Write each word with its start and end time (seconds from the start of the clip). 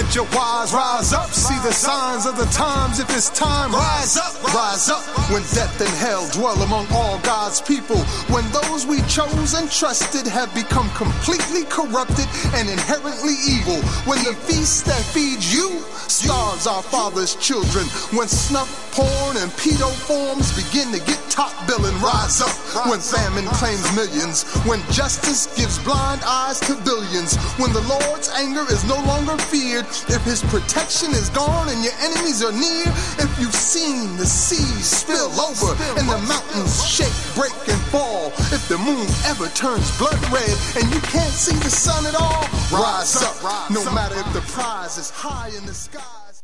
Let 0.00 0.14
your 0.14 0.24
wise 0.32 0.72
rise 0.72 1.12
up. 1.12 1.28
See 1.28 1.58
the 1.60 1.72
signs 1.72 2.24
of 2.24 2.36
the 2.36 2.46
times. 2.46 3.00
If 3.00 3.10
it's 3.14 3.28
time, 3.30 3.70
rise 3.72 4.16
up, 4.16 4.32
rise 4.54 4.88
up. 4.88 5.04
When 5.30 5.42
death 5.52 5.78
and 5.80 5.90
hell 6.00 6.26
dwell 6.32 6.56
among 6.62 6.86
all 6.90 7.18
God's 7.20 7.60
people, 7.60 7.98
when 8.32 8.48
those 8.50 8.86
we 8.86 9.02
chose 9.02 9.52
and 9.52 9.70
trusted 9.70 10.26
have 10.26 10.54
become 10.54 10.88
completely 10.96 11.64
corrupted 11.68 12.26
and 12.56 12.70
inherently 12.70 13.36
evil, 13.44 13.76
when 14.08 14.24
the 14.24 14.32
feast 14.48 14.86
that 14.86 15.02
feeds 15.02 15.52
you 15.52 15.84
starves 16.08 16.66
our 16.66 16.82
father's 16.82 17.36
children, 17.36 17.84
when 18.16 18.26
snuff, 18.26 18.70
porn, 18.92 19.36
and 19.36 19.50
pedo 19.60 19.92
forms 20.08 20.48
begin 20.56 20.90
to 20.92 20.98
get 21.04 21.20
top 21.28 21.52
billing, 21.66 21.94
rise 22.00 22.40
up. 22.40 22.52
When 22.88 23.00
famine 23.00 23.46
claims 23.60 23.84
millions, 23.94 24.44
when 24.64 24.80
justice 24.90 25.46
gives 25.56 25.78
blind 25.78 26.22
eyes 26.24 26.58
to 26.60 26.74
billions, 26.84 27.36
when 27.60 27.72
the 27.72 27.82
Lord's 27.82 28.28
anger 28.30 28.64
is 28.72 28.84
no 28.84 28.96
longer 29.04 29.36
feared, 29.36 29.86
if 29.90 30.22
his 30.24 30.42
protection 30.42 31.10
is 31.10 31.28
gone 31.30 31.68
and 31.68 31.82
your 31.82 31.92
enemies 31.98 32.42
are 32.44 32.52
near, 32.52 32.86
if 33.18 33.30
you've 33.38 33.54
seen 33.54 34.16
the 34.16 34.26
seas 34.26 34.86
spill 34.86 35.30
over 35.40 35.74
and 35.98 36.08
the 36.08 36.18
mountains 36.30 36.86
shake, 36.86 37.10
break, 37.34 37.54
and 37.66 37.80
fall, 37.90 38.28
if 38.54 38.68
the 38.68 38.78
moon 38.78 39.06
ever 39.26 39.48
turns 39.50 39.90
blood 39.98 40.20
red 40.30 40.54
and 40.78 40.86
you 40.94 41.00
can't 41.10 41.34
see 41.34 41.56
the 41.56 41.70
sun 41.70 42.06
at 42.06 42.14
all, 42.14 42.46
rise 42.70 43.18
up. 43.22 43.34
No 43.70 43.82
matter 43.92 44.14
if 44.14 44.32
the 44.32 44.42
prize 44.52 44.96
is 44.96 45.10
high 45.10 45.50
in 45.58 45.66
the 45.66 45.74
skies. 45.74 46.42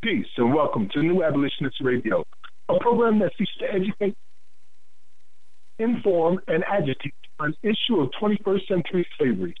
Peace 0.00 0.30
and 0.36 0.54
welcome 0.54 0.88
to 0.92 1.02
New 1.02 1.24
Abolitionist 1.24 1.80
Radio, 1.80 2.24
a 2.68 2.78
program 2.78 3.18
that 3.18 3.32
seeks 3.36 3.50
to 3.58 3.66
educate, 3.74 4.16
inform, 5.80 6.38
and 6.46 6.62
agitate 6.64 7.14
on 7.40 7.54
the 7.62 7.70
issue 7.70 8.00
of 8.00 8.10
21st 8.22 8.68
century 8.68 9.06
slavery. 9.18 9.54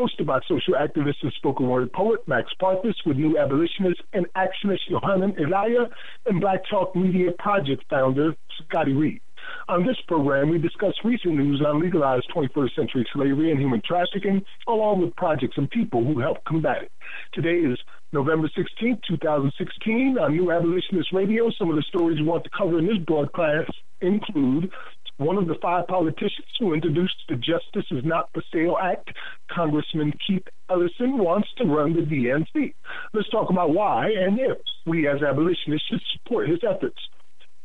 Hosted 0.00 0.24
by 0.24 0.40
social 0.48 0.72
activist 0.80 1.16
and 1.20 1.30
spoken 1.34 1.68
word 1.68 1.92
poet 1.92 2.26
Max 2.26 2.50
Parthas 2.58 2.94
with 3.04 3.18
New 3.18 3.36
Abolitionist 3.36 4.00
and 4.14 4.24
actionist 4.32 4.88
Yohanan 4.88 5.34
Elia 5.38 5.90
and 6.24 6.40
Black 6.40 6.60
Talk 6.70 6.96
Media 6.96 7.32
Project 7.38 7.84
founder 7.90 8.34
Scotty 8.64 8.94
Reed. 8.94 9.20
On 9.68 9.84
this 9.86 9.98
program, 10.08 10.48
we 10.48 10.56
discuss 10.56 10.94
recent 11.04 11.34
news 11.34 11.62
on 11.66 11.82
legalized 11.82 12.30
21st 12.34 12.74
century 12.74 13.06
slavery 13.12 13.50
and 13.50 13.60
human 13.60 13.82
trafficking, 13.86 14.42
along 14.66 15.02
with 15.02 15.14
projects 15.16 15.58
and 15.58 15.68
people 15.68 16.02
who 16.02 16.18
help 16.18 16.42
combat 16.44 16.84
it. 16.84 16.92
Today 17.34 17.58
is 17.58 17.78
November 18.14 18.48
16, 18.56 19.02
2016, 19.06 20.16
on 20.18 20.32
New 20.32 20.50
Abolitionist 20.50 21.12
Radio. 21.12 21.50
Some 21.58 21.68
of 21.68 21.76
the 21.76 21.84
stories 21.88 22.18
we 22.20 22.26
want 22.26 22.44
to 22.44 22.50
cover 22.56 22.78
in 22.78 22.86
this 22.86 22.98
broadcast 23.06 23.70
include 24.00 24.70
one 25.20 25.36
of 25.36 25.46
the 25.46 25.56
five 25.60 25.86
politicians 25.86 26.48
who 26.58 26.72
introduced 26.72 27.14
the 27.28 27.36
Justice 27.36 27.84
is 27.90 28.02
Not 28.04 28.30
for 28.32 28.42
Sale 28.52 28.78
Act, 28.82 29.10
Congressman 29.50 30.14
Keith 30.26 30.46
Ellison, 30.70 31.18
wants 31.18 31.48
to 31.58 31.64
run 31.64 31.92
the 31.92 32.00
DNC. 32.00 32.72
Let's 33.12 33.28
talk 33.28 33.50
about 33.50 33.74
why 33.74 34.08
and 34.08 34.40
if 34.40 34.56
we 34.86 35.06
as 35.06 35.22
abolitionists 35.22 35.88
should 35.88 36.00
support 36.14 36.48
his 36.48 36.60
efforts. 36.66 36.96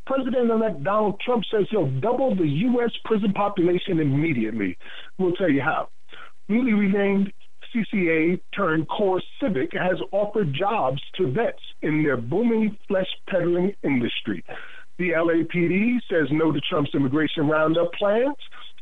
President 0.05 0.51
elect 0.51 0.83
Donald 0.83 1.19
Trump 1.21 1.45
says 1.49 1.65
he'll 1.71 1.89
double 2.01 2.35
the 2.35 2.47
U.S. 2.47 2.91
prison 3.05 3.31
population 3.31 4.01
immediately. 4.01 4.77
We'll 5.17 5.33
tell 5.33 5.49
you 5.49 5.61
how. 5.61 5.87
Newly 6.49 6.73
renamed 6.73 7.31
CCA 7.73 8.39
turned 8.53 8.87
Core 8.89 9.21
Civic 9.41 9.71
has 9.73 9.97
offered 10.11 10.53
jobs 10.53 11.01
to 11.15 11.31
vets 11.31 11.61
in 11.81 12.03
their 12.03 12.17
booming 12.17 12.77
flesh 12.87 13.07
peddling 13.29 13.73
industry. 13.83 14.43
The 14.97 15.09
LAPD 15.09 15.97
says 16.09 16.29
no 16.31 16.53
to 16.53 16.61
Trump's 16.69 16.91
immigration 16.95 17.49
roundup 17.49 17.91
plans. 17.93 18.35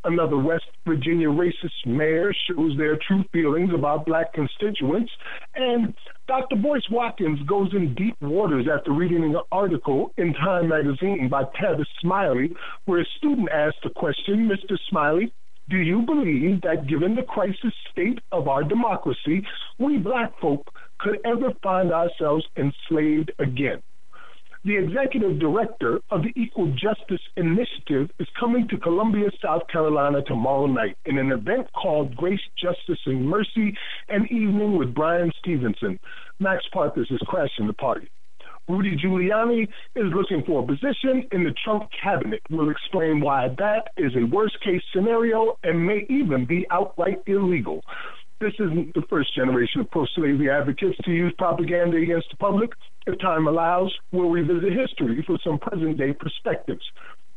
Another 0.03 0.37
West 0.37 0.65
Virginia 0.85 1.29
racist 1.29 1.85
mayor 1.87 2.33
shows 2.47 2.77
their 2.77 2.97
true 3.07 3.23
feelings 3.31 3.71
about 3.73 4.05
black 4.05 4.31
constituents. 4.33 5.11
And 5.55 5.95
Dr. 6.27 6.57
Boyce 6.57 6.87
Watkins 6.91 7.39
goes 7.47 7.69
in 7.73 7.95
deep 7.95 8.15
waters 8.21 8.67
after 8.71 8.91
reading 8.91 9.23
an 9.23 9.37
article 9.51 10.11
in 10.17 10.33
Time 10.33 10.69
magazine 10.69 11.29
by 11.29 11.45
Tavis 11.45 11.85
Smiley, 11.99 12.53
where 12.85 13.01
a 13.01 13.05
student 13.17 13.49
asked 13.51 13.81
the 13.83 13.89
question, 13.89 14.47
Mr. 14.47 14.77
Smiley, 14.89 15.33
do 15.69 15.77
you 15.77 16.01
believe 16.01 16.61
that 16.61 16.87
given 16.87 17.15
the 17.15 17.23
crisis 17.23 17.73
state 17.91 18.19
of 18.31 18.47
our 18.47 18.63
democracy, 18.63 19.47
we 19.79 19.97
black 19.97 20.37
folk 20.39 20.67
could 20.99 21.19
ever 21.25 21.53
find 21.63 21.91
ourselves 21.91 22.45
enslaved 22.57 23.31
again? 23.39 23.81
The 24.65 24.77
executive 24.77 25.39
director 25.39 25.99
of 26.09 26.23
the 26.23 26.31
Equal 26.41 26.71
Justice 26.71 27.19
Initiative 27.35 28.09
is 28.17 28.27
coming 28.39 28.65
to 28.69 28.77
Columbia, 28.77 29.29
South 29.43 29.63
Carolina 29.67 30.21
tomorrow 30.21 30.67
night 30.67 30.95
in 31.03 31.17
an 31.17 31.33
event 31.33 31.67
called 31.73 32.15
Grace, 32.15 32.39
Justice, 32.57 32.99
and 33.05 33.27
Mercy, 33.27 33.75
an 34.07 34.25
evening 34.31 34.77
with 34.77 34.93
Bryan 34.93 35.33
Stevenson. 35.39 35.99
Max 36.39 36.63
Parthas 36.73 37.11
is 37.11 37.19
crashing 37.27 37.67
the 37.67 37.73
party. 37.73 38.09
Rudy 38.69 38.95
Giuliani 38.95 39.63
is 39.97 40.13
looking 40.15 40.43
for 40.45 40.63
a 40.63 40.65
position 40.65 41.27
in 41.33 41.43
the 41.43 41.53
Trump 41.65 41.89
cabinet. 42.01 42.39
We'll 42.49 42.69
explain 42.69 43.19
why 43.19 43.49
that 43.57 43.89
is 43.97 44.13
a 44.15 44.25
worst 44.25 44.57
case 44.63 44.81
scenario 44.95 45.59
and 45.63 45.85
may 45.85 46.05
even 46.07 46.45
be 46.45 46.65
outright 46.71 47.21
illegal. 47.27 47.81
This 48.39 48.53
isn't 48.59 48.93
the 48.93 49.03
first 49.09 49.35
generation 49.35 49.81
of 49.81 49.91
pro 49.91 50.05
slavery 50.15 50.49
advocates 50.49 50.97
to 51.03 51.11
use 51.11 51.33
propaganda 51.37 51.97
against 51.97 52.29
the 52.31 52.37
public. 52.37 52.71
If 53.05 53.19
time 53.19 53.47
allows, 53.47 53.93
we'll 54.11 54.29
revisit 54.29 54.71
history 54.71 55.23
for 55.27 55.37
some 55.43 55.59
present 55.59 55.97
day 55.97 56.13
perspectives. 56.13 56.83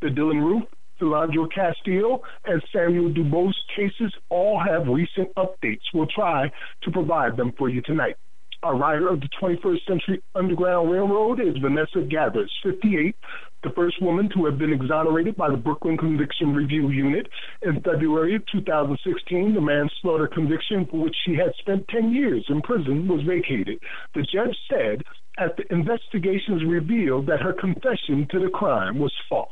The 0.00 0.08
Dylann 0.08 0.44
Roof, 0.44 0.62
Philando 1.00 1.46
Castillo, 1.52 2.22
and 2.44 2.62
Samuel 2.72 3.10
Dubose 3.10 3.54
cases 3.74 4.12
all 4.28 4.62
have 4.64 4.86
recent 4.86 5.34
updates. 5.34 5.82
We'll 5.92 6.06
try 6.06 6.50
to 6.82 6.90
provide 6.90 7.36
them 7.36 7.52
for 7.58 7.68
you 7.68 7.82
tonight. 7.82 8.16
A 8.62 8.74
rider 8.74 9.08
of 9.08 9.20
the 9.20 9.28
21st 9.40 9.86
Century 9.86 10.22
Underground 10.34 10.90
Railroad 10.90 11.40
is 11.40 11.56
Vanessa 11.60 12.00
Gathers, 12.08 12.50
58, 12.62 13.14
the 13.62 13.70
first 13.76 14.00
woman 14.00 14.30
to 14.34 14.46
have 14.46 14.58
been 14.58 14.72
exonerated 14.72 15.36
by 15.36 15.50
the 15.50 15.56
Brooklyn 15.56 15.96
Conviction 15.98 16.54
Review 16.54 16.88
Unit. 16.88 17.28
In 17.62 17.82
February 17.82 18.34
of 18.34 18.42
2016, 18.50 19.54
the 19.54 19.60
manslaughter 19.60 20.26
conviction 20.26 20.86
for 20.90 21.02
which 21.02 21.16
she 21.26 21.34
had 21.34 21.52
spent 21.58 21.86
10 21.88 22.12
years 22.12 22.44
in 22.48 22.62
prison 22.62 23.06
was 23.06 23.22
vacated. 23.22 23.78
The 24.14 24.22
judge 24.22 24.56
said 24.70 25.02
as 25.38 25.50
the 25.56 25.70
investigations 25.72 26.64
revealed 26.66 27.26
that 27.26 27.42
her 27.42 27.52
confession 27.52 28.26
to 28.30 28.40
the 28.40 28.50
crime 28.50 28.98
was 28.98 29.12
false. 29.28 29.50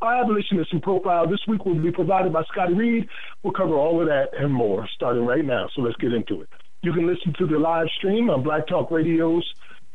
Our 0.00 0.22
abolitionist 0.22 0.72
and 0.72 0.82
profile 0.82 1.28
this 1.28 1.40
week 1.48 1.64
will 1.64 1.82
be 1.82 1.90
provided 1.90 2.32
by 2.32 2.44
Scotty 2.44 2.74
Reed. 2.74 3.08
We'll 3.42 3.52
cover 3.52 3.74
all 3.74 4.00
of 4.00 4.06
that 4.06 4.28
and 4.38 4.52
more 4.52 4.88
starting 4.94 5.26
right 5.26 5.44
now. 5.44 5.68
So 5.74 5.82
let's 5.82 5.96
get 5.96 6.12
into 6.12 6.42
it. 6.42 6.48
You 6.82 6.92
can 6.92 7.06
listen 7.06 7.34
to 7.38 7.46
the 7.46 7.58
live 7.58 7.88
stream 7.96 8.30
on 8.30 8.42
Black 8.42 8.66
Talk 8.66 8.90
Radio's 8.90 9.44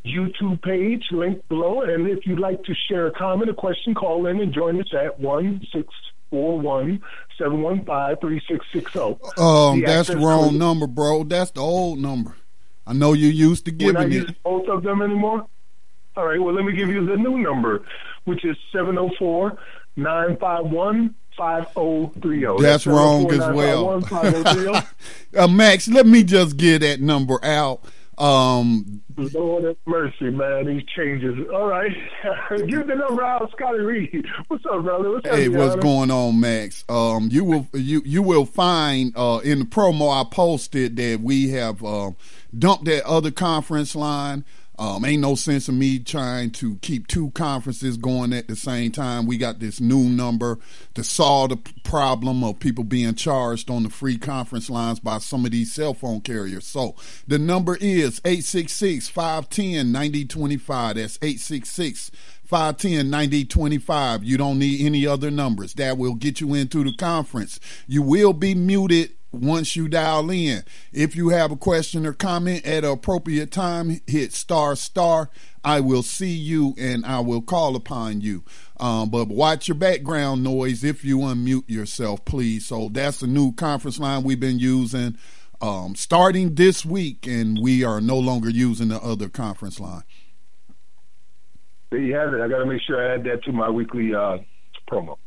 YouTube 0.06 0.62
page, 0.62 1.03
linked 1.12 1.47
below. 1.47 1.82
And 1.82 2.08
if 2.08 2.26
you'd 2.26 2.40
like 2.40 2.64
to 2.64 2.73
share 2.90 3.08
a 3.08 3.11
comment 3.11 3.50
or 3.50 3.53
question, 3.53 3.94
call 3.94 4.26
in 4.26 4.41
and 4.41 4.53
join 4.53 4.79
us 4.82 4.88
at 4.94 5.20
1641 5.20 7.02
715 7.38 8.17
3660. 8.17 9.00
Um, 9.41 9.82
that's 9.82 10.09
the 10.09 10.17
wrong 10.17 10.50
code. 10.50 10.53
number, 10.56 10.88
bro. 10.88 11.23
That's 11.23 11.52
the 11.52 11.61
old 11.61 12.00
number. 12.00 12.35
I 12.85 12.94
know 12.94 13.14
you 13.14 13.28
used 13.28 13.66
to 13.66 13.72
giving 13.72 13.96
We're 13.96 14.08
not 14.08 14.29
it. 14.29 14.44
Both 14.44 14.67
of 14.67 14.84
them 14.84 15.02
anymore? 15.02 15.46
All 16.17 16.26
right, 16.26 16.41
well, 16.41 16.53
let 16.53 16.66
me 16.66 16.73
give 16.73 16.90
you 16.90 17.06
the 17.06 17.16
new 17.16 17.38
number, 17.38 17.85
which 18.26 18.44
is 18.44 18.58
704 18.73 19.58
951 19.96 21.16
5030. 21.38 22.42
That's, 22.42 22.62
That's 22.62 22.88
wrong 22.88 23.32
as 23.32 23.40
well. 23.40 24.04
uh, 25.38 25.48
Max, 25.48 25.88
let 25.88 26.06
me 26.06 26.24
just 26.24 26.58
get 26.58 26.80
that 26.80 27.02
number 27.02 27.44
out. 27.44 27.84
Um, 28.18 29.02
Lord 29.18 29.64
have 29.64 29.78
mercy, 29.86 30.30
man. 30.30 30.66
These 30.68 30.84
changes. 30.96 31.36
All 31.52 31.68
right. 31.68 31.92
Give 32.68 32.86
the 32.86 32.96
number 32.96 33.24
out, 33.24 33.52
Scotty 33.52 33.80
Reed. 33.80 34.26
What's 34.48 34.66
up, 34.66 34.84
brother? 34.84 35.12
What's 35.12 35.28
hey, 35.28 35.48
up, 35.48 35.54
what's 35.54 35.76
going 35.78 36.12
on, 36.12 36.40
Max? 36.40 36.86
Um, 36.88 37.30
you 37.32 37.44
will 37.44 37.68
you 37.74 38.02
you 38.06 38.22
will 38.22 38.46
find 38.46 39.14
uh, 39.16 39.40
in 39.44 39.60
the 39.60 39.66
promo 39.66 40.12
I 40.12 40.24
posted 40.30 40.96
that 40.98 41.22
we 41.22 41.50
have 41.50 41.84
uh, 41.84 42.12
dumped 42.58 42.86
that 42.86 43.04
other 43.06 43.32
conference 43.32 43.96
line. 43.96 44.46
Um, 44.82 45.06
ain't 45.06 45.22
no 45.22 45.36
sense 45.36 45.68
of 45.68 45.76
me 45.76 46.00
trying 46.00 46.50
to 46.54 46.78
keep 46.78 47.06
two 47.06 47.30
conferences 47.36 47.98
going 47.98 48.34
at 48.34 48.48
the 48.48 48.56
same 48.56 48.92
time. 48.92 49.28
We 49.28 49.38
got 49.38 49.60
this 49.60 49.80
new 49.80 50.06
number 50.06 50.58
to 50.96 51.04
solve 51.04 51.50
the 51.52 51.58
problem 51.84 52.44
of 52.44 52.58
people 52.58 52.84
being 52.84 53.14
charged 53.14 53.70
on 53.70 53.84
the 53.84 53.92
free 53.92 54.18
conference 54.18 54.72
lines 54.72 55.00
by 55.00 55.20
some 55.20 55.46
of 55.46 55.52
these 55.52 55.72
cell 55.72 55.94
phone 55.94 56.22
carriers. 56.22 56.66
So 56.66 56.96
the 57.28 57.38
number 57.38 57.78
is 57.80 58.22
866 58.26 59.08
510 59.10 59.92
9025. 59.92 60.96
That's 60.96 61.20
866 61.22 62.10
510 62.44 63.08
9025. 63.12 64.24
You 64.24 64.38
don't 64.40 64.58
need 64.58 64.84
any 64.84 65.06
other 65.06 65.30
numbers. 65.30 65.76
That 65.76 66.00
will 66.00 66.16
get 66.16 66.42
you 66.42 66.56
into 66.56 66.84
the 66.84 66.96
conference. 66.96 67.60
You 67.86 68.02
will 68.02 68.34
be 68.34 68.56
muted 68.56 69.12
once 69.32 69.76
you 69.76 69.88
dial 69.88 70.30
in. 70.30 70.64
If 70.92 71.16
you 71.16 71.30
have 71.30 71.52
a 71.52 71.56
question 71.56 72.06
or 72.06 72.14
comment 72.14 72.66
at 72.66 72.84
an 72.84 72.92
appropriate 72.92 73.52
time, 73.52 74.02
hit 74.08 74.34
star 74.34 74.76
star. 74.76 75.30
I 75.64 75.80
will 75.80 76.04
see 76.04 76.34
you 76.34 76.74
and 76.78 77.06
I 77.06 77.20
will 77.20 77.42
call 77.42 77.76
upon 77.76 78.22
you. 78.22 78.44
Um, 78.80 79.10
but 79.10 79.28
watch 79.28 79.68
your 79.68 79.76
background 79.76 80.44
noise 80.44 80.84
if 80.84 81.06
you 81.06 81.20
unmute 81.20 81.70
yourself, 81.70 82.26
please. 82.26 82.66
So 82.66 82.90
that's 82.90 83.20
the 83.20 83.28
new 83.28 83.54
conference 83.54 84.00
line 84.00 84.24
we've 84.24 84.40
been 84.40 84.60
using 84.60 85.18
um, 85.62 85.96
starting 85.96 86.56
this 86.56 86.84
week, 86.86 87.28
and 87.28 87.60
we 87.62 87.84
are 87.84 88.02
no 88.02 88.18
longer 88.18 88.50
using 88.50 88.88
the 88.88 89.00
other 89.00 89.30
conference 89.30 89.80
line. 89.80 90.04
There 91.92 92.00
you 92.00 92.16
have 92.16 92.34
it. 92.34 92.42
I 92.42 92.48
got 92.48 92.60
to 92.60 92.66
make 92.66 92.82
sure 92.82 93.00
I 93.00 93.16
add 93.16 93.24
that 93.26 93.44
to 93.44 93.52
my 93.52 93.70
weekly 93.70 94.14
uh, 94.14 94.38
promo. 94.90 95.18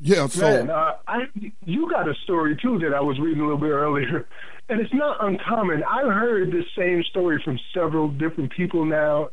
Yeah, 0.00 0.26
so 0.28 0.40
Man, 0.40 0.70
uh, 0.70 0.96
I 1.06 1.24
you 1.64 1.90
got 1.90 2.08
a 2.08 2.14
story 2.24 2.56
too 2.60 2.78
that 2.78 2.94
I 2.94 3.00
was 3.00 3.18
reading 3.18 3.40
a 3.40 3.44
little 3.44 3.60
bit 3.60 3.70
earlier, 3.70 4.26
and 4.68 4.80
it's 4.80 4.94
not 4.94 5.22
uncommon. 5.22 5.84
I've 5.84 6.06
heard 6.06 6.50
this 6.50 6.64
same 6.76 7.02
story 7.04 7.40
from 7.44 7.58
several 7.74 8.08
different 8.08 8.52
people 8.52 8.84
now. 8.84 9.30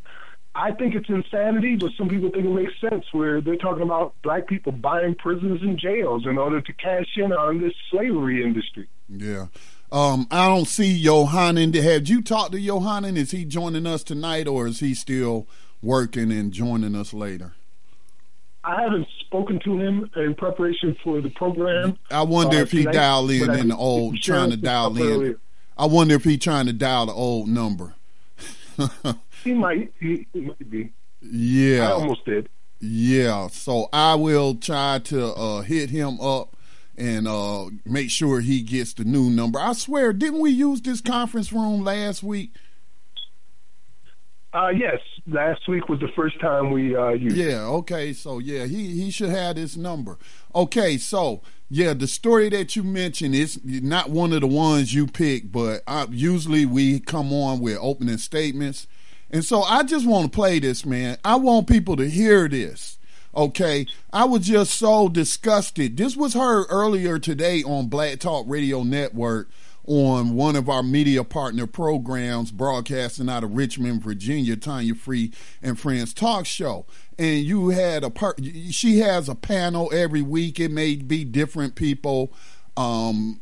I 0.54 0.72
think 0.72 0.96
it's 0.96 1.08
insanity, 1.08 1.76
but 1.76 1.92
some 1.98 2.10
people 2.10 2.32
think 2.32 2.46
it 2.46 2.50
makes 2.50 2.74
sense. 2.82 3.06
Where 3.12 3.40
they're 3.40 3.56
talking 3.56 3.84
about 3.84 4.16
black 4.24 4.48
people 4.48 4.72
buying 4.74 5.16
prisons 5.16 5.62
and 5.62 5.80
jails 5.80 6.26
in 6.26 6.38
order 6.38 6.60
to 6.60 6.74
cash 6.74 7.08
in 7.16 7.32
on 7.32 7.62
this 7.62 7.74
slavery 7.90 8.44
industry. 8.44 8.90
Yeah. 9.08 9.48
Um, 9.90 10.28
I 10.30 10.48
don't 10.48 10.68
see 10.68 10.92
Yohanan. 10.92 11.74
Have 11.74 12.10
you 12.10 12.22
talked 12.22 12.52
to 12.52 12.60
Yohanan? 12.60 13.16
Is 13.16 13.32
he 13.32 13.46
joining 13.46 13.88
us 13.88 14.04
tonight, 14.04 14.48
or 14.48 14.68
is 14.68 14.82
he 14.82 14.94
still 14.94 15.48
working 15.82 16.30
and 16.32 16.52
joining 16.52 16.94
us 16.94 17.14
later? 17.14 17.54
I 18.68 18.82
haven't 18.82 19.08
spoken 19.22 19.60
to 19.64 19.80
him 19.80 20.12
in 20.18 20.36
preparation 20.36 20.98
for 21.02 21.22
the 21.22 21.30
program. 21.30 21.98
I 22.12 22.24
wonder 22.24 22.58
uh, 22.58 22.62
if 22.62 22.72
he 22.72 22.80
tonight, 22.80 22.94
dialed 22.94 23.32
in 23.32 23.50
in 23.56 23.68
the 23.70 23.78
old, 23.78 24.18
trying 24.22 24.50
to 24.50 24.58
dial 24.58 24.96
in. 24.98 25.04
Earlier. 25.04 25.40
I 25.78 25.86
wonder 25.86 26.16
if 26.16 26.26
he 26.26 26.38
trying 26.38 26.66
to 26.66 26.74
dial 26.74 27.06
the 27.06 27.14
old 27.14 27.48
number. 27.48 27.96
he 29.46 29.54
might. 29.54 29.94
He, 30.02 30.28
he, 30.34 30.42
might 30.42 30.70
be. 30.70 30.92
Yeah. 31.22 31.88
I 31.88 31.92
almost 31.94 32.26
did. 32.26 32.50
Yeah. 32.82 33.48
So 33.48 33.88
I 33.94 34.16
will 34.16 34.56
try 34.56 35.00
to 35.06 35.28
uh, 35.28 35.62
hit 35.62 35.90
him 35.90 36.20
up 36.20 36.58
and 36.98 37.26
uh, 37.26 37.68
make 37.86 38.10
sure 38.10 38.42
he 38.42 38.62
gets 38.62 38.94
the 38.94 39.06
new 39.06 39.30
number. 39.30 39.60
I 39.60 39.74
swear, 39.74 40.12
didn't 40.12 40.40
we 40.40 40.50
use 40.50 40.82
this 40.82 41.00
conference 41.00 41.54
room 41.54 41.86
last 41.86 42.22
week? 42.22 42.52
Uh, 44.54 44.70
yes, 44.70 45.00
last 45.28 45.68
week 45.68 45.90
was 45.90 46.00
the 46.00 46.08
first 46.16 46.40
time 46.40 46.72
we 46.72 46.96
uh, 46.96 47.10
used. 47.10 47.36
Yeah. 47.36 47.66
Okay. 47.66 48.14
So 48.14 48.40
yeah, 48.40 48.66
he 48.66 49.02
he 49.02 49.12
should 49.12 49.30
have 49.30 49.56
this 49.56 49.76
number. 49.76 50.18
Okay. 50.56 50.98
So 50.98 51.42
yeah, 51.70 51.94
the 51.94 52.08
story 52.08 52.50
that 52.50 52.76
you 52.76 52.84
mentioned 52.84 53.36
is 53.36 53.60
not 53.64 54.10
one 54.10 54.32
of 54.32 54.42
the 54.42 54.48
ones 54.48 54.94
you 54.94 55.06
pick, 55.06 55.52
but 55.52 55.84
I, 55.86 56.08
usually 56.10 56.66
we 56.66 57.00
come 57.02 57.34
on 57.34 57.60
with 57.60 57.78
opening 57.82 58.18
statements, 58.18 58.88
and 59.30 59.44
so 59.44 59.64
I 59.64 59.84
just 59.84 60.08
want 60.08 60.32
to 60.32 60.36
play 60.36 60.60
this, 60.60 60.86
man. 60.86 61.18
I 61.26 61.36
want 61.36 61.68
people 61.68 61.98
to 61.98 62.10
hear 62.10 62.48
this. 62.48 62.98
Okay, 63.36 63.86
I 64.14 64.24
was 64.24 64.48
just 64.48 64.74
so 64.74 65.10
disgusted. 65.10 65.98
This 65.98 66.16
was 66.16 66.34
heard 66.34 66.66
earlier 66.70 67.20
today 67.20 67.64
on 67.64 67.88
Black 67.88 68.20
Talk 68.20 68.46
Radio 68.48 68.84
Network 68.84 69.50
on 69.88 70.36
one 70.36 70.56
of 70.56 70.70
our 70.70 70.84
media 70.84 71.24
partner 71.24 71.66
programs 71.66 72.52
broadcasting 72.52 73.30
out 73.30 73.44
of 73.44 73.56
Richmond, 73.56 74.04
Virginia, 74.04 74.56
Tanya 74.58 74.94
Free 74.94 75.32
and 75.62 75.80
Friends 75.80 76.14
Talk 76.14 76.46
Show. 76.46 76.86
And 77.18 77.40
you 77.40 77.70
had 77.70 78.04
a 78.04 78.10
part, 78.10 78.40
she 78.70 79.00
has 79.00 79.28
a 79.28 79.36
panel 79.36 79.90
every 79.94 80.22
week. 80.22 80.60
It 80.60 80.72
may 80.72 80.96
be 80.96 81.24
different 81.24 81.76
people. 81.76 82.32
Um, 82.76 83.42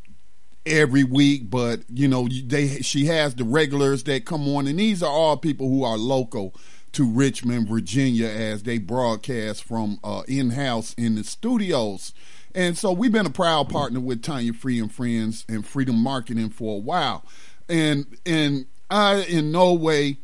every 0.66 1.04
week, 1.04 1.50
but 1.50 1.82
you 1.94 2.08
know 2.08 2.28
they 2.28 2.80
she 2.82 3.06
has 3.06 3.36
the 3.36 3.44
regulars 3.44 4.04
that 4.04 4.26
come 4.26 4.48
on, 4.48 4.66
and 4.66 4.80
these 4.80 5.04
are 5.04 5.12
all 5.12 5.38
people 5.38 5.70
who 5.70 5.84
are 5.84 5.98
local 5.98 6.56
to 6.94 7.06
Richmond, 7.06 7.68
Virginia, 7.68 8.28
as 8.28 8.64
they 8.64 8.78
broadcast 8.78 9.64
from 9.64 10.00
uh, 10.04 10.24
in 10.28 10.52
house 10.52 10.94
in 10.94 11.16
the 11.16 11.24
studios. 11.24 12.14
And 12.56 12.78
so 12.78 12.92
we've 12.94 13.12
been 13.12 13.26
a 13.26 13.32
proud 13.32 13.70
partner 13.70 14.00
with 14.00 14.24
Tanya 14.24 14.54
Free 14.54 14.80
and 14.80 14.92
Friends 14.92 15.46
and 15.50 15.66
Freedom 15.66 15.96
Marketing 16.02 16.50
for 16.50 16.78
a 16.78 16.80
while. 16.80 17.26
And 17.68 18.06
and 18.26 18.66
I 18.90 19.24
in 19.24 19.52
no 19.52 19.74
way 19.74 20.18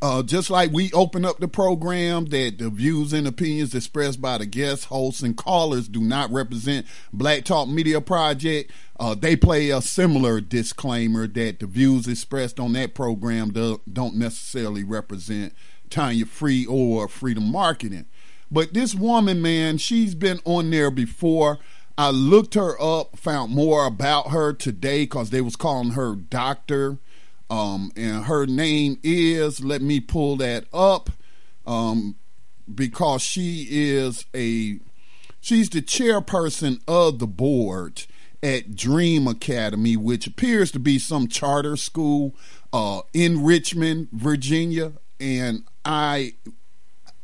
uh, 0.00 0.22
just 0.22 0.50
like 0.50 0.70
we 0.72 0.92
open 0.92 1.24
up 1.24 1.38
the 1.38 1.48
program 1.48 2.26
that 2.26 2.58
the 2.58 2.70
views 2.70 3.12
and 3.12 3.26
opinions 3.26 3.74
expressed 3.74 4.20
by 4.20 4.38
the 4.38 4.46
guests, 4.46 4.86
hosts, 4.86 5.22
and 5.22 5.36
callers 5.36 5.88
do 5.88 6.00
not 6.00 6.30
represent 6.30 6.86
Black 7.12 7.44
Talk 7.44 7.68
Media 7.68 8.00
Project, 8.00 8.70
uh, 9.00 9.14
they 9.14 9.34
play 9.34 9.70
a 9.70 9.80
similar 9.80 10.40
disclaimer 10.40 11.26
that 11.26 11.60
the 11.60 11.66
views 11.66 12.06
expressed 12.06 12.60
on 12.60 12.74
that 12.74 12.94
program 12.94 13.50
do, 13.50 13.80
don't 13.90 14.16
necessarily 14.16 14.84
represent 14.84 15.52
Tanya 15.90 16.26
Free 16.26 16.66
or 16.66 17.08
Freedom 17.08 17.50
Marketing. 17.50 18.06
But 18.50 18.72
this 18.74 18.94
woman, 18.94 19.42
man, 19.42 19.78
she's 19.78 20.14
been 20.14 20.40
on 20.44 20.70
there 20.70 20.90
before. 20.90 21.58
I 21.96 22.10
looked 22.10 22.54
her 22.54 22.80
up, 22.80 23.18
found 23.18 23.52
more 23.52 23.84
about 23.84 24.28
her 24.28 24.52
today 24.52 25.02
because 25.02 25.30
they 25.30 25.40
was 25.40 25.56
calling 25.56 25.90
her 25.90 26.14
Doctor. 26.14 26.98
Um, 27.50 27.92
and 27.96 28.24
her 28.24 28.46
name 28.46 28.98
is, 29.02 29.64
let 29.64 29.82
me 29.82 30.00
pull 30.00 30.36
that 30.36 30.66
up, 30.72 31.10
um, 31.66 32.16
because 32.72 33.22
she 33.22 33.66
is 33.70 34.26
a, 34.34 34.78
she's 35.40 35.70
the 35.70 35.82
chairperson 35.82 36.80
of 36.86 37.18
the 37.18 37.26
board 37.26 38.04
at 38.42 38.76
Dream 38.76 39.26
Academy, 39.26 39.96
which 39.96 40.26
appears 40.26 40.70
to 40.72 40.78
be 40.78 40.98
some 40.98 41.26
charter 41.26 41.76
school 41.76 42.34
uh, 42.72 43.00
in 43.12 43.42
Richmond, 43.42 44.08
Virginia. 44.12 44.92
And 45.18 45.64
I 45.84 46.34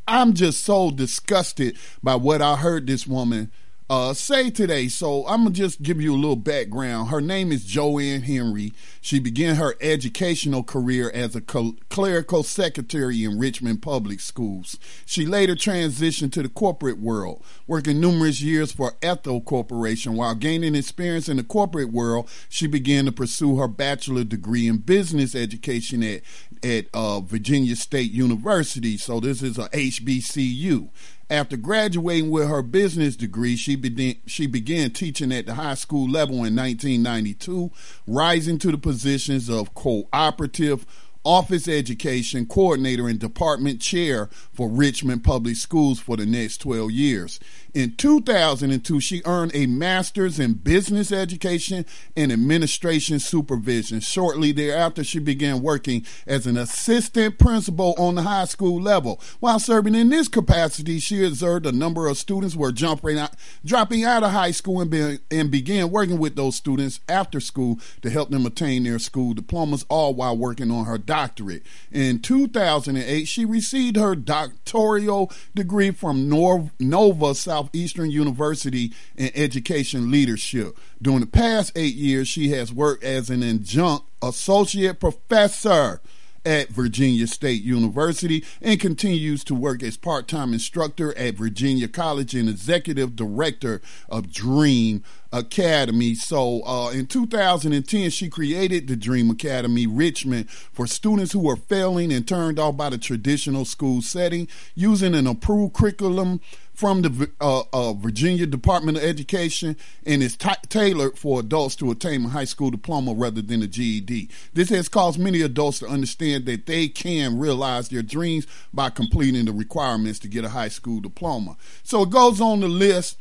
I'm 0.06 0.34
just 0.34 0.64
so 0.64 0.90
disgusted 0.90 1.76
by 2.02 2.16
what 2.16 2.42
I 2.42 2.56
heard 2.56 2.86
this 2.86 3.06
woman 3.06 3.50
uh, 3.88 4.14
say 4.14 4.50
today. 4.50 4.88
So 4.88 5.26
I'm 5.26 5.44
gonna 5.44 5.50
just 5.50 5.82
give 5.82 6.00
you 6.00 6.14
a 6.14 6.16
little 6.16 6.36
background. 6.36 7.10
Her 7.10 7.20
name 7.20 7.52
is 7.52 7.64
Joanne 7.64 8.22
Henry. 8.22 8.72
She 9.00 9.18
began 9.18 9.56
her 9.56 9.74
educational 9.80 10.62
career 10.62 11.10
as 11.12 11.36
a 11.36 11.40
clerical 11.40 12.42
secretary 12.42 13.24
in 13.24 13.38
Richmond 13.38 13.82
Public 13.82 14.20
Schools. 14.20 14.78
She 15.04 15.26
later 15.26 15.54
transitioned 15.54 16.32
to 16.32 16.42
the 16.42 16.48
corporate 16.48 16.98
world, 16.98 17.42
working 17.66 18.00
numerous 18.00 18.40
years 18.40 18.72
for 18.72 18.94
Ethyl 19.02 19.42
Corporation. 19.42 20.16
While 20.16 20.34
gaining 20.34 20.74
experience 20.74 21.28
in 21.28 21.36
the 21.36 21.44
corporate 21.44 21.92
world, 21.92 22.28
she 22.48 22.66
began 22.66 23.04
to 23.04 23.12
pursue 23.12 23.58
her 23.58 23.68
bachelor 23.68 24.24
degree 24.24 24.66
in 24.66 24.78
business 24.78 25.34
education 25.34 26.02
at 26.02 26.22
at 26.64 26.86
uh, 26.94 27.20
Virginia 27.20 27.76
State 27.76 28.10
University. 28.10 28.96
So 28.96 29.20
this 29.20 29.42
is 29.42 29.58
a 29.58 29.68
HBCU. 29.68 30.88
After 31.30 31.56
graduating 31.56 32.30
with 32.30 32.48
her 32.48 32.62
business 32.62 33.16
degree, 33.16 33.56
she 33.56 33.76
began, 33.76 34.16
she 34.26 34.46
began 34.46 34.90
teaching 34.90 35.32
at 35.32 35.46
the 35.46 35.54
high 35.54 35.74
school 35.74 36.08
level 36.08 36.36
in 36.36 36.56
1992, 36.56 37.70
rising 38.06 38.58
to 38.58 38.70
the 38.70 38.78
positions 38.78 39.48
of 39.48 39.74
cooperative 39.74 40.86
office 41.24 41.66
education 41.66 42.44
coordinator 42.44 43.08
and 43.08 43.18
department 43.18 43.80
chair 43.80 44.28
for 44.52 44.68
Richmond 44.68 45.24
Public 45.24 45.56
Schools 45.56 45.98
for 45.98 46.16
the 46.16 46.26
next 46.26 46.58
12 46.58 46.90
years. 46.90 47.40
In 47.74 47.96
2002, 47.96 49.00
she 49.00 49.20
earned 49.24 49.50
a 49.52 49.66
master's 49.66 50.38
in 50.38 50.52
business 50.52 51.10
education 51.10 51.84
and 52.16 52.30
administration 52.30 53.18
supervision. 53.18 53.98
Shortly 53.98 54.52
thereafter, 54.52 55.02
she 55.02 55.18
began 55.18 55.60
working 55.60 56.06
as 56.24 56.46
an 56.46 56.56
assistant 56.56 57.36
principal 57.36 57.96
on 57.98 58.14
the 58.14 58.22
high 58.22 58.44
school 58.44 58.80
level. 58.80 59.20
While 59.40 59.58
serving 59.58 59.96
in 59.96 60.10
this 60.10 60.28
capacity, 60.28 61.00
she 61.00 61.24
observed 61.24 61.66
a 61.66 61.72
number 61.72 62.06
of 62.06 62.16
students 62.16 62.54
were 62.54 62.70
jumping 62.70 63.18
out, 63.18 63.32
dropping 63.64 64.04
out 64.04 64.22
of 64.22 64.30
high 64.30 64.52
school 64.52 64.80
and, 64.80 64.88
be, 64.88 65.18
and 65.32 65.50
began 65.50 65.90
working 65.90 66.20
with 66.20 66.36
those 66.36 66.54
students 66.54 67.00
after 67.08 67.40
school 67.40 67.80
to 68.02 68.10
help 68.10 68.30
them 68.30 68.46
attain 68.46 68.84
their 68.84 69.00
school 69.00 69.34
diplomas, 69.34 69.84
all 69.88 70.14
while 70.14 70.36
working 70.36 70.70
on 70.70 70.84
her 70.84 70.96
doctorate. 70.96 71.64
In 71.90 72.20
2008, 72.20 73.24
she 73.24 73.44
received 73.44 73.96
her 73.96 74.14
doctoral 74.14 75.32
degree 75.56 75.90
from 75.90 76.28
Nova 76.28 77.34
South 77.34 77.63
Southeastern 77.64 78.10
University 78.10 78.92
in 79.16 79.30
education 79.34 80.10
leadership. 80.10 80.76
During 81.00 81.20
the 81.20 81.26
past 81.26 81.72
eight 81.76 81.94
years, 81.94 82.28
she 82.28 82.50
has 82.50 82.72
worked 82.72 83.04
as 83.04 83.30
an 83.30 83.42
adjunct 83.42 84.04
associate 84.22 85.00
professor 85.00 86.00
at 86.46 86.68
Virginia 86.68 87.26
State 87.26 87.62
University 87.62 88.44
and 88.60 88.78
continues 88.78 89.44
to 89.44 89.54
work 89.54 89.82
as 89.82 89.96
part 89.96 90.28
time 90.28 90.52
instructor 90.52 91.16
at 91.16 91.36
Virginia 91.36 91.88
College 91.88 92.34
and 92.34 92.50
executive 92.50 93.16
director 93.16 93.80
of 94.10 94.30
Dream 94.30 95.02
Academy. 95.32 96.14
So 96.14 96.62
uh, 96.66 96.90
in 96.90 97.06
2010, 97.06 98.10
she 98.10 98.28
created 98.28 98.86
the 98.86 98.96
Dream 98.96 99.30
Academy 99.30 99.86
Richmond 99.86 100.50
for 100.50 100.86
students 100.86 101.32
who 101.32 101.40
were 101.40 101.56
failing 101.56 102.12
and 102.12 102.28
turned 102.28 102.58
off 102.58 102.76
by 102.76 102.90
the 102.90 102.98
traditional 102.98 103.64
school 103.64 104.02
setting 104.02 104.46
using 104.74 105.14
an 105.14 105.26
approved 105.26 105.72
curriculum 105.72 106.40
from 106.74 107.02
the 107.02 107.30
uh, 107.40 107.62
uh, 107.72 107.92
Virginia 107.94 108.46
Department 108.46 108.98
of 108.98 109.04
Education 109.04 109.76
and 110.04 110.22
is 110.22 110.36
t- 110.36 110.50
tailored 110.68 111.16
for 111.16 111.40
adults 111.40 111.76
to 111.76 111.90
attain 111.90 112.24
a 112.24 112.28
high 112.28 112.44
school 112.44 112.70
diploma 112.70 113.14
rather 113.14 113.40
than 113.40 113.62
a 113.62 113.66
GED. 113.66 114.28
This 114.52 114.68
has 114.70 114.88
caused 114.88 115.18
many 115.18 115.40
adults 115.40 115.78
to 115.78 115.86
understand 115.86 116.46
that 116.46 116.66
they 116.66 116.88
can 116.88 117.38
realize 117.38 117.88
their 117.88 118.02
dreams 118.02 118.46
by 118.72 118.90
completing 118.90 119.44
the 119.44 119.52
requirements 119.52 120.18
to 120.20 120.28
get 120.28 120.44
a 120.44 120.50
high 120.50 120.68
school 120.68 121.00
diploma. 121.00 121.56
So 121.84 122.02
it 122.02 122.10
goes 122.10 122.40
on 122.40 122.60
the 122.60 122.68
list. 122.68 123.18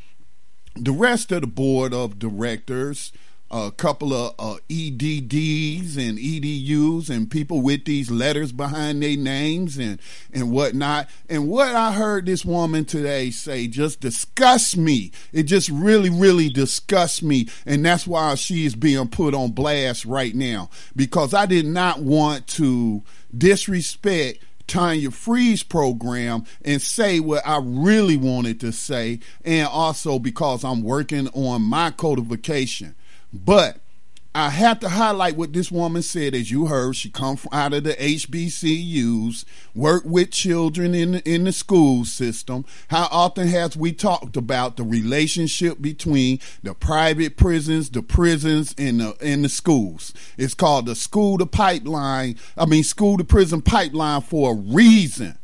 The 0.76 0.92
rest 0.92 1.32
of 1.32 1.42
the 1.42 1.48
board 1.48 1.94
of 1.94 2.18
directors 2.18 3.12
a 3.54 3.72
couple 3.72 4.14
of 4.14 4.34
uh, 4.40 4.56
EDDs 4.68 5.96
and 5.96 6.18
EDUs 6.18 7.12
and 7.12 7.30
people 7.30 7.62
with 7.62 7.86
these 7.86 8.10
letters 8.10 8.52
behind 8.52 9.04
their 9.04 9.16
names 9.16 9.78
and, 9.78 10.00
and 10.34 10.52
whatnot. 10.52 11.08
And 11.30 11.48
what 11.48 11.76
I 11.76 11.92
heard 11.92 12.26
this 12.26 12.44
woman 12.44 12.84
today 12.84 13.30
say 13.30 13.68
just 13.68 14.02
disgusts 14.02 14.76
me. 14.76 15.12
It 15.32 15.44
just 15.44 15.70
really, 15.70 16.10
really 16.10 16.50
disgusts 16.50 17.22
me. 17.22 17.48
And 17.68 17.86
that's 17.86 18.08
why 18.08 18.34
she 18.36 18.66
is 18.66 18.76
being 18.76 19.08
put 19.08 19.36
on 19.36 19.52
blast 19.52 20.04
right 20.06 20.34
now 20.34 20.72
because 20.96 21.36
I 21.36 21.46
did 21.46 21.68
not 21.68 22.00
want 22.00 22.48
to 22.48 23.04
disrespect 23.38 24.44
Tanya 24.66 25.12
Free's 25.12 25.62
program 25.62 26.46
and 26.64 26.82
say 26.82 27.20
what 27.20 27.46
I 27.46 27.60
really 27.62 28.18
wanted 28.18 28.60
to 28.62 28.72
say, 28.72 29.20
and 29.44 29.68
also 29.68 30.18
because 30.18 30.64
I'm 30.64 30.82
working 30.82 31.28
on 31.30 31.62
my 31.62 31.92
codification. 31.92 32.96
But 33.34 33.80
I 34.36 34.50
have 34.50 34.80
to 34.80 34.90
highlight 34.90 35.38
what 35.38 35.54
this 35.54 35.72
woman 35.72 36.02
said. 36.02 36.34
As 36.34 36.50
you 36.50 36.66
heard, 36.66 36.96
she 36.96 37.10
come 37.10 37.36
from 37.36 37.50
out 37.52 37.74
of 37.74 37.84
the 37.84 37.94
HBCUs, 37.94 39.46
work 39.76 40.04
with 40.06 40.32
children 40.32 40.96
in 40.96 41.12
the, 41.14 41.30
in 41.30 41.44
the 41.44 41.52
school 41.52 42.04
system. 42.06 42.66
How 42.88 43.08
often 43.12 43.48
has 43.48 43.78
we 43.78 43.92
talked 43.92 44.36
about 44.36 44.78
the 44.78 44.84
relationship 44.84 45.82
between 45.82 46.40
the 46.64 46.74
private 46.74 47.38
prisons, 47.38 47.92
the 47.92 48.02
prisons, 48.02 48.74
and 48.78 49.00
the 49.00 49.16
and 49.22 49.46
the 49.46 49.50
schools? 49.50 50.14
It's 50.36 50.56
called 50.56 50.88
the 50.88 50.96
school 50.96 51.38
to 51.38 51.46
pipeline. 51.46 52.38
I 52.58 52.66
mean, 52.66 52.84
school 52.84 53.18
to 53.20 53.24
prison 53.24 53.62
pipeline 53.62 54.22
for 54.22 54.54
a 54.54 54.56
reason. 54.56 55.38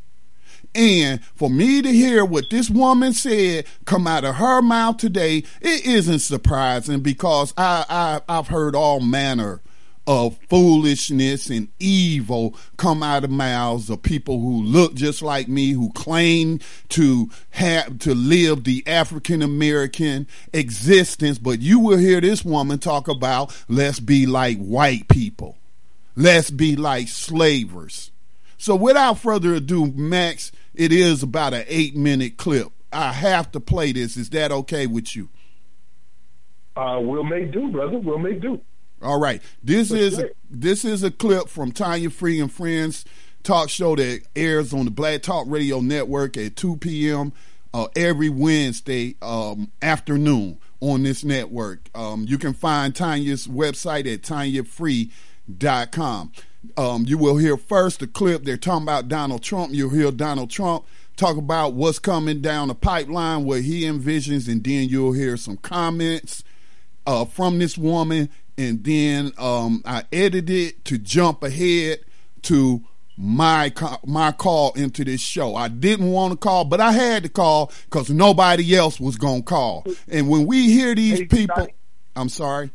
And 0.76 1.24
for 1.36 1.50
me 1.50 1.82
to 1.82 1.90
hear 1.90 2.24
what 2.24 2.50
this 2.50 2.70
woman 2.70 3.14
said 3.14 3.66
come 3.86 4.08
out 4.08 4.24
of 4.24 4.36
her 4.36 4.62
mouth 4.62 4.98
today, 4.98 5.44
it 5.62 5.86
isn't 5.86 6.20
surprising 6.20 7.00
because 7.00 7.54
I, 7.58 7.86
I 7.90 8.22
I've 8.30 8.48
heard 8.48 8.76
all 8.76 9.00
manner 9.00 9.62
of 10.10 10.40
foolishness 10.50 11.52
and 11.52 11.68
evil 11.80 12.56
come 12.78 13.04
out 13.04 13.24
of 13.24 13.30
mouths 13.30 13.92
of 13.92 14.02
people 14.02 14.40
who 14.40 14.64
look 14.64 14.96
just 14.96 15.22
like 15.22 15.48
me, 15.48 15.72
who 15.72 15.92
claim 15.92 16.60
to 16.90 17.30
have 17.52 18.00
to 18.00 18.16
live 18.16 18.64
the 18.64 18.84
African 18.88 19.44
American 19.44 20.28
existence. 20.52 21.38
But 21.38 21.60
you 21.60 21.80
will 21.80 22.00
hear 22.00 22.20
this 22.22 22.44
woman 22.44 22.80
talk 22.80 23.08
about 23.08 23.56
let's 23.68 24.00
be 24.00 24.26
like 24.26 24.58
white 24.58 25.08
people, 25.10 25.58
let's 26.16 26.50
be 26.50 26.76
like 26.76 27.08
slavers. 27.08 28.10
So 28.60 28.76
without 28.76 29.18
further 29.18 29.56
ado, 29.56 29.88
Max, 29.88 30.52
it 30.76 30.92
is 30.92 31.24
about 31.24 31.54
an 31.54 31.64
eight 31.68 31.96
minute 31.96 32.38
clip. 32.38 32.68
I 32.92 33.14
have 33.14 33.52
to 33.54 33.60
play 33.60 33.94
this. 33.94 34.18
Is 34.18 34.30
that 34.32 34.52
okay 34.52 34.86
with 34.86 35.16
you? 35.16 35.30
Uh, 36.76 37.00
we'll 37.02 37.24
make 37.24 37.52
do, 37.52 37.70
brother. 37.70 37.98
We'll 37.98 38.20
make 38.20 38.42
do. 38.42 38.62
All 39.02 39.20
right. 39.20 39.42
This 39.64 39.90
That's 39.90 40.02
is 40.02 40.20
a, 40.20 40.30
this 40.50 40.84
is 40.84 41.04
a 41.04 41.12
clip 41.12 41.48
from 41.48 41.72
Tanya 41.72 42.10
Free 42.10 42.40
and 42.40 42.52
Friends 42.52 43.06
talk 43.44 43.70
show 43.70 43.96
that 43.96 44.24
airs 44.36 44.74
on 44.74 44.86
the 44.86 44.92
Black 44.92 45.22
Talk 45.22 45.46
Radio 45.48 45.80
Network 45.80 46.36
at 46.36 46.58
2 46.58 46.78
p.m. 46.78 47.32
Uh, 47.74 47.88
every 47.96 48.30
Wednesday 48.30 49.16
um, 49.22 49.72
afternoon 49.82 50.60
on 50.82 51.04
this 51.04 51.24
network. 51.24 51.90
Um, 51.96 52.26
you 52.28 52.38
can 52.38 52.54
find 52.54 52.94
Tanya's 52.94 53.48
website 53.48 54.12
at 54.12 54.24
tanyafree.com. 54.24 56.32
Um, 56.78 57.06
you 57.08 57.18
will 57.18 57.38
hear 57.38 57.58
first 57.58 58.00
the 58.00 58.08
clip. 58.08 58.44
They're 58.44 58.58
talking 58.58 58.84
about 58.84 59.08
Donald 59.08 59.44
Trump. 59.44 59.74
You'll 59.74 59.90
hear 59.90 60.12
Donald 60.12 60.50
Trump 60.50 60.86
talk 61.20 61.38
about 61.38 61.74
what's 61.74 62.00
coming 62.00 62.42
down 62.42 62.70
the 62.70 62.76
pipeline, 62.76 63.44
what 63.44 63.62
he 63.62 63.84
envisions, 63.84 64.48
and 64.48 64.64
then 64.64 64.88
you'll 64.88 65.12
hear 65.12 65.36
some 65.36 65.58
comments 65.58 66.44
uh, 67.06 67.26
from 67.26 67.60
this 67.60 67.78
woman. 67.78 68.30
And 68.58 68.84
then 68.84 69.32
um, 69.38 69.84
I 69.86 70.04
edited 70.12 70.84
to 70.86 70.98
jump 70.98 71.44
ahead 71.44 72.00
to 72.44 72.82
my 73.18 73.72
my 74.06 74.32
call 74.32 74.72
into 74.74 75.04
this 75.04 75.20
show. 75.20 75.56
I 75.56 75.68
didn't 75.68 76.10
want 76.10 76.32
to 76.32 76.38
call, 76.38 76.64
but 76.66 76.80
I 76.80 76.94
had 76.94 77.24
to 77.24 77.30
call 77.30 77.72
because 77.86 78.10
nobody 78.10 78.76
else 78.76 79.00
was 79.00 79.18
gonna 79.18 79.42
call. 79.42 79.86
And 80.08 80.30
when 80.30 80.46
we 80.46 80.72
hear 80.72 80.96
these 80.96 81.28
people, 81.28 81.68
I'm 82.16 82.30
sorry 82.30 82.72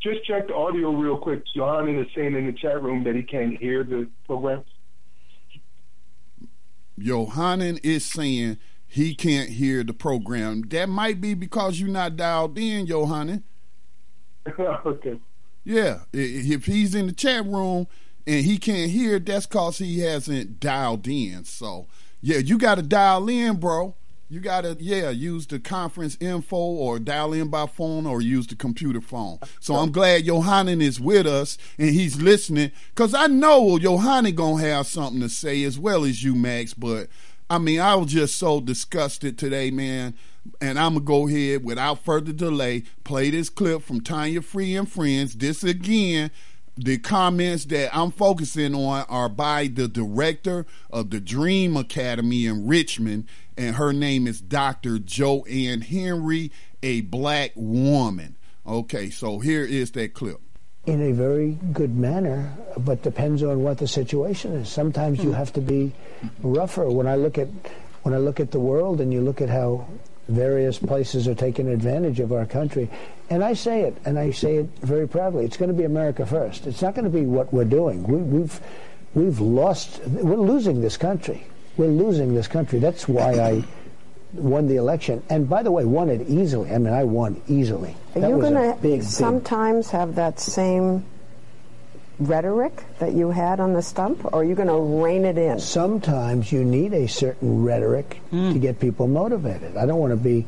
just 0.00 0.24
check 0.24 0.48
the 0.48 0.54
audio 0.54 0.90
real 0.92 1.18
quick. 1.18 1.42
Yohanan 1.54 1.98
is 1.98 2.06
saying 2.14 2.34
in 2.34 2.46
the 2.46 2.52
chat 2.52 2.82
room 2.82 3.04
that 3.04 3.14
he 3.14 3.22
can't 3.22 3.56
hear 3.58 3.84
the 3.84 4.08
program. 4.26 4.64
Yohanan 6.96 7.78
is 7.82 8.04
saying 8.04 8.58
he 8.86 9.14
can't 9.14 9.50
hear 9.50 9.84
the 9.84 9.92
program. 9.92 10.62
That 10.68 10.88
might 10.88 11.20
be 11.20 11.34
because 11.34 11.80
you're 11.80 11.88
not 11.88 12.16
dialed 12.16 12.58
in, 12.58 12.86
Yohanan. 12.86 13.44
okay. 14.58 15.20
Yeah, 15.64 16.00
if 16.12 16.64
he's 16.64 16.94
in 16.94 17.06
the 17.08 17.12
chat 17.12 17.44
room 17.44 17.86
and 18.26 18.44
he 18.44 18.58
can't 18.58 18.90
hear, 18.90 19.18
that's 19.18 19.46
because 19.46 19.78
he 19.78 20.00
hasn't 20.00 20.60
dialed 20.60 21.06
in. 21.06 21.44
So, 21.44 21.86
yeah, 22.20 22.38
you 22.38 22.56
got 22.58 22.76
to 22.76 22.82
dial 22.82 23.28
in, 23.28 23.56
bro 23.56 23.94
you 24.28 24.40
gotta 24.40 24.76
yeah 24.78 25.10
use 25.10 25.46
the 25.46 25.58
conference 25.58 26.16
info 26.20 26.56
or 26.56 26.98
dial 26.98 27.32
in 27.32 27.48
by 27.48 27.66
phone 27.66 28.06
or 28.06 28.20
use 28.20 28.46
the 28.46 28.54
computer 28.54 29.00
phone. 29.00 29.38
So 29.60 29.74
i'm 29.74 29.90
glad 29.90 30.24
Yohanan 30.24 30.80
is 30.80 31.00
with 31.00 31.26
us 31.26 31.56
and 31.78 31.90
he's 31.90 32.20
listening 32.20 32.72
because 32.94 33.14
i 33.14 33.26
know 33.26 33.76
Yohanan 33.78 34.34
gonna 34.34 34.62
have 34.62 34.86
something 34.86 35.20
to 35.20 35.28
say 35.28 35.64
as 35.64 35.78
well 35.78 36.04
as 36.04 36.22
you 36.22 36.34
max 36.34 36.74
but 36.74 37.08
i 37.48 37.58
mean 37.58 37.80
i 37.80 37.94
was 37.94 38.12
just 38.12 38.36
so 38.36 38.60
disgusted 38.60 39.38
today 39.38 39.70
man 39.70 40.14
and 40.60 40.78
i'm 40.78 40.94
gonna 40.94 41.04
go 41.04 41.28
ahead 41.28 41.64
without 41.64 42.04
further 42.04 42.32
delay 42.32 42.82
play 43.04 43.30
this 43.30 43.48
clip 43.48 43.82
from 43.82 44.00
tanya 44.00 44.42
free 44.42 44.76
and 44.76 44.90
friends. 44.90 45.34
This 45.34 45.64
again 45.64 46.30
the 46.78 46.96
comments 46.96 47.64
that 47.66 47.94
I'm 47.96 48.12
focusing 48.12 48.72
on 48.74 49.04
are 49.08 49.28
by 49.28 49.66
the 49.66 49.88
director 49.88 50.64
of 50.90 51.10
the 51.10 51.20
Dream 51.20 51.76
Academy 51.76 52.46
in 52.46 52.68
Richmond, 52.68 53.26
and 53.58 53.74
her 53.74 53.92
name 53.92 54.26
is 54.26 54.40
Dr. 54.40 55.00
Joanne 55.00 55.80
Henry, 55.80 56.52
a 56.82 57.00
black 57.02 57.52
woman. 57.56 58.36
Okay, 58.64 59.10
so 59.10 59.40
here 59.40 59.64
is 59.64 59.90
that 59.92 60.14
clip. 60.14 60.40
In 60.86 61.02
a 61.02 61.12
very 61.12 61.58
good 61.72 61.96
manner, 61.96 62.54
but 62.78 63.02
depends 63.02 63.42
on 63.42 63.62
what 63.62 63.78
the 63.78 63.88
situation 63.88 64.52
is. 64.54 64.68
Sometimes 64.68 65.18
you 65.18 65.30
hmm. 65.30 65.36
have 65.36 65.52
to 65.54 65.60
be 65.60 65.92
rougher. 66.40 66.88
When 66.88 67.06
I 67.06 67.16
look 67.16 67.36
at 67.36 67.48
when 68.04 68.14
I 68.14 68.18
look 68.18 68.40
at 68.40 68.52
the 68.52 68.60
world 68.60 69.00
and 69.00 69.12
you 69.12 69.20
look 69.20 69.42
at 69.42 69.50
how 69.50 69.86
various 70.28 70.78
places 70.78 71.26
are 71.26 71.34
taking 71.34 71.68
advantage 71.68 72.20
of 72.20 72.32
our 72.32 72.46
country, 72.46 72.88
and 73.28 73.42
I 73.42 73.54
say 73.54 73.82
it, 73.82 73.96
and 74.04 74.18
I 74.18 74.30
say 74.30 74.56
it 74.56 74.66
very 74.80 75.08
proudly. 75.08 75.44
It's 75.44 75.56
going 75.56 75.70
to 75.70 75.76
be 75.76 75.84
America 75.84 76.24
first. 76.24 76.66
It's 76.66 76.80
not 76.80 76.94
going 76.94 77.04
to 77.04 77.10
be 77.10 77.26
what 77.26 77.52
we're 77.52 77.64
doing. 77.64 78.04
We, 78.04 78.18
we've 78.18 78.60
we've 79.14 79.40
lost. 79.40 80.00
We're 80.06 80.36
losing 80.36 80.80
this 80.80 80.96
country 80.96 81.44
we're 81.78 81.86
losing 81.86 82.34
this 82.34 82.48
country. 82.48 82.78
That's 82.80 83.08
why 83.08 83.34
I 83.34 83.64
won 84.34 84.66
the 84.66 84.76
election. 84.76 85.22
And 85.30 85.48
by 85.48 85.62
the 85.62 85.70
way, 85.70 85.84
won 85.84 86.10
it 86.10 86.28
easily. 86.28 86.70
I 86.70 86.78
mean, 86.78 86.92
I 86.92 87.04
won 87.04 87.40
easily. 87.48 87.96
Are 88.14 88.20
that 88.20 88.30
you 88.30 88.40
going 88.40 88.80
to 88.82 89.02
sometimes 89.02 89.90
have 89.90 90.16
that 90.16 90.38
same 90.40 91.04
rhetoric 92.18 92.82
that 92.98 93.12
you 93.12 93.30
had 93.30 93.60
on 93.60 93.72
the 93.72 93.82
stump, 93.82 94.24
or 94.24 94.40
are 94.40 94.44
you 94.44 94.56
going 94.56 94.68
to 94.68 95.02
rein 95.02 95.24
it 95.24 95.38
in? 95.38 95.58
Sometimes 95.60 96.50
you 96.50 96.64
need 96.64 96.92
a 96.92 97.06
certain 97.06 97.62
rhetoric 97.62 98.20
mm. 98.32 98.52
to 98.52 98.58
get 98.58 98.80
people 98.80 99.06
motivated. 99.06 99.76
I 99.76 99.86
don't 99.86 100.00
want 100.00 100.10
to 100.10 100.16
be 100.16 100.44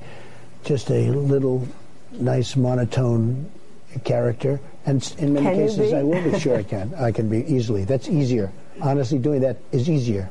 just 0.64 0.90
a 0.90 1.10
little 1.10 1.66
nice 2.12 2.56
monotone 2.56 3.50
character. 4.04 4.60
And 4.84 5.14
in 5.18 5.34
many 5.34 5.46
can 5.46 5.54
cases, 5.54 5.92
I 5.92 6.02
will 6.02 6.22
be. 6.22 6.38
Sure, 6.40 6.56
I 6.56 6.62
can. 6.64 6.92
I 6.94 7.12
can 7.12 7.28
be 7.28 7.44
easily. 7.46 7.84
That's 7.84 8.08
easier. 8.08 8.50
Honestly, 8.80 9.18
doing 9.18 9.40
that 9.42 9.58
is 9.72 9.88
easier. 9.88 10.28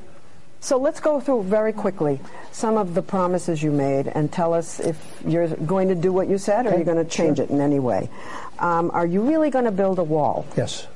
So 0.62 0.78
let's 0.78 1.00
go 1.00 1.20
through 1.20 1.44
very 1.44 1.72
quickly 1.72 2.20
some 2.52 2.78
of 2.78 2.94
the 2.94 3.02
promises 3.02 3.64
you 3.64 3.72
made 3.72 4.08
and 4.08 4.32
tell 4.32 4.54
us 4.54 4.80
if 4.80 4.98
you're 5.26 5.48
going 5.48 5.88
to 5.88 5.96
do 5.96 6.12
what 6.12 6.28
you 6.28 6.38
said 6.38 6.66
or 6.66 6.70
okay. 6.70 6.78
you're 6.78 6.86
going 6.86 7.04
to 7.04 7.10
change 7.10 7.38
sure. 7.38 7.46
it 7.46 7.50
in 7.50 7.62
any 7.62 7.80
way. 7.80 8.10
Um, 8.60 8.92
are 8.92 9.06
you 9.06 9.22
really 9.22 9.50
going 9.50 9.66
to 9.66 9.72
build 9.72 10.00
a 10.00 10.04
wall? 10.04 10.46
Yes. 10.58 10.88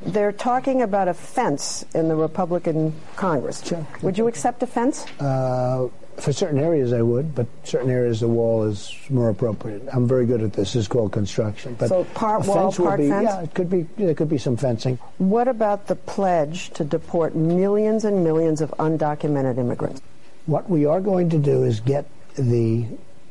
They're 0.00 0.32
talking 0.32 0.82
about 0.82 1.08
a 1.08 1.14
fence 1.14 1.84
in 1.94 2.08
the 2.08 2.16
Republican 2.16 2.94
Congress. 3.14 3.62
Sure. 3.64 3.86
Would 4.00 4.18
you 4.18 4.26
accept 4.26 4.62
a 4.62 4.66
fence? 4.66 5.06
Uh, 5.20 5.88
for 6.16 6.32
certain 6.32 6.58
areas, 6.58 6.92
I 6.92 7.02
would, 7.02 7.34
but 7.34 7.46
certain 7.64 7.90
areas 7.90 8.20
the 8.20 8.28
wall 8.28 8.64
is 8.64 8.94
more 9.10 9.28
appropriate. 9.28 9.82
I'm 9.92 10.06
very 10.06 10.26
good 10.26 10.42
at 10.42 10.52
this. 10.52 10.72
This 10.72 10.82
is 10.82 10.88
called 10.88 11.12
construction. 11.12 11.74
But 11.78 11.88
So 11.88 12.04
part 12.14 12.44
a 12.44 12.48
wall, 12.48 12.70
fence 12.70 12.78
would 12.78 12.86
part 12.86 13.00
be, 13.00 13.08
fence? 13.08 13.24
Yeah, 13.24 13.42
it 13.42 13.54
could 13.54 13.70
be. 13.70 13.82
There 13.96 14.14
could 14.14 14.28
be 14.28 14.38
some 14.38 14.56
fencing. 14.56 14.98
What 15.18 15.48
about 15.48 15.86
the 15.86 15.96
pledge 15.96 16.70
to 16.70 16.84
deport 16.84 17.34
millions 17.34 18.04
and 18.04 18.22
millions 18.22 18.60
of 18.60 18.70
undocumented 18.78 19.58
immigrants? 19.58 20.00
What 20.46 20.68
we 20.70 20.86
are 20.86 21.00
going 21.00 21.30
to 21.30 21.38
do 21.38 21.64
is 21.64 21.80
get 21.80 22.06
the 22.36 22.86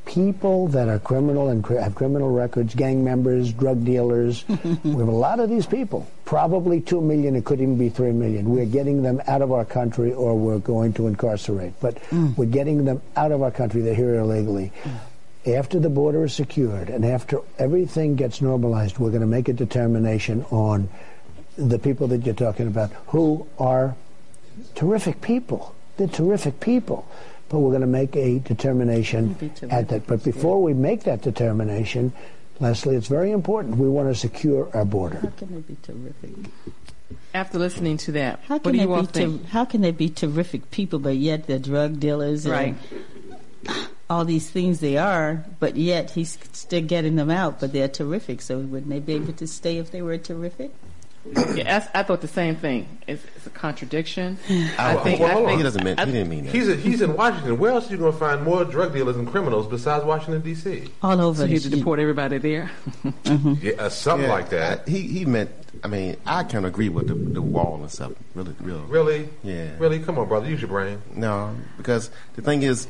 people 0.05 0.67
that 0.69 0.87
are 0.87 0.99
criminal 0.99 1.49
and 1.49 1.65
have 1.67 1.95
criminal 1.95 2.31
records, 2.31 2.75
gang 2.75 3.03
members, 3.03 3.53
drug 3.53 3.85
dealers. 3.85 4.43
we 4.47 4.55
have 4.55 5.07
a 5.07 5.11
lot 5.11 5.39
of 5.39 5.49
these 5.49 5.65
people. 5.65 6.07
Probably 6.25 6.81
two 6.81 7.01
million. 7.01 7.35
It 7.35 7.45
could 7.45 7.61
even 7.61 7.77
be 7.77 7.89
three 7.89 8.11
million. 8.11 8.49
We're 8.49 8.65
getting 8.65 9.01
them 9.01 9.21
out 9.27 9.41
of 9.41 9.51
our 9.51 9.65
country, 9.65 10.13
or 10.13 10.37
we're 10.37 10.59
going 10.59 10.93
to 10.93 11.07
incarcerate. 11.07 11.73
But 11.79 12.01
mm. 12.09 12.35
we're 12.37 12.45
getting 12.45 12.85
them 12.85 13.01
out 13.15 13.31
of 13.31 13.41
our 13.41 13.51
country. 13.51 13.81
They're 13.81 13.95
here 13.95 14.15
illegally. 14.15 14.71
Mm. 14.83 15.57
After 15.57 15.79
the 15.79 15.89
border 15.89 16.25
is 16.25 16.33
secured 16.33 16.89
and 16.89 17.03
after 17.03 17.39
everything 17.57 18.15
gets 18.15 18.41
normalized, 18.41 18.99
we're 18.99 19.09
going 19.09 19.21
to 19.21 19.27
make 19.27 19.49
a 19.49 19.53
determination 19.53 20.45
on 20.51 20.87
the 21.57 21.79
people 21.79 22.07
that 22.09 22.25
you're 22.25 22.35
talking 22.35 22.67
about 22.67 22.91
who 23.07 23.47
are 23.57 23.95
terrific 24.75 25.21
people. 25.21 25.73
They're 25.97 26.07
terrific 26.07 26.59
people. 26.59 27.07
But 27.51 27.59
we're 27.59 27.71
going 27.71 27.81
to 27.81 27.87
make 27.87 28.15
a 28.15 28.39
determination 28.39 29.35
at 29.69 29.89
that. 29.89 30.07
But 30.07 30.23
before 30.23 30.63
we 30.63 30.73
make 30.73 31.03
that 31.03 31.21
determination, 31.21 32.13
Leslie, 32.61 32.95
it's 32.95 33.09
very 33.09 33.31
important. 33.31 33.75
We 33.75 33.89
want 33.89 34.07
to 34.07 34.15
secure 34.15 34.69
our 34.73 34.85
border. 34.85 35.17
How 35.19 35.27
can 35.31 35.53
they 35.55 35.59
be 35.59 35.75
terrific? 35.83 36.31
After 37.33 37.59
listening 37.59 37.97
to 37.97 38.13
that, 38.13 38.39
How 38.47 38.55
what 38.55 38.63
can 38.63 38.71
do 38.71 38.77
they 38.77 38.83
you 38.85 38.93
all 38.93 39.01
be 39.01 39.07
think? 39.07 39.41
ter- 39.41 39.47
how 39.49 39.65
can 39.65 39.81
they 39.81 39.91
be 39.91 40.09
terrific 40.09 40.71
people, 40.71 40.99
but 40.99 41.17
yet 41.17 41.47
they're 41.47 41.59
drug 41.59 41.99
dealers 41.99 42.45
and 42.45 42.77
all 44.09 44.23
these 44.23 44.49
things 44.49 44.79
they 44.79 44.97
are, 44.97 45.43
but 45.59 45.75
yet 45.75 46.11
he's 46.11 46.37
still 46.53 46.81
getting 46.81 47.17
them 47.17 47.29
out, 47.31 47.59
but 47.59 47.73
they're 47.73 47.87
terrific. 47.89 48.41
So 48.41 48.59
wouldn't 48.59 48.89
they 48.89 48.99
be 48.99 49.13
able 49.15 49.33
to 49.33 49.47
stay 49.47 49.77
if 49.77 49.91
they 49.91 50.01
were 50.01 50.17
terrific? 50.17 50.71
Yeah, 51.55 51.87
I, 51.93 51.99
I 51.99 52.03
thought 52.03 52.21
the 52.21 52.27
same 52.27 52.55
thing. 52.55 52.97
It's, 53.07 53.23
it's 53.35 53.45
a 53.45 53.51
contradiction. 53.51 54.39
I 54.49 54.95
Well, 54.95 55.03
think. 55.03 55.19
well, 55.19 55.43
I 55.43 55.45
think. 55.45 55.57
He 55.57 55.63
doesn't 55.63 55.83
mean. 55.83 55.99
I- 55.99 56.05
He 56.05 56.11
didn't 56.11 56.29
mean 56.29 56.45
that. 56.45 56.53
He's 56.55 56.67
a, 56.67 56.75
he's 56.75 57.01
in 57.01 57.15
Washington. 57.15 57.59
Where 57.59 57.71
else 57.71 57.87
are 57.89 57.91
you 57.91 57.97
going 57.97 58.11
to 58.13 58.17
find 58.17 58.43
more 58.43 58.65
drug 58.65 58.93
dealers 58.93 59.15
and 59.17 59.27
criminals 59.27 59.67
besides 59.67 60.03
Washington 60.03 60.41
D.C.? 60.41 60.85
All 61.03 61.21
over. 61.21 61.41
So 61.41 61.45
he 61.45 61.53
had 61.53 61.63
to 61.63 61.69
deport 61.69 61.99
everybody 61.99 62.37
there. 62.39 62.71
Yeah, 63.25 63.73
uh, 63.77 63.89
something 63.89 64.27
Yeah, 64.27 64.33
like 64.33 64.49
that. 64.49 64.83
I- 64.87 64.89
he 64.89 65.01
he 65.01 65.25
meant. 65.25 65.51
I 65.83 65.87
mean, 65.87 66.17
I 66.25 66.43
can 66.43 66.65
agree 66.65 66.89
with 66.89 67.07
the 67.07 67.13
the 67.15 67.41
wall 67.41 67.77
and 67.81 67.91
stuff. 67.91 68.11
Really, 68.35 68.55
real. 68.59 68.79
Really? 68.81 69.29
Yeah. 69.43 69.69
Really? 69.79 69.99
Come 69.99 70.17
on, 70.19 70.27
brother. 70.27 70.47
Use 70.49 70.61
your 70.61 70.69
brain. 70.69 71.01
No, 71.15 71.55
because 71.77 72.09
the 72.35 72.41
thing 72.41 72.63
is, 72.63 72.87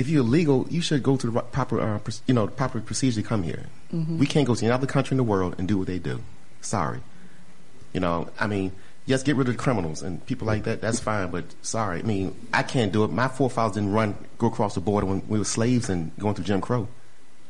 if 0.00 0.08
you're 0.08 0.24
illegal, 0.24 0.66
you 0.70 0.80
should 0.80 1.02
go 1.02 1.16
to 1.16 1.30
the 1.30 1.40
proper, 1.42 1.80
uh, 1.80 2.00
you 2.26 2.34
know, 2.34 2.46
the 2.46 2.52
proper 2.52 2.80
procedure 2.80 3.20
to 3.22 3.26
come 3.26 3.42
here. 3.42 3.66
We 3.92 4.26
can't 4.26 4.46
go 4.46 4.54
to 4.54 4.64
any 4.64 4.72
other 4.72 4.86
country 4.86 5.14
in 5.14 5.18
the 5.18 5.24
world 5.24 5.56
and 5.58 5.68
do 5.68 5.76
what 5.78 5.86
they 5.86 5.98
do. 5.98 6.22
Sorry, 6.60 7.00
you 7.92 8.00
know. 8.00 8.28
I 8.38 8.46
mean, 8.46 8.72
yes, 9.06 9.22
get 9.22 9.36
rid 9.36 9.48
of 9.48 9.54
the 9.54 9.62
criminals 9.62 10.02
and 10.02 10.24
people 10.26 10.46
like 10.46 10.64
that. 10.64 10.80
That's 10.80 11.00
fine, 11.00 11.30
but 11.30 11.44
sorry, 11.62 12.00
I 12.00 12.02
mean, 12.02 12.34
I 12.52 12.62
can't 12.62 12.92
do 12.92 13.04
it. 13.04 13.10
My 13.10 13.28
forefathers 13.28 13.74
didn't 13.74 13.92
run, 13.92 14.14
go 14.38 14.46
across 14.46 14.74
the 14.74 14.80
border 14.80 15.06
when 15.06 15.22
we 15.28 15.38
were 15.38 15.44
slaves 15.44 15.90
and 15.90 16.16
going 16.18 16.34
through 16.34 16.44
Jim 16.44 16.60
Crow. 16.60 16.88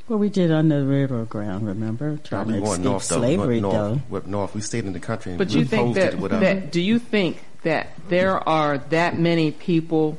Well, 0.08 0.18
we 0.18 0.28
did 0.28 0.50
on 0.50 0.68
the 0.68 0.84
railroad 0.84 1.28
ground. 1.28 1.66
Remember, 1.68 2.18
trying 2.24 2.48
we 2.48 2.54
to 2.54 2.62
escape 2.64 2.84
north 2.84 3.08
though. 3.08 3.16
slavery, 3.18 3.60
north, 3.60 3.74
though. 3.74 4.00
North, 4.10 4.26
north. 4.26 4.54
We 4.56 4.60
stayed 4.60 4.84
in 4.84 4.92
the 4.92 4.98
country. 4.98 5.32
And 5.32 5.38
But 5.38 5.50
you 5.50 5.64
think 5.64 5.94
that, 5.94 6.14
it, 6.14 6.18
whatever. 6.18 6.40
that? 6.44 6.72
Do 6.72 6.80
you 6.80 6.98
think 6.98 7.38
that 7.62 7.90
there 8.08 8.36
are 8.48 8.78
that 8.78 9.18
many 9.20 9.52
people, 9.52 10.18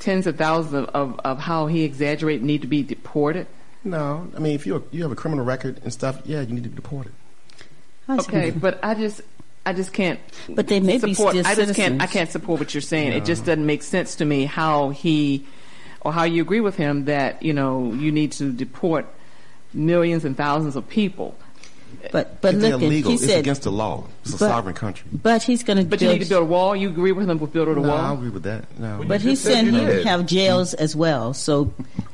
tens 0.00 0.26
of 0.26 0.36
thousands 0.36 0.74
of, 0.74 0.86
of, 0.88 1.20
of 1.20 1.38
how 1.38 1.66
he 1.68 1.84
exaggerated, 1.84 2.42
need 2.42 2.62
to 2.62 2.66
be 2.66 2.82
deported? 2.82 3.46
No, 3.84 4.28
I 4.36 4.40
mean, 4.40 4.54
if 4.54 4.66
you 4.66 4.84
you 4.90 5.02
have 5.02 5.12
a 5.12 5.16
criminal 5.16 5.44
record 5.44 5.80
and 5.84 5.92
stuff, 5.92 6.20
yeah, 6.24 6.40
you 6.40 6.52
need 6.52 6.64
to 6.64 6.68
be 6.68 6.76
deported. 6.76 7.12
Okay, 8.08 8.50
but 8.50 8.78
I 8.82 8.94
just. 8.94 9.20
I 9.64 9.74
just 9.74 9.92
can't. 9.92 10.18
But 10.48 10.68
they 10.68 10.80
may 10.80 10.96
be 10.96 11.12
support, 11.12 11.34
still 11.34 11.46
I 11.46 11.54
just 11.54 11.74
can't. 11.74 12.00
I 12.00 12.06
can't 12.06 12.30
support 12.30 12.58
what 12.58 12.72
you're 12.72 12.80
saying. 12.80 13.12
It 13.12 13.26
just 13.26 13.44
doesn't 13.44 13.64
make 13.64 13.82
sense 13.82 14.16
to 14.16 14.24
me 14.24 14.46
how 14.46 14.88
he, 14.88 15.46
or 16.00 16.14
how 16.14 16.24
you 16.24 16.40
agree 16.40 16.60
with 16.60 16.76
him 16.76 17.04
that 17.04 17.42
you 17.42 17.52
know 17.52 17.92
you 17.92 18.10
need 18.10 18.32
to 18.32 18.52
deport 18.52 19.06
millions 19.74 20.24
and 20.24 20.34
thousands 20.34 20.76
of 20.76 20.88
people. 20.88 21.36
But 22.12 22.40
but 22.40 22.54
If 22.54 22.60
they're 22.60 22.70
look, 22.72 22.82
illegal, 22.82 23.10
he 23.10 23.16
it's 23.16 23.26
said, 23.26 23.40
against 23.40 23.62
the 23.62 23.72
law. 23.72 24.04
It's 24.22 24.30
a 24.34 24.38
but- 24.38 24.48
sovereign 24.48 24.74
country. 24.74 25.06
but 25.12 25.42
he's 25.42 25.62
going 25.62 25.78
to 25.78 25.84
But 25.84 26.00
you 26.00 26.08
need 26.08 26.22
to 26.22 26.28
build 26.28 26.42
a 26.42 26.46
wall. 26.46 26.74
You 26.74 26.88
agree 26.88 27.12
with 27.12 27.28
him 27.28 27.38
with 27.38 27.52
building 27.52 27.76
a 27.76 27.80
No, 27.86 27.92
I 27.94 28.12
agree 28.14 28.30
with 28.30 28.42
that. 28.44 28.64
No. 28.78 29.02
But 29.06 29.22
You 29.22 29.30
he 29.30 29.36
said 29.36 29.64
said 29.64 29.74
he 29.74 29.80
would 29.84 30.04
have 30.06 30.26
jails 30.26 30.74
as 30.74 30.96
well. 30.96 31.34
So 31.34 31.72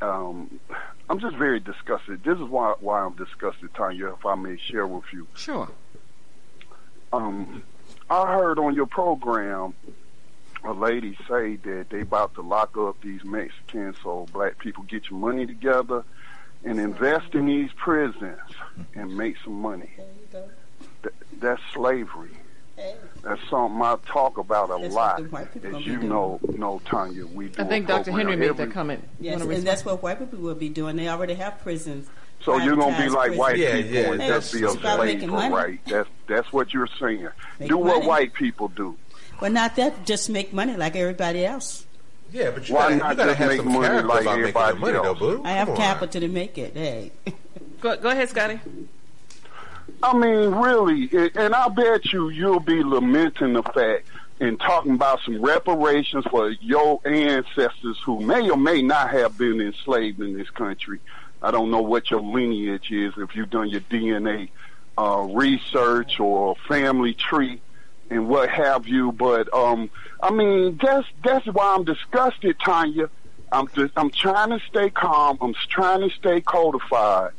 Um, 0.00 0.60
I'm 1.08 1.20
just 1.20 1.36
very 1.36 1.60
disgusted. 1.60 2.22
This 2.24 2.36
is 2.38 2.44
why 2.44 2.74
why 2.80 3.00
I'm 3.00 3.14
disgusted, 3.16 3.72
Tanya. 3.74 4.08
If 4.08 4.24
I 4.26 4.34
may 4.34 4.56
share 4.56 4.86
with 4.86 5.04
you, 5.12 5.26
Sure. 5.34 5.68
um, 7.12 7.62
I 8.10 8.32
heard 8.32 8.58
on 8.58 8.74
your 8.74 8.86
program 8.86 9.74
a 10.64 10.72
lady 10.72 11.16
say 11.28 11.56
that 11.56 11.86
they 11.90 12.00
about 12.00 12.34
to 12.34 12.40
lock 12.42 12.76
up 12.76 13.00
these 13.02 13.24
Mexicans 13.24 13.96
so 14.02 14.26
black 14.32 14.58
people 14.58 14.82
get 14.84 15.10
your 15.10 15.18
money 15.20 15.46
together 15.46 16.02
and 16.64 16.80
invest 16.80 17.34
in 17.34 17.46
these 17.46 17.70
prisons 17.76 18.38
and 18.94 19.16
make 19.16 19.36
some 19.44 19.60
money. 19.60 19.90
Th- 21.06 21.14
that's 21.40 21.62
slavery. 21.72 22.30
That's 23.22 23.40
something 23.48 23.80
I 23.80 23.96
talk 24.06 24.36
about 24.38 24.70
a 24.70 24.80
That's 24.82 24.94
lot. 24.94 25.14
what 25.20 25.24
the 25.24 25.30
white 25.30 25.52
people 25.54 25.76
As 25.76 25.86
you 25.86 25.98
know, 25.98 26.38
know 26.56 26.80
Tanya, 26.84 27.26
we 27.26 27.48
do 27.48 27.62
I 27.62 27.64
think 27.64 27.86
a 27.86 27.88
Dr. 27.88 28.12
Henry 28.12 28.36
made 28.36 28.50
every- 28.50 28.66
that 28.66 28.74
comment. 28.74 29.02
Yes, 29.18 29.40
and 29.40 29.66
that's 29.66 29.84
what 29.84 30.02
white 30.02 30.18
people 30.18 30.38
will 30.40 30.54
be 30.54 30.68
doing. 30.68 30.96
They 30.96 31.08
already 31.08 31.34
have 31.34 31.60
prisons. 31.62 32.08
So 32.44 32.58
you're 32.58 32.76
gonna 32.76 32.96
be 32.96 33.04
privatized 33.04 33.14
like 33.14 33.38
white 33.38 33.54
prisons. 33.56 33.74
Yeah, 33.74 33.82
people 33.82 33.94
yeah, 34.02 34.10
and 34.12 34.20
that's- 34.20 34.50
just 34.50 34.54
be 34.54 34.64
a 34.64 34.70
slave 34.70 35.20
for 35.22 35.26
money. 35.28 35.54
right. 35.54 35.80
That's 35.86 36.08
that's 36.26 36.52
what 36.52 36.74
you're 36.74 36.88
saying. 37.00 37.26
Make 37.58 37.68
do 37.70 37.78
what 37.78 37.96
money. 37.96 38.06
white 38.06 38.34
people 38.34 38.68
do. 38.68 38.96
Well, 39.40 39.50
not 39.50 39.74
that. 39.76 40.04
Just 40.04 40.28
make 40.30 40.52
money 40.52 40.76
like 40.76 40.94
everybody 40.96 41.44
else. 41.46 41.86
Yeah, 42.32 42.50
but 42.50 42.68
you 42.68 42.74
Why 42.74 42.82
gotta, 42.82 42.96
not 42.96 43.10
you 43.10 43.16
gotta 43.16 43.30
just 43.30 43.38
have 43.38 43.48
make 43.48 43.56
some 43.60 43.68
money 43.72 43.86
character 43.86 44.06
like 44.08 44.20
about 44.22 44.30
making 44.38 44.40
everybody 44.42 44.78
money, 44.78 44.92
though, 44.92 45.02
else? 45.04 45.18
boo. 45.18 45.42
I 45.44 45.50
have 45.52 45.68
on. 45.70 45.76
capital 45.76 46.20
to 46.20 46.28
make 46.28 46.58
it. 46.58 46.74
Hey, 46.74 47.12
Go, 47.80 47.96
go 47.96 48.08
ahead, 48.10 48.28
Scotty. 48.28 48.60
I 50.02 50.16
mean, 50.16 50.50
really, 50.54 51.08
and 51.34 51.54
I 51.54 51.68
bet 51.68 52.12
you 52.12 52.28
you'll 52.28 52.60
be 52.60 52.82
lamenting 52.82 53.54
the 53.54 53.62
fact 53.62 54.04
and 54.38 54.60
talking 54.60 54.92
about 54.92 55.20
some 55.24 55.40
reparations 55.40 56.24
for 56.30 56.50
your 56.50 57.00
ancestors 57.06 57.98
who 58.04 58.20
may 58.20 58.48
or 58.50 58.58
may 58.58 58.82
not 58.82 59.10
have 59.10 59.38
been 59.38 59.60
enslaved 59.60 60.20
in 60.20 60.36
this 60.36 60.50
country. 60.50 61.00
I 61.40 61.50
don't 61.50 61.70
know 61.70 61.80
what 61.80 62.10
your 62.10 62.20
lineage 62.20 62.90
is, 62.90 63.14
if 63.16 63.34
you've 63.34 63.50
done 63.50 63.70
your 63.70 63.80
DNA 63.82 64.50
uh, 64.98 65.26
research 65.30 66.20
or 66.20 66.56
family 66.68 67.14
tree 67.14 67.60
and 68.10 68.28
what 68.28 68.48
have 68.50 68.86
you. 68.86 69.12
But 69.12 69.52
um, 69.54 69.90
I 70.22 70.30
mean, 70.30 70.78
that's 70.82 71.06
that's 71.24 71.46
why 71.46 71.74
I'm 71.76 71.84
disgusted, 71.84 72.56
Tanya. 72.64 73.10
I'm 73.50 73.68
just, 73.68 73.92
I'm 73.96 74.10
trying 74.10 74.50
to 74.50 74.60
stay 74.68 74.90
calm. 74.90 75.38
I'm 75.40 75.54
trying 75.68 76.08
to 76.08 76.14
stay 76.14 76.40
codified 76.40 77.32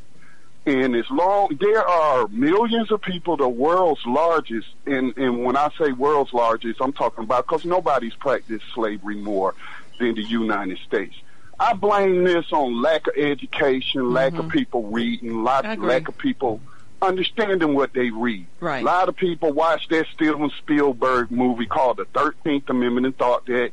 And 0.67 0.97
as 0.97 1.09
long 1.09 1.57
there 1.61 1.87
are 1.87 2.27
millions 2.27 2.91
of 2.91 3.01
people, 3.01 3.37
the 3.37 3.47
world's 3.47 4.05
largest, 4.05 4.67
and 4.85 5.17
and 5.17 5.45
when 5.45 5.55
I 5.55 5.69
say 5.79 5.93
world's 5.93 6.33
largest, 6.33 6.81
I'm 6.81 6.91
talking 6.91 7.23
about 7.23 7.47
because 7.47 7.63
nobody's 7.63 8.15
practiced 8.15 8.65
slavery 8.73 9.15
more 9.15 9.55
than 9.97 10.15
the 10.15 10.23
United 10.23 10.79
States. 10.79 11.15
I 11.57 11.73
blame 11.73 12.25
this 12.25 12.51
on 12.51 12.81
lack 12.81 13.07
of 13.07 13.13
education, 13.15 14.11
lack 14.11 14.33
of 14.33 14.39
mm-hmm. 14.39 14.49
people 14.49 14.83
reading, 14.89 15.41
lack, 15.41 15.79
lack 15.79 16.09
of 16.09 16.17
people 16.17 16.59
understanding 17.01 17.73
what 17.73 17.93
they 17.93 18.09
read. 18.09 18.45
Right. 18.59 18.81
A 18.81 18.85
lot 18.85 19.07
of 19.07 19.15
people 19.15 19.53
watched 19.53 19.89
that 19.91 20.07
Steven 20.15 20.51
Spielberg 20.57 21.31
movie 21.31 21.65
called 21.65 21.95
The 21.95 22.05
Thirteenth 22.05 22.69
Amendment 22.69 23.05
and 23.05 23.17
thought 23.17 23.45
that 23.45 23.71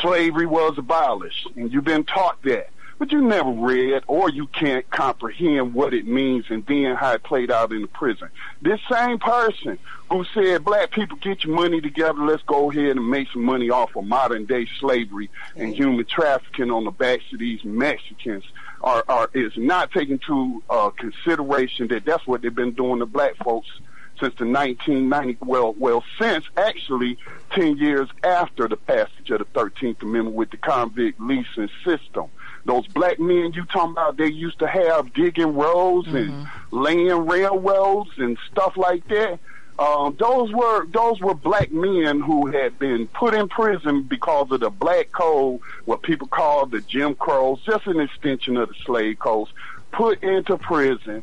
slavery 0.00 0.46
was 0.46 0.78
abolished, 0.78 1.48
and 1.56 1.72
you've 1.72 1.84
been 1.84 2.04
taught 2.04 2.40
that. 2.44 2.70
But 3.02 3.10
you 3.10 3.20
never 3.20 3.50
read 3.50 4.04
or 4.06 4.30
you 4.30 4.46
can't 4.46 4.88
comprehend 4.88 5.74
what 5.74 5.92
it 5.92 6.06
means 6.06 6.44
and 6.50 6.64
then 6.66 6.94
how 6.94 7.14
it 7.14 7.24
played 7.24 7.50
out 7.50 7.72
in 7.72 7.82
the 7.82 7.88
prison. 7.88 8.28
This 8.60 8.78
same 8.88 9.18
person 9.18 9.80
who 10.08 10.24
said, 10.32 10.64
black 10.64 10.92
people 10.92 11.16
get 11.16 11.42
your 11.42 11.52
money 11.52 11.80
together, 11.80 12.20
let's 12.24 12.44
go 12.44 12.70
ahead 12.70 12.96
and 12.96 13.10
make 13.10 13.26
some 13.32 13.42
money 13.42 13.70
off 13.70 13.96
of 13.96 14.04
modern 14.04 14.44
day 14.46 14.68
slavery 14.78 15.30
and 15.56 15.74
human 15.74 16.04
trafficking 16.04 16.70
on 16.70 16.84
the 16.84 16.92
backs 16.92 17.24
of 17.32 17.40
these 17.40 17.64
Mexicans 17.64 18.44
are, 18.84 19.04
are 19.08 19.28
is 19.34 19.52
not 19.56 19.90
taking 19.90 20.20
to 20.20 20.62
uh, 20.70 20.90
consideration 20.90 21.88
that 21.88 22.04
that's 22.04 22.24
what 22.28 22.42
they've 22.42 22.54
been 22.54 22.70
doing 22.70 23.00
to 23.00 23.06
black 23.06 23.34
folks 23.38 23.66
since 24.20 24.34
the 24.36 24.46
1990 24.46 25.38
well 25.44 25.74
well 25.76 26.04
since 26.20 26.44
actually 26.56 27.18
10 27.50 27.78
years 27.78 28.08
after 28.22 28.68
the 28.68 28.76
passage 28.76 29.30
of 29.30 29.40
the 29.40 29.44
13th 29.46 30.00
amendment 30.02 30.36
with 30.36 30.50
the 30.50 30.56
convict 30.56 31.20
leasing 31.20 31.68
system 31.84 32.26
those 32.64 32.86
black 32.88 33.18
men 33.18 33.52
you 33.52 33.64
talking 33.66 33.92
about 33.92 34.16
they 34.16 34.26
used 34.26 34.58
to 34.58 34.66
have 34.66 35.12
digging 35.12 35.54
roads 35.54 36.08
and 36.08 36.46
laying 36.70 37.26
railroads 37.26 38.10
and 38.18 38.38
stuff 38.50 38.76
like 38.76 39.06
that 39.08 39.38
um, 39.78 40.16
those 40.18 40.52
were 40.52 40.86
those 40.86 41.20
were 41.20 41.34
black 41.34 41.72
men 41.72 42.20
who 42.20 42.46
had 42.46 42.78
been 42.78 43.08
put 43.08 43.34
in 43.34 43.48
prison 43.48 44.02
because 44.02 44.52
of 44.52 44.60
the 44.60 44.70
black 44.70 45.10
code, 45.12 45.60
what 45.86 46.02
people 46.02 46.28
call 46.28 46.66
the 46.66 46.80
Jim 46.82 47.14
Crows, 47.14 47.60
just 47.64 47.86
an 47.86 47.98
extension 47.98 48.56
of 48.58 48.68
the 48.68 48.74
slave 48.84 49.18
codes, 49.18 49.50
put 49.90 50.22
into 50.22 50.58
prison. 50.58 51.22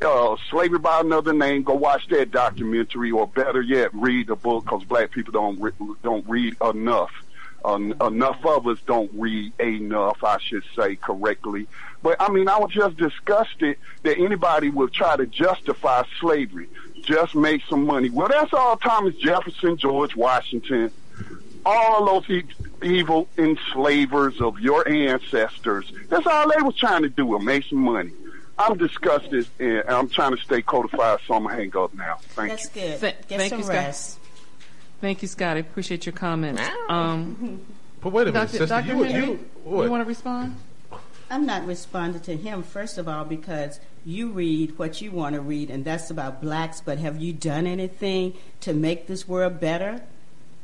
Uh, 0.00 0.36
slavery 0.50 0.78
by 0.78 1.00
another 1.00 1.32
name. 1.32 1.64
Go 1.64 1.74
watch 1.74 2.06
that 2.08 2.30
documentary, 2.30 3.10
or 3.10 3.26
better 3.26 3.60
yet, 3.60 3.92
read 3.94 4.28
the 4.28 4.36
book 4.36 4.64
because 4.64 4.84
black 4.84 5.10
people 5.10 5.32
don't 5.32 5.60
re- 5.60 5.72
don't 6.02 6.28
read 6.28 6.56
enough. 6.62 7.10
Uh, 7.64 7.76
enough 8.06 8.44
of 8.46 8.66
us 8.66 8.78
don't 8.86 9.10
read 9.14 9.52
enough, 9.60 10.22
I 10.22 10.38
should 10.38 10.62
say 10.76 10.96
correctly. 10.96 11.66
But 12.02 12.16
I 12.20 12.30
mean, 12.30 12.48
I 12.48 12.58
was 12.58 12.70
just 12.72 12.96
disgusted 12.96 13.76
that 14.04 14.18
anybody 14.18 14.70
would 14.70 14.92
try 14.92 15.16
to 15.16 15.26
justify 15.26 16.04
slavery, 16.20 16.68
just 17.02 17.34
make 17.34 17.62
some 17.68 17.84
money. 17.84 18.10
Well, 18.10 18.28
that's 18.28 18.52
all 18.52 18.76
Thomas 18.76 19.16
Jefferson, 19.16 19.76
George 19.76 20.14
Washington, 20.14 20.92
all 21.66 22.06
those 22.06 22.30
e- 22.30 22.44
evil 22.82 23.28
enslavers 23.36 24.40
of 24.40 24.60
your 24.60 24.88
ancestors. 24.88 25.92
That's 26.08 26.26
all 26.26 26.48
they 26.48 26.62
was 26.62 26.76
trying 26.76 27.02
to 27.02 27.08
do 27.08 27.26
was 27.26 27.42
make 27.42 27.64
some 27.64 27.80
money. 27.80 28.12
I'm 28.56 28.76
disgusted, 28.76 29.46
and 29.58 29.82
I'm 29.88 30.08
trying 30.08 30.36
to 30.36 30.42
stay 30.42 30.62
codified, 30.62 31.18
so 31.26 31.34
I'm 31.34 31.44
gonna 31.44 31.54
hang 31.56 31.76
up 31.76 31.94
now. 31.94 32.18
Thank 32.20 32.50
you. 32.50 32.56
That's 32.56 32.76
you. 32.76 32.82
good. 32.82 33.00
Th- 33.00 33.16
Get 33.28 33.38
thank 33.38 33.50
some 33.50 33.58
you, 33.58 33.64
Scott. 33.64 33.74
rest. 33.74 34.18
Thank 35.00 35.22
you, 35.22 35.28
Scotty. 35.28 35.60
Appreciate 35.60 36.06
your 36.06 36.12
comments. 36.12 36.62
Um, 36.88 37.60
But 38.00 38.12
wait 38.12 38.28
a 38.28 38.32
minute, 38.32 38.46
Dr. 38.46 38.50
sister. 38.50 38.66
Dr. 38.66 38.86
You, 38.86 39.02
Henry, 39.02 39.26
you, 39.26 39.50
what? 39.64 39.90
want 39.90 40.02
to 40.02 40.08
respond? 40.08 40.56
I'm 41.30 41.44
not 41.44 41.66
responding 41.66 42.22
to 42.22 42.36
him, 42.36 42.62
first 42.62 42.96
of 42.96 43.08
all, 43.08 43.24
because 43.24 43.80
you 44.04 44.28
read 44.28 44.78
what 44.78 45.02
you 45.02 45.10
want 45.10 45.34
to 45.34 45.40
read, 45.40 45.68
and 45.68 45.84
that's 45.84 46.10
about 46.10 46.40
blacks, 46.40 46.80
but 46.80 46.98
have 46.98 47.20
you 47.20 47.32
done 47.32 47.66
anything 47.66 48.34
to 48.60 48.72
make 48.72 49.06
this 49.08 49.26
world 49.26 49.60
better? 49.60 50.02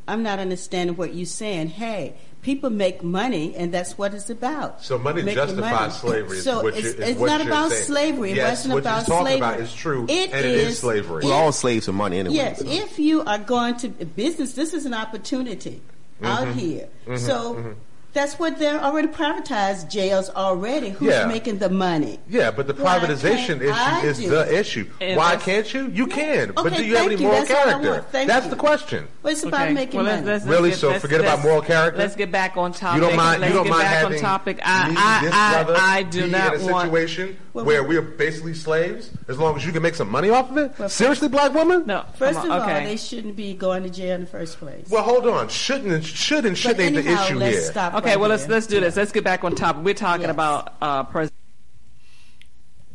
I'm 0.07 0.23
not 0.23 0.39
understanding 0.39 0.97
what 0.97 1.15
you're 1.15 1.27
saying. 1.27 1.69
Hey, 1.71 2.15
people 2.45 2.69
make 2.71 3.03
money, 3.03 3.57
and 3.57 3.73
that's 3.75 3.97
what 3.99 4.15
it's 4.15 4.31
about. 4.31 4.81
So 4.85 4.99
money 4.99 5.23
Making 5.23 5.35
justifies 5.47 5.73
money. 5.73 5.93
slavery. 5.93 6.37
is 6.39 6.45
So 6.45 6.63
what 6.63 6.75
it's, 6.77 6.83
you- 6.99 7.05
it's 7.05 7.19
what 7.19 7.27
not 7.27 7.41
you're 7.41 7.49
about 7.53 7.71
saying. 7.73 7.85
slavery. 7.85 8.31
It 8.33 8.37
yes, 8.37 8.51
wasn't 8.59 8.75
what 8.75 8.81
about 8.81 8.97
you're 8.97 9.17
talking 9.17 9.27
slavery. 9.27 9.39
about 9.49 9.61
is 9.61 9.75
true, 9.75 10.05
It 10.09 10.31
and 10.33 10.45
it 10.45 10.55
is 10.55 10.79
slavery. 10.79 11.25
We're 11.25 11.33
all 11.35 11.53
slaves 11.53 11.87
for 11.87 11.93
money 11.93 12.19
anyway. 12.19 12.37
Yes, 12.37 12.61
so. 12.61 12.67
if 12.69 12.99
you 12.99 13.23
are 13.25 13.39
going 13.39 13.77
to 13.79 13.89
business, 13.89 14.53
this 14.53 14.75
is 14.75 14.85
an 14.87 14.95
opportunity 14.95 15.81
out 16.23 16.47
Mhm. 16.49 16.53
here. 16.55 16.89
Mhm, 17.09 17.19
So 17.19 17.55
mhm. 17.55 17.75
That's 18.15 18.39
what 18.39 18.59
they're 18.59 18.81
already 18.81 19.09
privatized 19.09 19.91
jails 19.91 20.31
already. 20.31 20.91
Who's 20.91 21.09
Yeah. 21.11 21.27
making 21.27 21.59
the 21.59 21.69
money? 21.69 22.21
Yeah, 22.29 22.51
but 22.53 22.67
the 22.67 22.73
Why 22.75 22.99
privatization 22.99 23.61
can't 23.61 24.05
issue 24.05 24.07
is 24.25 24.29
the 24.31 24.59
issue. 24.59 24.89
And 25.01 25.17
Why 25.17 25.37
can't 25.37 25.73
you? 25.75 25.91
You 25.93 26.07
can, 26.07 26.53
but 26.53 26.67
Okay, 26.67 26.77
do 26.79 26.85
you 26.85 26.97
have 26.97 27.01
thank 27.07 27.13
any 27.13 27.21
you. 27.23 27.27
moral 27.29 27.45
That's 27.45 27.51
what 27.51 27.69
I 27.69 27.83
character? 27.83 28.05
Thank 28.13 28.29
That's 28.29 28.45
you. 28.47 28.51
the 28.51 28.57
question. 28.57 29.09
Well, 29.23 29.33
it's 29.33 29.43
about 29.43 29.73
making 29.73 29.97
well, 30.05 30.07
money. 30.15 30.27
let's, 30.27 30.45
let's, 30.45 30.57
Really? 30.57 30.71
let's 30.71 30.81
So 30.81 30.93
get- 30.93 31.01
forget 31.01 31.21
about 31.21 31.35
let's- 31.39 31.45
moral 31.45 31.63
character? 31.63 31.99
Let's 31.99 32.15
get 32.17 32.31
back 32.31 32.57
on 32.57 32.73
topic. 32.73 33.03
You 33.03 33.09
don't 33.09 33.17
mind? 33.17 33.41
Let's 33.41 33.51
you 33.53 33.57
don't 33.59 33.65
get 33.67 33.71
mind 33.71 33.83
back 33.83 33.95
having 33.95 34.17
on 34.19 34.23
topic. 34.23 34.57
me, 34.59 34.63
I, 34.65 35.21
this 35.23 35.33
I, 35.35 35.63
brother, 35.65 35.79
I, 35.81 35.97
I 35.99 36.03
do 36.05 36.23
be 36.25 36.31
not 36.31 36.55
in 36.55 36.61
a 36.61 36.73
want. 36.73 36.85
situation 36.87 37.37
Well, 37.53 37.65
where 37.65 37.83
we're 37.83 38.03
basically 38.03 38.55
slaves, 38.55 39.11
as 39.29 39.39
long 39.39 39.57
as 39.57 39.65
you 39.67 39.73
can 39.73 39.83
make 39.83 39.95
some 39.95 40.11
money 40.11 40.31
off 40.31 40.51
of 40.51 40.59
it. 40.59 40.91
Seriously, 40.91 41.29
black 41.29 41.53
woman? 41.55 41.85
No. 41.87 42.05
First 42.17 42.39
of 42.39 42.51
all, 42.51 42.67
they 42.67 42.97
shouldn't 42.97 43.35
be 43.37 43.55
going 43.55 43.83
to 43.83 43.91
jail 43.91 44.15
in 44.15 44.21
the 44.23 44.27
first 44.27 44.59
place. 44.61 44.87
Well, 44.91 45.03
hold 45.03 45.27
on. 45.27 45.49
Shouldn't 45.49 46.05
should 46.05 46.45
and 46.45 46.57
shouldn't 46.57 46.81
ain't 46.81 46.95
the 46.97 47.01
anyhow, 47.03 47.25
issue 47.25 47.39
let's 47.39 47.57
here. 47.65 47.73
Stop 48.05 48.11
Okay, 48.11 48.21
well 48.21 48.29
let's 48.29 48.47
let's 48.49 48.67
do 48.67 48.81
this. 48.81 48.97
Let's 48.97 49.13
get 49.13 49.25
back 49.25 49.45
on 49.45 49.55
top. 49.55 49.77
We're 49.77 49.95
talking 49.95 50.27
about 50.27 50.75
uh, 50.83 51.05
president. 51.05 51.41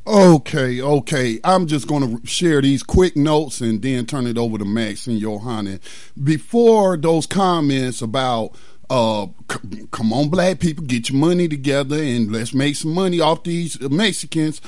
Okay, 0.06 0.82
okay. 0.82 1.40
I'm 1.44 1.66
just 1.66 1.88
going 1.88 2.20
to 2.20 2.28
share 2.28 2.62
these 2.62 2.84
quick 2.84 3.16
notes 3.16 3.60
and 3.60 3.82
then 3.82 4.06
turn 4.06 4.28
it 4.28 4.38
over 4.38 4.60
to 4.60 4.66
Max 4.66 5.08
and 5.08 5.20
Yohanan. 5.20 5.80
Before 6.24 6.96
those 6.96 7.26
comments 7.26 8.02
about, 8.04 8.56
uh, 8.90 9.28
c- 9.52 9.88
come 9.92 10.14
on, 10.14 10.30
black 10.30 10.60
people, 10.60 10.84
get 10.84 11.10
your 11.10 11.18
money 11.20 11.48
together 11.48 12.02
and 12.02 12.32
let's 12.32 12.54
make 12.54 12.76
some 12.76 12.94
money 12.94 13.20
off 13.20 13.44
these 13.44 13.80
Mexicans. 13.82 14.62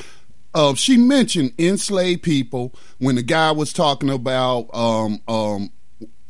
Uh, 0.53 0.73
she 0.73 0.97
mentioned 0.97 1.53
enslaved 1.57 2.23
people 2.23 2.73
when 2.97 3.15
the 3.15 3.23
guy 3.23 3.51
was 3.51 3.73
talking 3.73 4.09
about 4.09 4.69
um, 4.73 5.21
um, 5.27 5.71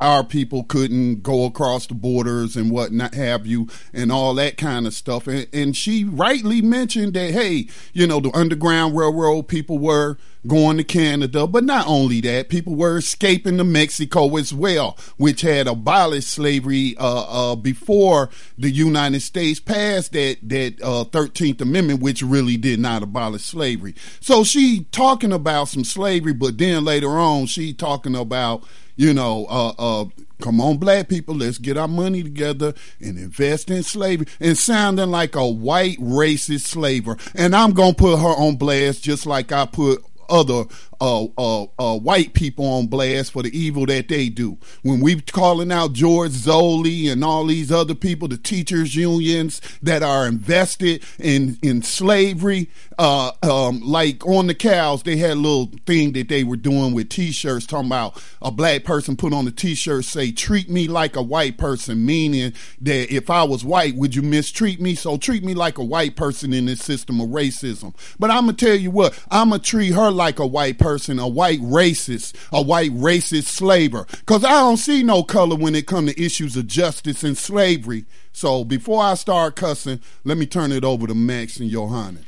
our 0.02 0.24
people 0.24 0.64
couldn't 0.64 1.22
go 1.22 1.46
across 1.46 1.86
the 1.86 1.94
borders 1.94 2.58
and 2.58 2.72
whatnot 2.72 3.14
have 3.14 3.46
you 3.46 3.68
and 3.94 4.12
all 4.12 4.34
that 4.34 4.58
kind 4.58 4.88
of 4.88 4.94
stuff. 4.94 5.28
And, 5.28 5.48
and 5.54 5.78
she 5.78 6.04
rightly 6.04 6.62
mentioned 6.62 7.14
that, 7.14 7.32
hey, 7.32 7.68
you 7.94 8.08
know, 8.08 8.20
the 8.20 8.36
Underground 8.36 8.98
Railroad 8.98 9.48
people 9.48 9.78
were 9.78 10.18
going 10.48 10.78
to 10.78 10.84
Canada, 10.84 11.46
but 11.46 11.64
not 11.64 11.88
only 11.88 12.20
that, 12.22 12.50
people 12.50 12.74
were 12.74 12.98
escaping 12.98 13.58
to 13.58 13.64
Mexico 13.64 14.38
as 14.38 14.52
well, 14.52 14.98
which 15.18 15.42
had 15.42 15.68
abolished 15.68 16.30
slavery 16.30 16.96
uh, 16.98 17.52
uh, 17.52 17.56
before 17.56 18.32
the 18.58 18.72
United 18.72 19.22
States 19.22 19.60
passed 19.60 20.14
that 20.14 20.38
that 20.42 20.82
uh, 20.82 21.04
Thirteenth 21.04 21.62
Amendment, 21.62 22.02
which 22.02 22.24
really 22.24 22.58
did 22.58 22.80
not 22.80 23.04
abolish 23.04 23.44
slavery. 23.44 23.94
So 24.20 24.44
she 24.44 24.88
talking 24.92 25.32
about 25.32 25.68
some 25.68 25.84
slavery, 25.84 26.34
but 26.34 26.58
then 26.58 26.86
later 26.86 27.12
on 27.12 27.46
she 27.46 27.72
talking 27.72 28.16
about 28.16 28.64
you 29.02 29.16
know, 29.16 29.48
uh, 29.50 29.74
uh, 29.80 30.06
come 30.42 30.62
on, 30.62 30.78
black 30.78 31.10
people, 31.10 31.34
let's 31.34 31.58
get 31.58 31.76
our 31.76 31.88
money 31.88 32.22
together 32.22 32.72
and 33.00 33.18
invest 33.18 33.72
in 33.72 33.82
slavery 33.82 34.28
and 34.40 34.56
sounding 34.56 35.10
like 35.10 35.36
a 35.36 35.48
white 35.48 35.98
racist 35.98 36.68
slaver. 36.68 37.18
And 37.34 37.56
I'm 37.56 37.74
going 37.74 37.96
to 37.96 37.98
put 37.98 38.20
her 38.20 38.28
on 38.28 38.58
blast 38.58 39.04
just 39.04 39.26
like 39.26 39.52
I 39.52 39.66
put 39.66 40.04
other 40.30 40.66
uh, 41.02 41.26
uh, 41.38 41.66
uh, 41.80 41.98
white 41.98 42.34
people 42.34 42.66
on 42.66 42.86
blast 42.86 43.32
for 43.34 43.42
the 43.42 43.58
evil 43.58 43.88
that 43.88 44.08
they 44.08 44.30
do. 44.30 44.58
When 44.84 45.02
we 45.02 45.20
calling 45.20 45.72
out 45.72 45.94
George 45.94 46.32
Zoley 46.32 47.12
and 47.12 47.24
all 47.24 47.48
these 47.48 47.72
other 47.72 47.96
people, 47.96 48.28
the 48.28 48.38
teachers 48.38 48.96
unions 48.96 49.62
that 49.82 50.04
are 50.04 50.28
invested 50.28 51.04
in 51.20 51.58
in 51.64 51.82
slavery, 51.82 52.70
uh, 53.00 53.32
um, 53.42 53.82
like 53.82 54.26
on 54.28 54.46
the 54.46 54.54
cows, 54.54 55.02
they 55.02 55.18
had 55.18 55.32
a 55.32 55.36
little 55.36 55.72
thing 55.88 56.14
that 56.14 56.30
they 56.30 56.44
were 56.44 56.56
doing 56.56 56.94
with 56.94 57.10
T-shirts, 57.10 57.66
talking 57.66 57.88
about 57.88 58.22
a 58.42 58.52
black 58.52 58.84
person 58.84 59.16
put 59.16 59.34
on 59.34 59.48
a 59.48 59.52
T-shirt 59.52 60.06
say 60.06 60.32
"Treat 60.32 60.70
me 60.70 60.88
like 60.88 61.16
a 61.16 61.22
white 61.24 61.58
person," 61.58 62.06
meaning 62.06 62.54
that 62.82 63.12
if 63.12 63.32
I 63.32 63.44
was 63.44 63.66
white, 63.66 63.96
would 63.96 64.16
you 64.16 64.22
mistreat 64.22 64.80
me? 64.80 64.94
So 64.94 65.18
treat 65.18 65.44
me 65.44 65.56
like 65.56 65.80
a 65.80 65.84
white 65.84 66.16
person 66.16 66.54
in 66.54 66.68
this 66.68 66.84
system 66.84 67.20
of 67.20 67.30
racism. 67.30 67.96
But 68.20 68.30
I'm 68.30 68.46
gonna 68.46 68.54
tell 68.54 68.76
you 68.76 68.92
what, 68.92 69.18
I'm 69.32 69.50
gonna 69.50 69.64
treat 69.64 69.94
her 69.94 70.12
like 70.12 70.38
a 70.38 70.46
white 70.46 70.78
person, 70.78 70.91
a 70.96 71.28
white 71.28 71.60
racist, 71.62 72.36
a 72.52 72.62
white 72.62 72.92
racist 72.92 73.46
slaver, 73.46 74.06
because 74.10 74.44
I 74.44 74.52
don't 74.52 74.78
see 74.78 75.04
no 75.04 75.24
color 75.24 75.56
when 75.56 75.76
it 75.76 75.88
come 75.88 76.08
to 76.08 76.22
issues 76.22 76.56
of 76.58 76.68
justice 76.68 77.24
and 77.24 77.38
slavery. 77.38 78.06
So 78.32 78.64
before 78.64 79.04
I 79.04 79.16
start 79.16 79.56
cussing, 79.56 80.02
let 80.24 80.38
me 80.38 80.46
turn 80.46 80.72
it 80.72 80.84
over 80.84 81.08
to 81.08 81.16
Max 81.16 81.60
and 81.60 81.70
Yohanan. 81.70 82.26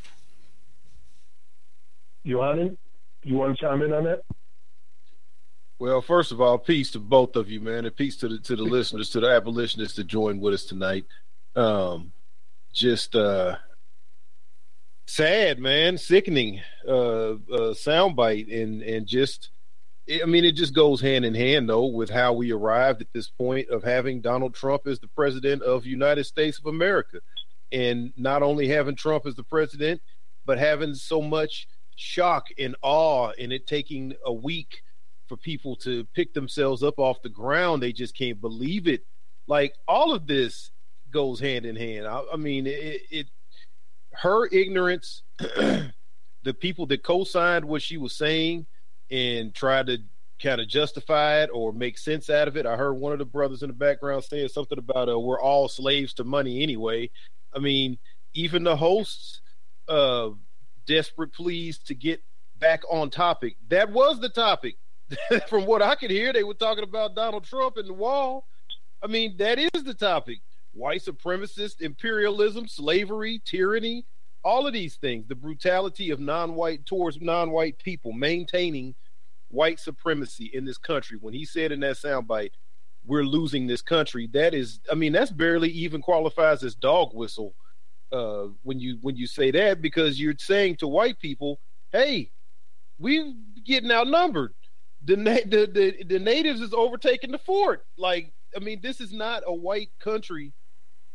Yohanan, 2.23 2.77
you 3.23 3.35
want 3.35 3.57
to 3.57 3.65
chime 3.65 3.81
in 3.81 3.93
on 3.93 4.05
that? 4.05 4.23
Well, 5.79 6.01
first 6.01 6.31
of 6.31 6.39
all, 6.39 6.57
peace 6.57 6.91
to 6.91 6.99
both 6.99 7.35
of 7.35 7.49
you, 7.49 7.59
man, 7.59 7.85
and 7.85 7.95
peace 7.95 8.15
to 8.17 8.29
the 8.29 8.37
to 8.39 8.55
the 8.55 8.63
listeners, 8.63 9.09
to 9.09 9.19
the 9.19 9.27
abolitionists 9.27 9.97
that 9.97 10.07
joined 10.07 10.39
with 10.39 10.53
us 10.53 10.63
tonight. 10.63 11.05
Um, 11.55 12.13
just 12.73 13.15
uh, 13.15 13.57
sad, 15.05 15.59
man, 15.59 15.97
sickening 15.97 16.61
uh, 16.87 17.31
uh, 17.33 17.73
soundbite, 17.73 18.53
and 18.53 18.81
and 18.81 19.05
just, 19.05 19.49
I 20.09 20.25
mean, 20.25 20.45
it 20.45 20.55
just 20.55 20.73
goes 20.73 21.01
hand 21.01 21.25
in 21.25 21.35
hand 21.35 21.69
though 21.69 21.85
with 21.85 22.09
how 22.09 22.33
we 22.33 22.51
arrived 22.51 23.01
at 23.01 23.11
this 23.13 23.29
point 23.29 23.69
of 23.69 23.83
having 23.83 24.21
Donald 24.21 24.53
Trump 24.53 24.87
as 24.87 24.99
the 24.99 25.09
president 25.09 25.61
of 25.63 25.85
United 25.85 26.25
States 26.25 26.59
of 26.59 26.65
America, 26.65 27.19
and 27.71 28.13
not 28.17 28.43
only 28.43 28.67
having 28.67 28.95
Trump 28.95 29.25
as 29.25 29.35
the 29.35 29.43
president, 29.43 30.01
but 30.45 30.57
having 30.57 30.93
so 30.93 31.21
much 31.21 31.67
shock 31.95 32.47
and 32.57 32.75
awe, 32.81 33.31
and 33.39 33.53
it 33.53 33.67
taking 33.67 34.13
a 34.25 34.33
week 34.33 34.81
for 35.27 35.37
people 35.37 35.75
to 35.77 36.05
pick 36.13 36.33
themselves 36.33 36.83
up 36.83 36.99
off 36.99 37.21
the 37.21 37.29
ground. 37.29 37.81
They 37.81 37.93
just 37.93 38.15
can't 38.17 38.41
believe 38.41 38.87
it. 38.87 39.01
Like 39.47 39.73
all 39.87 40.13
of 40.13 40.27
this 40.27 40.71
goes 41.11 41.39
hand 41.39 41.65
in 41.65 41.75
hand. 41.75 42.07
I, 42.07 42.21
I 42.33 42.35
mean, 42.37 42.67
it, 42.67 43.01
it 43.09 43.27
her 44.13 44.47
ignorance, 44.47 45.23
the 45.37 46.53
people 46.59 46.85
that 46.87 47.03
co-signed 47.03 47.65
what 47.65 47.81
she 47.81 47.97
was 47.97 48.15
saying 48.15 48.65
and 49.09 49.53
tried 49.53 49.87
to 49.87 49.99
kind 50.41 50.59
of 50.59 50.67
justify 50.67 51.41
it 51.43 51.49
or 51.53 51.71
make 51.71 51.97
sense 51.97 52.29
out 52.29 52.47
of 52.47 52.57
it. 52.57 52.65
I 52.65 52.75
heard 52.75 52.93
one 52.93 53.13
of 53.13 53.19
the 53.19 53.25
brothers 53.25 53.63
in 53.63 53.69
the 53.69 53.73
background 53.73 54.23
saying 54.23 54.49
something 54.49 54.77
about 54.77 55.09
uh, 55.09 55.19
we're 55.19 55.41
all 55.41 55.67
slaves 55.67 56.13
to 56.15 56.23
money 56.23 56.61
anyway. 56.61 57.09
I 57.53 57.59
mean, 57.59 57.97
even 58.33 58.63
the 58.63 58.75
hosts, 58.75 59.41
uh, 59.87 60.29
desperate 60.85 61.33
pleas 61.33 61.77
to 61.79 61.95
get 61.95 62.21
back 62.59 62.81
on 62.89 63.09
topic. 63.09 63.55
That 63.69 63.91
was 63.91 64.19
the 64.19 64.29
topic. 64.29 64.75
From 65.47 65.65
what 65.65 65.81
I 65.81 65.95
could 65.95 66.11
hear, 66.11 66.33
they 66.33 66.43
were 66.43 66.53
talking 66.53 66.83
about 66.83 67.15
Donald 67.15 67.43
Trump 67.43 67.77
and 67.77 67.87
the 67.87 67.93
wall. 67.93 68.47
I 69.01 69.07
mean, 69.07 69.37
that 69.37 69.59
is 69.59 69.83
the 69.83 69.93
topic 69.93 70.39
white 70.73 71.01
supremacist 71.03 71.81
imperialism, 71.81 72.67
slavery, 72.67 73.41
tyranny, 73.45 74.05
all 74.43 74.67
of 74.67 74.73
these 74.73 74.95
things, 74.97 75.25
the 75.27 75.35
brutality 75.35 76.09
of 76.09 76.19
non-white 76.19 76.85
towards 76.85 77.21
non-white 77.21 77.77
people, 77.79 78.11
maintaining 78.11 78.95
white 79.49 79.79
supremacy 79.79 80.49
in 80.53 80.65
this 80.65 80.77
country. 80.77 81.17
When 81.19 81.33
he 81.33 81.45
said 81.45 81.71
in 81.71 81.79
that 81.81 81.97
soundbite, 81.97 82.51
"We're 83.05 83.23
losing 83.23 83.67
this 83.67 83.81
country," 83.81 84.27
that 84.33 84.53
is, 84.53 84.79
I 84.91 84.95
mean, 84.95 85.13
that's 85.13 85.31
barely 85.31 85.69
even 85.69 86.01
qualifies 86.01 86.63
as 86.63 86.75
dog 86.75 87.13
whistle 87.13 87.55
uh, 88.11 88.47
when 88.63 88.79
you 88.79 88.97
when 89.01 89.15
you 89.15 89.27
say 89.27 89.51
that 89.51 89.81
because 89.81 90.19
you're 90.19 90.35
saying 90.37 90.77
to 90.77 90.87
white 90.87 91.19
people, 91.19 91.59
"Hey, 91.91 92.31
we're 92.99 93.33
getting 93.65 93.91
outnumbered. 93.91 94.53
The, 95.05 95.17
na- 95.17 95.45
the 95.45 95.67
the 95.67 96.03
the 96.03 96.19
natives 96.19 96.61
is 96.61 96.73
overtaking 96.73 97.31
the 97.31 97.39
fort." 97.39 97.85
Like, 97.97 98.33
I 98.55 98.59
mean, 98.59 98.81
this 98.81 98.99
is 98.99 99.13
not 99.13 99.43
a 99.45 99.53
white 99.53 99.89
country 99.99 100.53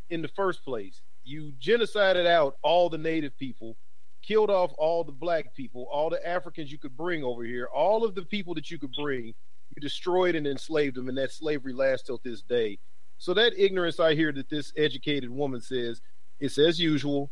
in 0.09 0.21
the 0.21 0.27
first 0.29 0.63
place. 0.63 1.01
You 1.23 1.53
genocided 1.61 2.25
out 2.25 2.55
all 2.61 2.89
the 2.89 2.97
native 2.97 3.37
people, 3.37 3.77
killed 4.23 4.49
off 4.49 4.71
all 4.77 5.03
the 5.03 5.11
black 5.11 5.53
people, 5.55 5.87
all 5.91 6.09
the 6.09 6.25
Africans 6.27 6.71
you 6.71 6.77
could 6.77 6.97
bring 6.97 7.23
over 7.23 7.43
here, 7.43 7.67
all 7.73 8.03
of 8.03 8.15
the 8.15 8.23
people 8.23 8.53
that 8.55 8.71
you 8.71 8.79
could 8.79 8.93
bring. 8.93 9.25
You 9.25 9.81
destroyed 9.81 10.35
and 10.35 10.47
enslaved 10.47 10.95
them, 10.95 11.09
and 11.09 11.17
that 11.17 11.31
slavery 11.31 11.73
lasts 11.73 12.07
till 12.07 12.19
this 12.23 12.41
day. 12.41 12.79
So 13.19 13.33
that 13.35 13.53
ignorance 13.57 13.99
I 13.99 14.15
hear 14.15 14.31
that 14.31 14.49
this 14.49 14.73
educated 14.75 15.29
woman 15.29 15.61
says, 15.61 16.01
it's 16.39 16.57
as 16.57 16.79
usual. 16.79 17.29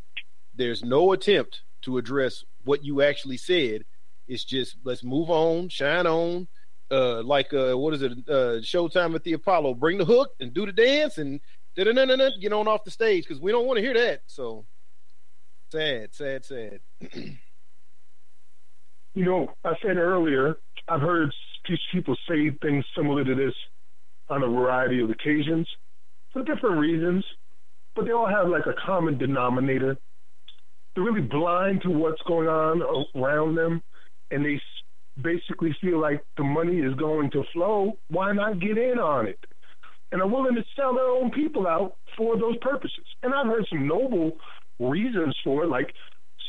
There's 0.54 0.84
no 0.84 1.14
attempt 1.14 1.62
to 1.84 1.98
address 1.98 2.44
what 2.64 2.84
you 2.84 3.02
actually 3.02 3.38
said. 3.38 3.86
It's 4.28 4.44
just 4.44 4.76
let's 4.84 5.04
move 5.04 5.30
on, 5.30 5.70
shine 5.70 6.06
on. 6.06 6.48
Uh, 6.92 7.22
like 7.24 7.54
uh, 7.54 7.74
what 7.74 7.94
is 7.94 8.02
it? 8.02 8.12
Uh, 8.28 8.60
Showtime 8.62 9.16
at 9.16 9.24
the 9.24 9.34
Apollo. 9.34 9.76
Bring 9.76 9.98
the 9.98 10.06
hook 10.06 10.32
and 10.40 10.54
do 10.54 10.66
the 10.66 10.72
dance, 10.72 11.18
and 11.18 11.40
get 11.78 12.54
on 12.54 12.68
off 12.68 12.84
the 12.84 12.92
stage 12.92 13.26
because 13.28 13.42
we 13.42 13.52
don't 13.52 13.66
want 13.66 13.78
to 13.78 13.84
hear 13.84 13.94
that. 13.94 14.22
So 14.28 14.66
sad, 15.72 16.14
sad, 16.14 16.46
sad. 16.46 16.80
you 19.14 19.26
know, 19.26 19.54
I 19.64 19.74
said 19.82 19.98
earlier, 19.98 20.58
I've 20.88 21.02
heard 21.02 21.32
people 21.92 22.16
say 22.30 22.50
things 22.62 22.86
similar 22.96 23.24
to 23.24 23.36
this 23.36 23.54
on 24.30 24.44
a 24.44 24.48
variety 24.48 25.02
of 25.02 25.10
occasions 25.10 25.68
for 26.32 26.44
different 26.44 26.80
reasons, 26.80 27.26
but 27.96 28.06
they 28.06 28.12
all 28.12 28.28
have 28.28 28.48
like 28.48 28.66
a 28.66 28.76
common 28.86 29.18
denominator. 29.18 29.98
They're 30.96 31.04
really 31.04 31.22
blind 31.22 31.82
to 31.84 31.90
what's 31.90 32.22
going 32.28 32.48
on 32.48 32.82
around 33.16 33.56
them, 33.56 33.82
and 34.32 34.46
they 34.46 34.62
basically 35.22 35.76
feel 35.82 36.00
like 36.00 36.24
the 36.38 36.44
money 36.44 36.78
is 36.78 36.94
going 36.96 37.32
to 37.32 37.44
flow. 37.54 37.98
Why 38.10 38.32
not 38.32 38.60
get 38.60 38.78
in 38.78 39.00
on 39.00 39.28
it? 39.28 39.40
And 40.12 40.22
are 40.22 40.28
willing 40.28 40.56
to 40.56 40.64
sell 40.76 40.94
their 40.94 41.10
own 41.10 41.32
people 41.32 41.68
out 41.68 41.96
for 42.16 42.38
those 42.38 42.58
purposes. 42.62 43.06
And 43.24 43.34
I've 43.34 43.48
heard 43.48 43.66
some 43.70 43.88
noble 43.88 44.38
reasons 44.80 45.36
for 45.44 45.64
it, 45.64 45.68
like 45.68 45.94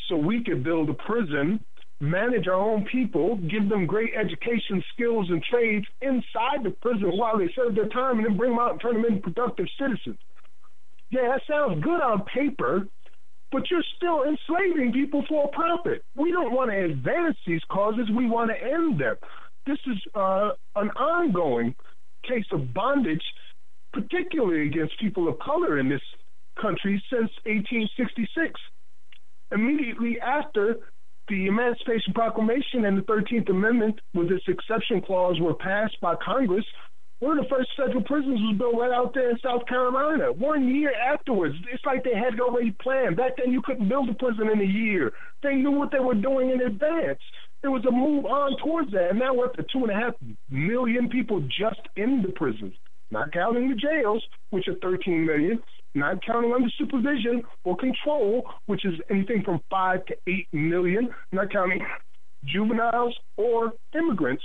so 0.09 0.17
we 0.17 0.43
could 0.43 0.65
build 0.65 0.89
a 0.89 0.95
prison, 0.95 1.61
manage 2.01 2.47
our 2.47 2.55
own 2.55 2.87
people, 2.91 3.37
give 3.37 3.69
them 3.69 3.87
great 3.87 4.13
education, 4.19 4.83
skills, 4.95 5.27
and 5.31 5.43
trades 5.43 5.87
inside 6.01 6.65
the 6.65 6.71
prison 6.81 7.11
while 7.17 7.39
they 7.39 7.51
serve 7.55 7.75
their 7.75 7.89
time, 7.89 8.19
and 8.19 8.27
then 8.27 8.37
bring 8.37 8.51
them 8.51 8.59
out 8.59 8.73
and 8.73 8.81
turn 8.81 8.95
them 8.95 9.05
into 9.05 9.21
productive 9.21 9.67
citizens. 9.79 10.19
Yeah, 11.11 11.23
that 11.29 11.43
sounds 11.51 11.83
good 11.83 12.01
on 12.01 12.25
paper, 12.33 12.87
but 13.51 13.63
you're 13.71 13.85
still 13.97 14.25
enslaving 14.25 14.93
people 14.93 15.25
for 15.29 15.47
a 15.47 15.49
profit. 15.49 16.05
We 16.17 16.33
don't 16.33 16.53
want 16.53 16.71
to 16.71 16.85
advance 16.85 17.37
these 17.47 17.63
causes, 17.71 18.09
we 18.15 18.29
want 18.29 18.51
to 18.51 18.63
end 18.63 19.01
them. 19.01 19.17
This 19.67 19.79
is 19.87 19.99
uh, 20.15 20.51
an 20.77 20.91
ongoing 20.91 21.75
case 22.27 22.47
of 22.53 22.73
bondage 22.75 23.23
particularly 23.93 24.67
against 24.67 24.99
people 25.01 25.29
of 25.29 25.39
color 25.39 25.79
in 25.79 25.89
this 25.89 26.03
country 26.61 27.03
since 27.11 27.31
1866. 27.45 28.61
Immediately 29.53 30.21
after 30.21 30.77
the 31.29 31.47
Emancipation 31.47 32.13
Proclamation 32.15 32.85
and 32.85 32.99
the 32.99 33.03
13th 33.03 33.51
Amendment, 33.51 34.01
with 34.15 34.31
its 34.31 34.45
exception 34.49 35.01
clause, 35.01 35.39
were 35.41 35.55
passed 35.55 35.97
by 36.01 36.15
Congress, 36.25 36.65
one 37.21 37.37
of 37.37 37.45
the 37.45 37.51
first 37.51 37.71
federal 37.77 38.03
prisons 38.05 38.41
was 38.41 38.57
built 38.57 38.77
right 38.77 38.93
out 38.93 39.13
there 39.13 39.31
in 39.31 39.39
South 39.43 39.67
Carolina. 39.67 40.33
One 40.33 40.73
year 40.73 40.93
afterwards, 40.95 41.57
it's 41.73 41.85
like 41.85 42.05
they 42.05 42.15
had 42.15 42.35
it 42.35 42.41
already 42.41 42.71
planned. 42.81 43.17
Back 43.17 43.33
then, 43.37 43.53
you 43.53 43.61
couldn't 43.61 43.89
build 43.89 44.09
a 44.09 44.15
prison 44.15 44.49
in 44.51 44.61
a 44.61 44.65
year. 44.65 45.13
They 45.43 45.55
knew 45.55 45.73
what 45.73 45.91
they 45.91 45.99
were 45.99 46.15
doing 46.15 46.51
in 46.51 46.61
advance. 46.61 47.19
It 47.65 47.69
was 47.69 47.85
a 47.87 47.91
move 47.91 48.25
on 48.25 48.57
towards 48.63 48.93
that. 48.93 49.11
And 49.11 49.19
now 49.19 49.35
we're 49.35 49.47
up 49.47 49.55
to 49.55 49.65
two 49.65 49.83
and 49.83 49.91
a 49.91 49.95
half 49.95 50.15
million 50.49 51.09
people 51.09 51.41
just 51.41 51.81
in 51.97 52.23
the 52.23 52.33
prisons 52.33 52.75
not 53.11 53.33
counting 53.33 53.69
the 53.69 53.75
jails, 53.75 54.23
which 54.51 54.69
are 54.69 54.75
13 54.83 55.25
million, 55.27 55.61
not 55.95 56.25
counting 56.25 56.53
under 56.53 56.69
supervision 56.79 57.43
or 57.65 57.77
control, 57.77 58.45
which 58.67 58.85
is 58.85 58.95
anything 59.11 59.43
from 59.45 59.61
5 59.71 60.05
to 60.07 60.15
8 60.27 60.49
million, 60.53 61.11
not 61.33 61.53
counting 61.53 61.81
juveniles 62.45 63.17
or 63.37 63.73
immigrants. 63.95 64.43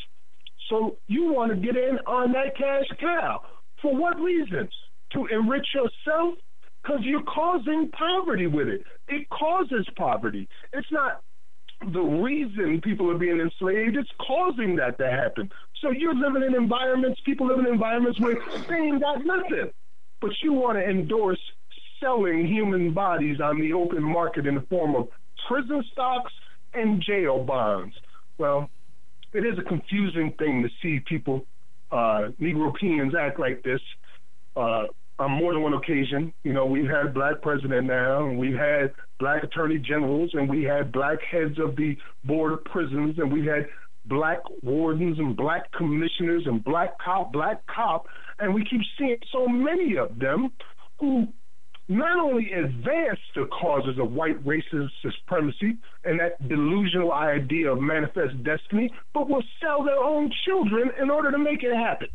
So 0.70 0.98
you 1.08 1.32
want 1.32 1.52
to 1.52 1.58
get 1.58 1.76
in 1.76 2.00
on 2.08 2.32
that 2.32 2.58
cash 2.58 2.86
cow. 3.00 3.42
For 3.82 3.96
what 3.96 4.20
reasons? 4.20 4.70
To 5.14 5.28
enrich 5.28 5.68
yourself? 5.76 6.36
Because 6.82 7.02
you're 7.04 7.24
causing 7.24 7.90
poverty 7.92 8.48
with 8.48 8.68
it. 8.68 8.84
It 9.08 9.30
causes 9.30 9.88
poverty. 9.98 10.48
It's 10.72 10.92
not 10.92 11.22
the 11.92 12.02
reason 12.02 12.82
people 12.82 13.10
are 13.12 13.18
being 13.18 13.40
enslaved, 13.40 13.98
it's 13.98 14.10
causing 14.26 14.76
that 14.78 14.98
to 15.00 15.10
happen. 15.10 15.50
So 15.82 15.92
you're 15.92 16.16
living 16.16 16.44
in 16.44 16.56
environments, 16.56 17.20
people 17.26 17.48
live 17.48 17.60
in 17.60 17.68
environments 17.68 18.20
where 18.20 18.36
they 18.70 18.76
ain't 18.76 19.02
got 19.02 19.26
nothing. 19.26 19.72
But 20.22 20.32
you 20.42 20.54
want 20.54 20.78
to 20.78 20.84
endorse 20.84 21.40
selling 22.00 22.48
human 22.48 22.94
bodies 22.94 23.40
on 23.42 23.60
the 23.60 23.74
open 23.74 24.04
market 24.04 24.48
in 24.48 24.56
the 24.56 24.62
form 24.62 24.96
of 24.96 25.08
prison 25.48 25.84
stocks 25.92 26.32
and 26.74 27.02
jail 27.02 27.44
bonds. 27.44 27.96
Well, 28.38 28.70
it 29.34 29.46
is 29.46 29.58
a 29.58 29.64
confusing 29.64 30.34
thing 30.38 30.64
to 30.64 30.70
see 30.82 31.00
people, 31.00 31.46
uh, 31.92 32.30
Negropeans, 32.40 33.14
act 33.16 33.40
like 33.40 33.64
this. 33.64 33.82
Uh, 34.56 34.86
on 35.20 35.32
more 35.32 35.54
than 35.54 35.62
one 35.62 35.74
occasion. 35.74 36.34
You 36.44 36.54
know, 36.54 36.66
we've 36.66 36.90
had 36.90 37.14
black 37.14 37.42
president 37.42 37.88
now, 37.88 38.28
and 38.28 38.38
we've 38.38 38.58
had 38.58 38.94
black 39.20 39.44
attorney 39.44 39.78
generals, 39.78 40.32
and 40.34 40.50
we 40.50 40.64
had 40.64 40.92
black 40.92 41.20
heads 41.30 41.60
of 41.60 41.76
the 41.76 41.96
board 42.24 42.54
of 42.54 42.64
prisons, 42.66 43.18
and 43.20 43.32
we 43.32 43.46
had 43.46 43.68
black 44.06 44.40
wardens 44.62 45.18
and 45.20 45.36
black 45.36 45.72
commissioners 45.72 46.44
and 46.46 46.64
black 46.64 47.00
cop, 47.00 47.32
black 47.32 47.66
cop, 47.68 48.06
and 48.40 48.54
we 48.54 48.66
keep 48.66 48.82
seeing 48.98 49.18
so 49.32 49.48
many 49.48 49.98
of 49.98 50.20
them 50.20 50.52
who 51.00 51.28
not 51.90 52.18
only 52.18 52.52
advance 52.54 53.20
the 53.36 53.46
causes 53.48 53.98
of 54.00 54.12
white 54.12 54.42
racist 54.46 54.90
supremacy 55.02 55.78
and 56.06 56.20
that 56.20 56.48
delusional 56.48 57.12
idea 57.12 57.72
of 57.72 57.80
manifest 57.80 58.42
destiny, 58.44 58.90
but 59.14 59.30
will 59.30 59.44
sell 59.62 59.84
their 59.84 59.98
own 59.98 60.32
children 60.46 60.92
in 61.02 61.10
order 61.10 61.30
to 61.32 61.38
make 61.38 61.62
it 61.62 61.76
happen. 61.76 62.08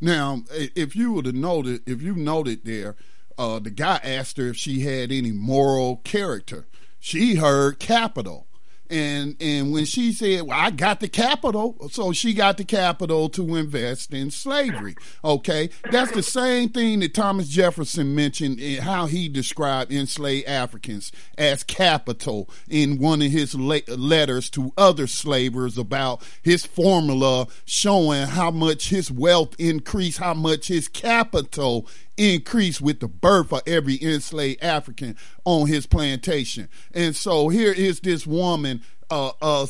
Now, 0.00 0.44
if 0.50 0.94
you 0.94 1.12
would 1.12 1.26
have 1.26 1.34
noted, 1.34 1.82
if 1.86 2.02
you 2.02 2.14
noted 2.14 2.64
there, 2.64 2.96
uh, 3.38 3.58
the 3.58 3.70
guy 3.70 4.00
asked 4.02 4.36
her 4.36 4.48
if 4.48 4.56
she 4.56 4.80
had 4.80 5.12
any 5.12 5.32
moral 5.32 5.96
character. 5.98 6.66
She 6.98 7.36
heard 7.36 7.78
capital. 7.78 8.45
And 8.90 9.36
and 9.40 9.72
when 9.72 9.84
she 9.84 10.12
said, 10.12 10.42
"Well, 10.42 10.58
I 10.58 10.70
got 10.70 11.00
the 11.00 11.08
capital," 11.08 11.76
so 11.90 12.12
she 12.12 12.32
got 12.32 12.56
the 12.56 12.64
capital 12.64 13.28
to 13.30 13.56
invest 13.56 14.12
in 14.12 14.30
slavery. 14.30 14.96
Okay, 15.24 15.70
that's 15.90 16.12
the 16.12 16.22
same 16.22 16.68
thing 16.68 17.00
that 17.00 17.14
Thomas 17.14 17.48
Jefferson 17.48 18.14
mentioned 18.14 18.60
in 18.60 18.82
how 18.82 19.06
he 19.06 19.28
described 19.28 19.92
enslaved 19.92 20.46
Africans 20.46 21.12
as 21.36 21.64
capital 21.64 22.48
in 22.68 22.98
one 22.98 23.22
of 23.22 23.30
his 23.30 23.54
le- 23.54 23.80
letters 23.88 24.48
to 24.50 24.72
other 24.76 25.06
slavers 25.06 25.76
about 25.76 26.22
his 26.42 26.64
formula 26.64 27.46
showing 27.64 28.26
how 28.26 28.50
much 28.50 28.90
his 28.90 29.10
wealth 29.10 29.54
increased, 29.58 30.18
how 30.18 30.34
much 30.34 30.68
his 30.68 30.88
capital 30.88 31.88
increased 32.16 32.80
with 32.80 33.00
the 33.00 33.08
birth 33.08 33.52
of 33.52 33.62
every 33.66 34.02
enslaved 34.02 34.62
African 34.62 35.16
on 35.44 35.66
his 35.66 35.86
plantation. 35.86 36.68
And 36.92 37.14
so 37.14 37.48
here 37.48 37.72
is 37.72 38.00
this 38.00 38.26
woman 38.26 38.82
uh, 39.10 39.32
uh, 39.40 39.66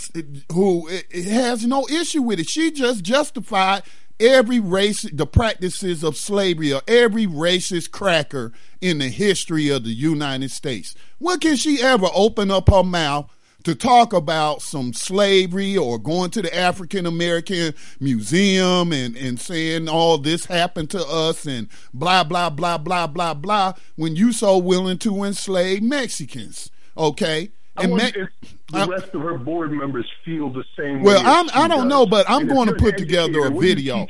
who 0.53 0.89
has 1.13 1.67
no 1.67 1.87
issue 1.89 2.23
with 2.23 2.41
it. 2.41 2.49
She 2.49 2.71
just 2.71 3.05
justified 3.05 3.83
every 4.19 4.61
race, 4.61 5.03
the 5.13 5.27
practices 5.27 6.03
of 6.03 6.17
slavery, 6.17 6.73
or 6.73 6.83
every 6.89 7.27
racist 7.27 7.91
cracker 7.91 8.53
in 8.81 8.99
the 8.99 9.09
history 9.09 9.69
of 9.69 9.85
the 9.85 9.91
United 9.91 10.51
States. 10.51 10.95
What 11.19 11.41
can 11.41 11.57
she 11.57 11.83
ever 11.83 12.09
open 12.15 12.51
up 12.51 12.71
her 12.71 12.83
mouth 12.83 13.31
to 13.64 13.75
talk 13.75 14.12
about 14.12 14.62
some 14.62 14.92
slavery 14.92 15.77
or 15.77 15.99
going 15.99 16.31
to 16.31 16.42
the 16.42 16.57
African 16.57 17.05
American 17.07 17.75
Museum 17.99 18.92
and, 18.92 19.16
and 19.16 19.40
saying 19.40 19.88
all 19.88 20.19
this 20.19 20.47
happened 20.47 20.90
to 20.90 21.05
us 21.05 21.47
and 21.47 21.69
blah, 21.92 22.23
blah, 22.23 22.51
blah, 22.51 22.79
blah, 22.79 23.07
blah, 23.07 23.35
blah, 23.35 23.73
when 23.97 24.14
you 24.14 24.33
so 24.33 24.57
willing 24.59 24.99
to 24.99 25.25
enslave 25.25 25.83
Mexicans. 25.83 26.71
Okay? 26.97 27.51
And 27.77 27.95
Me- 27.95 28.05
if 28.05 28.29
the 28.73 28.79
I'm, 28.79 28.90
rest 28.90 29.14
of 29.14 29.21
her 29.23 29.37
board 29.37 29.73
members 29.73 30.09
feel 30.25 30.51
the 30.51 30.64
same 30.77 31.03
way. 31.03 31.14
well, 31.14 31.23
I'm, 31.25 31.49
I 31.53 31.69
don't 31.69 31.88
does. 31.88 31.90
know, 31.90 32.07
but 32.07 32.29
I'm 32.29 32.42
and 32.42 32.51
going 32.51 32.69
to 32.69 32.75
put 32.75 32.97
together 32.97 33.47
a 33.47 33.51
video. 33.51 34.07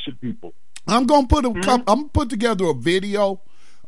I'm 0.87 1.07
going 1.07 1.27
to 1.27 1.35
put 1.35 1.45
a 1.45 1.51
mm-hmm. 1.51 1.71
I'm 1.71 1.85
going 1.85 2.05
to 2.05 2.11
put 2.13 2.31
together 2.31 2.67
a 2.67 2.75
video 2.75 3.41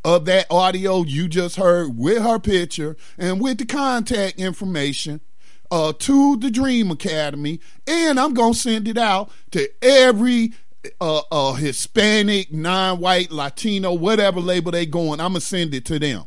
of 0.04 0.24
that 0.24 0.46
audio 0.50 1.02
you 1.02 1.28
just 1.28 1.56
heard 1.56 1.96
with 1.96 2.22
her 2.22 2.38
picture 2.38 2.96
and 3.16 3.40
with 3.40 3.58
the 3.58 3.66
contact 3.66 4.38
information 4.38 5.20
uh, 5.70 5.92
to 5.98 6.36
the 6.36 6.50
Dream 6.50 6.90
Academy, 6.90 7.60
and 7.86 8.18
I'm 8.18 8.34
gonna 8.34 8.54
send 8.54 8.88
it 8.88 8.98
out 8.98 9.30
to 9.52 9.68
every 9.82 10.52
uh, 11.00 11.22
uh, 11.30 11.54
Hispanic, 11.54 12.52
non-white, 12.52 13.30
Latino, 13.30 13.92
whatever 13.92 14.40
label 14.40 14.72
they 14.72 14.86
going. 14.86 15.20
I'm 15.20 15.30
gonna 15.32 15.40
send 15.40 15.74
it 15.74 15.84
to 15.86 15.98
them. 15.98 16.24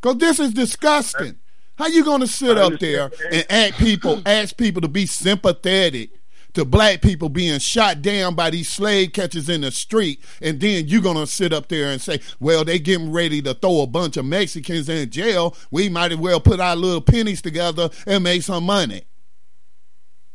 Cause 0.00 0.18
this 0.18 0.40
is 0.40 0.52
disgusting. 0.52 1.36
How 1.76 1.86
you 1.86 2.04
gonna 2.04 2.26
sit 2.26 2.58
up 2.58 2.78
there 2.78 3.10
and 3.30 3.46
ask 3.48 3.74
people, 3.76 4.20
ask 4.26 4.56
people 4.56 4.82
to 4.82 4.88
be 4.88 5.06
sympathetic 5.06 6.10
to 6.54 6.64
black 6.64 7.02
people 7.02 7.28
being 7.28 7.58
shot 7.58 8.02
down 8.02 8.34
by 8.34 8.50
these 8.50 8.68
slave 8.68 9.12
catchers 9.12 9.48
in 9.48 9.62
the 9.62 9.70
street, 9.70 10.20
and 10.40 10.60
then 10.60 10.88
you're 10.88 11.02
gonna 11.02 11.26
sit 11.26 11.52
up 11.52 11.68
there 11.68 11.90
and 11.90 12.00
say, 12.00 12.20
"Well, 12.40 12.64
they 12.64 12.78
getting 12.78 13.12
ready 13.12 13.40
to 13.42 13.54
throw 13.54 13.82
a 13.82 13.86
bunch 13.86 14.16
of 14.16 14.24
Mexicans 14.24 14.88
in 14.88 15.10
jail. 15.10 15.56
We 15.70 15.88
might 15.88 16.12
as 16.12 16.18
well 16.18 16.40
put 16.40 16.60
our 16.60 16.76
little 16.76 17.00
pennies 17.00 17.42
together 17.42 17.90
and 18.06 18.24
make 18.24 18.42
some 18.42 18.64
money." 18.64 19.02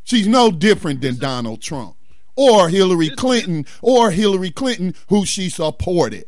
She's 0.03 0.27
no 0.27 0.51
different 0.51 1.01
than 1.01 1.17
Donald 1.17 1.61
Trump 1.61 1.97
or 2.35 2.69
Hillary 2.69 3.09
Clinton 3.09 3.65
or 3.81 4.11
Hillary 4.11 4.51
Clinton, 4.51 4.95
who 5.09 5.25
she 5.25 5.49
supported. 5.49 6.25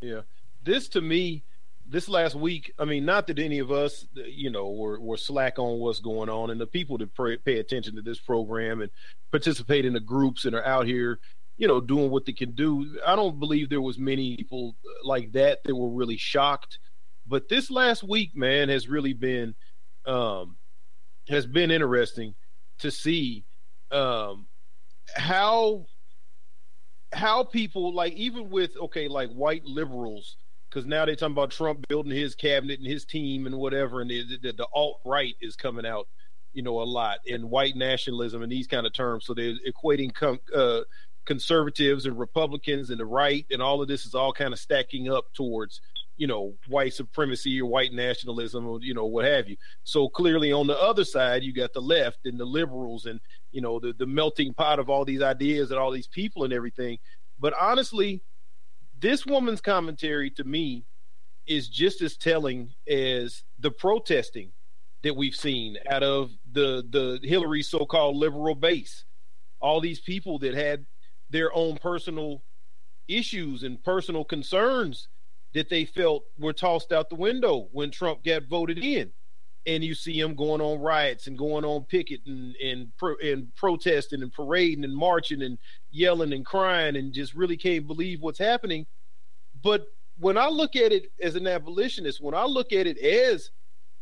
Yeah, 0.00 0.22
this 0.64 0.88
to 0.88 1.00
me 1.00 1.44
this 1.92 2.08
last 2.08 2.34
week, 2.34 2.72
I 2.78 2.86
mean, 2.86 3.04
not 3.04 3.26
that 3.26 3.38
any 3.38 3.58
of 3.58 3.70
us, 3.70 4.06
you 4.14 4.50
know, 4.50 4.70
were, 4.70 4.98
were 4.98 5.18
slack 5.18 5.58
on 5.58 5.78
what's 5.78 6.00
going 6.00 6.30
on, 6.30 6.50
and 6.50 6.58
the 6.58 6.66
people 6.66 6.96
that 6.98 7.14
pay, 7.14 7.36
pay 7.36 7.58
attention 7.58 7.96
to 7.96 8.02
this 8.02 8.18
program 8.18 8.80
and 8.80 8.90
participate 9.30 9.84
in 9.84 9.92
the 9.92 10.00
groups 10.00 10.46
and 10.46 10.56
are 10.56 10.64
out 10.64 10.86
here, 10.86 11.18
you 11.58 11.68
know, 11.68 11.82
doing 11.82 12.10
what 12.10 12.24
they 12.24 12.32
can 12.32 12.52
do. 12.52 12.98
I 13.06 13.14
don't 13.14 13.38
believe 13.38 13.68
there 13.68 13.82
was 13.82 13.98
many 13.98 14.38
people 14.38 14.74
like 15.04 15.32
that 15.32 15.62
that 15.64 15.76
were 15.76 15.90
really 15.90 16.16
shocked. 16.16 16.78
But 17.26 17.50
this 17.50 17.70
last 17.70 18.02
week, 18.02 18.34
man, 18.34 18.70
has 18.70 18.88
really 18.88 19.12
been 19.12 19.54
um, 20.06 20.56
has 21.28 21.46
been 21.46 21.70
interesting 21.70 22.34
to 22.78 22.90
see 22.90 23.44
um, 23.90 24.46
how 25.14 25.84
how 27.12 27.44
people 27.44 27.94
like 27.94 28.14
even 28.14 28.48
with 28.48 28.76
okay 28.78 29.08
like 29.08 29.30
white 29.30 29.64
liberals 29.66 30.36
because 30.72 30.86
now 30.86 31.04
they're 31.04 31.16
talking 31.16 31.34
about 31.34 31.50
Trump 31.50 31.86
building 31.88 32.16
his 32.16 32.34
cabinet 32.34 32.78
and 32.78 32.88
his 32.88 33.04
team 33.04 33.46
and 33.46 33.56
whatever, 33.56 34.00
and 34.00 34.10
the, 34.10 34.24
the, 34.40 34.52
the 34.52 34.66
alt 34.72 35.00
right 35.04 35.34
is 35.42 35.54
coming 35.54 35.84
out, 35.84 36.08
you 36.54 36.62
know, 36.62 36.80
a 36.80 36.84
lot, 36.84 37.18
and 37.30 37.50
white 37.50 37.76
nationalism 37.76 38.42
and 38.42 38.50
these 38.50 38.66
kind 38.66 38.86
of 38.86 38.92
terms. 38.94 39.26
So 39.26 39.34
they're 39.34 39.54
equating 39.68 40.14
com- 40.14 40.40
uh, 40.54 40.80
conservatives 41.26 42.06
and 42.06 42.18
Republicans 42.18 42.88
and 42.88 42.98
the 42.98 43.04
right, 43.04 43.44
and 43.50 43.60
all 43.60 43.82
of 43.82 43.88
this 43.88 44.06
is 44.06 44.14
all 44.14 44.32
kind 44.32 44.54
of 44.54 44.58
stacking 44.58 45.12
up 45.12 45.26
towards, 45.34 45.82
you 46.16 46.26
know, 46.26 46.54
white 46.68 46.94
supremacy 46.94 47.60
or 47.60 47.68
white 47.68 47.92
nationalism 47.92 48.66
or 48.66 48.78
you 48.80 48.94
know 48.94 49.06
what 49.06 49.26
have 49.26 49.48
you. 49.48 49.56
So 49.84 50.08
clearly, 50.08 50.52
on 50.52 50.68
the 50.68 50.78
other 50.78 51.04
side, 51.04 51.42
you 51.42 51.52
got 51.52 51.74
the 51.74 51.82
left 51.82 52.24
and 52.24 52.40
the 52.40 52.46
liberals 52.46 53.04
and 53.04 53.20
you 53.50 53.60
know 53.60 53.78
the 53.78 53.92
the 53.92 54.06
melting 54.06 54.54
pot 54.54 54.78
of 54.78 54.88
all 54.88 55.04
these 55.04 55.22
ideas 55.22 55.70
and 55.70 55.78
all 55.78 55.90
these 55.90 56.08
people 56.08 56.44
and 56.44 56.52
everything. 56.52 56.98
But 57.38 57.52
honestly, 57.60 58.22
this 59.02 59.26
woman's 59.26 59.60
commentary 59.60 60.30
to 60.30 60.44
me 60.44 60.86
is 61.46 61.68
just 61.68 62.00
as 62.00 62.16
telling 62.16 62.72
as 62.88 63.42
the 63.58 63.70
protesting 63.70 64.52
that 65.02 65.16
we've 65.16 65.34
seen 65.34 65.76
out 65.90 66.04
of 66.04 66.30
the 66.52 66.84
the 66.88 67.18
Hillary 67.22 67.62
so-called 67.62 68.16
liberal 68.16 68.54
base. 68.54 69.04
All 69.60 69.80
these 69.80 70.00
people 70.00 70.38
that 70.38 70.54
had 70.54 70.86
their 71.30 71.52
own 71.54 71.76
personal 71.76 72.44
issues 73.08 73.64
and 73.64 73.82
personal 73.82 74.24
concerns 74.24 75.08
that 75.52 75.68
they 75.68 75.84
felt 75.84 76.24
were 76.38 76.52
tossed 76.52 76.92
out 76.92 77.10
the 77.10 77.16
window 77.16 77.68
when 77.72 77.90
Trump 77.90 78.24
got 78.24 78.44
voted 78.44 78.78
in. 78.78 79.12
And 79.64 79.84
you 79.84 79.94
see 79.94 80.20
them 80.20 80.34
going 80.34 80.60
on 80.60 80.80
riots 80.80 81.28
and 81.28 81.38
going 81.38 81.64
on 81.64 81.84
picket 81.84 82.20
and 82.26 82.56
and, 82.56 82.88
pro, 82.96 83.14
and 83.22 83.54
protesting 83.54 84.22
and 84.22 84.32
parading 84.32 84.84
and 84.84 84.94
marching 84.94 85.42
and 85.42 85.58
yelling 85.90 86.32
and 86.32 86.44
crying 86.44 86.96
and 86.96 87.12
just 87.12 87.34
really 87.34 87.56
can't 87.56 87.86
believe 87.86 88.20
what's 88.20 88.40
happening. 88.40 88.86
But 89.62 89.86
when 90.18 90.36
I 90.36 90.48
look 90.48 90.76
at 90.76 90.92
it 90.92 91.12
as 91.20 91.36
an 91.36 91.46
abolitionist, 91.46 92.20
when 92.20 92.34
I 92.34 92.44
look 92.44 92.72
at 92.72 92.86
it 92.86 92.98
as 92.98 93.50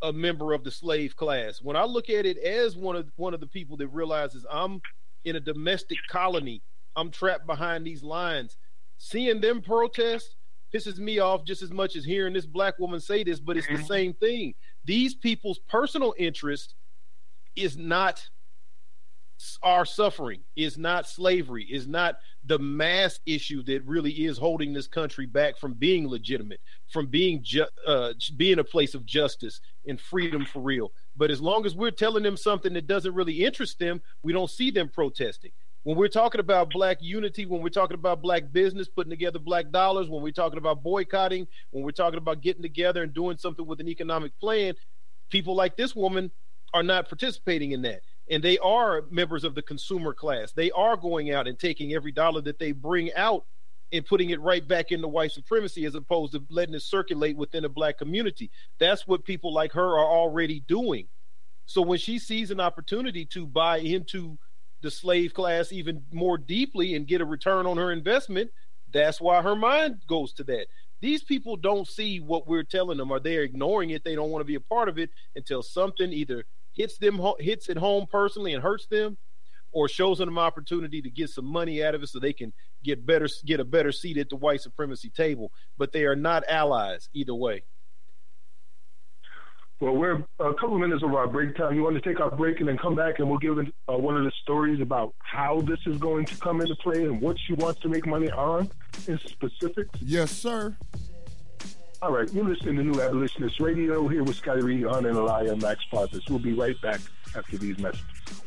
a 0.02 0.12
member 0.12 0.54
of 0.54 0.64
the 0.64 0.70
slave 0.70 1.14
class, 1.14 1.60
when 1.62 1.76
I 1.76 1.84
look 1.84 2.08
at 2.08 2.24
it 2.24 2.38
as 2.38 2.76
one 2.76 2.96
of 2.96 3.10
one 3.16 3.34
of 3.34 3.40
the 3.40 3.46
people 3.46 3.76
that 3.78 3.88
realizes 3.88 4.46
I'm 4.50 4.80
in 5.24 5.36
a 5.36 5.40
domestic 5.40 5.98
colony, 6.08 6.62
I'm 6.96 7.10
trapped 7.10 7.46
behind 7.46 7.86
these 7.86 8.02
lines, 8.02 8.56
seeing 8.96 9.40
them 9.40 9.60
protest 9.60 10.36
pisses 10.74 10.98
me 10.98 11.18
off 11.18 11.44
just 11.44 11.62
as 11.62 11.72
much 11.72 11.96
as 11.96 12.04
hearing 12.04 12.32
this 12.32 12.46
black 12.46 12.78
woman 12.78 13.00
say 13.00 13.24
this, 13.24 13.40
but 13.40 13.56
it's 13.56 13.66
the 13.66 13.74
mm-hmm. 13.74 13.84
same 13.84 14.14
thing. 14.14 14.54
These 14.90 15.14
people's 15.14 15.60
personal 15.68 16.16
interest 16.18 16.74
is 17.54 17.76
not 17.76 18.28
our 19.62 19.84
suffering, 19.84 20.40
is 20.56 20.76
not 20.76 21.06
slavery, 21.06 21.64
is 21.70 21.86
not 21.86 22.16
the 22.44 22.58
mass 22.58 23.20
issue 23.24 23.62
that 23.66 23.86
really 23.86 24.10
is 24.10 24.36
holding 24.36 24.72
this 24.72 24.88
country 24.88 25.26
back 25.26 25.56
from 25.58 25.74
being 25.74 26.08
legitimate, 26.08 26.58
from 26.88 27.06
being 27.06 27.40
ju- 27.40 27.68
uh, 27.86 28.14
being 28.36 28.58
a 28.58 28.64
place 28.64 28.96
of 28.96 29.06
justice 29.06 29.60
and 29.86 30.00
freedom 30.00 30.44
for 30.44 30.60
real. 30.60 30.90
But 31.16 31.30
as 31.30 31.40
long 31.40 31.66
as 31.66 31.76
we're 31.76 31.92
telling 31.92 32.24
them 32.24 32.36
something 32.36 32.72
that 32.72 32.88
doesn't 32.88 33.14
really 33.14 33.44
interest 33.44 33.78
them, 33.78 34.02
we 34.24 34.32
don't 34.32 34.50
see 34.50 34.72
them 34.72 34.88
protesting. 34.88 35.52
When 35.82 35.96
we're 35.96 36.08
talking 36.08 36.40
about 36.40 36.70
black 36.70 36.98
unity, 37.00 37.46
when 37.46 37.62
we're 37.62 37.70
talking 37.70 37.94
about 37.94 38.20
black 38.20 38.52
business, 38.52 38.86
putting 38.86 39.10
together 39.10 39.38
black 39.38 39.70
dollars, 39.70 40.10
when 40.10 40.22
we're 40.22 40.30
talking 40.30 40.58
about 40.58 40.82
boycotting, 40.82 41.46
when 41.70 41.84
we're 41.84 41.90
talking 41.90 42.18
about 42.18 42.42
getting 42.42 42.62
together 42.62 43.02
and 43.02 43.14
doing 43.14 43.38
something 43.38 43.66
with 43.66 43.80
an 43.80 43.88
economic 43.88 44.38
plan, 44.38 44.74
people 45.30 45.54
like 45.54 45.76
this 45.76 45.96
woman 45.96 46.30
are 46.74 46.82
not 46.82 47.08
participating 47.08 47.72
in 47.72 47.82
that 47.82 48.02
and 48.30 48.42
they 48.42 48.58
are 48.58 49.04
members 49.10 49.42
of 49.42 49.54
the 49.54 49.62
consumer 49.62 50.12
class. 50.12 50.52
They 50.52 50.70
are 50.70 50.96
going 50.96 51.32
out 51.32 51.48
and 51.48 51.58
taking 51.58 51.94
every 51.94 52.12
dollar 52.12 52.40
that 52.42 52.58
they 52.58 52.72
bring 52.72 53.12
out 53.14 53.44
and 53.92 54.06
putting 54.06 54.30
it 54.30 54.40
right 54.40 54.66
back 54.66 54.92
into 54.92 55.08
white 55.08 55.32
supremacy 55.32 55.84
as 55.84 55.96
opposed 55.96 56.32
to 56.32 56.44
letting 56.48 56.74
it 56.74 56.82
circulate 56.82 57.36
within 57.36 57.64
a 57.64 57.68
black 57.68 57.98
community. 57.98 58.50
That's 58.78 59.06
what 59.06 59.24
people 59.24 59.52
like 59.52 59.72
her 59.72 59.98
are 59.98 60.06
already 60.06 60.60
doing. 60.60 61.08
So 61.66 61.82
when 61.82 61.98
she 61.98 62.18
sees 62.18 62.50
an 62.50 62.60
opportunity 62.60 63.24
to 63.26 63.46
buy 63.46 63.78
into 63.78 64.38
the 64.82 64.90
slave 64.90 65.34
class 65.34 65.72
even 65.72 66.02
more 66.12 66.38
deeply 66.38 66.94
and 66.94 67.06
get 67.06 67.20
a 67.20 67.24
return 67.24 67.66
on 67.66 67.76
her 67.76 67.92
investment, 67.92 68.50
that's 68.92 69.20
why 69.20 69.42
her 69.42 69.56
mind 69.56 70.02
goes 70.08 70.32
to 70.34 70.44
that. 70.44 70.66
These 71.00 71.22
people 71.22 71.56
don't 71.56 71.88
see 71.88 72.20
what 72.20 72.46
we're 72.46 72.62
telling 72.62 72.98
them, 72.98 73.10
or 73.10 73.20
they're 73.20 73.42
ignoring 73.42 73.90
it. 73.90 74.04
They 74.04 74.14
don't 74.14 74.30
want 74.30 74.42
to 74.42 74.46
be 74.46 74.56
a 74.56 74.60
part 74.60 74.88
of 74.88 74.98
it 74.98 75.10
until 75.34 75.62
something 75.62 76.12
either 76.12 76.44
hits 76.72 76.98
them 76.98 77.20
hits 77.38 77.68
it 77.68 77.76
home 77.76 78.06
personally 78.10 78.54
and 78.54 78.62
hurts 78.62 78.86
them, 78.86 79.16
or 79.72 79.88
shows 79.88 80.18
them 80.18 80.28
an 80.28 80.38
opportunity 80.38 81.00
to 81.02 81.10
get 81.10 81.30
some 81.30 81.46
money 81.46 81.82
out 81.82 81.94
of 81.94 82.02
it 82.02 82.08
so 82.08 82.18
they 82.18 82.32
can 82.32 82.52
get 82.84 83.06
better 83.06 83.28
get 83.46 83.60
a 83.60 83.64
better 83.64 83.92
seat 83.92 84.18
at 84.18 84.28
the 84.28 84.36
white 84.36 84.60
supremacy 84.60 85.10
table. 85.10 85.52
But 85.78 85.92
they 85.92 86.04
are 86.04 86.16
not 86.16 86.44
allies 86.48 87.08
either 87.14 87.34
way. 87.34 87.62
Well, 89.80 89.96
we're 89.96 90.22
a 90.38 90.54
couple 90.54 90.74
of 90.74 90.80
minutes 90.80 91.02
of 91.02 91.14
our 91.14 91.26
break 91.26 91.56
time. 91.56 91.74
You 91.74 91.82
want 91.82 91.96
to 91.96 92.02
take 92.06 92.20
our 92.20 92.30
break 92.30 92.60
and 92.60 92.68
then 92.68 92.76
come 92.76 92.94
back 92.94 93.18
and 93.18 93.30
we'll 93.30 93.38
give 93.38 93.58
uh, 93.58 93.96
one 93.96 94.14
of 94.14 94.24
the 94.24 94.32
stories 94.42 94.78
about 94.78 95.14
how 95.20 95.62
this 95.62 95.78
is 95.86 95.96
going 95.96 96.26
to 96.26 96.36
come 96.36 96.60
into 96.60 96.74
play 96.76 97.04
and 97.04 97.18
what 97.18 97.38
she 97.46 97.54
wants 97.54 97.80
to 97.80 97.88
make 97.88 98.06
money 98.06 98.30
on 98.30 98.70
in 99.08 99.18
specifics? 99.20 99.98
Yes, 100.02 100.30
sir. 100.32 100.76
All 102.02 102.12
right, 102.12 102.30
you're 102.32 102.44
listening 102.44 102.76
to 102.76 102.82
New 102.82 103.00
Abolitionist 103.00 103.58
Radio 103.58 104.06
here 104.06 104.22
with 104.22 104.36
Scotty 104.36 104.62
Reed, 104.62 104.84
on 104.84 105.06
and 105.06 105.16
Elia, 105.16 105.56
Max 105.56 105.82
Parthas. 105.90 106.28
We'll 106.28 106.38
be 106.38 106.52
right 106.52 106.78
back 106.82 107.00
after 107.34 107.56
these 107.56 107.78
messages. 107.78 108.39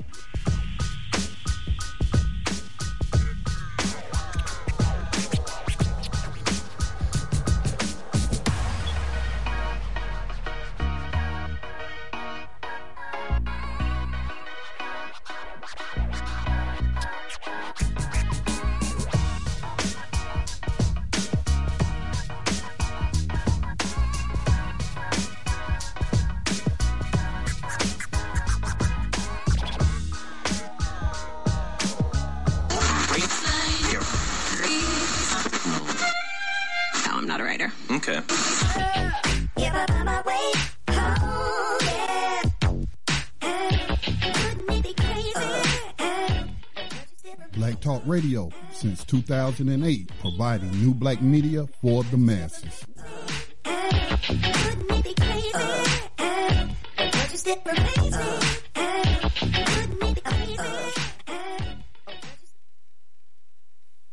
Since 48.84 49.05
2008, 49.05 50.11
providing 50.19 50.69
new 50.71 50.93
black 50.93 51.21
media 51.21 51.65
for 51.81 52.03
the 52.03 52.17
masses. 52.17 52.86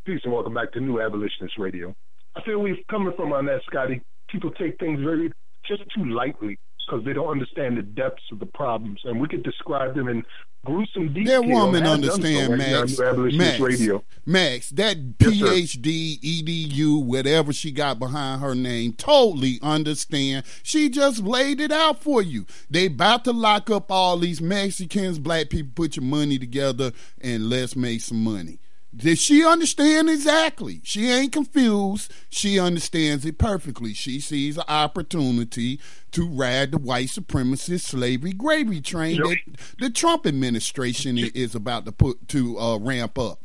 Peace 0.07 0.21
and 0.23 0.33
welcome 0.33 0.55
back 0.55 0.71
to 0.71 0.79
New 0.79 1.01
Abolitionist 1.01 1.59
Radio. 1.59 1.93
I 2.37 2.43
feel 2.43 2.61
we've 2.61 2.77
coming 2.89 3.13
from 3.17 3.33
on 3.33 3.47
that, 3.47 3.63
Scotty. 3.67 4.01
People 4.29 4.53
take 4.53 4.79
things 4.79 5.01
very 5.01 5.33
just 5.67 5.83
too 5.97 6.05
lightly 6.05 6.61
because 6.91 7.05
they 7.05 7.13
don't 7.13 7.29
understand 7.29 7.77
the 7.77 7.83
depths 7.83 8.23
of 8.33 8.39
the 8.39 8.47
problems, 8.47 9.01
and 9.05 9.21
we 9.21 9.29
could 9.29 9.43
describe 9.43 9.95
them 9.95 10.09
in 10.09 10.25
gruesome 10.65 11.13
detail. 11.13 11.43
That 11.43 11.49
woman 11.49 11.87
understand, 11.87 12.51
so 12.51 12.57
Max. 12.57 12.99
Max, 13.37 13.61
Radio. 13.61 14.03
Max, 14.27 14.71
that 14.71 14.97
yes, 15.21 15.77
PhD, 15.77 16.15
sir. 16.15 16.27
EDU, 16.27 17.05
whatever 17.05 17.53
she 17.53 17.71
got 17.71 17.99
behind 17.99 18.41
her 18.41 18.55
name, 18.55 18.93
totally 18.95 19.59
understand. 19.63 20.45
She 20.63 20.89
just 20.89 21.21
laid 21.23 21.61
it 21.61 21.73
out 21.73 22.03
for 22.03 22.23
you. 22.23 22.47
They 22.69 22.87
about 22.87 23.25
to 23.25 23.33
lock 23.33 23.71
up 23.71 23.91
all 23.91 24.19
these 24.19 24.41
Mexicans, 24.41 25.19
black 25.19 25.51
people. 25.51 25.73
Put 25.75 25.97
your 25.97 26.05
money 26.05 26.39
together 26.39 26.93
and 27.21 27.49
let's 27.49 27.77
make 27.77 28.01
some 28.01 28.23
money. 28.23 28.59
Did 28.95 29.19
she 29.19 29.45
understand 29.45 30.11
exactly? 30.11 30.81
She 30.83 31.09
ain't 31.11 31.33
confused. 31.33 32.13
She 32.29 32.59
understands 32.59 33.25
it 33.25 33.39
perfectly. 33.39 33.95
She 33.95 34.19
sees 34.19 34.57
an 34.57 34.65
opportunity 34.67 35.81
to 36.11 36.27
ride 36.27 36.73
the 36.73 36.79
white 36.79 37.07
supremacist 37.07 37.83
slavery 37.83 38.33
gravy 38.33 38.81
train 38.81 39.17
yep. 39.17 39.27
that 39.27 39.61
the 39.79 39.91
Trump 39.91 40.27
administration 40.27 41.19
is 41.19 41.55
about 41.55 41.85
to 41.85 41.93
put 41.93 42.27
to 42.29 42.59
uh, 42.59 42.79
ramp 42.79 43.17
up. 43.17 43.41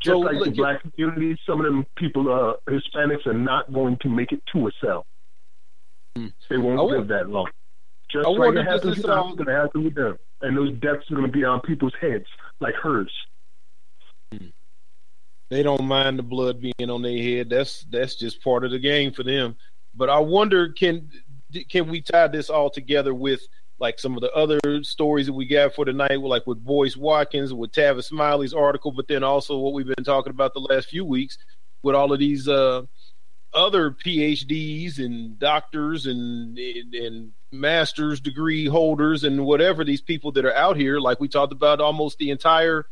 Just 0.00 0.14
so, 0.14 0.18
like 0.18 0.36
look, 0.36 0.44
the 0.46 0.50
black 0.52 0.80
community, 0.80 1.38
some 1.44 1.60
of 1.60 1.66
them 1.66 1.84
people, 1.96 2.32
uh, 2.32 2.54
Hispanics, 2.70 3.26
are 3.26 3.34
not 3.34 3.70
going 3.72 3.98
to 3.98 4.08
make 4.08 4.32
it 4.32 4.42
to 4.54 4.68
a 4.68 4.70
cell. 4.82 5.04
Hmm. 6.16 6.28
They 6.48 6.56
won't 6.56 6.82
live 6.90 7.08
that 7.08 7.28
long. 7.28 7.50
Just 8.10 8.26
I 8.26 8.30
like 8.30 8.54
it 8.54 8.64
happened 8.64 8.94
to 8.96 9.02
them, 9.02 9.34
going 9.34 9.46
to 9.46 9.52
happen 9.52 9.84
with 9.84 9.94
them, 9.94 10.16
and 10.40 10.56
those 10.56 10.72
deaths 10.78 11.10
are 11.10 11.14
going 11.14 11.26
to 11.26 11.32
be 11.32 11.44
on 11.44 11.60
people's 11.60 11.92
heads, 12.00 12.24
like 12.60 12.74
hers. 12.74 13.12
They 15.50 15.62
don't 15.62 15.84
mind 15.84 16.18
the 16.18 16.22
blood 16.22 16.60
being 16.60 16.90
on 16.90 17.02
their 17.02 17.22
head. 17.22 17.48
That's 17.48 17.84
that's 17.90 18.16
just 18.16 18.42
part 18.42 18.64
of 18.64 18.70
the 18.70 18.78
game 18.78 19.12
for 19.12 19.22
them. 19.22 19.56
But 19.94 20.10
I 20.10 20.18
wonder 20.18 20.70
can 20.70 21.10
can 21.70 21.88
we 21.88 22.02
tie 22.02 22.28
this 22.28 22.50
all 22.50 22.70
together 22.70 23.14
with 23.14 23.40
like 23.80 23.98
some 23.98 24.14
of 24.14 24.20
the 24.20 24.32
other 24.32 24.58
stories 24.82 25.26
that 25.26 25.32
we 25.32 25.46
got 25.46 25.74
for 25.74 25.84
tonight, 25.84 26.20
like 26.20 26.46
with 26.46 26.62
Boyce 26.64 26.96
Watkins, 26.96 27.54
with 27.54 27.72
Tavis 27.72 28.04
Smiley's 28.04 28.52
article, 28.52 28.90
but 28.90 29.06
then 29.08 29.22
also 29.22 29.56
what 29.56 29.72
we've 29.72 29.86
been 29.86 30.04
talking 30.04 30.30
about 30.30 30.52
the 30.52 30.60
last 30.60 30.88
few 30.88 31.04
weeks 31.04 31.38
with 31.82 31.94
all 31.94 32.12
of 32.12 32.18
these 32.18 32.48
uh, 32.48 32.82
other 33.54 33.92
PhDs 33.92 34.98
and 34.98 35.38
doctors 35.38 36.06
and, 36.06 36.58
and, 36.58 36.94
and 36.94 37.32
master's 37.52 38.20
degree 38.20 38.66
holders 38.66 39.24
and 39.24 39.44
whatever 39.44 39.84
these 39.84 40.02
people 40.02 40.32
that 40.32 40.44
are 40.44 40.54
out 40.54 40.76
here, 40.76 40.98
like 40.98 41.20
we 41.20 41.28
talked 41.28 41.52
about 41.52 41.80
almost 41.80 42.18
the 42.18 42.30
entire 42.30 42.86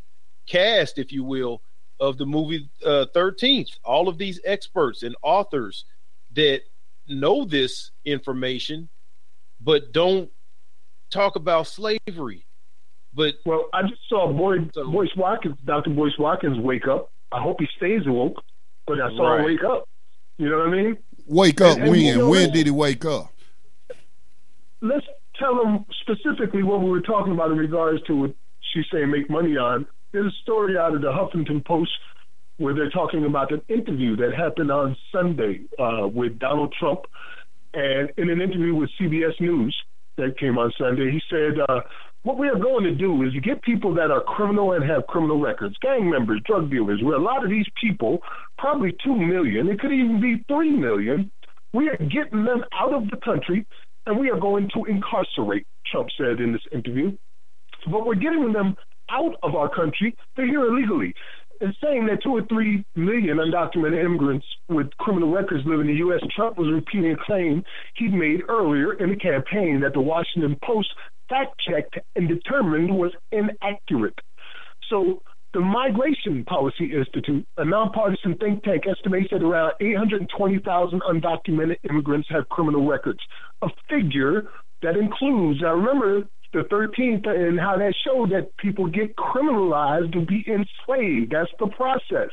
cast, 0.47 0.99
if 0.99 1.13
you 1.13 1.25
will, 1.25 1.61
of 2.01 2.19
the 2.19 2.27
movie 2.27 2.69
uh, 2.85 3.07
13th. 3.15 3.79
All 3.85 4.09
of 4.09 4.19
these 4.19 4.41
experts 4.45 5.03
and 5.03 5.17
authors 5.23 5.85
that 6.35 6.63
know 7.09 7.45
this 7.45 7.91
information, 8.05 8.89
but 9.61 9.93
don't 9.93 10.31
talk 11.11 11.37
about 11.37 11.67
slavery. 11.67 12.47
But 13.15 13.37
well, 13.47 13.69
I 13.73 13.83
just 13.83 14.03
saw 14.09 14.31
Boy, 14.31 14.57
so, 14.75 14.91
Boyce 14.91 15.15
Watkins, 15.17 15.57
Dr. 15.65 15.91
Boyce 15.91 16.19
Watkins, 16.19 16.59
wake 16.59 16.87
up. 16.87 17.11
I 17.33 17.41
hope 17.41 17.57
he 17.61 17.67
stays 17.77 18.07
awoke, 18.07 18.43
but 18.87 19.01
I 19.01 19.09
saw 19.17 19.29
right. 19.29 19.41
him 19.41 19.47
wake 19.47 19.65
up. 19.65 19.89
You 20.39 20.51
know 20.51 20.59
what 20.59 20.69
I 20.69 20.71
mean? 20.71 20.99
Wake 21.27 21.61
up 21.61 21.79
and, 21.79 21.91
when? 21.91 22.01
You 22.01 22.19
know, 22.19 22.29
when 22.29 22.53
did 22.53 22.67
he 22.67 22.71
wake 22.71 23.05
up? 23.07 23.33
Let's 24.83 25.07
tell 25.39 25.65
him 25.65 25.87
specifically 26.03 26.63
what 26.63 26.83
we 26.83 26.91
were 26.91 27.01
talking 27.01 27.33
about 27.33 27.51
in 27.51 27.57
regards 27.57 28.03
to 28.05 28.17
what 28.17 28.35
she's 28.73 28.85
saying 28.93 29.11
make 29.11 29.31
money 29.31 29.57
on. 29.57 29.87
There's 30.17 30.33
a 30.33 30.43
story 30.45 30.79
out 30.79 30.95
of 30.95 31.03
the 31.03 31.09
Huffington 31.09 31.63
Post 31.63 31.91
where 32.57 32.73
they're 32.73 32.89
talking 32.89 33.27
about 33.27 33.53
an 33.53 33.61
interview 33.69 34.17
that 34.17 34.33
happened 34.35 34.71
on 34.71 34.97
Sunday 35.13 35.61
uh, 35.79 36.09
with 36.09 36.39
Donald 36.39 36.75
Trump. 36.81 37.01
And 37.75 38.11
in 38.17 38.31
an 38.31 38.41
interview 38.41 38.75
with 38.75 38.89
CBS 38.99 39.39
News 39.41 39.77
that 40.17 40.39
came 40.39 40.57
on 40.57 40.73
Sunday, 40.79 41.11
he 41.11 41.21
said, 41.29 41.61
uh, 41.69 41.81
What 42.23 42.39
we 42.39 42.49
are 42.49 42.59
going 42.59 42.85
to 42.85 42.95
do 42.95 43.25
is 43.25 43.35
get 43.45 43.61
people 43.61 43.93
that 43.97 44.11
are 44.11 44.23
criminal 44.23 44.73
and 44.73 44.83
have 44.89 45.07
criminal 45.07 45.39
records, 45.39 45.77
gang 45.83 46.09
members, 46.09 46.41
drug 46.47 46.71
dealers, 46.71 47.03
where 47.03 47.17
a 47.17 47.23
lot 47.23 47.45
of 47.45 47.51
these 47.51 47.69
people, 47.79 48.21
probably 48.57 48.97
2 49.05 49.15
million, 49.15 49.69
it 49.69 49.79
could 49.79 49.93
even 49.93 50.19
be 50.19 50.43
3 50.49 50.71
million, 50.71 51.31
we 51.75 51.91
are 51.91 51.99
getting 51.99 52.43
them 52.43 52.65
out 52.73 52.95
of 52.95 53.11
the 53.11 53.19
country 53.23 53.67
and 54.07 54.19
we 54.19 54.31
are 54.31 54.41
going 54.41 54.71
to 54.73 54.87
incarcerate, 54.87 55.67
Trump 55.93 56.09
said 56.17 56.41
in 56.41 56.53
this 56.53 56.63
interview. 56.73 57.15
But 57.91 58.07
we're 58.07 58.15
getting 58.15 58.55
them 58.55 58.77
out 59.11 59.35
of 59.43 59.55
our 59.55 59.69
country. 59.69 60.17
They're 60.37 60.47
here 60.47 60.67
illegally. 60.67 61.15
It's 61.61 61.77
saying 61.83 62.07
that 62.07 62.23
two 62.23 62.37
or 62.37 62.43
three 62.47 62.85
million 62.95 63.39
undocumented 63.39 64.05
immigrants 64.05 64.47
with 64.69 64.89
criminal 64.99 65.33
records 65.33 65.65
live 65.65 65.81
in 65.81 65.87
the 65.87 65.95
U.S. 65.95 66.21
Trump 66.35 66.59
was 66.59 66.71
repeating 66.71 67.13
a 67.13 67.25
claim 67.25 67.63
he'd 67.97 68.13
made 68.13 68.43
earlier 68.49 68.93
in 68.93 69.11
the 69.11 69.17
campaign 69.17 69.81
that 69.81 69.95
the 69.95 70.01
Washington 70.01 70.57
Post 70.63 70.89
fact 71.29 71.55
checked 71.67 71.99
and 72.15 72.29
determined 72.29 72.91
was 72.91 73.13
inaccurate. 73.33 74.19
So 74.91 75.23
the 75.55 75.61
Migration 75.61 76.45
Policy 76.45 76.93
Institute, 76.93 77.47
a 77.57 77.65
nonpartisan 77.65 78.37
think 78.37 78.63
tank, 78.63 78.85
estimates 78.87 79.29
that 79.33 79.43
around 79.43 79.73
820,000 79.81 81.01
undocumented 81.01 81.77
immigrants 81.89 82.29
have 82.31 82.49
criminal 82.51 82.87
records, 82.87 83.21
a 83.63 83.69
figure 83.89 84.49
that 84.83 84.97
includes, 84.97 85.63
now 85.63 85.75
remember, 85.75 86.29
the 86.53 86.61
13th 86.61 87.29
and 87.29 87.59
how 87.59 87.77
that 87.77 87.95
showed 88.07 88.31
that 88.31 88.57
people 88.59 88.87
get 88.87 89.17
criminalized 89.17 90.13
to 90.13 90.25
be 90.25 90.45
enslaved. 90.47 91.33
That's 91.33 91.51
the 91.59 91.69
process. 91.77 92.31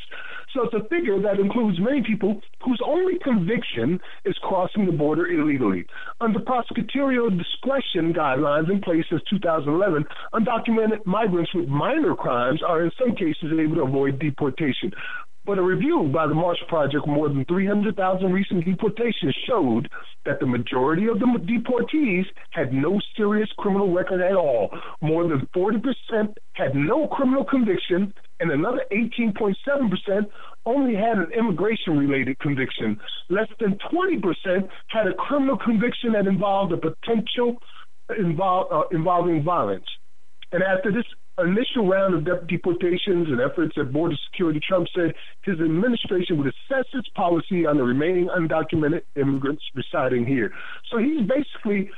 So 0.54 0.64
it's 0.64 0.74
a 0.74 0.88
figure 0.88 1.22
that 1.22 1.40
includes 1.40 1.80
many 1.80 2.04
people 2.04 2.40
whose 2.64 2.80
only 2.86 3.18
conviction 3.24 4.00
is 4.26 4.36
crossing 4.42 4.86
the 4.86 4.92
border 4.92 5.28
illegally. 5.28 5.86
Under 6.22 6.40
prosecutorial 6.40 7.36
discretion 7.38 8.14
guidelines 8.14 8.70
in 8.70 8.82
place 8.82 9.06
since 9.10 9.22
2011, 9.30 10.06
undocumented 10.34 11.06
migrants 11.06 11.52
with 11.54 11.68
minor 11.68 12.16
crimes 12.16 12.62
are 12.66 12.84
in 12.84 12.92
some 13.00 13.16
cases 13.16 13.52
able 13.60 13.76
to 13.76 13.82
avoid 13.82 14.20
deportation. 14.20 14.92
But 15.46 15.58
a 15.58 15.62
review 15.62 16.10
by 16.14 16.28
the 16.28 16.34
Marshall 16.34 16.68
Project, 16.68 17.06
more 17.06 17.28
than 17.28 17.44
300,000 17.46 18.32
recent 18.32 18.64
deportations 18.64 19.36
showed 19.46 19.90
that 20.26 20.40
the 20.40 20.46
majority 20.46 21.08
of 21.08 21.20
the 21.20 21.26
deportees 21.26 22.24
had 22.52 22.72
no 22.72 23.02
serious 23.18 23.50
criminal 23.58 23.94
record 23.94 24.22
at 24.22 24.36
all. 24.36 24.70
More 25.02 25.28
than 25.28 25.46
40% 25.54 25.84
had 26.54 26.76
no 26.76 27.08
criminal 27.08 27.44
conviction, 27.44 28.14
and 28.40 28.52
another 28.52 28.86
18.7% 28.94 29.56
only 30.66 30.96
had 30.96 31.18
an 31.18 31.32
immigration 31.38 31.98
related 31.98 32.40
conviction. 32.40 32.98
Less 33.30 33.50
than 33.60 33.78
20% 33.92 34.70
had 34.88 35.08
a 35.08 35.14
criminal 35.14 35.58
conviction 35.58 36.14
that 36.14 36.26
involved 36.26 36.72
a 36.72 36.78
potential 36.78 37.58
involve, 38.18 38.72
uh, 38.72 38.96
involving 38.96 39.44
violence. 39.44 39.86
And 40.54 40.64
after 40.64 40.92
this 40.92 41.06
initial 41.40 41.88
round 41.88 42.14
of 42.14 42.48
deportations 42.48 43.28
and 43.28 43.42
efforts 43.42 43.74
at 43.78 43.92
border 43.92 44.16
security, 44.30 44.60
Trump 44.68 44.88
said 44.96 45.14
his 45.44 45.60
administration 45.60 46.38
would 46.38 46.48
assess 46.48 46.86
its 46.94 47.08
policy 47.16 47.66
on 47.66 47.78
the 47.78 47.84
remaining 47.84 48.28
undocumented 48.28 49.02
immigrants 49.16 49.64
residing 49.74 50.26
here. 50.26 50.52
So 50.92 50.98
he's 51.00 51.28
basically 51.28 51.90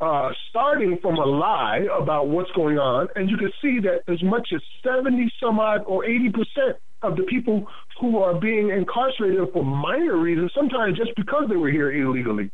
uh, 0.00 0.30
starting 0.48 0.98
from 1.02 1.16
a 1.16 1.26
lie 1.26 1.86
about 2.00 2.28
what's 2.28 2.50
going 2.52 2.78
on, 2.78 3.08
and 3.16 3.28
you 3.28 3.36
can 3.36 3.50
see 3.60 3.80
that 3.80 4.10
as 4.10 4.22
much 4.22 4.48
as 4.54 4.60
70 4.84 5.30
some 5.42 5.58
odd 5.58 5.82
or 5.86 6.04
80 6.04 6.30
percent 6.30 6.76
of 7.02 7.16
the 7.16 7.22
people 7.24 7.66
who 8.00 8.18
are 8.18 8.38
being 8.38 8.70
incarcerated 8.70 9.48
for 9.52 9.64
minor 9.64 10.16
reasons, 10.16 10.52
sometimes 10.54 10.96
just 10.96 11.12
because 11.16 11.44
they 11.48 11.56
were 11.56 11.70
here 11.70 11.90
illegally. 11.90 12.50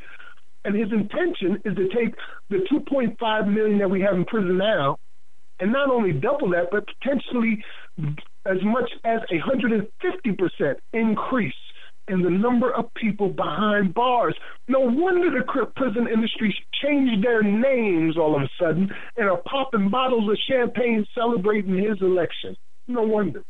And 0.65 0.75
his 0.75 0.91
intention 0.93 1.63
is 1.65 1.77
to 1.77 1.89
take 1.89 2.15
the 2.51 2.67
2.5 2.73 3.53
million 3.53 3.79
that 3.79 3.91
we 3.91 4.01
have 4.01 4.15
in 4.15 4.25
prison 4.25 4.59
now 4.59 4.99
and 5.61 5.73
not 5.73 5.91
only 5.91 6.13
double 6.13 6.51
that, 6.51 6.69
but 6.71 6.85
potentially 6.87 7.63
as 8.45 8.59
much 8.63 8.91
as 9.05 9.21
a 9.31 9.39
150% 9.39 10.75
increase 10.93 11.55
in 12.09 12.23
the 12.23 12.31
number 12.31 12.73
of 12.73 12.93
people 12.95 13.29
behind 13.29 13.93
bars. 13.95 14.37
No 14.69 14.81
wonder 14.81 15.31
the 15.31 15.67
prison 15.75 16.07
industry 16.13 16.57
changed 16.83 17.25
their 17.25 17.43
names 17.43 18.17
all 18.17 18.37
of 18.37 18.43
a 18.43 18.49
sudden 18.61 18.91
and 19.17 19.29
are 19.29 19.43
popping 19.49 19.91
bottles 19.91 20.31
of 20.31 20.39
champagne 20.49 21.05
celebrating 21.15 21.77
his 21.77 22.01
election. 22.01 22.57
No 22.87 23.03
wonder. 23.03 23.43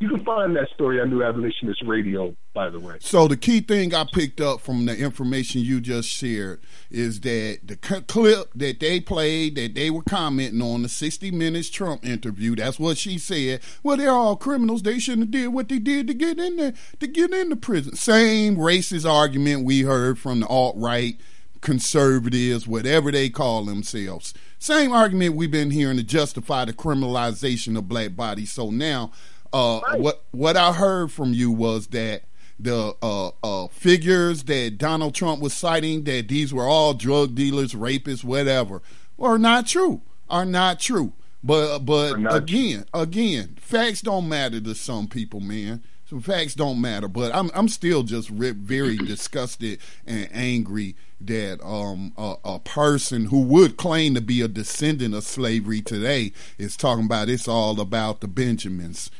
You 0.00 0.08
can 0.08 0.24
find 0.24 0.54
that 0.54 0.68
story 0.74 1.00
on 1.00 1.10
New 1.10 1.24
Abolitionist 1.24 1.82
Radio, 1.82 2.36
by 2.54 2.70
the 2.70 2.78
way. 2.78 2.98
So 3.00 3.26
the 3.26 3.36
key 3.36 3.60
thing 3.60 3.92
I 3.92 4.04
picked 4.04 4.40
up 4.40 4.60
from 4.60 4.86
the 4.86 4.96
information 4.96 5.62
you 5.62 5.80
just 5.80 6.08
shared 6.08 6.60
is 6.88 7.20
that 7.22 7.58
the 7.64 7.74
clip 7.76 8.52
that 8.54 8.78
they 8.78 9.00
played, 9.00 9.56
that 9.56 9.74
they 9.74 9.90
were 9.90 10.04
commenting 10.04 10.62
on 10.62 10.82
the 10.82 10.88
60 10.88 11.32
Minutes 11.32 11.68
Trump 11.68 12.06
interview. 12.06 12.54
That's 12.54 12.78
what 12.78 12.96
she 12.96 13.18
said. 13.18 13.60
Well, 13.82 13.96
they're 13.96 14.12
all 14.12 14.36
criminals. 14.36 14.82
They 14.82 15.00
shouldn't 15.00 15.24
have 15.24 15.30
did 15.32 15.48
what 15.48 15.68
they 15.68 15.80
did 15.80 16.06
to 16.06 16.14
get 16.14 16.38
in 16.38 16.54
there, 16.54 16.74
to 17.00 17.06
get 17.08 17.32
into 17.32 17.56
prison. 17.56 17.96
Same 17.96 18.54
racist 18.54 19.04
argument 19.04 19.64
we 19.64 19.80
heard 19.80 20.16
from 20.16 20.38
the 20.40 20.46
alt 20.46 20.76
right 20.78 21.20
conservatives, 21.60 22.68
whatever 22.68 23.10
they 23.10 23.28
call 23.28 23.64
themselves. 23.64 24.32
Same 24.60 24.92
argument 24.92 25.34
we've 25.34 25.50
been 25.50 25.72
hearing 25.72 25.96
to 25.96 26.04
justify 26.04 26.64
the 26.64 26.72
criminalization 26.72 27.76
of 27.76 27.88
black 27.88 28.14
bodies. 28.14 28.52
So 28.52 28.70
now 28.70 29.10
uh, 29.52 29.80
right. 29.86 30.00
What 30.00 30.24
what 30.30 30.56
I 30.56 30.72
heard 30.72 31.12
from 31.12 31.32
you 31.32 31.50
was 31.50 31.88
that 31.88 32.22
the 32.58 32.94
uh, 33.02 33.30
uh, 33.42 33.68
figures 33.68 34.44
that 34.44 34.78
Donald 34.78 35.14
Trump 35.14 35.40
was 35.40 35.54
citing 35.54 36.04
that 36.04 36.28
these 36.28 36.52
were 36.52 36.66
all 36.66 36.92
drug 36.94 37.34
dealers, 37.34 37.72
rapists, 37.72 38.24
whatever, 38.24 38.82
are 39.18 39.38
not 39.38 39.66
true. 39.66 40.02
Are 40.28 40.44
not 40.44 40.80
true. 40.80 41.12
But 41.42 41.80
but 41.80 42.16
again, 42.34 42.84
again, 42.92 43.56
facts 43.60 44.02
don't 44.02 44.28
matter 44.28 44.60
to 44.60 44.74
some 44.74 45.06
people, 45.06 45.40
man. 45.40 45.82
So 46.10 46.20
facts 46.20 46.54
don't 46.54 46.80
matter. 46.80 47.06
But 47.06 47.34
I'm 47.34 47.50
I'm 47.54 47.68
still 47.68 48.02
just 48.02 48.28
very 48.28 48.96
disgusted 48.96 49.78
and 50.06 50.28
angry 50.32 50.96
that 51.20 51.62
um 51.64 52.12
a, 52.16 52.36
a, 52.44 52.58
person 52.60 53.26
who 53.26 53.42
would 53.42 53.76
claim 53.76 54.14
to 54.14 54.20
be 54.20 54.40
a 54.40 54.46
descendant 54.46 55.14
of 55.14 55.24
slavery 55.24 55.80
today 55.80 56.32
is 56.58 56.76
talking 56.76 57.06
about 57.06 57.28
it's 57.28 57.48
all 57.48 57.80
about 57.80 58.20
the 58.20 58.28
Benjamins 58.28 59.10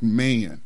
man. 0.00 0.60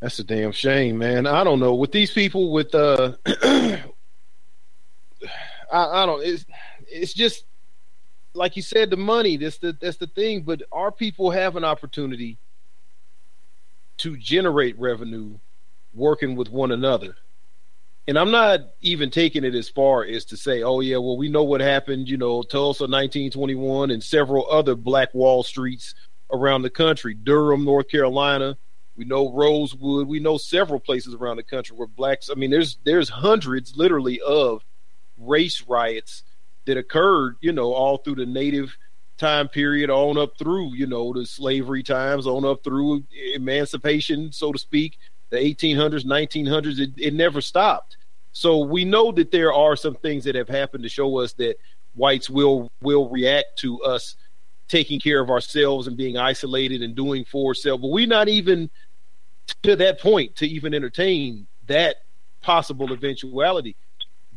That's 0.00 0.18
a 0.18 0.24
damn 0.24 0.52
shame, 0.52 0.98
man. 0.98 1.26
I 1.26 1.44
don't 1.44 1.60
know 1.60 1.74
with 1.74 1.92
these 1.92 2.10
people 2.10 2.50
with 2.50 2.74
uh, 2.74 3.12
I, 3.26 3.82
I 5.72 6.06
don't. 6.06 6.24
It's 6.24 6.44
it's 6.88 7.14
just 7.14 7.44
like 8.34 8.56
you 8.56 8.62
said, 8.62 8.90
the 8.90 8.96
money. 8.96 9.36
That's 9.36 9.58
the 9.58 9.76
that's 9.80 9.98
the 9.98 10.08
thing. 10.08 10.42
But 10.42 10.62
our 10.72 10.90
people 10.90 11.30
have 11.30 11.56
an 11.56 11.64
opportunity 11.64 12.38
to 13.98 14.16
generate 14.16 14.78
revenue 14.78 15.38
working 15.94 16.34
with 16.34 16.50
one 16.50 16.72
another. 16.72 17.14
And 18.08 18.18
I'm 18.18 18.32
not 18.32 18.60
even 18.80 19.10
taking 19.10 19.44
it 19.44 19.54
as 19.54 19.68
far 19.68 20.04
as 20.04 20.24
to 20.26 20.36
say, 20.36 20.62
oh, 20.62 20.80
yeah, 20.80 20.96
well, 20.96 21.16
we 21.16 21.28
know 21.28 21.44
what 21.44 21.60
happened, 21.60 22.08
you 22.08 22.16
know, 22.16 22.42
Tulsa 22.42 22.84
1921 22.84 23.92
and 23.92 24.02
several 24.02 24.50
other 24.50 24.74
Black 24.74 25.14
Wall 25.14 25.44
Streets 25.44 25.94
around 26.32 26.62
the 26.62 26.70
country, 26.70 27.14
Durham, 27.14 27.64
North 27.64 27.88
Carolina. 27.88 28.56
We 28.96 29.04
know 29.04 29.32
Rosewood. 29.32 30.08
We 30.08 30.18
know 30.18 30.36
several 30.36 30.80
places 30.80 31.14
around 31.14 31.36
the 31.36 31.44
country 31.44 31.76
where 31.76 31.86
blacks, 31.86 32.28
I 32.28 32.34
mean, 32.34 32.50
there's 32.50 32.78
there's 32.84 33.08
hundreds 33.08 33.76
literally 33.76 34.20
of 34.20 34.64
race 35.16 35.62
riots 35.66 36.24
that 36.66 36.76
occurred, 36.76 37.36
you 37.40 37.52
know, 37.52 37.72
all 37.72 37.98
through 37.98 38.16
the 38.16 38.26
native 38.26 38.76
time 39.16 39.48
period 39.48 39.88
on 39.88 40.18
up 40.18 40.36
through, 40.38 40.74
you 40.74 40.86
know, 40.86 41.12
the 41.12 41.24
slavery 41.24 41.82
times, 41.82 42.26
on 42.26 42.44
up 42.44 42.64
through 42.64 43.04
emancipation, 43.34 44.32
so 44.32 44.52
to 44.52 44.58
speak 44.58 44.98
the 45.32 45.38
1800s, 45.38 46.04
1900s, 46.04 46.78
it, 46.78 46.90
it 46.96 47.14
never 47.14 47.40
stopped. 47.40 47.96
So 48.32 48.58
we 48.58 48.84
know 48.84 49.10
that 49.12 49.30
there 49.30 49.52
are 49.52 49.74
some 49.76 49.94
things 49.96 50.24
that 50.24 50.34
have 50.34 50.48
happened 50.48 50.84
to 50.84 50.88
show 50.88 51.18
us 51.18 51.32
that 51.34 51.56
whites 51.94 52.30
will 52.30 52.70
will 52.80 53.08
react 53.08 53.58
to 53.58 53.82
us 53.82 54.16
taking 54.68 55.00
care 55.00 55.20
of 55.20 55.28
ourselves 55.28 55.86
and 55.86 55.96
being 55.96 56.16
isolated 56.16 56.82
and 56.82 56.94
doing 56.94 57.24
for 57.24 57.48
ourselves. 57.48 57.82
But 57.82 57.88
we're 57.88 58.06
not 58.06 58.28
even 58.28 58.70
to 59.62 59.76
that 59.76 60.00
point 60.00 60.36
to 60.36 60.46
even 60.46 60.72
entertain 60.72 61.46
that 61.66 61.96
possible 62.40 62.92
eventuality. 62.92 63.76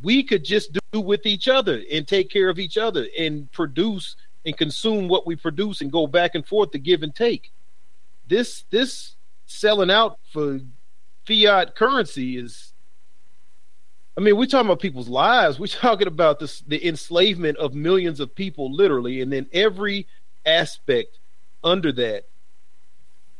We 0.01 0.23
could 0.23 0.43
just 0.43 0.77
do 0.91 0.99
with 0.99 1.25
each 1.25 1.47
other 1.47 1.81
and 1.91 2.07
take 2.07 2.29
care 2.29 2.49
of 2.49 2.59
each 2.59 2.77
other 2.77 3.05
and 3.17 3.51
produce 3.51 4.15
and 4.45 4.57
consume 4.57 5.07
what 5.07 5.25
we 5.25 5.35
produce 5.35 5.81
and 5.81 5.91
go 5.91 6.07
back 6.07 6.35
and 6.35 6.45
forth 6.45 6.71
to 6.71 6.79
give 6.79 7.03
and 7.03 7.15
take. 7.15 7.51
This 8.27 8.65
this 8.71 9.15
selling 9.45 9.91
out 9.91 10.19
for 10.31 10.59
fiat 11.25 11.75
currency 11.75 12.37
is 12.37 12.73
I 14.17 14.21
mean, 14.21 14.37
we're 14.37 14.45
talking 14.45 14.67
about 14.67 14.79
people's 14.79 15.09
lives. 15.09 15.59
We're 15.59 15.67
talking 15.67 16.07
about 16.07 16.39
this, 16.39 16.61
the 16.61 16.85
enslavement 16.87 17.57
of 17.57 17.73
millions 17.73 18.19
of 18.19 18.33
people, 18.33 18.73
literally, 18.73 19.21
and 19.21 19.31
then 19.31 19.47
every 19.51 20.07
aspect 20.45 21.19
under 21.63 21.91
that, 21.93 22.23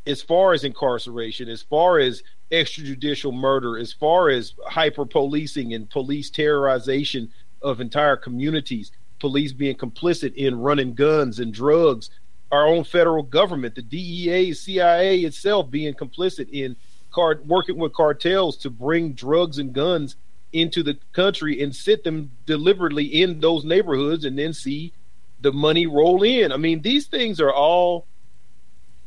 as 0.05 0.21
far 0.21 0.53
as 0.53 0.63
incarceration, 0.63 1.49
as 1.49 1.61
far 1.61 1.99
as 1.99 2.23
extrajudicial 2.51 3.33
murder, 3.33 3.77
as 3.77 3.93
far 3.93 4.29
as 4.29 4.53
hyper 4.67 5.05
policing 5.05 5.73
and 5.73 5.89
police 5.89 6.29
terrorization 6.29 7.29
of 7.61 7.81
entire 7.81 8.15
communities, 8.15 8.91
police 9.19 9.53
being 9.53 9.75
complicit 9.75 10.33
in 10.35 10.59
running 10.59 10.93
guns 10.93 11.39
and 11.39 11.53
drugs, 11.53 12.09
our 12.51 12.67
own 12.67 12.83
federal 12.83 13.23
government, 13.23 13.75
the 13.75 13.81
DEA, 13.81 14.53
CIA 14.53 15.21
itself 15.21 15.71
being 15.71 15.93
complicit 15.93 16.49
in 16.51 16.75
card 17.15 17.47
working 17.47 17.77
with 17.77 17.93
cartels 17.93 18.57
to 18.57 18.69
bring 18.69 19.13
drugs 19.13 19.57
and 19.57 19.71
guns 19.71 20.17
into 20.51 20.83
the 20.83 20.97
country 21.13 21.63
and 21.63 21.73
sit 21.73 22.03
them 22.03 22.29
deliberately 22.45 23.05
in 23.05 23.39
those 23.39 23.63
neighborhoods 23.63 24.25
and 24.25 24.37
then 24.37 24.53
see 24.53 24.91
the 25.39 25.51
money 25.51 25.87
roll 25.87 26.23
in. 26.23 26.51
I 26.51 26.57
mean, 26.57 26.81
these 26.81 27.07
things 27.07 27.39
are 27.39 27.53
all 27.53 28.05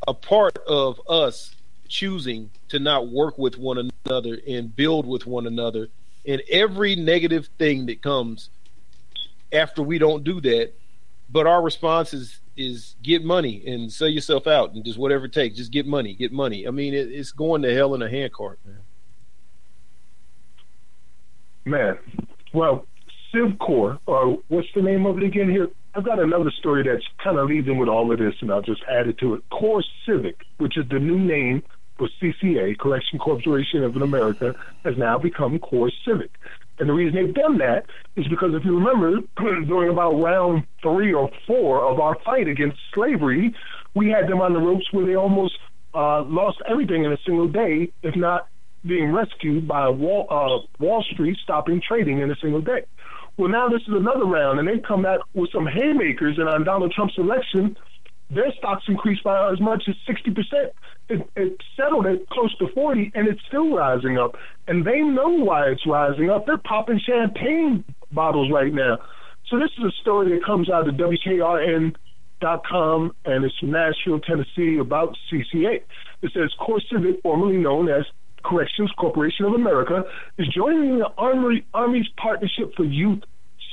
a 0.06 0.14
part 0.14 0.56
of 0.66 1.00
us 1.08 1.54
choosing 1.86 2.50
to 2.68 2.78
not 2.78 3.08
work 3.08 3.38
with 3.38 3.58
one 3.58 3.90
another 4.06 4.38
and 4.48 4.74
build 4.74 5.06
with 5.06 5.26
one 5.26 5.46
another. 5.46 5.88
And 6.26 6.42
every 6.50 6.96
negative 6.96 7.48
thing 7.58 7.86
that 7.86 8.02
comes 8.02 8.50
after 9.52 9.82
we 9.82 9.98
don't 9.98 10.24
do 10.24 10.40
that, 10.40 10.72
but 11.30 11.46
our 11.46 11.62
response 11.62 12.14
is 12.14 12.38
is 12.58 12.96
get 13.02 13.24
money 13.24 13.62
and 13.66 13.92
sell 13.92 14.08
yourself 14.08 14.46
out 14.46 14.74
and 14.74 14.84
just 14.84 14.98
whatever 14.98 15.26
it 15.26 15.32
takes. 15.32 15.56
Just 15.56 15.72
get 15.72 15.86
money, 15.86 16.14
get 16.14 16.32
money. 16.32 16.66
I 16.66 16.70
mean, 16.70 16.92
it, 16.92 17.10
it's 17.10 17.32
going 17.32 17.62
to 17.62 17.74
hell 17.74 17.94
in 17.94 18.02
a 18.02 18.10
handcart, 18.10 18.58
man. 18.64 18.80
Man, 21.64 21.98
well, 22.52 22.86
CivCor, 23.32 23.98
or 24.06 24.38
what's 24.48 24.68
the 24.74 24.82
name 24.82 25.06
of 25.06 25.18
it 25.18 25.24
again 25.24 25.50
here? 25.50 25.68
I've 25.94 26.04
got 26.04 26.18
another 26.18 26.50
story 26.50 26.82
that's 26.82 27.04
kind 27.22 27.38
of 27.38 27.48
leading 27.48 27.78
with 27.78 27.88
all 27.88 28.10
of 28.10 28.18
this, 28.18 28.34
and 28.40 28.50
I'll 28.50 28.62
just 28.62 28.82
add 28.88 29.06
it 29.06 29.18
to 29.18 29.34
it. 29.34 29.42
Core 29.50 29.84
Civic, 30.06 30.42
which 30.58 30.76
is 30.76 30.88
the 30.88 30.98
new 30.98 31.18
name 31.18 31.62
for 31.98 32.08
CCA, 32.20 32.78
Corrections 32.78 33.20
Corporation 33.20 33.82
of 33.82 33.96
America, 33.96 34.54
has 34.84 34.96
now 34.96 35.18
become 35.18 35.58
Core 35.58 35.90
Civic. 36.04 36.30
And 36.78 36.88
the 36.88 36.92
reason 36.92 37.14
they've 37.14 37.34
done 37.34 37.58
that 37.58 37.86
is 38.16 38.26
because 38.28 38.54
if 38.54 38.64
you 38.64 38.78
remember, 38.78 39.18
during 39.66 39.90
about 39.90 40.12
round 40.20 40.64
three 40.82 41.12
or 41.12 41.30
four 41.46 41.82
of 41.84 41.98
our 42.00 42.16
fight 42.24 42.48
against 42.48 42.78
slavery, 42.94 43.54
we 43.94 44.08
had 44.10 44.28
them 44.28 44.40
on 44.40 44.52
the 44.52 44.60
ropes 44.60 44.86
where 44.92 45.06
they 45.06 45.16
almost 45.16 45.54
uh, 45.94 46.22
lost 46.22 46.58
everything 46.68 47.04
in 47.04 47.12
a 47.12 47.18
single 47.24 47.48
day, 47.48 47.90
if 48.02 48.14
not 48.14 48.48
being 48.86 49.12
rescued 49.12 49.66
by 49.66 49.88
Wall, 49.88 50.26
uh, 50.30 50.82
Wall 50.82 51.04
Street 51.12 51.36
stopping 51.42 51.80
trading 51.86 52.20
in 52.20 52.30
a 52.30 52.36
single 52.36 52.60
day. 52.60 52.84
Well, 53.36 53.48
now 53.48 53.68
this 53.68 53.82
is 53.82 53.94
another 53.94 54.24
round, 54.24 54.58
and 54.58 54.66
they 54.66 54.78
come 54.78 55.02
back 55.02 55.20
with 55.34 55.50
some 55.52 55.66
haymakers, 55.66 56.38
and 56.38 56.48
on 56.48 56.64
Donald 56.64 56.92
Trump's 56.92 57.18
election, 57.18 57.76
their 58.30 58.52
stocks 58.58 58.84
increased 58.88 59.24
by 59.24 59.50
as 59.52 59.60
much 59.60 59.84
as 59.88 59.94
60%. 60.06 60.70
It, 61.08 61.30
it 61.34 61.56
settled 61.76 62.06
at 62.06 62.28
close 62.28 62.54
to 62.58 62.68
40, 62.74 63.12
and 63.14 63.26
it's 63.26 63.40
still 63.48 63.74
rising 63.74 64.18
up. 64.18 64.36
And 64.66 64.84
they 64.86 65.00
know 65.00 65.30
why 65.30 65.68
it's 65.68 65.86
rising 65.86 66.28
up. 66.28 66.44
They're 66.46 66.58
popping 66.58 67.00
champagne 67.04 67.84
bottles 68.12 68.50
right 68.52 68.72
now. 68.72 68.98
So 69.48 69.58
this 69.58 69.70
is 69.78 69.84
a 69.84 69.92
story 70.02 70.30
that 70.30 70.44
comes 70.44 70.68
out 70.68 70.86
of 70.86 70.94
WKRN.com, 70.96 71.92
and 73.24 73.44
it's 73.44 73.58
from 73.58 73.70
Nashville, 73.70 74.20
Tennessee, 74.20 74.76
about 74.78 75.16
CCA. 75.32 75.80
It 76.20 76.32
says 76.34 76.52
CoreCivic, 76.60 77.22
formerly 77.22 77.56
known 77.56 77.88
as 77.88 78.04
Corrections 78.44 78.92
Corporation 78.98 79.46
of 79.46 79.54
America, 79.54 80.04
is 80.36 80.48
joining 80.48 80.98
the 80.98 81.08
Army, 81.16 81.64
Army's 81.72 82.08
Partnership 82.18 82.74
for 82.76 82.84
Youth 82.84 83.22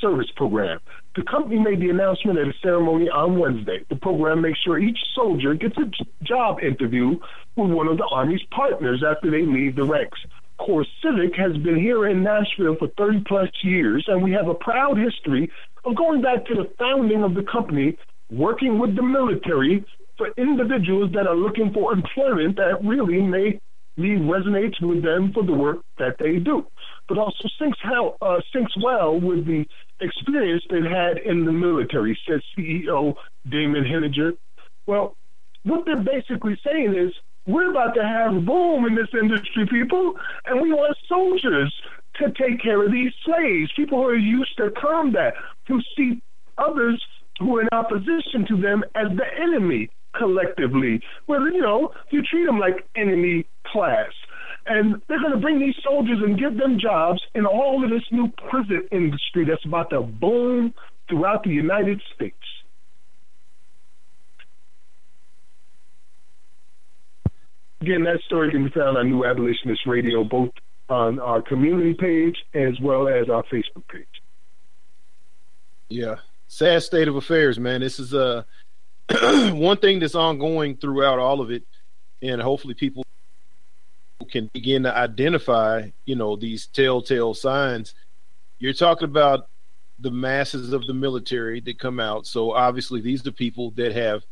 Service 0.00 0.30
Program. 0.36 0.78
The 1.14 1.22
company 1.22 1.58
made 1.58 1.80
the 1.80 1.90
announcement 1.90 2.38
at 2.38 2.48
a 2.48 2.52
ceremony 2.62 3.08
on 3.08 3.38
Wednesday. 3.38 3.84
The 3.88 3.96
program 3.96 4.42
makes 4.42 4.58
sure 4.60 4.78
each 4.78 4.98
soldier 5.14 5.54
gets 5.54 5.76
a 5.78 6.24
job 6.24 6.58
interview 6.62 7.18
with 7.56 7.70
one 7.70 7.88
of 7.88 7.96
the 7.96 8.08
Army's 8.10 8.42
partners 8.50 9.02
after 9.06 9.30
they 9.30 9.42
leave 9.42 9.76
the 9.76 9.84
ranks. 9.84 10.18
Core 10.58 10.86
Civic 11.02 11.34
has 11.36 11.56
been 11.58 11.76
here 11.76 12.06
in 12.06 12.22
Nashville 12.22 12.76
for 12.78 12.88
30 12.96 13.24
plus 13.26 13.48
years, 13.62 14.04
and 14.08 14.22
we 14.22 14.32
have 14.32 14.48
a 14.48 14.54
proud 14.54 14.96
history 14.98 15.50
of 15.84 15.96
going 15.96 16.22
back 16.22 16.46
to 16.46 16.54
the 16.54 16.70
founding 16.78 17.22
of 17.22 17.34
the 17.34 17.42
company, 17.42 17.96
working 18.30 18.78
with 18.78 18.96
the 18.96 19.02
military 19.02 19.84
for 20.16 20.28
individuals 20.36 21.12
that 21.12 21.26
are 21.26 21.36
looking 21.36 21.72
for 21.72 21.92
employment 21.92 22.56
that 22.56 22.82
really 22.82 23.20
may 23.20 23.60
lead 23.96 24.20
resonates 24.20 24.80
with 24.80 25.02
them 25.02 25.32
for 25.32 25.42
the 25.42 25.52
work 25.52 25.78
that 25.98 26.16
they 26.18 26.38
do, 26.38 26.66
but 27.08 27.18
also 27.18 27.48
syncs 27.60 27.78
how 27.82 28.16
uh, 28.20 28.40
syncs 28.54 28.72
well 28.82 29.18
with 29.18 29.46
the 29.46 29.64
experience 30.00 30.62
they've 30.70 30.84
had 30.84 31.18
in 31.18 31.44
the 31.44 31.52
military, 31.52 32.18
said 32.28 32.40
CEO 32.56 33.14
Damon 33.48 33.84
Hininger. 33.84 34.36
Well, 34.86 35.16
what 35.64 35.84
they're 35.84 35.96
basically 36.02 36.58
saying 36.64 36.94
is 36.96 37.12
we're 37.46 37.70
about 37.70 37.94
to 37.94 38.02
have 38.02 38.34
a 38.34 38.40
boom 38.40 38.86
in 38.86 38.94
this 38.94 39.08
industry, 39.12 39.66
people, 39.66 40.14
and 40.46 40.60
we 40.60 40.72
want 40.72 40.96
soldiers 41.08 41.72
to 42.16 42.32
take 42.32 42.62
care 42.62 42.84
of 42.84 42.92
these 42.92 43.12
slaves, 43.24 43.70
people 43.76 43.98
who 43.98 44.08
are 44.08 44.16
used 44.16 44.56
to 44.56 44.70
combat, 44.70 45.34
who 45.68 45.80
see 45.96 46.20
others 46.58 47.02
who 47.38 47.58
are 47.58 47.62
in 47.62 47.68
opposition 47.72 48.46
to 48.48 48.56
them 48.60 48.82
as 48.94 49.08
the 49.16 49.26
enemy 49.40 49.90
collectively. 50.16 51.00
Well, 51.26 51.42
you 51.42 51.60
know, 51.60 51.92
you 52.10 52.22
treat 52.22 52.46
them 52.46 52.58
like 52.58 52.86
enemy 52.96 53.46
class. 53.66 54.10
And 54.66 55.00
they're 55.06 55.20
going 55.20 55.32
to 55.32 55.38
bring 55.38 55.60
these 55.60 55.76
soldiers 55.82 56.18
and 56.22 56.38
give 56.38 56.56
them 56.56 56.78
jobs 56.80 57.22
in 57.34 57.46
all 57.46 57.84
of 57.84 57.90
this 57.90 58.02
new 58.10 58.28
prison 58.50 58.88
industry 58.90 59.44
that's 59.44 59.64
about 59.64 59.90
to 59.90 60.00
boom 60.00 60.74
throughout 61.08 61.44
the 61.44 61.50
United 61.50 62.02
States. 62.14 62.36
Again, 67.80 68.02
that 68.04 68.20
story 68.26 68.50
can 68.50 68.64
be 68.64 68.70
found 68.70 68.96
on 68.96 69.08
New 69.08 69.24
Abolitionist 69.24 69.86
Radio, 69.86 70.24
both 70.24 70.50
on 70.88 71.20
our 71.20 71.42
community 71.42 71.94
page 71.94 72.36
as 72.54 72.80
well 72.80 73.06
as 73.06 73.28
our 73.28 73.44
Facebook 73.44 73.86
page. 73.88 74.06
Yeah, 75.88 76.16
sad 76.48 76.82
state 76.82 77.06
of 77.06 77.14
affairs, 77.14 77.60
man. 77.60 77.82
This 77.82 78.00
is 78.00 78.12
a 78.12 78.44
uh, 79.08 79.50
one 79.54 79.76
thing 79.76 80.00
that's 80.00 80.16
ongoing 80.16 80.76
throughout 80.76 81.20
all 81.20 81.40
of 81.40 81.52
it, 81.52 81.62
and 82.22 82.40
hopefully 82.40 82.74
people 82.74 83.05
can 84.30 84.50
begin 84.52 84.82
to 84.84 84.96
identify, 84.96 85.90
you 86.04 86.16
know, 86.16 86.36
these 86.36 86.66
telltale 86.66 87.34
signs. 87.34 87.94
You're 88.58 88.72
talking 88.72 89.06
about 89.06 89.48
the 89.98 90.10
masses 90.10 90.72
of 90.72 90.86
the 90.86 90.94
military 90.94 91.60
that 91.60 91.78
come 91.78 92.00
out. 92.00 92.26
So 92.26 92.52
obviously, 92.52 93.00
these 93.00 93.26
are 93.26 93.32
people 93.32 93.70
that 93.72 93.92
have 93.92 94.24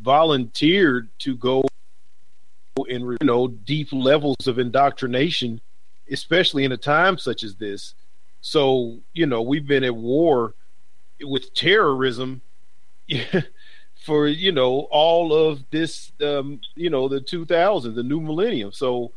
volunteered 0.00 1.08
to 1.20 1.36
go 1.36 1.62
in, 2.88 3.02
you 3.02 3.16
know, 3.22 3.48
deep 3.48 3.92
levels 3.92 4.46
of 4.46 4.58
indoctrination, 4.58 5.60
especially 6.10 6.64
in 6.64 6.72
a 6.72 6.76
time 6.76 7.18
such 7.18 7.44
as 7.44 7.54
this. 7.54 7.94
So, 8.40 8.98
you 9.12 9.26
know, 9.26 9.42
we've 9.42 9.66
been 9.66 9.84
at 9.84 9.94
war 9.94 10.54
with 11.22 11.54
terrorism 11.54 12.42
for, 14.04 14.26
you 14.26 14.52
know, 14.52 14.80
all 14.90 15.32
of 15.32 15.64
this, 15.70 16.12
um, 16.20 16.60
you 16.74 16.90
know, 16.90 17.08
the 17.08 17.20
2000s, 17.20 17.94
the 17.94 18.02
new 18.02 18.20
millennium. 18.20 18.72
So, 18.72 19.12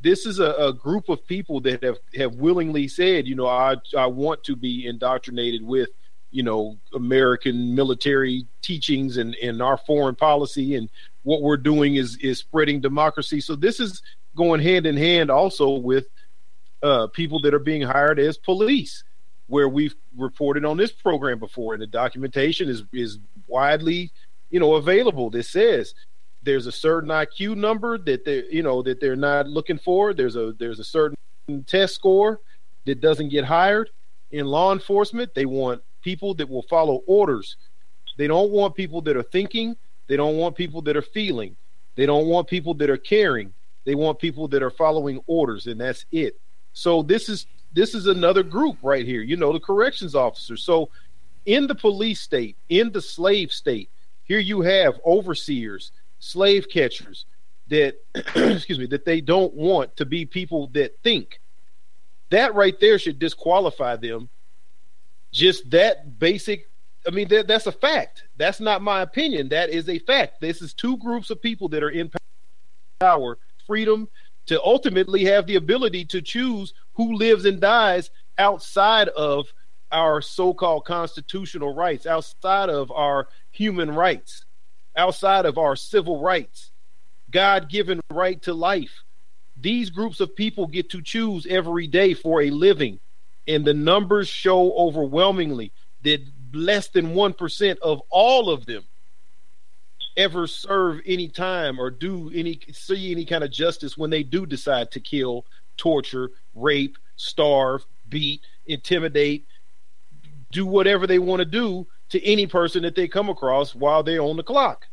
this 0.00 0.26
is 0.26 0.38
a, 0.38 0.52
a, 0.52 0.72
group 0.72 1.08
of 1.08 1.26
people 1.26 1.60
that 1.60 1.82
have, 1.82 1.98
have 2.14 2.34
willingly 2.36 2.88
said, 2.88 3.26
you 3.26 3.34
know, 3.34 3.46
I 3.46 3.76
I 3.96 4.06
want 4.06 4.44
to 4.44 4.56
be 4.56 4.86
indoctrinated 4.86 5.62
with, 5.62 5.88
you 6.30 6.42
know, 6.42 6.78
American 6.94 7.74
military 7.74 8.46
teachings 8.62 9.16
and, 9.16 9.34
and 9.36 9.60
our 9.60 9.76
foreign 9.76 10.14
policy 10.14 10.76
and 10.76 10.88
what 11.22 11.42
we're 11.42 11.56
doing 11.56 11.96
is 11.96 12.16
is 12.18 12.38
spreading 12.38 12.80
democracy. 12.80 13.40
So 13.40 13.56
this 13.56 13.80
is 13.80 14.02
going 14.36 14.60
hand 14.60 14.86
in 14.86 14.96
hand 14.96 15.30
also 15.30 15.70
with 15.70 16.06
uh, 16.82 17.08
people 17.08 17.40
that 17.40 17.54
are 17.54 17.58
being 17.58 17.82
hired 17.82 18.20
as 18.20 18.38
police, 18.38 19.02
where 19.48 19.68
we've 19.68 19.96
reported 20.16 20.64
on 20.64 20.76
this 20.76 20.92
program 20.92 21.38
before, 21.38 21.74
and 21.74 21.82
the 21.82 21.86
documentation 21.86 22.68
is 22.68 22.84
is 22.92 23.18
widely, 23.46 24.12
you 24.50 24.60
know, 24.60 24.76
available. 24.76 25.28
This 25.28 25.48
says 25.48 25.94
there's 26.48 26.66
a 26.66 26.72
certain 26.72 27.10
IQ 27.10 27.56
number 27.56 27.98
that 27.98 28.24
they 28.24 28.42
you 28.50 28.62
know 28.62 28.80
that 28.80 29.00
they're 29.00 29.16
not 29.16 29.46
looking 29.46 29.78
for. 29.78 30.14
There's 30.14 30.34
a 30.34 30.54
there's 30.58 30.78
a 30.78 30.84
certain 30.84 31.14
test 31.66 31.94
score 31.94 32.40
that 32.86 33.02
doesn't 33.02 33.28
get 33.28 33.44
hired 33.44 33.90
in 34.30 34.46
law 34.46 34.72
enforcement. 34.72 35.34
They 35.34 35.44
want 35.44 35.82
people 36.00 36.32
that 36.36 36.48
will 36.48 36.62
follow 36.62 37.02
orders. 37.06 37.56
They 38.16 38.26
don't 38.26 38.50
want 38.50 38.74
people 38.74 39.02
that 39.02 39.14
are 39.14 39.22
thinking. 39.22 39.76
They 40.06 40.16
don't 40.16 40.38
want 40.38 40.56
people 40.56 40.80
that 40.82 40.96
are 40.96 41.02
feeling. 41.02 41.54
They 41.96 42.06
don't 42.06 42.28
want 42.28 42.48
people 42.48 42.72
that 42.74 42.88
are 42.88 42.96
caring. 42.96 43.52
They 43.84 43.94
want 43.94 44.18
people 44.18 44.48
that 44.48 44.62
are 44.62 44.70
following 44.70 45.20
orders, 45.26 45.66
and 45.66 45.78
that's 45.78 46.06
it. 46.12 46.40
So 46.72 47.02
this 47.02 47.28
is 47.28 47.46
this 47.74 47.94
is 47.94 48.06
another 48.06 48.42
group 48.42 48.78
right 48.82 49.04
here. 49.04 49.20
You 49.20 49.36
know, 49.36 49.52
the 49.52 49.60
corrections 49.60 50.14
officers. 50.14 50.64
So 50.64 50.88
in 51.44 51.66
the 51.66 51.74
police 51.74 52.20
state, 52.20 52.56
in 52.70 52.90
the 52.90 53.02
slave 53.02 53.52
state, 53.52 53.90
here 54.24 54.38
you 54.38 54.62
have 54.62 54.98
overseers 55.04 55.92
slave 56.18 56.68
catchers 56.68 57.26
that 57.68 57.96
excuse 58.14 58.78
me 58.78 58.86
that 58.86 59.04
they 59.04 59.20
don't 59.20 59.54
want 59.54 59.96
to 59.96 60.06
be 60.06 60.24
people 60.24 60.68
that 60.68 60.98
think. 61.02 61.40
That 62.30 62.54
right 62.54 62.78
there 62.80 62.98
should 62.98 63.18
disqualify 63.18 63.96
them. 63.96 64.28
Just 65.32 65.70
that 65.70 66.18
basic 66.18 66.68
i 67.06 67.10
mean 67.10 67.28
that, 67.28 67.46
that's 67.46 67.66
a 67.66 67.72
fact. 67.72 68.24
That's 68.36 68.60
not 68.60 68.82
my 68.82 69.02
opinion. 69.02 69.48
That 69.50 69.70
is 69.70 69.88
a 69.88 69.98
fact. 70.00 70.40
This 70.40 70.62
is 70.62 70.74
two 70.74 70.96
groups 70.98 71.30
of 71.30 71.40
people 71.40 71.68
that 71.70 71.82
are 71.82 71.90
in 71.90 72.10
power 73.00 73.38
freedom 73.66 74.08
to 74.46 74.62
ultimately 74.62 75.24
have 75.24 75.46
the 75.46 75.56
ability 75.56 76.04
to 76.06 76.22
choose 76.22 76.72
who 76.94 77.14
lives 77.14 77.44
and 77.44 77.60
dies 77.60 78.10
outside 78.38 79.08
of 79.08 79.46
our 79.92 80.20
so-called 80.20 80.84
constitutional 80.84 81.74
rights 81.74 82.06
outside 82.06 82.68
of 82.68 82.90
our 82.90 83.28
human 83.50 83.90
rights 83.90 84.44
outside 84.98 85.46
of 85.46 85.56
our 85.56 85.76
civil 85.76 86.20
rights, 86.20 86.72
God 87.30 87.70
given 87.70 88.00
right 88.10 88.40
to 88.42 88.52
life. 88.52 89.02
These 89.60 89.90
groups 89.90 90.20
of 90.20 90.36
people 90.36 90.66
get 90.66 90.90
to 90.90 91.00
choose 91.00 91.46
every 91.48 91.86
day 91.86 92.14
for 92.14 92.42
a 92.42 92.50
living. 92.50 93.00
And 93.46 93.64
the 93.64 93.74
numbers 93.74 94.28
show 94.28 94.72
overwhelmingly 94.74 95.72
that 96.02 96.20
less 96.52 96.88
than 96.88 97.14
1% 97.14 97.78
of 97.78 98.02
all 98.10 98.50
of 98.50 98.66
them 98.66 98.84
ever 100.16 100.46
serve 100.46 101.00
any 101.06 101.28
time 101.28 101.78
or 101.78 101.90
do 101.90 102.30
any 102.34 102.60
see 102.72 103.12
any 103.12 103.24
kind 103.24 103.44
of 103.44 103.52
justice 103.52 103.96
when 103.96 104.10
they 104.10 104.22
do 104.24 104.44
decide 104.44 104.90
to 104.90 105.00
kill, 105.00 105.46
torture, 105.76 106.30
rape, 106.54 106.98
starve, 107.16 107.86
beat, 108.08 108.40
intimidate, 108.66 109.46
do 110.50 110.66
whatever 110.66 111.06
they 111.06 111.20
want 111.20 111.38
to 111.40 111.44
do 111.44 111.86
to 112.10 112.24
any 112.24 112.46
person 112.46 112.82
that 112.82 112.94
they 112.94 113.08
come 113.08 113.28
across 113.28 113.74
while 113.74 114.02
they're 114.02 114.22
on 114.22 114.36
the 114.36 114.42
clock. 114.42 114.86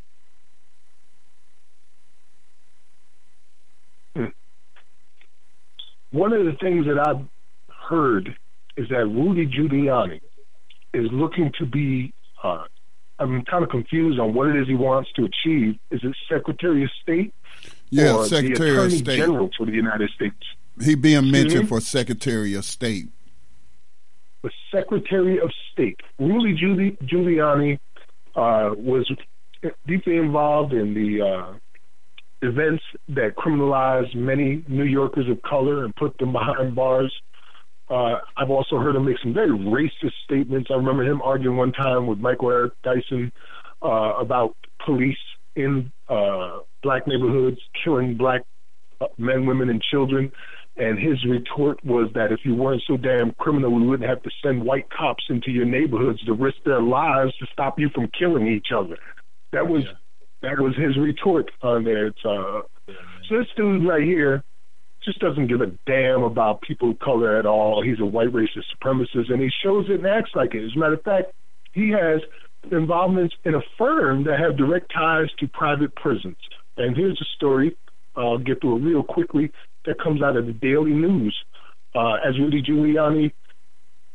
Hmm. 4.16 4.26
One 6.11 6.34
of 6.34 6.45
the 6.45 6.53
things 6.53 6.86
that 6.86 6.99
I've 6.99 7.26
heard 7.89 8.36
is 8.78 8.89
that 8.89 9.05
Rudy 9.05 9.47
Giuliani 9.47 10.22
is 10.93 11.09
looking 11.11 11.51
to 11.59 11.66
be. 11.66 12.13
Uh, 12.43 12.63
I'm 13.18 13.45
kind 13.45 13.63
of 13.63 13.70
confused 13.70 14.20
on 14.20 14.34
what 14.34 14.49
it 14.49 14.57
is 14.57 14.68
he 14.68 14.76
wants 14.76 15.09
to 15.13 15.24
achieve. 15.24 15.80
Is 15.89 16.01
it 16.03 16.16
Secretary 16.30 16.84
of 16.84 16.89
State? 17.01 17.34
Yeah, 17.89 18.16
or 18.16 18.26
Secretary 18.26 18.72
the 18.72 18.76
Attorney 18.76 18.93
of 18.95 18.99
State. 18.99 19.18
General 19.18 19.49
for 19.57 19.66
the 19.66 19.72
United 19.72 20.09
States. 20.11 20.36
He 20.84 20.95
being 20.95 21.20
Excuse 21.20 21.32
mentioned 21.32 21.61
me? 21.61 21.68
for 21.68 21.80
Secretary 21.80 22.53
of 22.55 22.66
State. 22.66 23.07
Was 24.46 24.54
Secretary 24.72 25.39
of 25.39 25.52
State. 25.74 26.00
Rudy 26.20 26.56
Giuliani 27.04 27.80
uh, 28.36 28.76
was 28.78 29.12
deeply 29.88 30.18
involved 30.18 30.72
in 30.72 30.93
the 30.93 31.26
uh, 31.26 31.54
events 32.48 32.84
that 33.10 33.36
criminalized 33.36 34.14
many 34.16 34.64
New 34.68 34.84
Yorkers 34.84 35.28
of 35.30 35.41
color 35.41 35.84
and 35.84 35.96
put 35.96 36.16
them 36.20 36.32
behind 36.39 36.76
bars. 36.76 37.14
Uh, 37.89 38.18
I've 38.38 38.52
also 38.52 38.78
heard 38.78 38.96
him 38.96 39.06
make 39.06 39.18
some 39.22 39.34
very 39.34 39.50
racist 39.50 40.14
statements. 40.24 40.70
I 40.72 40.76
remember 40.76 41.04
him 41.04 41.22
arguing 41.24 41.58
one 41.58 41.72
time 41.72 42.06
with 42.06 42.20
Michael 42.20 42.52
Eric 42.52 42.74
Dyson 42.84 43.32
uh, 43.82 44.14
about 44.20 44.56
police 44.86 45.18
in 45.56 45.91
uh, 46.08 46.60
black 46.84 47.08
neighborhoods 47.08 47.58
killing 47.84 48.16
black 48.16 48.41
uh, 49.02 49.08
men, 49.18 49.48
women, 49.48 49.70
and 49.70 49.82
children. 49.82 50.32
And 50.78 50.99
his 50.99 51.23
retort 51.26 51.84
was 51.86 52.09
that 52.15 52.34
if 52.34 52.41
you 52.43 52.53
weren't 52.53 52.84
so 52.86 52.97
damn 52.97 53.32
criminal, 53.34 53.71
we 53.71 53.88
wouldn't 53.88 54.09
have 54.09 54.21
to 54.23 54.30
send 54.43 54.63
white 54.63 54.89
cops 54.89 55.23
into 55.30 55.49
your 55.49 55.65
neighborhoods 55.65 56.23
to 56.26 56.34
risk 56.34 56.57
their 56.65 56.82
lives 56.82 57.36
to 57.38 57.45
stop 57.53 57.80
you 57.80 57.89
from 57.95 58.09
killing 58.17 58.47
each 58.47 58.67
other. 58.76 58.97
That 59.53 59.67
was 59.67 59.84
yeah. 59.86 60.49
that 60.49 60.59
was 60.59 60.76
his 60.76 60.97
retort 60.97 61.49
on 61.61 61.86
there. 61.86 62.07
It's, 62.07 62.26
uh, 62.26 62.61
so 62.88 63.38
this 63.38 63.47
dude 63.55 63.88
right 63.88 64.03
here 64.03 64.43
just 65.05 65.19
doesn't 65.19 65.47
give 65.47 65.61
a 65.61 65.71
damn 65.86 66.23
about 66.23 66.61
people 66.61 66.91
of 66.91 66.99
color 66.99 67.38
at 67.38 67.45
all. 67.45 67.82
He's 67.82 68.01
a 68.01 68.05
white 68.05 68.34
racist 68.34 68.65
supremacist, 68.76 69.32
and 69.32 69.41
he 69.41 69.49
shows 69.63 69.86
it 69.88 69.99
and 69.99 70.07
acts 70.07 70.32
like 70.36 70.55
it. 70.55 70.65
As 70.65 70.71
a 70.76 70.80
matter 70.80 70.95
of 70.95 71.03
fact, 71.03 71.32
he 71.71 71.89
has 71.91 72.19
involvements 72.69 73.34
in 73.45 73.55
a 73.55 73.61
firm 73.78 74.26
that 74.26 74.39
have 74.39 74.57
direct 74.57 74.91
ties 74.91 75.28
to 75.39 75.47
private 75.47 75.95
prisons. 75.95 76.38
And 76.76 76.97
here's 76.97 77.19
a 77.21 77.26
story. 77.38 77.78
I'll 78.17 78.39
get 78.39 78.59
through 78.59 78.78
it 78.78 78.82
real 78.82 79.03
quickly 79.03 79.51
that 79.86 80.01
comes 80.01 80.21
out 80.21 80.38
of 80.38 80.45
the 80.45 80.53
Daily 80.53 80.91
News. 80.91 81.36
Uh, 81.93 82.15
as 82.27 82.38
Rudy 82.38 82.61
Giuliani 82.61 83.31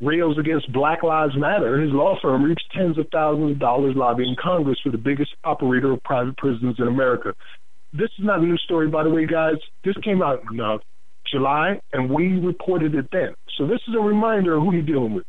rails 0.00 0.38
against 0.38 0.72
Black 0.72 1.02
Lives 1.02 1.34
Matter, 1.36 1.80
his 1.80 1.92
law 1.92 2.16
firm 2.20 2.42
reached 2.42 2.64
tens 2.74 2.98
of 2.98 3.06
thousands 3.12 3.52
of 3.52 3.58
dollars 3.58 3.94
lobbying 3.96 4.36
Congress 4.42 4.78
for 4.82 4.90
the 4.90 4.98
biggest 4.98 5.30
operator 5.44 5.92
of 5.92 6.02
private 6.02 6.36
prisons 6.36 6.76
in 6.78 6.88
America. 6.88 7.34
This 7.92 8.10
is 8.18 8.24
not 8.24 8.40
a 8.40 8.42
new 8.42 8.56
story, 8.58 8.88
by 8.88 9.02
the 9.02 9.10
way, 9.10 9.26
guys. 9.26 9.56
This 9.84 9.96
came 10.04 10.22
out 10.22 10.42
in 10.50 10.60
uh, 10.60 10.78
July, 11.30 11.80
and 11.92 12.10
we 12.10 12.38
reported 12.38 12.94
it 12.94 13.08
then. 13.12 13.34
So 13.58 13.66
this 13.66 13.80
is 13.88 13.94
a 13.98 14.02
reminder 14.02 14.56
of 14.56 14.62
who 14.62 14.72
you're 14.72 14.82
dealing 14.82 15.14
with. 15.14 15.24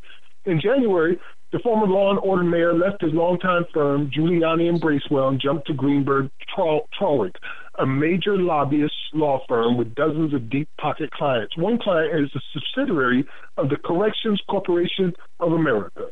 In 0.46 0.60
January, 0.62 1.20
the 1.52 1.60
former 1.60 1.86
Law 1.86 2.12
and 2.12 2.20
Order 2.20 2.44
mayor 2.44 2.74
left 2.74 3.02
his 3.02 3.14
longtime 3.14 3.66
firm, 3.74 4.10
Giuliani 4.16 4.70
and 4.70 4.80
Bracewell, 4.80 5.30
and 5.30 5.42
jumped 5.42 5.68
to 5.68 5.74
Greenberg 5.74 6.30
Traurig, 6.58 7.36
a 7.78 7.86
major 7.86 8.38
lobbyist 8.38 8.94
law 9.14 9.42
firm 9.48 9.78
with 9.78 9.94
dozens 9.96 10.34
of 10.34 10.50
deep 10.50 10.70
pocket 10.80 11.12
clients. 11.12 11.58
One 11.58 11.78
client 11.78 12.24
is 12.24 12.32
a 12.36 12.40
subsidiary 12.54 13.26
of 13.58 13.70
the 13.70 13.78
Corrections 13.78 14.42
Corporation 14.50 15.14
of 15.40 15.52
America, 15.52 16.06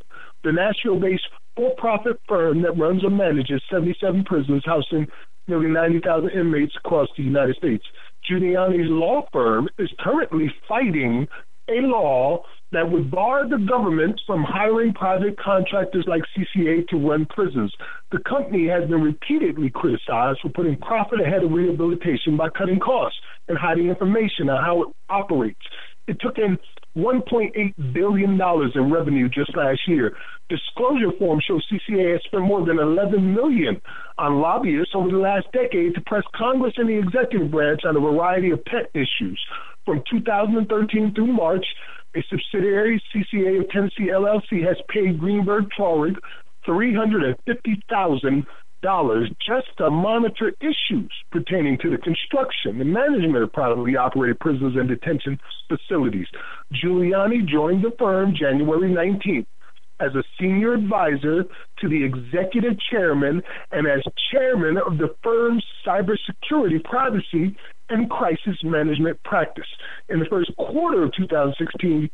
the 0.44 0.52
Nashville 0.52 1.00
based 1.00 1.28
for 1.56 1.74
profit 1.78 2.20
firm 2.28 2.62
that 2.64 2.78
runs 2.78 3.04
and 3.04 3.18
manages 3.18 3.62
77 3.72 4.26
prisons 4.26 4.64
housing 4.66 5.08
nearly 5.48 5.68
90,000 5.68 6.30
inmates 6.30 6.74
across 6.78 7.08
the 7.18 7.24
United 7.24 7.56
States. 7.56 7.84
Giuliani's 8.30 8.90
law 8.90 9.26
firm 9.32 9.70
is 9.78 9.90
currently 10.00 10.54
fighting 10.68 11.28
a 11.70 11.82
law 11.82 12.44
that 12.72 12.92
would 12.92 13.10
bar 13.10 13.48
the 13.48 13.58
government 13.58 14.22
from 14.28 14.44
hiring 14.44 14.94
private 14.94 15.40
contractors 15.40 16.06
like 16.08 16.22
CCA 16.38 16.88
to 16.90 16.98
run 16.98 17.26
prisons. 17.26 17.74
The 18.12 18.20
company 18.20 18.68
has 18.68 18.88
been 18.88 19.02
repeatedly 19.02 19.70
criticized 19.70 20.40
for 20.42 20.50
putting 20.50 20.78
profit 20.78 21.22
ahead 21.22 21.44
of 21.44 21.52
rehabilitation 21.52 22.38
by 22.38 22.50
cutting 22.50 22.80
costs 22.80 23.20
and 23.48 23.58
hiding 23.58 23.88
information 23.88 24.50
on 24.50 24.64
how 24.64 24.84
it 24.84 24.90
operates. 25.10 25.62
It 26.08 26.18
took 26.20 26.38
in 26.38 26.58
$1.8 26.98 27.94
billion 27.94 28.40
in 28.76 28.92
revenue 28.92 29.30
just 29.30 29.56
last 29.56 29.80
year. 29.88 30.16
Disclosure 30.50 31.12
forms 31.18 31.44
show 31.48 31.60
CCA 31.72 32.14
has 32.14 32.22
spent 32.26 32.44
more 32.44 32.66
than 32.66 32.80
11 32.80 33.34
million 33.34 33.80
on 34.18 34.42
lobbyists 34.42 34.94
over 34.96 35.10
the 35.10 35.18
last 35.18 35.46
decade 35.54 35.94
to 35.96 36.02
press 36.02 36.24
Congress 36.36 36.74
and 36.78 36.90
the 36.90 36.98
executive 36.98 37.52
branch 37.52 37.82
on 37.86 37.96
a 37.96 38.00
variety 38.00 38.52
of 38.52 38.64
pet 38.66 38.90
issues. 38.94 39.40
From 39.86 40.04
2013 40.10 41.14
through 41.16 41.28
March, 41.28 41.66
a 42.16 42.24
subsidiary, 42.30 43.02
CCA 43.14 43.62
of 43.62 43.70
Tennessee 43.70 44.10
LLC, 44.12 44.66
has 44.66 44.78
paid 44.90 45.20
Greenberg 45.20 45.70
Traurig 45.78 46.18
$350,000 46.68 48.46
just 49.46 49.68
to 49.78 49.90
monitor 49.90 50.54
issues 50.62 51.12
pertaining 51.32 51.78
to 51.82 51.90
the 51.90 51.98
construction 51.98 52.80
and 52.82 52.94
management 52.94 53.44
of 53.44 53.52
privately 53.54 53.96
operated 53.96 54.40
prisons 54.40 54.76
and 54.76 54.88
detention 54.88 55.40
facilities. 55.68 56.28
Giuliani 56.74 57.46
joined 57.48 57.84
the 57.84 57.92
firm 57.98 58.34
January 58.36 58.90
19th 58.92 59.48
as 60.00 60.16
a 60.16 60.24
senior 60.40 60.74
advisor 60.74 61.44
to 61.80 61.90
the 61.90 62.04
executive 62.04 62.78
chairman 62.90 63.42
and 63.72 63.86
as 63.86 64.02
chairman 64.32 64.78
of 64.78 64.98
the 64.98 65.14
firm's 65.22 65.64
cybersecurity, 65.86 66.82
privacy, 66.84 67.56
and 67.90 68.10
crisis 68.10 68.58
management 68.64 69.22
practice. 69.24 69.68
In 70.10 70.20
the 70.20 70.26
first 70.26 70.52
quarter 70.58 71.04
of 71.04 71.14
2016, 71.18 72.10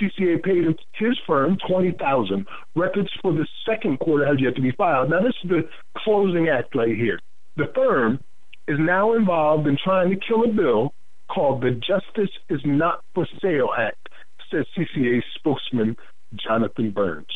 CCA 0.00 0.42
paid 0.42 0.64
his 0.94 1.18
firm 1.26 1.58
twenty 1.68 1.92
thousand. 1.92 2.46
Records 2.76 3.10
for 3.20 3.32
the 3.32 3.46
second 3.68 3.98
quarter 3.98 4.26
have 4.26 4.38
yet 4.38 4.54
to 4.54 4.62
be 4.62 4.70
filed. 4.72 5.10
Now 5.10 5.20
this 5.20 5.34
is 5.42 5.50
the 5.50 5.68
closing 5.96 6.48
act 6.48 6.74
right 6.74 6.96
here. 6.96 7.18
The 7.56 7.72
firm 7.74 8.20
is 8.68 8.76
now 8.78 9.14
involved 9.14 9.66
in 9.66 9.76
trying 9.82 10.10
to 10.10 10.16
kill 10.16 10.44
a 10.44 10.48
bill 10.48 10.94
called 11.28 11.62
the 11.62 11.70
Justice 11.70 12.30
is 12.48 12.60
Not 12.64 13.02
for 13.14 13.26
Sale 13.42 13.70
Act, 13.76 14.08
says 14.50 14.66
CCA 14.76 15.20
spokesman 15.36 15.96
Jonathan 16.34 16.90
Burns. 16.90 17.26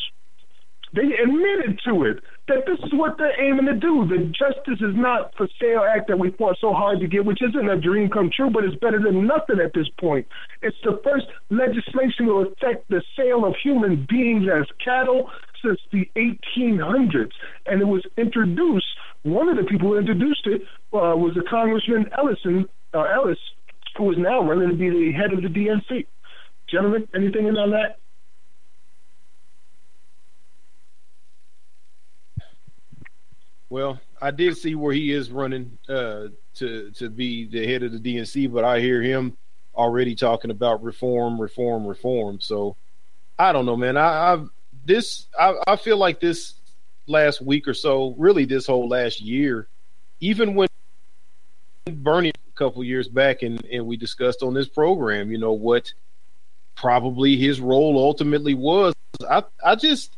They 0.93 1.09
admitted 1.23 1.79
to 1.85 2.03
it 2.03 2.21
that 2.47 2.65
this 2.67 2.77
is 2.85 2.93
what 2.93 3.17
they're 3.17 3.39
aiming 3.41 3.65
to 3.65 3.73
do. 3.73 4.05
The 4.05 4.29
Justice 4.29 4.77
is 4.79 4.93
Not 4.95 5.33
for 5.35 5.47
Sale 5.59 5.81
Act 5.81 6.07
that 6.07 6.19
we 6.19 6.31
fought 6.31 6.57
so 6.61 6.71
hard 6.73 6.99
to 6.99 7.07
get, 7.07 7.25
which 7.25 7.41
isn't 7.41 7.69
a 7.69 7.79
dream 7.79 8.09
come 8.09 8.29
true, 8.29 8.51
but 8.51 8.63
it's 8.63 8.75
better 8.75 8.99
than 9.01 9.25
nothing 9.25 9.59
at 9.63 9.73
this 9.73 9.87
point. 9.99 10.27
It's 10.61 10.77
the 10.83 11.01
first 11.03 11.25
legislation 11.49 12.27
to 12.27 12.45
affect 12.45 12.89
the 12.89 13.01
sale 13.17 13.43
of 13.45 13.55
human 13.63 14.05
beings 14.07 14.45
as 14.45 14.67
cattle 14.83 15.31
since 15.65 15.79
the 15.91 16.07
1800s. 16.15 17.31
And 17.65 17.81
it 17.81 17.87
was 17.87 18.05
introduced, 18.17 18.85
one 19.23 19.49
of 19.49 19.57
the 19.57 19.63
people 19.63 19.89
who 19.89 19.97
introduced 19.97 20.45
it 20.45 20.61
uh, 20.93 21.17
was 21.17 21.33
the 21.33 21.43
Congressman 21.49 22.05
Ellison, 22.15 22.65
uh, 22.93 23.05
Ellis, 23.15 23.39
who 23.97 24.11
is 24.11 24.17
now 24.19 24.41
running 24.41 24.69
to 24.69 24.75
be 24.75 24.89
the 24.89 25.11
head 25.13 25.33
of 25.33 25.41
the 25.41 25.49
DNC. 25.49 26.05
Gentlemen, 26.69 27.07
anything 27.15 27.47
on 27.47 27.71
that? 27.71 27.97
Well, 33.73 33.99
I 34.21 34.29
did 34.29 34.55
see 34.55 34.75
where 34.75 34.93
he 34.93 35.11
is 35.11 35.31
running 35.31 35.79
uh, 35.89 36.27
to 36.57 36.91
to 36.91 37.09
be 37.09 37.47
the 37.47 37.65
head 37.65 37.81
of 37.81 37.91
the 37.91 37.97
DNC, 37.97 38.53
but 38.53 38.63
I 38.63 38.79
hear 38.79 39.01
him 39.01 39.35
already 39.73 40.13
talking 40.13 40.51
about 40.51 40.83
reform, 40.83 41.41
reform, 41.41 41.87
reform. 41.87 42.39
So 42.39 42.77
I 43.39 43.51
don't 43.51 43.65
know, 43.65 43.75
man. 43.75 43.97
I, 43.97 44.33
I've 44.33 44.49
this 44.85 45.25
I, 45.39 45.55
I 45.65 45.75
feel 45.77 45.97
like 45.97 46.19
this 46.19 46.53
last 47.07 47.41
week 47.41 47.67
or 47.67 47.73
so, 47.73 48.13
really 48.15 48.45
this 48.45 48.67
whole 48.67 48.87
last 48.87 49.21
year, 49.21 49.67
even 50.19 50.53
when 50.53 50.67
Bernie 51.85 52.29
a 52.29 52.55
couple 52.55 52.83
years 52.83 53.07
back 53.07 53.41
and, 53.41 53.65
and 53.65 53.87
we 53.87 53.97
discussed 53.97 54.43
on 54.43 54.53
this 54.53 54.67
program, 54.67 55.31
you 55.31 55.39
know, 55.39 55.53
what 55.53 55.91
probably 56.75 57.37
his 57.37 57.59
role 57.59 57.97
ultimately 57.97 58.53
was. 58.53 58.93
I 59.27 59.43
I 59.65 59.73
just 59.73 60.15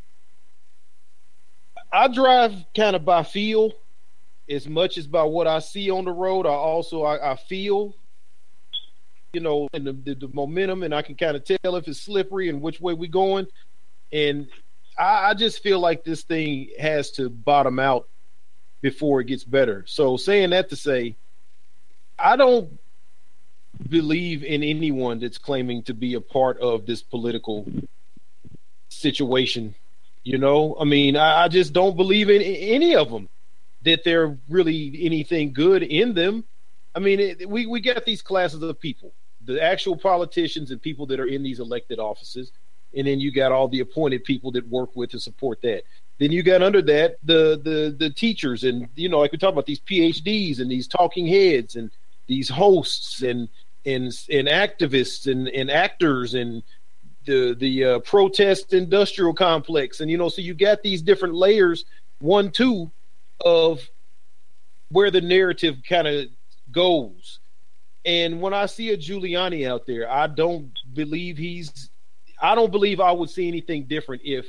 I 1.92 2.08
drive 2.08 2.54
kind 2.76 2.96
of 2.96 3.06
by 3.06 3.24
feel 3.24 3.74
as 4.50 4.68
much 4.68 4.98
as 4.98 5.08
by 5.08 5.24
what 5.24 5.48
I 5.48 5.60
see 5.60 5.90
on 5.90 6.06
the 6.06 6.12
road. 6.12 6.46
I 6.46 6.50
also 6.50 7.04
I, 7.04 7.32
I 7.32 7.36
feel, 7.36 7.96
you 9.34 9.42
know, 9.42 9.68
and 9.74 9.88
the, 9.88 9.94
the, 9.94 10.16
the, 10.16 10.28
momentum, 10.28 10.84
and 10.84 10.94
I 10.94 11.02
can 11.02 11.16
kind 11.16 11.36
of 11.36 11.44
tell 11.44 11.76
if 11.76 11.88
it's 11.88 12.00
slippery 12.00 12.50
and 12.50 12.62
which 12.62 12.80
way 12.80 12.94
we're 12.94 13.10
going. 13.10 13.48
And 14.12 14.48
I, 14.98 15.30
I 15.30 15.34
just 15.34 15.64
feel 15.64 15.80
like 15.80 16.04
this 16.04 16.24
thing 16.24 16.70
has 16.80 17.12
to 17.12 17.30
bottom 17.30 17.80
out 17.80 18.08
before 18.82 19.22
it 19.22 19.26
gets 19.26 19.44
better. 19.44 19.84
So 19.88 20.18
saying 20.18 20.52
that 20.52 20.70
to 20.70 20.76
say, 20.76 21.16
I 22.18 22.36
don't 22.36 22.80
believe 23.90 24.44
in 24.44 24.64
anyone 24.64 25.20
that's 25.20 25.38
claiming 25.38 25.84
to 25.84 25.94
be 25.94 26.14
a 26.14 26.22
part 26.22 26.60
of 26.60 26.86
this 26.86 27.02
political 27.02 27.66
situation 28.90 29.76
you 30.26 30.40
know, 30.40 30.76
I 30.80 30.84
mean, 30.86 31.16
I, 31.16 31.44
I 31.44 31.48
just 31.48 31.72
don't 31.72 31.96
believe 31.96 32.30
in 32.32 32.42
any 32.42 32.96
of 32.96 33.10
them 33.12 33.30
that 33.84 34.04
they're 34.04 34.36
really 34.50 34.98
anything 35.02 35.54
good 35.54 35.84
in 35.84 36.16
them. 36.16 36.44
I 36.96 37.00
mean, 37.00 37.20
it, 37.20 37.48
we 37.48 37.68
we 37.68 37.80
get 37.80 38.04
these 38.06 38.24
classes 38.24 38.62
of 38.62 38.80
people, 38.80 39.14
the 39.46 39.62
actual 39.62 39.96
politicians 39.96 40.72
and 40.72 40.82
people 40.82 41.06
that 41.08 41.20
are 41.20 41.28
in 41.28 41.44
these 41.44 41.60
elected 41.60 42.00
offices, 42.00 42.52
and 42.98 43.06
then 43.06 43.20
you 43.20 43.32
got 43.32 43.52
all 43.52 43.68
the 43.68 43.82
appointed 43.82 44.24
people 44.24 44.52
that 44.54 44.68
work 44.68 44.96
with 44.96 45.12
to 45.12 45.20
support 45.20 45.62
that. 45.62 45.84
Then 46.18 46.32
you 46.32 46.42
got 46.42 46.64
under 46.64 46.82
that 46.82 47.18
the 47.24 47.62
the 47.64 47.96
the 47.98 48.10
teachers 48.10 48.64
and 48.64 48.90
you 48.96 49.10
know, 49.10 49.20
like 49.20 49.32
we 49.32 49.38
talk 49.38 49.54
about 49.54 49.68
these 49.68 49.82
PhDs 49.82 50.60
and 50.60 50.72
these 50.72 50.88
talking 50.88 51.28
heads 51.28 51.76
and 51.76 51.92
these 52.26 52.50
hosts 52.50 53.22
and 53.22 53.48
and 53.86 54.06
and 54.32 54.48
activists 54.48 55.32
and 55.32 55.48
and 55.50 55.70
actors 55.70 56.34
and 56.34 56.64
the 57.26 57.56
the 57.58 57.84
uh, 57.84 58.00
protest 58.00 58.74
industrial 58.74 59.34
complex, 59.34 60.00
and 60.00 60.10
you 60.10 60.18
know, 60.18 60.30
so 60.30 60.42
you 60.42 60.54
got 60.54 60.84
these 60.84 61.02
different 61.02 61.36
layers, 61.36 61.86
one, 62.20 62.52
two, 62.52 62.92
of 63.44 63.88
where 64.90 65.12
the 65.12 65.22
narrative 65.22 65.78
kind 65.88 66.08
of 66.08 66.28
goes. 66.72 67.40
And 68.06 68.40
when 68.40 68.54
I 68.54 68.68
see 68.68 68.92
a 68.92 68.98
Giuliani 68.98 69.68
out 69.68 69.86
there, 69.88 70.10
I 70.10 70.28
don't 70.28 70.72
believe 70.94 71.38
he's. 71.38 71.90
I 72.42 72.54
don't 72.54 72.72
believe 72.72 73.00
I 73.00 73.12
would 73.12 73.30
see 73.30 73.48
anything 73.48 73.86
different 73.86 74.22
if 74.26 74.46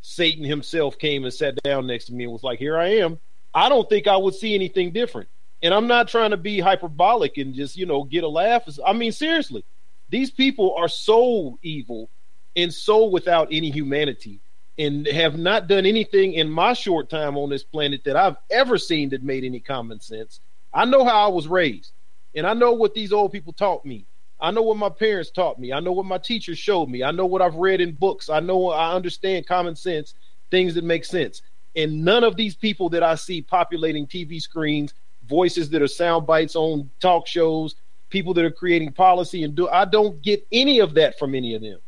Satan 0.00 0.44
himself 0.44 0.98
came 0.98 1.24
and 1.24 1.32
sat 1.32 1.62
down 1.62 1.86
next 1.86 2.06
to 2.06 2.14
me 2.14 2.24
and 2.24 2.32
was 2.32 2.42
like, 2.42 2.58
"Here 2.58 2.76
I 2.76 2.96
am." 2.96 3.18
I 3.54 3.68
don't 3.68 3.88
think 3.88 4.06
I 4.06 4.16
would 4.16 4.34
see 4.34 4.54
anything 4.54 4.92
different. 4.92 5.28
And 5.62 5.72
I'm 5.72 5.86
not 5.86 6.08
trying 6.08 6.30
to 6.30 6.36
be 6.36 6.60
hyperbolic 6.60 7.38
and 7.38 7.54
just 7.54 7.76
you 7.76 7.86
know 7.86 8.04
get 8.04 8.24
a 8.24 8.28
laugh. 8.28 8.68
I 8.84 8.92
mean, 8.92 9.12
seriously, 9.12 9.64
these 10.10 10.30
people 10.30 10.74
are 10.76 10.88
so 10.88 11.58
evil 11.62 12.10
and 12.56 12.72
so 12.72 13.06
without 13.06 13.48
any 13.52 13.70
humanity 13.70 14.40
and 14.78 15.06
have 15.06 15.38
not 15.38 15.68
done 15.68 15.86
anything 15.86 16.34
in 16.34 16.50
my 16.50 16.72
short 16.72 17.08
time 17.08 17.36
on 17.36 17.48
this 17.48 17.62
planet 17.62 18.02
that 18.04 18.16
I've 18.16 18.36
ever 18.50 18.76
seen 18.78 19.10
that 19.10 19.22
made 19.22 19.44
any 19.44 19.60
common 19.60 20.00
sense. 20.00 20.40
I 20.74 20.84
know 20.84 21.04
how 21.04 21.26
I 21.26 21.28
was 21.28 21.48
raised, 21.48 21.92
and 22.34 22.46
I 22.46 22.52
know 22.52 22.72
what 22.72 22.94
these 22.94 23.12
old 23.12 23.32
people 23.32 23.52
taught 23.52 23.84
me. 23.84 24.04
I 24.38 24.50
know 24.50 24.62
what 24.62 24.76
my 24.76 24.90
parents 24.90 25.30
taught 25.30 25.58
me. 25.58 25.72
I 25.72 25.80
know 25.80 25.92
what 25.92 26.04
my 26.04 26.18
teachers 26.18 26.58
showed 26.58 26.90
me. 26.90 27.02
I 27.02 27.10
know 27.10 27.24
what 27.24 27.40
I've 27.40 27.54
read 27.54 27.80
in 27.80 27.92
books. 27.92 28.28
I 28.28 28.40
know 28.40 28.68
I 28.68 28.94
understand 28.94 29.46
common 29.46 29.76
sense, 29.76 30.14
things 30.50 30.74
that 30.74 30.84
make 30.84 31.06
sense. 31.06 31.40
And 31.74 32.04
none 32.04 32.22
of 32.22 32.36
these 32.36 32.54
people 32.54 32.90
that 32.90 33.02
I 33.02 33.14
see 33.14 33.40
populating 33.40 34.06
TV 34.06 34.40
screens, 34.40 34.92
voices 35.26 35.70
that 35.70 35.80
are 35.80 35.88
sound 35.88 36.26
bites 36.26 36.54
on 36.54 36.90
talk 37.00 37.26
shows, 37.26 37.76
people 38.10 38.34
that 38.34 38.44
are 38.44 38.50
creating 38.50 38.92
policy 38.92 39.42
and 39.42 39.54
do 39.54 39.68
I 39.68 39.84
don't 39.84 40.22
get 40.22 40.46
any 40.52 40.80
of 40.80 40.94
that 40.94 41.18
from 41.18 41.34
any 41.34 41.54
of 41.54 41.62
them. 41.62 41.78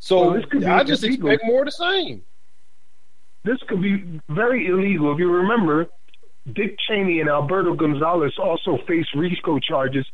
So 0.00 0.32
well, 0.32 0.42
I 0.66 0.82
just 0.82 1.04
illegal. 1.04 1.30
expect 1.30 1.46
more 1.46 1.60
of 1.60 1.66
the 1.66 1.72
same. 1.72 2.22
This 3.44 3.58
could 3.68 3.80
be 3.80 4.20
very 4.28 4.66
illegal. 4.66 5.12
If 5.12 5.18
you 5.18 5.30
remember, 5.30 5.86
Dick 6.52 6.76
Cheney 6.88 7.20
and 7.20 7.28
Alberto 7.28 7.74
Gonzales 7.74 8.36
also 8.38 8.78
faced 8.88 9.14
RICO 9.14 9.58
charges 9.60 10.06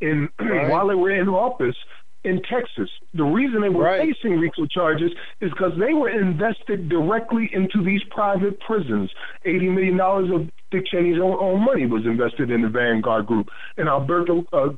in 0.00 0.28
right. 0.38 0.70
while 0.70 0.88
they 0.88 0.94
were 0.94 1.10
in 1.10 1.28
office 1.28 1.76
in 2.22 2.42
Texas. 2.42 2.90
The 3.14 3.24
reason 3.24 3.62
they 3.62 3.70
were 3.70 3.84
right. 3.84 4.14
facing 4.14 4.38
RICO 4.38 4.66
charges 4.66 5.10
is 5.40 5.50
because 5.50 5.72
they 5.78 5.94
were 5.94 6.10
invested 6.10 6.88
directly 6.88 7.50
into 7.52 7.82
these 7.82 8.02
private 8.10 8.60
prisons. 8.60 9.10
$80 9.46 9.74
million 9.74 10.00
of 10.00 10.50
Dick 10.70 10.84
Cheney's 10.86 11.20
own, 11.20 11.36
own 11.40 11.64
money 11.64 11.86
was 11.86 12.04
invested 12.04 12.50
in 12.50 12.62
the 12.62 12.68
Vanguard 12.68 13.26
Group. 13.26 13.48
And 13.78 13.88
Alberto 13.88 14.44
uh, 14.52 14.68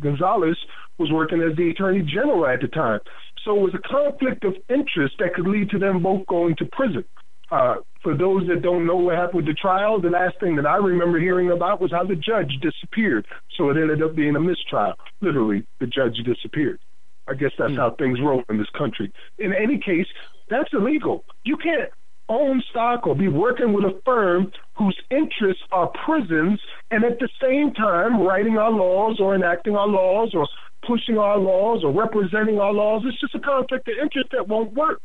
Gonzales 0.00 0.58
was 0.98 1.12
working 1.12 1.42
as 1.42 1.56
the 1.56 1.70
Attorney 1.70 2.02
General 2.02 2.46
at 2.46 2.60
the 2.60 2.68
time. 2.68 3.00
So 3.44 3.56
it 3.56 3.60
was 3.60 3.74
a 3.74 3.88
conflict 3.88 4.44
of 4.44 4.54
interest 4.68 5.16
that 5.18 5.34
could 5.34 5.46
lead 5.46 5.70
to 5.70 5.78
them 5.78 6.02
both 6.02 6.26
going 6.26 6.56
to 6.56 6.64
prison. 6.66 7.04
Uh, 7.50 7.76
for 8.02 8.16
those 8.16 8.46
that 8.48 8.62
don't 8.62 8.86
know 8.86 8.96
what 8.96 9.16
happened 9.16 9.36
with 9.36 9.46
the 9.46 9.54
trial, 9.54 10.00
the 10.00 10.10
last 10.10 10.38
thing 10.40 10.56
that 10.56 10.66
I 10.66 10.76
remember 10.76 11.18
hearing 11.18 11.50
about 11.50 11.80
was 11.80 11.90
how 11.90 12.04
the 12.04 12.16
judge 12.16 12.58
disappeared. 12.60 13.26
So 13.56 13.70
it 13.70 13.76
ended 13.76 14.02
up 14.02 14.14
being 14.14 14.36
a 14.36 14.40
mistrial. 14.40 14.94
Literally, 15.20 15.66
the 15.78 15.86
judge 15.86 16.16
disappeared. 16.24 16.80
I 17.28 17.34
guess 17.34 17.52
that's 17.58 17.72
mm. 17.72 17.76
how 17.76 17.94
things 17.98 18.18
roll 18.20 18.42
in 18.50 18.58
this 18.58 18.68
country. 18.76 19.12
In 19.38 19.54
any 19.54 19.78
case, 19.78 20.06
that's 20.50 20.72
illegal. 20.72 21.24
You 21.44 21.56
can't 21.56 21.90
own 22.28 22.62
stock 22.70 23.06
or 23.06 23.14
be 23.14 23.28
working 23.28 23.72
with 23.72 23.84
a 23.84 24.00
firm 24.04 24.50
whose 24.76 24.98
interests 25.10 25.62
are 25.72 25.90
prisons 26.04 26.60
and 26.90 27.04
at 27.04 27.18
the 27.18 27.28
same 27.40 27.72
time 27.74 28.20
writing 28.20 28.56
our 28.56 28.70
laws 28.70 29.20
or 29.20 29.34
enacting 29.34 29.76
our 29.76 29.86
laws 29.86 30.34
or 30.34 30.48
pushing 30.86 31.18
our 31.18 31.38
laws 31.38 31.82
or 31.84 31.92
representing 31.92 32.58
our 32.58 32.72
laws. 32.72 33.02
It's 33.04 33.20
just 33.20 33.34
a 33.34 33.40
conflict 33.40 33.88
of 33.88 33.94
interest 34.00 34.30
that 34.32 34.48
won't 34.48 34.72
work. 34.74 35.02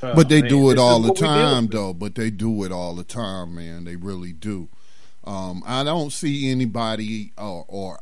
but 0.00 0.28
they 0.28 0.42
do 0.42 0.70
it 0.70 0.78
all 0.78 1.00
the 1.00 1.14
time, 1.14 1.68
though. 1.68 1.92
But 1.92 2.14
they 2.14 2.30
do 2.30 2.64
it 2.64 2.72
all 2.72 2.94
the 2.94 3.04
time, 3.04 3.54
man. 3.54 3.84
They 3.84 3.96
really 3.96 4.32
do. 4.32 4.68
Um, 5.24 5.62
I 5.66 5.82
don't 5.82 6.12
see 6.12 6.50
anybody, 6.50 7.32
or, 7.36 7.64
or 7.68 8.00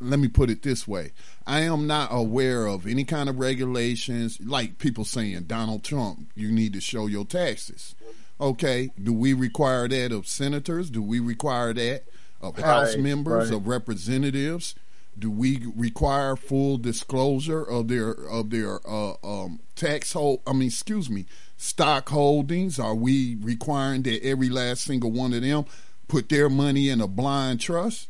let 0.00 0.18
me 0.18 0.28
put 0.28 0.50
it 0.50 0.62
this 0.62 0.86
way: 0.86 1.12
I 1.46 1.60
am 1.60 1.86
not 1.86 2.08
aware 2.10 2.66
of 2.66 2.86
any 2.86 3.04
kind 3.04 3.28
of 3.28 3.38
regulations, 3.38 4.38
like 4.44 4.78
people 4.78 5.04
saying 5.04 5.44
Donald 5.44 5.84
Trump, 5.84 6.30
you 6.34 6.50
need 6.50 6.72
to 6.74 6.80
show 6.80 7.06
your 7.06 7.24
taxes. 7.24 7.94
Okay, 8.40 8.90
do 9.02 9.12
we 9.12 9.32
require 9.32 9.88
that 9.88 10.12
of 10.12 10.26
senators? 10.26 10.90
Do 10.90 11.02
we 11.02 11.20
require 11.20 11.72
that 11.72 12.04
of 12.40 12.58
House 12.58 12.94
right, 12.94 13.02
members, 13.02 13.50
right. 13.50 13.56
of 13.56 13.66
representatives? 13.66 14.74
Do 15.18 15.30
we 15.30 15.66
require 15.74 16.36
full 16.36 16.76
disclosure 16.76 17.62
of 17.62 17.88
their 17.88 18.10
of 18.10 18.50
their 18.50 18.80
uh, 18.86 19.14
um, 19.24 19.60
tax 19.74 20.12
hold? 20.12 20.40
I 20.46 20.52
mean, 20.52 20.68
excuse 20.68 21.08
me, 21.08 21.24
stock 21.56 22.10
holdings. 22.10 22.78
Are 22.78 22.94
we 22.94 23.36
requiring 23.40 24.02
that 24.02 24.22
every 24.22 24.50
last 24.50 24.82
single 24.82 25.10
one 25.10 25.32
of 25.32 25.42
them 25.42 25.64
put 26.06 26.28
their 26.28 26.50
money 26.50 26.90
in 26.90 27.00
a 27.00 27.08
blind 27.08 27.60
trust? 27.60 28.08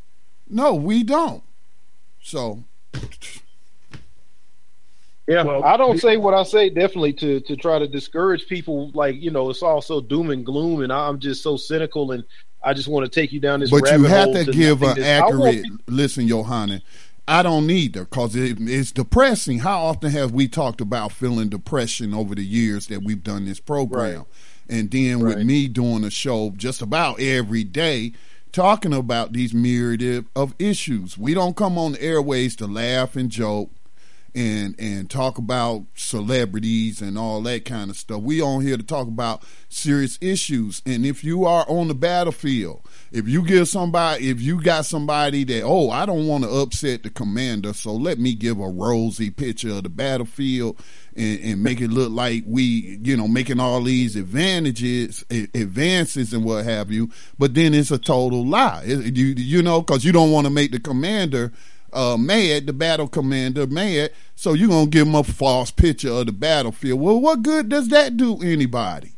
No, 0.49 0.75
we 0.75 1.03
don't. 1.05 1.45
So. 2.21 2.65
Yeah, 5.29 5.43
well, 5.43 5.65
I 5.65 5.77
don't 5.77 5.99
say 5.99 6.17
what 6.17 6.35
I 6.35 6.45
say 6.45 6.71
definitely 6.71 7.13
to 7.15 7.41
to 7.41 7.57
try 7.57 7.81
to 7.81 7.89
discourage 7.89 8.47
people. 8.47 8.93
Like 8.95 9.21
you 9.21 9.33
know, 9.33 9.51
it's 9.51 9.63
all 9.63 9.83
so 9.83 10.01
doom 10.01 10.31
and 10.31 10.47
gloom, 10.47 10.83
and 10.83 10.93
I'm 10.93 11.19
just 11.19 11.43
so 11.43 11.57
cynical 11.57 12.13
and 12.13 12.23
I 12.67 12.75
just 12.75 12.89
want 12.89 13.11
to 13.11 13.21
take 13.21 13.33
you 13.33 13.39
down 13.39 13.61
this. 13.61 13.71
But 13.71 13.93
you 13.93 14.03
have 14.05 14.33
to, 14.33 14.45
give 14.45 14.83
an 14.83 15.01
accurate. 15.01 15.65
Listen, 15.87 16.27
Yohanan, 16.27 16.83
I 17.29 17.45
don't 17.45 17.65
need 17.65 17.95
her 17.95 18.05
because 18.05 18.35
it, 18.35 18.59
it's 18.61 18.91
depressing. 18.91 19.61
How 19.61 19.85
often 19.85 20.11
have 20.11 20.33
we 20.33 20.49
talked 20.49 20.81
about 20.81 21.13
feeling 21.13 21.49
depression 21.49 22.13
over 22.13 22.35
the 22.35 22.45
years 22.45 22.89
that 22.89 23.05
we've 23.05 23.23
done 23.23 23.45
this 23.45 23.61
program? 23.61 24.19
Right. 24.19 24.27
And 24.69 24.91
then 24.91 25.21
right. 25.21 25.37
with 25.37 25.47
me 25.47 25.69
doing 25.69 26.03
a 26.03 26.11
show 26.11 26.53
just 26.57 26.83
about 26.83 27.21
every 27.21 27.63
day, 27.63 28.15
talking 28.51 28.93
about 28.93 29.33
these 29.33 29.55
myriad 29.55 30.27
of 30.35 30.53
issues. 30.59 31.17
We 31.17 31.35
don't 31.35 31.57
come 31.57 31.79
on 31.79 31.93
the 31.93 32.03
airways 32.03 32.57
to 32.57 32.67
laugh 32.67 33.15
and 33.15 33.31
joke 33.31 33.71
and 34.37 34.75
and 34.79 35.09
talk 35.09 35.39
about 35.39 35.87
celebrities 35.95 37.01
and 37.01 37.17
all 37.19 37.41
that 37.41 37.65
kind 37.65 37.91
of 37.91 37.97
stuff. 37.97 38.21
We 38.21 38.43
on 38.43 38.61
here 38.61 38.77
to 38.77 38.83
talk 38.83 39.09
about 39.09 39.43
serious 39.71 40.19
issues. 40.21 40.83
And 40.85 41.07
if 41.07 41.25
you 41.25 41.47
are 41.47 41.65
on 41.69 41.89
the 41.89 41.95
battlefield, 41.95 42.83
if 43.11 43.27
you 43.27 43.43
give 43.43 43.67
somebody, 43.67 44.29
if 44.29 44.41
you 44.41 44.63
got 44.63 44.85
somebody 44.85 45.43
that, 45.45 45.63
oh, 45.63 45.89
I 45.91 46.05
don't 46.05 46.27
want 46.27 46.45
to 46.45 46.51
upset 46.51 47.03
the 47.03 47.09
commander, 47.11 47.73
so 47.73 47.95
let 47.95 48.19
me 48.19 48.35
give 48.35 48.61
a 48.61 48.69
rosy 48.69 49.31
picture 49.31 49.71
of 49.71 49.85
the 49.85 49.89
battlefield 49.89 50.79
and, 51.17 51.41
and 51.41 51.63
make 51.63 51.81
it 51.81 51.89
look 51.89 52.13
like 52.13 52.45
we, 52.47 52.99
you 53.03 53.17
know, 53.17 53.27
making 53.27 53.59
all 53.59 53.83
these 53.83 54.17
advantages, 54.17 55.25
advances 55.31 56.35
and 56.35 56.45
what 56.45 56.67
have 56.67 56.91
you. 56.91 57.11
But 57.39 57.55
then 57.55 57.73
it's 57.73 57.91
a 57.91 57.99
total 57.99 58.45
lie. 58.47 58.85
You 58.85 59.25
you 59.25 59.63
know, 59.63 59.81
because 59.81 60.05
you 60.05 60.13
don't 60.13 60.31
want 60.31 60.47
to 60.47 60.53
make 60.53 60.73
the 60.73 60.81
commander 60.81 61.53
uh, 61.93 62.17
mad, 62.17 62.67
the 62.67 62.73
battle 62.73 63.09
commander 63.09 63.67
mad, 63.67 64.11
so 64.35 64.53
you're 64.53 64.69
going 64.69 64.87
to 64.87 64.91
give 64.91 65.07
him 65.07 65.15
a 65.15 65.25
false 65.25 65.71
picture 65.71 66.11
of 66.11 66.27
the 66.27 66.33
battlefield. 66.33 67.01
Well, 67.01 67.21
what 67.21 67.43
good 67.43 67.69
does 67.69 67.89
that 67.89 68.17
do 68.17 68.41
anybody? 68.43 69.13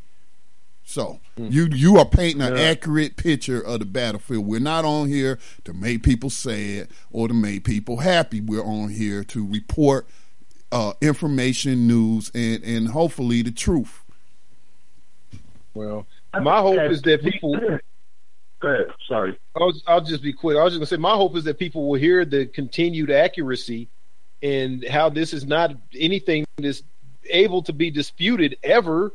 So 0.89 1.19
mm. 1.37 1.51
you 1.51 1.67
you 1.71 1.97
are 1.99 2.05
painting 2.05 2.41
an 2.41 2.57
yeah. 2.57 2.63
accurate 2.63 3.15
picture 3.15 3.61
of 3.61 3.77
the 3.77 3.85
battlefield. 3.85 4.47
We're 4.47 4.59
not 4.59 4.85
on 4.85 5.07
here 5.07 5.37
to 5.65 5.73
make 5.73 6.01
people 6.01 6.31
sad 6.31 6.87
or 7.11 7.27
to 7.27 7.33
make 7.35 7.63
people 7.63 7.97
happy. 7.97 8.41
We're 8.41 8.63
on 8.63 8.89
here 8.89 9.23
to 9.25 9.45
report 9.45 10.07
uh, 10.71 10.93
information, 10.99 11.87
news, 11.87 12.31
and 12.33 12.63
and 12.63 12.87
hopefully 12.87 13.43
the 13.43 13.51
truth. 13.51 14.03
Well, 15.75 16.07
my 16.41 16.59
hope 16.59 16.79
is 16.91 17.03
that 17.03 17.21
people 17.21 17.55
Go 18.59 18.67
ahead. 18.67 18.87
Sorry. 19.07 19.39
I'll, 19.55 19.73
I'll 19.87 20.01
just 20.01 20.21
be 20.21 20.33
quick. 20.33 20.57
I 20.57 20.63
was 20.63 20.73
just 20.73 20.79
going 20.79 20.87
to 20.87 20.95
say, 20.95 20.97
my 20.97 21.15
hope 21.15 21.35
is 21.35 21.45
that 21.45 21.57
people 21.57 21.87
will 21.87 21.99
hear 21.99 22.25
the 22.25 22.45
continued 22.45 23.09
accuracy 23.09 23.87
and 24.41 24.85
how 24.87 25.09
this 25.09 25.33
is 25.33 25.45
not 25.45 25.75
anything 25.97 26.45
that's 26.57 26.83
able 27.29 27.61
to 27.63 27.73
be 27.73 27.89
disputed 27.89 28.57
ever. 28.63 29.13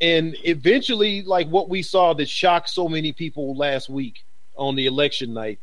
And 0.00 0.36
eventually, 0.44 1.22
like 1.22 1.48
what 1.48 1.68
we 1.68 1.82
saw 1.82 2.12
that 2.14 2.28
shocked 2.28 2.70
so 2.70 2.88
many 2.88 3.12
people 3.12 3.56
last 3.56 3.88
week 3.88 4.24
on 4.56 4.74
the 4.74 4.86
election 4.86 5.32
night. 5.32 5.60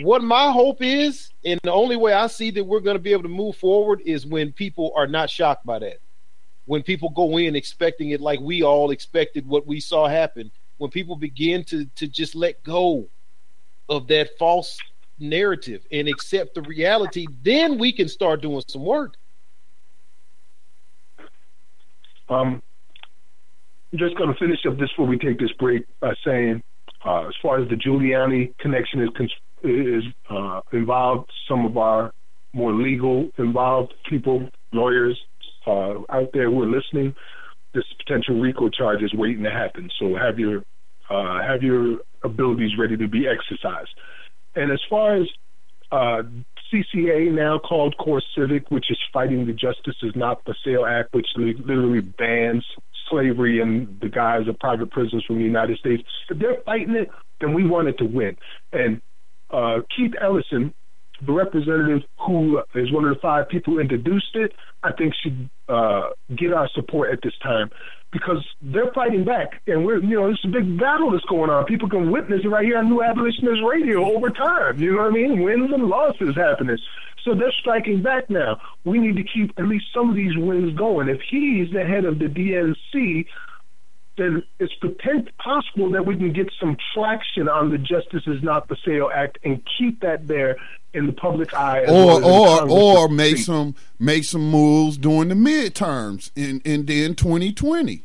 What 0.00 0.22
my 0.22 0.52
hope 0.52 0.78
is, 0.80 1.30
and 1.44 1.58
the 1.64 1.72
only 1.72 1.96
way 1.96 2.12
I 2.12 2.28
see 2.28 2.50
that 2.52 2.64
we're 2.64 2.80
going 2.80 2.96
to 2.96 3.02
be 3.02 3.12
able 3.12 3.24
to 3.24 3.28
move 3.28 3.56
forward 3.56 4.00
is 4.06 4.24
when 4.24 4.52
people 4.52 4.92
are 4.96 5.08
not 5.08 5.28
shocked 5.28 5.66
by 5.66 5.80
that. 5.80 5.98
When 6.66 6.82
people 6.82 7.10
go 7.10 7.36
in 7.38 7.56
expecting 7.56 8.10
it 8.10 8.20
like 8.20 8.40
we 8.40 8.62
all 8.62 8.90
expected 8.90 9.46
what 9.46 9.66
we 9.66 9.80
saw 9.80 10.06
happen 10.06 10.50
when 10.78 10.90
people 10.90 11.16
begin 11.16 11.64
to 11.64 11.84
to 11.96 12.08
just 12.08 12.34
let 12.34 12.62
go 12.62 13.08
of 13.88 14.06
that 14.08 14.30
false 14.38 14.78
narrative 15.18 15.84
and 15.90 16.08
accept 16.08 16.54
the 16.54 16.62
reality, 16.62 17.26
then 17.42 17.78
we 17.78 17.92
can 17.92 18.08
start 18.08 18.40
doing 18.42 18.62
some 18.68 18.84
work. 18.84 19.14
Um, 22.28 22.62
I'm 23.92 23.98
just 23.98 24.16
going 24.16 24.32
to 24.32 24.38
finish 24.38 24.60
up 24.66 24.78
this 24.78 24.90
before 24.90 25.06
we 25.06 25.18
take 25.18 25.38
this 25.38 25.52
break 25.58 25.84
by 26.00 26.12
saying, 26.24 26.62
uh, 27.04 27.26
as 27.26 27.34
far 27.42 27.60
as 27.60 27.68
the 27.68 27.76
Giuliani 27.76 28.56
connection 28.58 29.02
is 29.02 29.10
is 29.64 30.04
uh, 30.30 30.60
involved, 30.72 31.30
some 31.48 31.64
of 31.64 31.76
our 31.76 32.12
more 32.52 32.72
legal 32.72 33.30
involved 33.38 33.92
people, 34.08 34.48
lawyers 34.72 35.18
uh, 35.66 35.94
out 36.10 36.30
there 36.32 36.50
who 36.50 36.62
are 36.62 36.66
listening, 36.66 37.14
this 37.74 37.84
potential 37.98 38.40
RICO 38.40 38.68
charge 38.68 39.02
is 39.02 39.12
waiting 39.14 39.44
to 39.44 39.50
happen. 39.50 39.90
So 39.98 40.16
have 40.16 40.38
your 40.38 40.62
uh, 41.10 41.42
have 41.42 41.62
your 41.62 41.98
abilities 42.22 42.72
ready 42.78 42.96
to 42.96 43.08
be 43.08 43.26
exercised. 43.26 43.90
And 44.54 44.70
as 44.70 44.80
far 44.90 45.16
as 45.16 45.28
uh, 45.90 46.22
CCA, 46.72 47.32
now 47.32 47.58
called 47.58 47.96
Core 47.96 48.22
Civic, 48.36 48.70
which 48.70 48.90
is 48.90 48.98
fighting 49.12 49.46
the 49.46 49.52
Justice 49.52 49.96
is 50.02 50.12
Not 50.14 50.44
for 50.44 50.54
Sale 50.64 50.84
Act, 50.84 51.14
which 51.14 51.26
literally 51.36 52.00
bans 52.00 52.64
slavery 53.08 53.60
and 53.60 53.98
the 54.00 54.08
guise 54.08 54.46
of 54.48 54.58
private 54.58 54.90
prisons 54.90 55.24
from 55.24 55.38
the 55.38 55.44
United 55.44 55.78
States. 55.78 56.02
If 56.28 56.38
they're 56.38 56.60
fighting 56.66 56.94
it, 56.94 57.08
then 57.40 57.54
we 57.54 57.66
want 57.66 57.88
it 57.88 57.96
to 57.98 58.04
win. 58.04 58.36
And 58.72 59.00
uh, 59.50 59.80
Keith 59.96 60.12
Ellison, 60.20 60.74
the 61.24 61.32
representative 61.32 62.02
who 62.18 62.62
is 62.74 62.92
one 62.92 63.04
of 63.04 63.14
the 63.14 63.20
five 63.20 63.48
people 63.48 63.74
who 63.74 63.80
introduced 63.80 64.34
it, 64.34 64.52
I 64.82 64.92
think 64.92 65.14
should 65.22 65.48
uh, 65.68 66.10
get 66.34 66.52
our 66.52 66.68
support 66.74 67.12
at 67.12 67.20
this 67.22 67.34
time 67.42 67.70
because 68.10 68.46
they're 68.62 68.92
fighting 68.92 69.24
back, 69.24 69.60
and 69.66 69.84
we're 69.84 70.02
you 70.02 70.18
know 70.18 70.30
it's 70.30 70.44
a 70.44 70.48
big 70.48 70.78
battle 70.78 71.10
that's 71.10 71.24
going 71.24 71.50
on. 71.50 71.64
People 71.66 71.88
can 71.88 72.10
witness 72.10 72.40
it 72.44 72.48
right 72.48 72.64
here 72.64 72.78
on 72.78 72.88
New 72.88 73.02
Abolitionist 73.02 73.62
Radio 73.68 74.04
over 74.14 74.30
time. 74.30 74.78
You 74.78 74.92
know 74.92 75.02
what 75.02 75.08
I 75.08 75.10
mean? 75.10 75.42
Wins 75.42 75.72
and 75.72 75.84
losses 75.84 76.34
happening. 76.36 76.78
So 77.24 77.34
they're 77.34 77.52
striking 77.60 78.02
back 78.02 78.30
now. 78.30 78.60
We 78.84 78.98
need 78.98 79.16
to 79.16 79.24
keep 79.24 79.52
at 79.58 79.66
least 79.66 79.86
some 79.92 80.08
of 80.08 80.16
these 80.16 80.36
wins 80.36 80.76
going. 80.76 81.08
If 81.08 81.20
he's 81.28 81.70
the 81.72 81.84
head 81.84 82.04
of 82.04 82.18
the 82.18 82.26
DNC, 82.26 83.26
then 84.18 84.42
it's 84.58 84.72
possible 85.38 85.90
that 85.90 86.04
we 86.04 86.16
can 86.16 86.32
get 86.32 86.50
some 86.60 86.76
traction 86.94 87.48
on 87.48 87.70
the 87.70 87.78
Justice 87.78 88.24
is 88.26 88.42
Not 88.42 88.68
for 88.68 88.76
Sale 88.84 89.10
Act 89.14 89.38
and 89.44 89.62
keep 89.78 90.00
that 90.00 90.26
there 90.26 90.56
in 90.92 91.06
the 91.06 91.12
public 91.12 91.54
eye. 91.54 91.84
Or 91.86 92.22
or 92.22 92.68
or 92.68 93.08
make 93.08 93.38
some 93.38 93.74
make 93.98 94.24
some 94.24 94.50
moves 94.50 94.98
during 94.98 95.28
the 95.28 95.34
midterms 95.34 96.30
in 96.36 96.60
in 96.64 96.86
then 96.86 97.14
2020. 97.14 98.04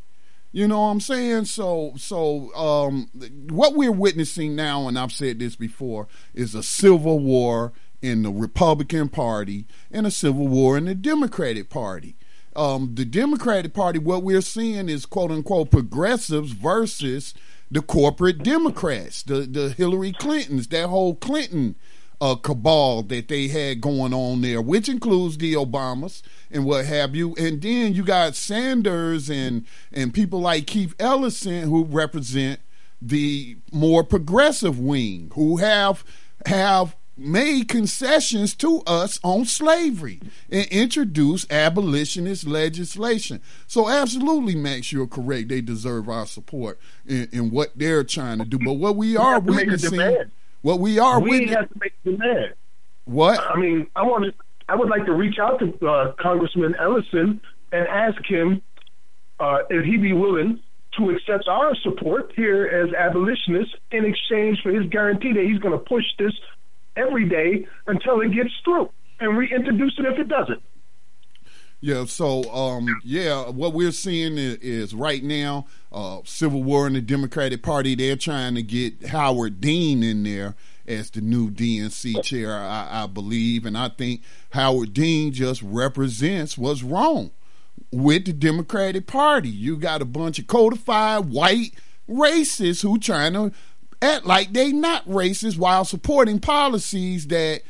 You 0.51 0.67
know 0.67 0.81
what 0.81 0.87
I'm 0.87 1.01
saying? 1.01 1.45
So 1.45 1.93
so 1.97 2.53
um, 2.55 3.09
what 3.49 3.75
we're 3.75 3.91
witnessing 3.91 4.55
now, 4.55 4.87
and 4.87 4.97
I've 4.97 5.11
said 5.11 5.39
this 5.39 5.55
before, 5.55 6.07
is 6.33 6.53
a 6.55 6.63
civil 6.63 7.19
war 7.19 7.73
in 8.03 8.21
the 8.21 8.29
Republican 8.29 9.09
Party 9.09 9.65
and 9.89 10.05
a 10.05 10.11
civil 10.11 10.47
war 10.47 10.77
in 10.77 10.85
the 10.85 10.93
Democratic 10.93 11.69
Party. 11.69 12.15
Um, 12.55 12.91
the 12.95 13.05
Democratic 13.05 13.73
Party, 13.73 13.99
what 13.99 14.23
we're 14.23 14.41
seeing 14.41 14.89
is 14.89 15.05
quote 15.05 15.31
unquote 15.31 15.71
progressives 15.71 16.51
versus 16.51 17.33
the 17.71 17.81
corporate 17.81 18.43
Democrats, 18.43 19.23
the 19.23 19.41
the 19.41 19.69
Hillary 19.69 20.11
Clintons, 20.11 20.67
that 20.67 20.89
whole 20.89 21.15
Clinton 21.15 21.75
uh, 22.21 22.35
cabal 22.35 23.03
that 23.03 23.27
they 23.27 23.49
had 23.49 23.81
going 23.81 24.13
on 24.13 24.41
there, 24.41 24.61
which 24.61 24.87
includes 24.87 25.37
the 25.37 25.53
Obamas 25.55 26.21
and 26.49 26.65
what 26.65 26.85
have 26.85 27.15
you. 27.15 27.35
And 27.35 27.61
then 27.61 27.93
you 27.93 28.03
got 28.03 28.35
Sanders 28.35 29.29
and 29.29 29.65
and 29.91 30.13
people 30.13 30.39
like 30.39 30.67
Keith 30.67 30.95
Ellison 30.99 31.63
who 31.63 31.83
represent 31.83 32.59
the 33.01 33.57
more 33.71 34.03
progressive 34.03 34.79
wing, 34.79 35.31
who 35.35 35.57
have 35.57 36.05
have 36.45 36.95
made 37.15 37.67
concessions 37.67 38.55
to 38.55 38.81
us 38.87 39.19
on 39.23 39.45
slavery 39.45 40.19
and 40.51 40.65
introduced 40.67 41.51
abolitionist 41.51 42.47
legislation. 42.47 43.41
So, 43.67 43.89
absolutely, 43.89 44.55
Max, 44.55 44.91
you're 44.91 45.07
correct. 45.07 45.49
They 45.49 45.61
deserve 45.61 46.09
our 46.09 46.25
support 46.25 46.79
in, 47.05 47.29
in 47.31 47.51
what 47.51 47.71
they're 47.75 48.03
trying 48.03 48.39
to 48.39 48.45
do. 48.45 48.59
But 48.59 48.73
what 48.73 48.95
we, 48.95 49.11
we 49.11 49.17
are 49.17 49.39
witnessing, 49.39 50.31
what 50.61 50.79
we 50.79 50.99
are, 50.99 51.19
we 51.19 51.29
witnessing, 51.29 51.57
have 51.57 51.69
to 51.69 51.79
make 51.79 51.93
a 52.05 52.09
demand. 52.11 52.53
What 53.05 53.39
I 53.39 53.59
mean, 53.59 53.87
I 53.95 54.03
want 54.03 54.25
to. 54.25 54.33
I 54.69 54.75
would 54.75 54.89
like 54.89 55.05
to 55.05 55.13
reach 55.13 55.39
out 55.39 55.59
to 55.59 55.87
uh, 55.87 56.13
Congressman 56.13 56.73
Ellison 56.79 57.41
and 57.73 57.87
ask 57.87 58.23
him 58.25 58.61
uh, 59.39 59.59
if 59.69 59.83
he'd 59.83 60.01
be 60.01 60.13
willing 60.13 60.61
to 60.97 61.09
accept 61.09 61.47
our 61.47 61.75
support 61.75 62.31
here 62.35 62.65
as 62.65 62.93
abolitionists 62.93 63.73
in 63.91 64.05
exchange 64.05 64.61
for 64.61 64.71
his 64.71 64.89
guarantee 64.89 65.33
that 65.33 65.43
he's 65.43 65.59
going 65.59 65.77
to 65.77 65.83
push 65.83 66.05
this 66.17 66.33
every 66.95 67.27
day 67.27 67.67
until 67.87 68.21
it 68.21 68.33
gets 68.33 68.51
through 68.63 68.89
and 69.19 69.37
reintroduce 69.37 69.93
it 69.97 70.05
if 70.05 70.19
it 70.19 70.27
doesn't. 70.27 70.61
Yeah, 71.81 72.05
so 72.05 72.49
um, 72.53 72.87
yeah, 73.03 73.49
what 73.49 73.73
we're 73.73 73.91
seeing 73.91 74.37
is, 74.37 74.55
is 74.57 74.93
right 74.93 75.21
now, 75.21 75.67
uh, 75.91 76.19
civil 76.23 76.63
war 76.63 76.87
in 76.87 76.93
the 76.93 77.01
Democratic 77.01 77.61
Party. 77.61 77.93
They're 77.93 78.15
trying 78.15 78.55
to 78.55 78.63
get 78.63 79.07
Howard 79.07 79.59
Dean 79.59 80.01
in 80.01 80.23
there 80.23 80.55
as 80.87 81.09
the 81.09 81.19
new 81.19 81.51
DNC 81.51 82.23
chair, 82.23 82.55
I, 82.55 83.03
I 83.03 83.07
believe, 83.07 83.65
and 83.65 83.77
I 83.77 83.89
think 83.89 84.21
Howard 84.51 84.93
Dean 84.93 85.33
just 85.33 85.61
represents 85.61 86.57
what's 86.57 86.83
wrong 86.83 87.31
with 87.91 88.25
the 88.25 88.33
Democratic 88.33 89.05
Party. 89.05 89.49
You 89.49 89.75
got 89.75 90.01
a 90.01 90.05
bunch 90.05 90.39
of 90.39 90.47
codified 90.47 91.25
white 91.25 91.73
racists 92.09 92.81
who 92.81 92.97
trying 92.97 93.33
to 93.33 93.51
act 94.03 94.25
like 94.25 94.53
they 94.53 94.71
not 94.71 95.07
racist 95.07 95.57
while 95.57 95.85
supporting 95.85 96.39
policies 96.39 97.27
that 97.27 97.61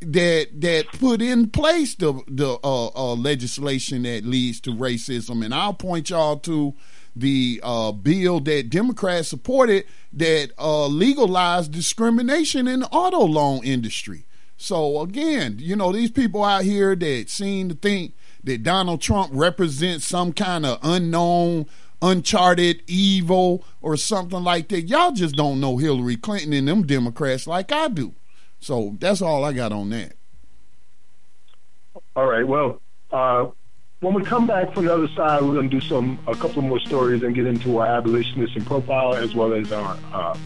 that 0.00 0.48
that 0.60 0.86
put 0.98 1.20
in 1.20 1.50
place 1.50 1.94
the 1.94 2.12
the 2.26 2.58
uh, 2.64 2.86
uh, 2.88 3.14
legislation 3.14 4.02
that 4.04 4.24
leads 4.24 4.60
to 4.60 4.70
racism. 4.70 5.44
And 5.44 5.54
I'll 5.54 5.74
point 5.74 6.10
y'all 6.10 6.38
to 6.38 6.74
the 7.14 7.60
uh, 7.62 7.92
bill 7.92 8.40
that 8.40 8.70
Democrats 8.70 9.28
supported 9.28 9.84
that 10.12 10.52
uh, 10.58 10.86
legalized 10.86 11.72
discrimination 11.72 12.66
in 12.68 12.80
the 12.80 12.88
auto 12.88 13.20
loan 13.20 13.64
industry. 13.64 14.24
So 14.56 15.00
again, 15.00 15.56
you 15.58 15.76
know 15.76 15.92
these 15.92 16.10
people 16.10 16.44
out 16.44 16.64
here 16.64 16.94
that 16.94 17.28
seem 17.28 17.68
to 17.68 17.74
think 17.74 18.14
that 18.44 18.62
Donald 18.62 19.00
Trump 19.02 19.30
represents 19.34 20.06
some 20.06 20.32
kind 20.32 20.64
of 20.64 20.78
unknown 20.82 21.66
uncharted 22.02 22.82
evil 22.86 23.64
or 23.80 23.96
something 23.96 24.42
like 24.42 24.68
that. 24.68 24.82
Y'all 24.82 25.12
just 25.12 25.36
don't 25.36 25.60
know 25.60 25.76
Hillary 25.76 26.16
Clinton 26.16 26.52
and 26.52 26.68
them 26.68 26.86
Democrats 26.86 27.46
like 27.46 27.72
I 27.72 27.88
do. 27.88 28.14
So 28.58 28.96
that's 28.98 29.22
all 29.22 29.44
I 29.44 29.52
got 29.52 29.72
on 29.72 29.90
that. 29.90 30.14
All 32.16 32.26
right. 32.26 32.46
Well, 32.46 32.80
uh, 33.10 33.46
when 34.00 34.14
we 34.14 34.22
come 34.22 34.46
back 34.46 34.72
from 34.72 34.86
the 34.86 34.94
other 34.94 35.08
side, 35.08 35.42
we're 35.42 35.54
going 35.54 35.68
to 35.70 35.80
do 35.80 35.86
some 35.86 36.18
a 36.26 36.34
couple 36.34 36.62
more 36.62 36.80
stories 36.80 37.22
and 37.22 37.34
get 37.34 37.46
into 37.46 37.78
our 37.78 37.86
abolitionist 37.86 38.56
and 38.56 38.66
profile 38.66 39.14
as 39.14 39.34
well 39.34 39.52
as 39.52 39.72
our 39.72 39.96
uh, 40.12 40.36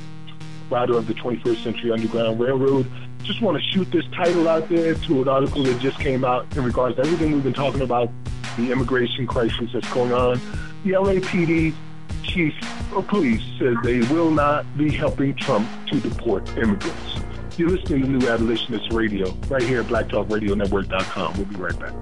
rider 0.70 0.96
of 0.96 1.06
the 1.06 1.14
21st 1.14 1.62
Century 1.62 1.92
Underground 1.92 2.40
Railroad. 2.40 2.90
Just 3.22 3.40
want 3.40 3.56
to 3.56 3.62
shoot 3.70 3.90
this 3.90 4.04
title 4.14 4.48
out 4.48 4.68
there 4.68 4.94
to 4.94 5.22
an 5.22 5.28
article 5.28 5.62
that 5.62 5.80
just 5.80 5.98
came 5.98 6.24
out 6.24 6.54
in 6.56 6.64
regards 6.64 6.96
to 6.96 7.02
everything 7.02 7.32
we've 7.32 7.44
been 7.44 7.54
talking 7.54 7.80
about, 7.80 8.10
the 8.56 8.70
immigration 8.70 9.26
crisis 9.26 9.70
that's 9.72 9.90
going 9.92 10.12
on 10.12 10.40
the 10.84 10.92
LAPD 10.92 11.74
chief 12.22 12.54
of 12.94 13.06
police 13.08 13.42
says 13.58 13.74
they 13.82 14.00
will 14.12 14.30
not 14.30 14.64
be 14.76 14.90
helping 14.90 15.34
Trump 15.34 15.66
to 15.86 15.98
deport 15.98 16.46
immigrants. 16.58 17.20
You're 17.56 17.70
listening 17.70 18.02
to 18.02 18.08
New 18.08 18.28
Abolitionist 18.28 18.92
Radio 18.92 19.32
right 19.48 19.62
here 19.62 19.80
at 19.80 19.86
BlackTalkRadioNetwork.com. 19.86 21.36
We'll 21.36 21.46
be 21.46 21.56
right 21.56 21.78
back. 21.78 21.94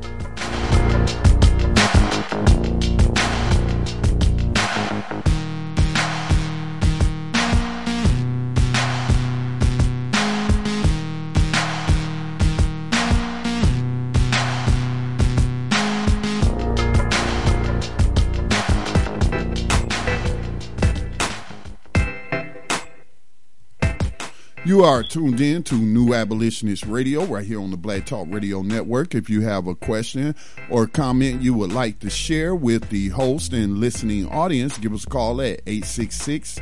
You 24.73 24.85
are 24.85 25.03
tuned 25.03 25.43
in 25.43 25.63
to 25.65 25.75
New 25.75 26.15
Abolitionist 26.15 26.87
Radio 26.87 27.27
right 27.27 27.45
here 27.45 27.61
on 27.61 27.71
the 27.71 27.77
Black 27.77 28.07
Talk 28.07 28.27
Radio 28.31 28.63
Network. 28.63 29.15
If 29.15 29.29
you 29.29 29.43
have 29.43 29.67
a 29.67 29.75
question 29.75 30.35
or 30.71 30.87
comment 30.87 31.43
you 31.43 31.53
would 31.53 31.75
like 31.75 31.99
to 31.99 32.09
share 32.09 32.55
with 32.55 32.89
the 32.89 33.11
host 33.11 33.53
and 33.53 33.81
listening 33.81 34.27
audience, 34.31 34.79
give 34.79 34.95
us 34.95 35.05
a 35.05 35.09
call 35.09 35.43
at 35.43 35.61
866 35.67 36.59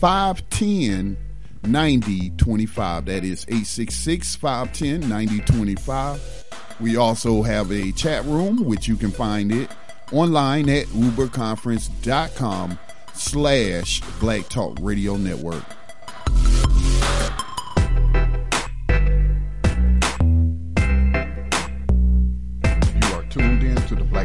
510 0.00 1.16
9025. 1.62 3.04
That 3.04 3.22
is 3.22 3.44
866 3.44 4.34
510 4.34 5.08
9025. 5.08 6.44
We 6.80 6.96
also 6.96 7.42
have 7.42 7.70
a 7.70 7.92
chat 7.92 8.24
room, 8.24 8.64
which 8.64 8.88
you 8.88 8.96
can 8.96 9.12
find 9.12 9.52
it 9.52 9.70
online 10.10 10.68
at 10.68 10.86
uberconference.com 10.86 12.80
slash 13.12 14.00
Black 14.18 14.48
Talk 14.48 14.76
Radio 14.80 15.16
Network. 15.16 15.62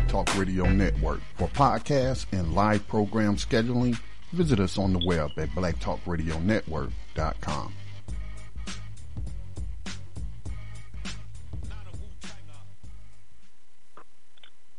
Talk 0.10 0.38
Radio 0.38 0.70
Network. 0.70 1.22
For 1.38 1.48
podcasts 1.50 2.26
and 2.32 2.56
live 2.56 2.88
program 2.88 3.36
scheduling, 3.36 4.00
visit 4.34 4.60
us 4.60 4.80
on 4.80 4.92
the 4.92 5.00
web 5.06 5.30
at 5.38 5.50
blacktalkradionetwork.com. 5.50 7.74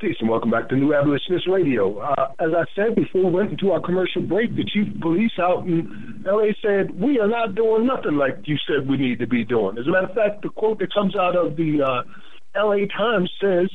Peace 0.00 0.16
and 0.18 0.28
welcome 0.30 0.50
back 0.50 0.68
to 0.70 0.76
New 0.76 0.94
Abolitionist 0.94 1.46
Radio. 1.46 1.98
Uh, 1.98 2.32
as 2.40 2.48
I 2.56 2.64
said 2.74 2.96
before 2.96 3.26
we 3.26 3.30
went 3.30 3.50
into 3.52 3.70
our 3.70 3.80
commercial 3.80 4.22
break, 4.22 4.56
the 4.56 4.64
chief 4.64 4.92
of 4.94 5.00
police 5.02 5.32
out 5.38 5.66
in 5.66 6.24
LA 6.24 6.52
said, 6.62 6.98
We 6.98 7.20
are 7.20 7.28
not 7.28 7.54
doing 7.54 7.86
nothing 7.86 8.16
like 8.16 8.38
you 8.44 8.56
said 8.66 8.88
we 8.88 8.96
need 8.96 9.18
to 9.18 9.26
be 9.26 9.44
doing. 9.44 9.76
As 9.76 9.86
a 9.86 9.90
matter 9.90 10.06
of 10.06 10.14
fact, 10.14 10.40
the 10.42 10.48
quote 10.48 10.78
that 10.78 10.94
comes 10.94 11.14
out 11.14 11.36
of 11.36 11.54
the 11.56 11.82
uh, 11.82 12.02
LA 12.56 12.86
Times 12.86 13.30
says, 13.40 13.68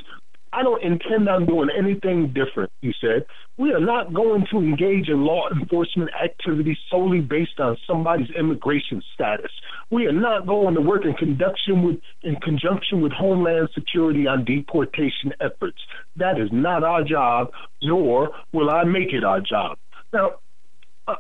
I 0.56 0.64
don't 0.64 0.82
intend 0.82 1.28
on 1.28 1.46
doing 1.46 1.70
anything 1.78 2.34
different, 2.34 2.72
he 2.82 2.94
said. 3.02 3.26
We 3.58 3.74
are 3.74 3.80
not 3.80 4.14
going 4.14 4.46
to 4.52 4.60
engage 4.60 5.10
in 5.10 5.26
law 5.26 5.50
enforcement 5.50 6.12
activities 6.24 6.78
solely 6.90 7.20
based 7.20 7.60
on 7.60 7.76
somebody's 7.86 8.30
immigration 8.38 9.04
status. 9.14 9.52
We 9.92 10.06
are 10.06 10.14
not 10.14 10.48
going 10.48 10.76
to 10.76 10.82
work 10.82 11.04
in 11.04 11.14
conjunction 11.14 11.84
with 11.84 11.98
in 12.24 12.38
conjunction 12.38 13.02
with 13.02 13.12
Homeland 13.12 13.70
Security 13.76 14.28
on 14.28 14.46
deportation 14.46 15.34
efforts. 15.42 15.78
That 16.16 16.40
is 16.40 16.50
not 16.54 16.86
our 16.86 17.04
job, 17.04 17.52
nor 17.84 18.30
will 18.54 18.70
I 18.70 18.86
make 18.86 19.12
it 19.12 19.26
our 19.26 19.42
job. 19.42 19.78
Now, 20.14 20.36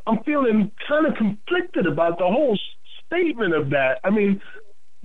I'm 0.07 0.23
feeling 0.23 0.71
kind 0.87 1.05
of 1.07 1.15
conflicted 1.15 1.87
about 1.87 2.19
the 2.19 2.25
whole 2.25 2.57
statement 3.05 3.53
of 3.53 3.69
that. 3.71 3.99
I 4.03 4.09
mean, 4.11 4.41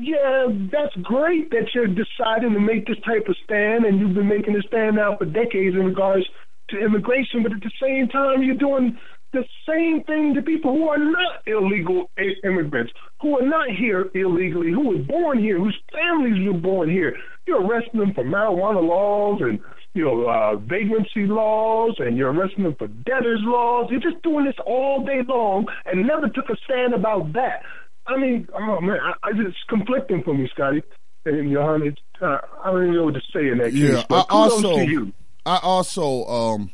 yeah, 0.01 0.47
that's 0.73 0.95
great 1.03 1.51
that 1.51 1.69
you're 1.75 1.87
deciding 1.87 2.55
to 2.55 2.61
make 2.61 2.87
this 2.87 2.97
type 3.05 3.29
of 3.29 3.37
stand, 3.45 3.85
and 3.85 4.01
you've 4.01 4.15
been 4.15 4.29
making 4.29 4.55
this 4.55 4.65
stand 4.67 4.97
now 4.97 5.17
for 5.17 5.27
decades 5.27 5.77
in 5.77 5.85
regards 5.85 6.25
to 6.71 6.79
immigration, 6.79 7.43
but 7.43 7.53
at 7.53 7.61
the 7.61 7.71
same 7.81 8.09
time, 8.09 8.43
you're 8.43 8.57
doing 8.57 8.99
the 9.33 9.45
same 9.69 10.03
thing 10.05 10.35
to 10.35 10.43
people 10.43 10.73
who 10.73 10.89
are 10.89 10.99
not 10.99 11.43
illegal 11.47 12.11
immigrants, 12.43 12.93
who 13.21 13.39
are 13.39 13.47
not 13.47 13.69
here 13.69 14.11
illegally, 14.15 14.73
who 14.73 14.89
were 14.89 15.05
born 15.05 15.39
here, 15.39 15.59
whose 15.59 15.79
families 15.93 16.47
were 16.47 16.59
born 16.59 16.91
here. 16.91 17.15
You're 17.47 17.65
arresting 17.65 18.01
them 18.01 18.15
for 18.15 18.25
marijuana 18.25 18.83
laws 18.83 19.41
and 19.43 19.61
you 19.95 20.05
know 20.05 20.29
uh, 20.29 20.57
vagrancy 20.57 21.27
laws, 21.27 21.95
and 21.99 22.17
you're 22.17 22.33
arresting 22.33 22.65
them 22.65 22.75
for 22.77 22.89
debtors 22.89 23.41
laws. 23.43 23.89
You're 23.91 24.01
just 24.01 24.23
doing 24.23 24.47
this 24.47 24.57
all 24.67 25.05
day 25.05 25.21
long, 25.27 25.67
and 25.87 26.07
never 26.07 26.29
took 26.29 26.49
a 26.49 26.57
stand 26.65 26.95
about 26.95 27.33
that. 27.35 27.63
I 28.07 28.17
mean, 28.17 28.49
oh 28.55 28.81
man, 28.81 28.99
I, 29.01 29.13
I 29.23 29.31
it's 29.35 29.57
conflicting 29.69 30.23
for 30.23 30.35
me, 30.35 30.49
Scotty 30.53 30.83
and 31.25 31.53
Johannes. 31.53 31.95
Uh, 32.21 32.39
I 32.63 32.71
don't 32.71 32.83
even 32.83 32.95
know 32.95 33.05
what 33.05 33.15
to 33.15 33.21
say 33.33 33.49
in 33.49 33.59
that 33.59 33.73
yeah, 33.73 33.97
case. 33.97 34.05
But 34.09 34.27
I 34.31 34.35
also. 34.35 35.13
I 35.47 35.59
also 35.63 36.25
um, 36.27 36.71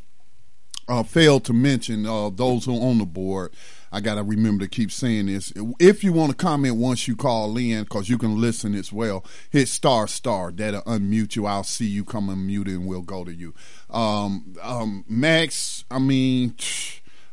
uh, 0.87 1.03
failed 1.03 1.45
to 1.45 1.53
mention 1.53 2.05
uh, 2.05 2.29
those 2.29 2.65
who 2.65 2.77
are 2.77 2.89
on 2.89 2.97
the 2.97 3.05
board. 3.05 3.53
I 3.91 4.01
got 4.01 4.15
to 4.15 4.23
remember 4.23 4.65
to 4.65 4.69
keep 4.69 4.91
saying 4.91 5.27
this. 5.27 5.53
If 5.79 6.03
you 6.03 6.11
want 6.11 6.31
to 6.31 6.35
comment 6.35 6.75
once 6.75 7.07
you 7.07 7.15
call 7.15 7.57
in, 7.57 7.83
because 7.83 8.09
you 8.09 8.17
can 8.17 8.39
listen 8.39 8.75
as 8.75 8.91
well, 8.91 9.23
hit 9.49 9.69
star 9.69 10.07
star. 10.07 10.51
That'll 10.51 10.81
unmute 10.81 11.35
you. 11.35 11.45
I'll 11.45 11.63
see 11.63 11.85
you 11.85 12.03
come 12.03 12.27
unmute 12.27 12.67
and 12.67 12.85
we'll 12.85 13.01
go 13.01 13.23
to 13.23 13.33
you. 13.33 13.53
Um, 13.89 14.55
um, 14.61 15.05
Max, 15.07 15.85
I 15.89 15.99
mean. 15.99 16.55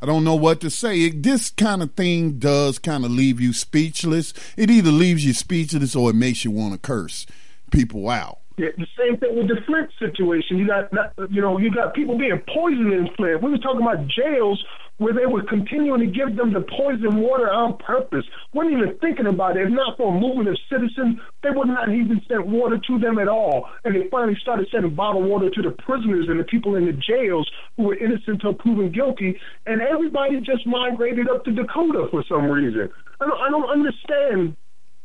I 0.04 0.06
don't 0.06 0.22
know 0.22 0.34
what 0.34 0.60
to 0.60 0.68
say. 0.68 1.00
It, 1.00 1.22
this 1.22 1.48
kind 1.48 1.82
of 1.82 1.94
thing 1.94 2.38
does 2.38 2.78
kind 2.78 3.06
of 3.06 3.10
leave 3.10 3.40
you 3.40 3.54
speechless. 3.54 4.34
It 4.54 4.70
either 4.70 4.90
leaves 4.90 5.24
you 5.24 5.32
speechless 5.32 5.96
or 5.96 6.10
it 6.10 6.14
makes 6.14 6.44
you 6.44 6.50
want 6.50 6.74
to 6.74 6.78
curse 6.78 7.26
people 7.70 8.10
out. 8.10 8.40
Yeah, 8.58 8.68
the 8.76 8.86
same 8.98 9.16
thing 9.16 9.34
with 9.34 9.48
the 9.48 9.62
Flint 9.64 9.88
situation. 9.98 10.58
You 10.58 10.66
got, 10.66 10.92
you 11.30 11.40
know, 11.40 11.56
you 11.56 11.74
got 11.74 11.94
people 11.94 12.18
being 12.18 12.38
poisoned 12.52 12.92
in 12.92 13.08
Flint. 13.16 13.42
We 13.42 13.52
were 13.52 13.56
talking 13.56 13.80
about 13.80 14.06
jails 14.06 14.62
where 14.98 15.12
they 15.12 15.26
were 15.26 15.42
continuing 15.42 16.00
to 16.00 16.06
give 16.06 16.36
them 16.36 16.52
the 16.52 16.60
poison 16.60 17.20
water 17.20 17.50
on 17.50 17.76
purpose. 17.78 18.24
weren't 18.52 18.72
even 18.72 18.96
thinking 19.00 19.26
about 19.26 19.56
it. 19.56 19.66
If 19.66 19.70
not 19.70 19.96
for 19.96 20.14
a 20.14 20.20
movement 20.20 20.48
of 20.48 20.58
citizens, 20.70 21.18
they 21.42 21.50
would 21.50 21.66
not 21.66 21.88
even 21.88 22.20
send 22.28 22.50
water 22.50 22.78
to 22.78 22.98
them 22.98 23.18
at 23.18 23.26
all. 23.26 23.68
And 23.84 23.94
they 23.94 24.08
finally 24.08 24.38
started 24.40 24.68
sending 24.70 24.94
bottled 24.94 25.26
water 25.26 25.50
to 25.50 25.62
the 25.62 25.70
prisoners 25.70 26.26
and 26.28 26.38
the 26.38 26.44
people 26.44 26.76
in 26.76 26.86
the 26.86 26.92
jails 26.92 27.50
who 27.76 27.84
were 27.84 27.96
innocent 27.96 28.28
until 28.28 28.54
proven 28.54 28.92
guilty. 28.92 29.38
And 29.66 29.80
everybody 29.80 30.40
just 30.40 30.66
migrated 30.66 31.28
up 31.28 31.44
to 31.44 31.52
Dakota 31.52 32.06
for 32.10 32.24
some 32.28 32.48
reason. 32.48 32.88
I 33.20 33.26
don't, 33.26 33.40
I 33.40 33.50
don't 33.50 33.70
understand 33.70 34.56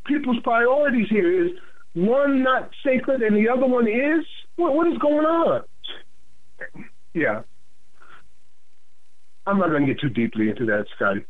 people's 0.06 0.38
priorities 0.44 1.08
here. 1.10 1.46
Is 1.46 1.52
one 1.94 2.44
not 2.44 2.70
sacred 2.84 3.22
and 3.22 3.36
the 3.36 3.48
other 3.48 3.66
one 3.66 3.88
is? 3.88 4.24
What, 4.54 4.74
what 4.74 4.86
is 4.86 4.98
going 4.98 5.26
on? 5.26 5.62
Yeah. 7.12 7.42
I'm 9.46 9.58
not 9.58 9.70
going 9.70 9.86
to 9.86 9.92
get 9.92 10.00
too 10.00 10.10
deeply 10.10 10.48
into 10.48 10.66
that, 10.66 10.86
Scotty. 10.94 11.24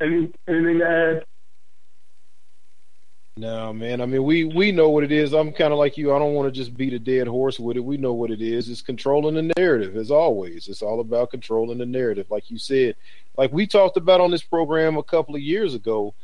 Any, 0.00 0.30
anything 0.46 0.78
to 0.78 0.86
add? 0.86 1.24
No, 3.36 3.72
man. 3.72 4.00
I 4.00 4.06
mean, 4.06 4.24
we 4.24 4.44
we 4.44 4.72
know 4.72 4.88
what 4.88 5.04
it 5.04 5.12
is. 5.12 5.32
I'm 5.32 5.52
kind 5.52 5.72
of 5.72 5.78
like 5.78 5.96
you. 5.96 6.12
I 6.12 6.18
don't 6.18 6.34
want 6.34 6.52
to 6.52 6.60
just 6.60 6.76
beat 6.76 6.92
a 6.92 6.98
dead 6.98 7.28
horse 7.28 7.60
with 7.60 7.76
it. 7.76 7.84
We 7.84 7.96
know 7.96 8.12
what 8.12 8.32
it 8.32 8.42
is. 8.42 8.68
It's 8.68 8.82
controlling 8.82 9.36
the 9.36 9.52
narrative, 9.56 9.96
as 9.96 10.10
always. 10.10 10.66
It's 10.66 10.82
all 10.82 10.98
about 10.98 11.30
controlling 11.30 11.78
the 11.78 11.86
narrative, 11.86 12.26
like 12.30 12.50
you 12.50 12.58
said. 12.58 12.96
Like 13.36 13.52
we 13.52 13.66
talked 13.68 13.96
about 13.96 14.20
on 14.20 14.32
this 14.32 14.42
program 14.42 14.96
a 14.96 15.04
couple 15.04 15.36
of 15.36 15.40
years 15.40 15.74
ago. 15.74 16.14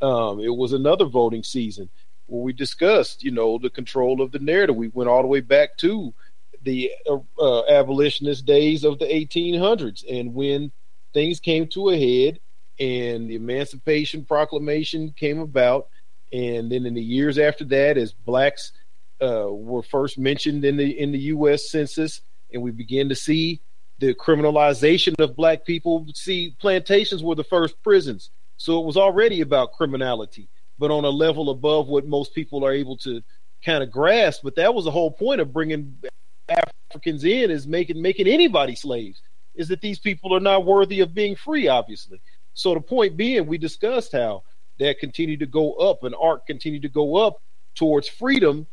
Um, 0.00 0.40
it 0.40 0.48
was 0.48 0.72
another 0.72 1.04
voting 1.04 1.42
season 1.42 1.90
where 2.26 2.42
we 2.42 2.52
discussed, 2.52 3.22
you 3.22 3.30
know, 3.30 3.58
the 3.58 3.70
control 3.70 4.20
of 4.20 4.32
the 4.32 4.38
narrative. 4.38 4.76
We 4.76 4.88
went 4.88 5.10
all 5.10 5.22
the 5.22 5.28
way 5.28 5.40
back 5.40 5.76
to 5.78 6.14
the 6.62 6.92
uh, 7.08 7.18
uh, 7.38 7.66
abolitionist 7.66 8.46
days 8.46 8.84
of 8.84 8.98
the 8.98 9.06
1800s, 9.06 10.04
and 10.10 10.32
when 10.34 10.72
things 11.12 11.40
came 11.40 11.66
to 11.68 11.90
a 11.90 11.98
head, 11.98 12.38
and 12.78 13.28
the 13.28 13.34
Emancipation 13.34 14.24
Proclamation 14.24 15.12
came 15.16 15.40
about, 15.40 15.88
and 16.32 16.72
then 16.72 16.86
in 16.86 16.94
the 16.94 17.02
years 17.02 17.38
after 17.38 17.64
that, 17.64 17.98
as 17.98 18.12
blacks 18.12 18.72
uh, 19.20 19.48
were 19.50 19.82
first 19.82 20.18
mentioned 20.18 20.64
in 20.64 20.76
the 20.76 20.98
in 20.98 21.12
the 21.12 21.18
U.S. 21.18 21.70
Census, 21.70 22.22
and 22.52 22.62
we 22.62 22.70
began 22.70 23.08
to 23.08 23.14
see 23.14 23.60
the 23.98 24.14
criminalization 24.14 25.14
of 25.20 25.36
black 25.36 25.64
people. 25.64 26.06
See, 26.14 26.56
plantations 26.60 27.22
were 27.22 27.34
the 27.34 27.44
first 27.44 27.80
prisons, 27.82 28.30
so 28.56 28.80
it 28.80 28.86
was 28.86 28.96
already 28.96 29.42
about 29.42 29.72
criminality 29.72 30.48
but 30.82 30.90
on 30.90 31.04
a 31.04 31.10
level 31.10 31.50
above 31.50 31.86
what 31.86 32.08
most 32.08 32.34
people 32.34 32.66
are 32.66 32.72
able 32.72 32.96
to 32.96 33.22
kind 33.64 33.84
of 33.84 33.90
grasp. 33.92 34.40
But 34.42 34.56
that 34.56 34.74
was 34.74 34.84
the 34.84 34.90
whole 34.90 35.12
point 35.12 35.40
of 35.40 35.52
bringing 35.52 35.96
Africans 36.48 37.22
in 37.22 37.52
is 37.52 37.68
making 37.68 38.02
making 38.02 38.26
anybody 38.26 38.74
slaves. 38.74 39.22
Is 39.54 39.68
that 39.68 39.80
these 39.80 40.00
people 40.00 40.34
are 40.34 40.40
not 40.40 40.66
worthy 40.66 40.98
of 40.98 41.14
being 41.14 41.36
free? 41.36 41.68
Obviously. 41.68 42.20
So 42.54 42.74
the 42.74 42.80
point 42.80 43.16
being, 43.16 43.46
we 43.46 43.58
discussed 43.58 44.10
how 44.10 44.42
that 44.80 44.98
continued 44.98 45.38
to 45.38 45.46
go 45.46 45.74
up, 45.74 46.02
and 46.02 46.16
arc 46.20 46.48
continued 46.48 46.82
to 46.82 46.88
go 46.88 47.14
up 47.14 47.40
towards 47.76 48.08
freedom, 48.08 48.66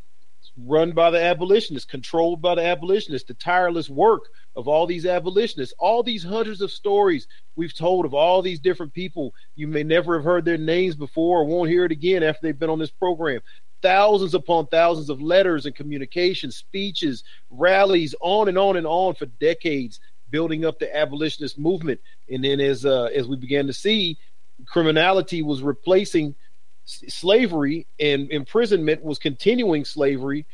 run 0.57 0.91
by 0.91 1.09
the 1.09 1.21
abolitionists, 1.23 1.89
controlled 1.89 2.41
by 2.41 2.55
the 2.55 2.65
abolitionists, 2.65 3.27
the 3.27 3.33
tireless 3.35 3.89
work 3.89 4.23
of 4.55 4.67
all 4.67 4.85
these 4.85 5.05
abolitionists, 5.05 5.73
all 5.79 6.03
these 6.03 6.23
hundreds 6.23 6.61
of 6.61 6.71
stories 6.71 7.27
we've 7.55 7.75
told 7.75 8.05
of 8.05 8.13
all 8.13 8.41
these 8.41 8.59
different 8.59 8.93
people. 8.93 9.33
You 9.55 9.67
may 9.67 9.83
never 9.83 10.15
have 10.15 10.23
heard 10.23 10.45
their 10.45 10.57
names 10.57 10.95
before 10.95 11.39
or 11.39 11.45
won't 11.45 11.69
hear 11.69 11.85
it 11.85 11.91
again 11.91 12.23
after 12.23 12.39
they've 12.43 12.59
been 12.59 12.69
on 12.69 12.79
this 12.79 12.91
program. 12.91 13.41
Thousands 13.81 14.33
upon 14.33 14.67
thousands 14.67 15.09
of 15.09 15.21
letters 15.21 15.65
and 15.65 15.73
communications, 15.73 16.57
speeches, 16.57 17.23
rallies, 17.49 18.13
on 18.19 18.49
and 18.49 18.57
on 18.57 18.75
and 18.75 18.85
on 18.85 19.15
for 19.15 19.25
decades, 19.25 19.99
building 20.29 20.65
up 20.65 20.79
the 20.79 20.93
abolitionist 20.95 21.57
movement. 21.57 21.99
And 22.29 22.43
then 22.43 22.59
as 22.59 22.85
uh, 22.85 23.05
as 23.05 23.27
we 23.27 23.37
began 23.37 23.67
to 23.67 23.73
see, 23.73 24.17
criminality 24.65 25.41
was 25.41 25.61
replacing 25.61 26.35
slavery 26.89 27.87
and 27.99 28.31
imprisonment 28.31 29.03
was 29.03 29.19
continuing 29.19 29.85
slavery 29.85 30.45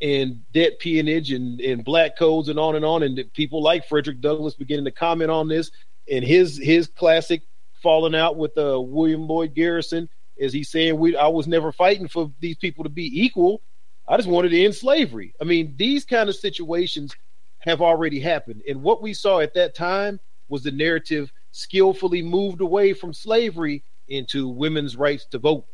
and 0.00 0.40
debt 0.52 0.78
peonage 0.78 1.32
and, 1.32 1.60
and 1.60 1.84
black 1.84 2.16
codes 2.16 2.48
and 2.48 2.58
on 2.58 2.76
and 2.76 2.84
on. 2.84 3.02
And 3.02 3.20
people 3.34 3.62
like 3.62 3.88
Frederick 3.88 4.20
Douglass 4.20 4.54
beginning 4.54 4.86
to 4.86 4.90
comment 4.90 5.30
on 5.30 5.48
this. 5.48 5.70
And 6.10 6.24
his 6.24 6.56
his 6.56 6.86
classic 6.86 7.42
falling 7.82 8.14
out 8.14 8.36
with 8.36 8.56
uh, 8.56 8.80
William 8.80 9.26
Lloyd 9.26 9.54
Garrison 9.54 10.08
is 10.36 10.52
he 10.52 10.62
saying 10.64 10.98
we 10.98 11.16
I 11.16 11.26
was 11.26 11.46
never 11.46 11.70
fighting 11.72 12.08
for 12.08 12.32
these 12.40 12.56
people 12.56 12.84
to 12.84 12.90
be 12.90 13.22
equal. 13.22 13.60
I 14.06 14.16
just 14.16 14.28
wanted 14.28 14.50
to 14.50 14.64
end 14.64 14.74
slavery. 14.74 15.34
I 15.40 15.44
mean, 15.44 15.74
these 15.76 16.06
kind 16.06 16.30
of 16.30 16.36
situations 16.36 17.14
have 17.58 17.82
already 17.82 18.20
happened. 18.20 18.62
And 18.66 18.82
what 18.82 19.02
we 19.02 19.12
saw 19.12 19.40
at 19.40 19.52
that 19.54 19.74
time 19.74 20.18
was 20.48 20.62
the 20.62 20.70
narrative 20.70 21.30
skillfully 21.50 22.22
moved 22.22 22.62
away 22.62 22.94
from 22.94 23.12
slavery 23.12 23.82
into 24.08 24.48
women's 24.48 24.96
rights 24.96 25.26
to 25.26 25.38
vote. 25.38 25.66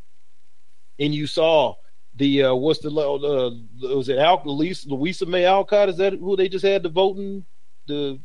And 0.99 1.15
you 1.15 1.27
saw 1.27 1.75
the 2.17 2.45
uh, 2.45 2.55
what's 2.55 2.81
the 2.81 2.91
uh, 2.91 3.51
was 3.89 4.09
it 4.09 4.19
Al 4.19 4.43
Louisa, 4.45 4.89
Louisa 4.89 5.27
May 5.27 5.45
Alcott? 5.45 5.89
Is 5.89 5.97
that 5.97 6.15
who 6.15 6.37
they 6.37 6.49
just 6.49 6.65
had 6.65 6.83
the 6.83 6.89
voting 6.89 7.45
the 7.87 8.21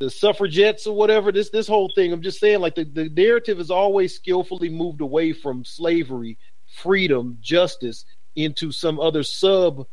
the 0.00 0.10
suffragettes 0.10 0.86
or 0.86 0.96
whatever? 0.96 1.30
This 1.30 1.50
this 1.50 1.68
whole 1.68 1.90
thing. 1.94 2.12
I'm 2.12 2.22
just 2.22 2.40
saying, 2.40 2.60
like 2.60 2.74
the, 2.74 2.84
the 2.84 3.08
narrative 3.08 3.60
is 3.60 3.70
always 3.70 4.14
skillfully 4.14 4.68
moved 4.68 5.00
away 5.00 5.32
from 5.32 5.64
slavery, 5.64 6.38
freedom, 6.82 7.38
justice 7.40 8.04
into 8.34 8.72
some 8.72 8.98
other 8.98 9.22
sub 9.22 9.86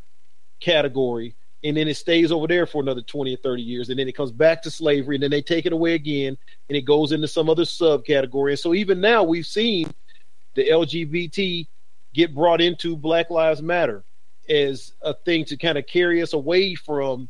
category, 0.60 1.36
and 1.64 1.76
then 1.76 1.88
it 1.88 1.98
stays 1.98 2.32
over 2.32 2.48
there 2.48 2.66
for 2.66 2.82
another 2.82 3.02
20 3.02 3.34
or 3.34 3.38
30 3.38 3.62
years, 3.62 3.90
and 3.90 4.00
then 4.00 4.08
it 4.08 4.16
comes 4.16 4.32
back 4.32 4.62
to 4.62 4.72
slavery, 4.72 5.16
and 5.16 5.24
then 5.24 5.32
they 5.32 5.42
take 5.42 5.66
it 5.66 5.74
away 5.74 5.94
again, 5.94 6.38
and 6.70 6.78
it 6.78 6.86
goes 6.86 7.12
into 7.12 7.28
some 7.28 7.50
other 7.50 7.64
subcategory. 7.64 8.52
And 8.52 8.60
so 8.60 8.74
even 8.74 9.02
now 9.02 9.24
we've 9.24 9.46
seen 9.46 9.94
the 10.56 10.70
LGBT 10.70 11.68
get 12.14 12.34
brought 12.34 12.62
into 12.62 12.96
Black 12.96 13.30
Lives 13.30 13.62
Matter 13.62 14.04
as 14.50 14.94
a 15.02 15.14
thing 15.14 15.46
to 15.46 15.58
kind 15.58 15.78
of 15.78 15.86
carry 15.86 16.22
us 16.22 16.34
away 16.34 16.76
from 16.76 17.30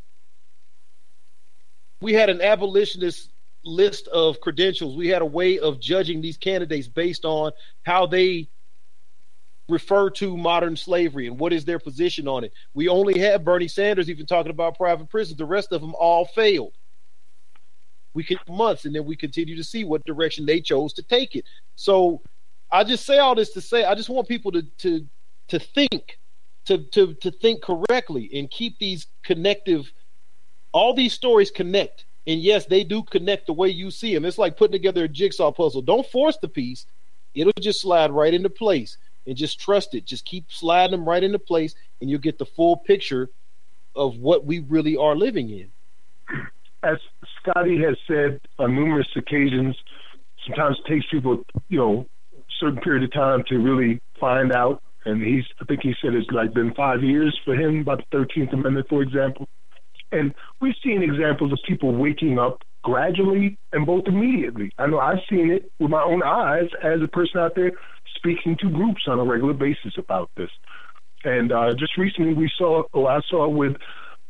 We 2.00 2.12
had 2.12 2.30
an 2.30 2.40
abolitionist 2.40 3.30
list 3.64 4.08
of 4.08 4.40
credentials. 4.40 4.96
We 4.96 5.08
had 5.08 5.22
a 5.22 5.26
way 5.26 5.58
of 5.58 5.80
judging 5.80 6.20
these 6.20 6.36
candidates 6.36 6.88
based 6.88 7.24
on 7.24 7.52
how 7.82 8.06
they 8.06 8.48
refer 9.68 10.10
to 10.10 10.36
modern 10.36 10.76
slavery 10.76 11.26
and 11.26 11.38
what 11.38 11.52
is 11.52 11.64
their 11.64 11.78
position 11.78 12.26
on 12.26 12.44
it. 12.44 12.52
We 12.74 12.88
only 12.88 13.18
had 13.18 13.44
Bernie 13.44 13.68
Sanders 13.68 14.10
even 14.10 14.26
talking 14.26 14.50
about 14.50 14.76
private 14.76 15.08
prisons. 15.08 15.38
The 15.38 15.44
rest 15.44 15.72
of 15.72 15.80
them 15.80 15.94
all 15.94 16.26
failed. 16.26 16.72
We 18.12 18.24
could 18.24 18.38
months, 18.48 18.86
and 18.86 18.94
then 18.94 19.04
we 19.04 19.14
continue 19.14 19.56
to 19.56 19.62
see 19.62 19.84
what 19.84 20.04
direction 20.04 20.44
they 20.44 20.60
chose 20.60 20.92
to 20.94 21.02
take 21.02 21.36
it. 21.36 21.44
So 21.76 22.20
I 22.70 22.82
just 22.82 23.06
say 23.06 23.18
all 23.18 23.36
this 23.36 23.52
to 23.52 23.60
say 23.60 23.84
I 23.84 23.94
just 23.94 24.08
want 24.08 24.26
people 24.26 24.50
to 24.52 24.62
to 24.62 25.06
to 25.48 25.58
think, 25.60 26.18
to 26.64 26.78
to 26.78 27.14
to 27.14 27.30
think 27.30 27.62
correctly 27.62 28.28
and 28.34 28.50
keep 28.50 28.78
these 28.80 29.06
connective. 29.22 29.92
All 30.72 30.92
these 30.92 31.12
stories 31.12 31.52
connect 31.52 32.04
and 32.30 32.40
yes, 32.40 32.66
they 32.66 32.84
do 32.84 33.02
connect 33.02 33.48
the 33.48 33.52
way 33.52 33.70
you 33.70 33.90
see 33.90 34.14
them. 34.14 34.24
It's 34.24 34.38
like 34.38 34.56
putting 34.56 34.70
together 34.70 35.02
a 35.02 35.08
jigsaw 35.08 35.50
puzzle. 35.50 35.82
Don't 35.82 36.06
force 36.06 36.38
the 36.40 36.46
piece, 36.46 36.86
it'll 37.34 37.52
just 37.58 37.80
slide 37.80 38.12
right 38.12 38.32
into 38.32 38.48
place. 38.48 38.98
And 39.26 39.36
just 39.36 39.58
trust 39.58 39.96
it. 39.96 40.06
Just 40.06 40.24
keep 40.24 40.44
sliding 40.48 40.92
them 40.92 41.08
right 41.08 41.22
into 41.24 41.40
place, 41.40 41.74
and 42.00 42.08
you'll 42.08 42.20
get 42.20 42.38
the 42.38 42.46
full 42.46 42.76
picture 42.76 43.30
of 43.96 44.16
what 44.16 44.44
we 44.44 44.60
really 44.60 44.96
are 44.96 45.16
living 45.16 45.50
in. 45.50 45.70
As 46.84 46.98
Scotty 47.40 47.82
has 47.82 47.96
said 48.06 48.40
on 48.60 48.76
numerous 48.76 49.08
occasions, 49.16 49.76
sometimes 50.46 50.78
it 50.84 50.88
takes 50.88 51.06
people, 51.10 51.42
you 51.68 51.78
know, 51.78 52.06
a 52.32 52.42
certain 52.60 52.80
period 52.80 53.02
of 53.02 53.12
time 53.12 53.42
to 53.48 53.58
really 53.58 54.00
find 54.20 54.52
out. 54.52 54.82
And 55.04 55.20
he's, 55.20 55.44
I 55.60 55.64
think 55.64 55.80
he 55.82 55.94
said 56.00 56.14
it's 56.14 56.30
like 56.30 56.54
been 56.54 56.72
five 56.74 57.02
years 57.02 57.38
for 57.44 57.54
him 57.54 57.80
about 57.80 58.04
the 58.10 58.16
13th 58.16 58.52
Amendment, 58.52 58.86
for 58.88 59.02
example. 59.02 59.48
And 60.12 60.34
we've 60.60 60.74
seen 60.82 61.02
examples 61.02 61.52
of 61.52 61.58
people 61.66 61.94
waking 61.94 62.38
up 62.38 62.62
gradually 62.82 63.58
and 63.72 63.86
both 63.86 64.04
immediately. 64.06 64.72
I 64.78 64.86
know 64.86 64.98
I've 64.98 65.18
seen 65.28 65.50
it 65.50 65.70
with 65.78 65.90
my 65.90 66.02
own 66.02 66.22
eyes 66.22 66.68
as 66.82 67.00
a 67.02 67.08
person 67.08 67.40
out 67.40 67.52
there 67.54 67.72
speaking 68.16 68.56
to 68.60 68.70
groups 68.70 69.02
on 69.06 69.18
a 69.18 69.24
regular 69.24 69.54
basis 69.54 69.94
about 69.98 70.30
this. 70.36 70.50
And 71.24 71.52
uh, 71.52 71.74
just 71.78 71.98
recently, 71.98 72.32
we 72.32 72.50
saw, 72.56 72.84
oh, 72.94 73.06
I 73.06 73.20
saw 73.28 73.48
with 73.48 73.76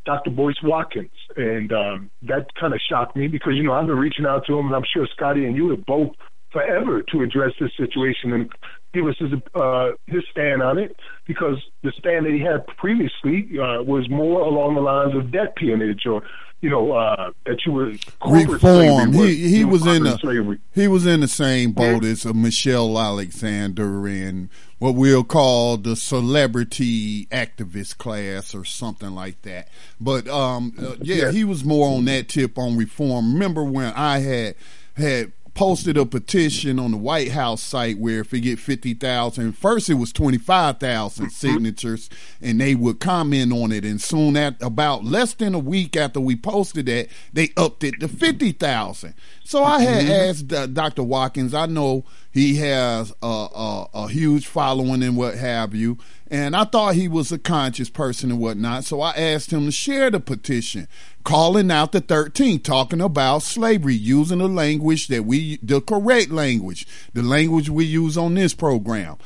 Dr. 0.05 0.31
Boyce 0.31 0.57
Watkins, 0.63 1.11
and 1.37 1.73
um, 1.73 2.11
that 2.23 2.47
kind 2.59 2.73
of 2.73 2.81
shocked 2.91 3.17
me 3.17 3.29
because 3.29 3.53
you 3.55 3.63
know 3.63 3.75
I've 3.75 3.87
been 3.87 3.97
reaching 3.97 4.27
out 4.27 4.45
to 4.47 4.59
him, 4.59 4.67
and 4.67 4.75
I'm 4.75 4.83
sure 4.93 5.07
Scotty 5.15 5.45
and 5.45 5.55
you 5.55 5.71
have 5.71 5.85
both 5.87 6.11
forever 6.53 7.03
to 7.03 7.23
address 7.23 7.53
this 7.61 7.71
situation 7.77 8.33
and 8.33 8.51
give 8.93 9.07
us 9.07 9.17
his 9.19 9.33
uh, 9.55 9.91
his 10.07 10.23
stand 10.31 10.63
on 10.63 10.79
it 10.79 10.97
because 11.27 11.57
the 11.83 11.93
stand 11.99 12.27
that 12.27 12.33
he 12.33 12.41
had 12.41 12.67
previously 12.77 13.59
uh, 13.59 13.83
was 13.83 14.09
more 14.11 14.41
along 14.41 14.75
the 14.75 14.81
lines 14.81 15.15
of 15.15 15.31
debt 15.31 15.55
peonage 15.57 16.07
or 16.07 16.23
you 16.61 16.69
know 16.69 16.93
uh, 16.93 17.31
that 17.47 17.59
you 17.65 17.73
were 17.73 17.93
reform. 18.27 19.13
He 19.13 19.49
he 19.49 19.65
was 19.65 19.87
in 19.87 20.03
the 20.03 20.19
slavery. 20.19 20.59
he 20.75 20.89
was 20.89 21.07
in 21.07 21.21
the 21.21 21.29
same 21.29 21.73
boat 21.73 22.05
as 22.05 22.27
uh, 22.27 22.33
Michelle 22.33 22.99
Alexander 22.99 24.07
and 24.07 24.49
what 24.79 24.95
we'll 24.95 25.25
call 25.25 25.77
the 25.77 25.95
celebrity 25.95 27.27
activist 27.27 27.99
class 27.99 28.55
or 28.55 28.65
something 28.65 29.11
like 29.11 29.43
that. 29.43 29.69
But 30.01 30.27
um, 30.29 30.75
uh, 30.79 30.97
yeah, 31.01 31.17
yeah, 31.17 31.31
he 31.31 31.45
was 31.45 31.65
more 31.65 31.97
on 31.97 32.07
that 32.07 32.29
tip 32.29 32.59
on 32.59 32.77
reform. 32.77 33.35
Remember 33.35 33.63
when 33.63 33.93
I 33.95 34.19
had 34.19 34.57
had 34.97 35.33
posted 35.61 35.99
a 35.99 36.07
petition 36.07 36.79
on 36.79 36.91
the 36.91 36.97
White 36.97 37.33
House 37.33 37.63
site 37.63 37.99
where 37.99 38.21
if 38.21 38.33
we 38.33 38.41
get 38.41 38.59
50,000, 38.59 39.53
first 39.53 39.91
it 39.91 39.95
was 39.95 40.11
25,000 40.11 41.27
mm-hmm. 41.27 41.31
signatures 41.31 42.09
and 42.41 42.59
they 42.59 42.75
would 42.75 42.99
comment 42.99 43.53
on 43.53 43.71
it. 43.71 43.85
And 43.85 44.01
soon 44.01 44.39
at 44.39 44.55
about 44.63 45.05
less 45.05 45.35
than 45.35 45.55
a 45.55 45.59
week 45.59 45.99
after 45.99 46.19
we 46.19 46.35
posted 46.35 46.87
that, 46.87 47.09
they 47.35 47.51
upped 47.59 47.85
it 47.85 48.01
to 48.01 48.09
50,000. 48.09 49.13
So 49.45 49.63
I 49.63 49.83
had 49.83 50.05
mm-hmm. 50.05 50.31
asked 50.31 50.51
uh, 50.51 50.67
Dr. 50.67 51.03
Watkins, 51.03 51.53
I 51.53 51.67
know 51.67 52.07
he 52.33 52.57
has 52.57 53.13
a, 53.21 53.27
a, 53.27 53.87
a 53.93 54.09
huge 54.09 54.47
following 54.47 55.03
and 55.03 55.15
what 55.15 55.35
have 55.35 55.75
you. 55.75 55.99
And 56.31 56.57
I 56.57 56.65
thought 56.65 56.95
he 56.95 57.07
was 57.07 57.33
a 57.33 57.39
conscious 57.39 57.91
person 57.91 58.31
and 58.31 58.41
whatnot. 58.41 58.85
So 58.85 59.03
I 59.03 59.11
asked 59.11 59.53
him 59.53 59.67
to 59.67 59.73
share 59.73 60.11
the 60.11 60.21
petition, 60.21 60.89
calling 61.25 61.71
out 61.71 61.93
the 61.93 62.01
13th, 62.01 62.63
talking 62.63 63.01
about 63.01 63.43
slavery, 63.43 63.95
using 63.95 64.39
the 64.39 64.49
language 64.49 65.09
that 65.09 65.25
we, 65.25 65.59
the 65.63 65.81
correct 65.81 66.31
language, 66.31 66.87
the 67.13 67.23
language 67.23 67.69
we 67.69 67.85
use 67.85 68.17
on 68.17 68.35
this 68.35 68.55
program. 68.55 69.17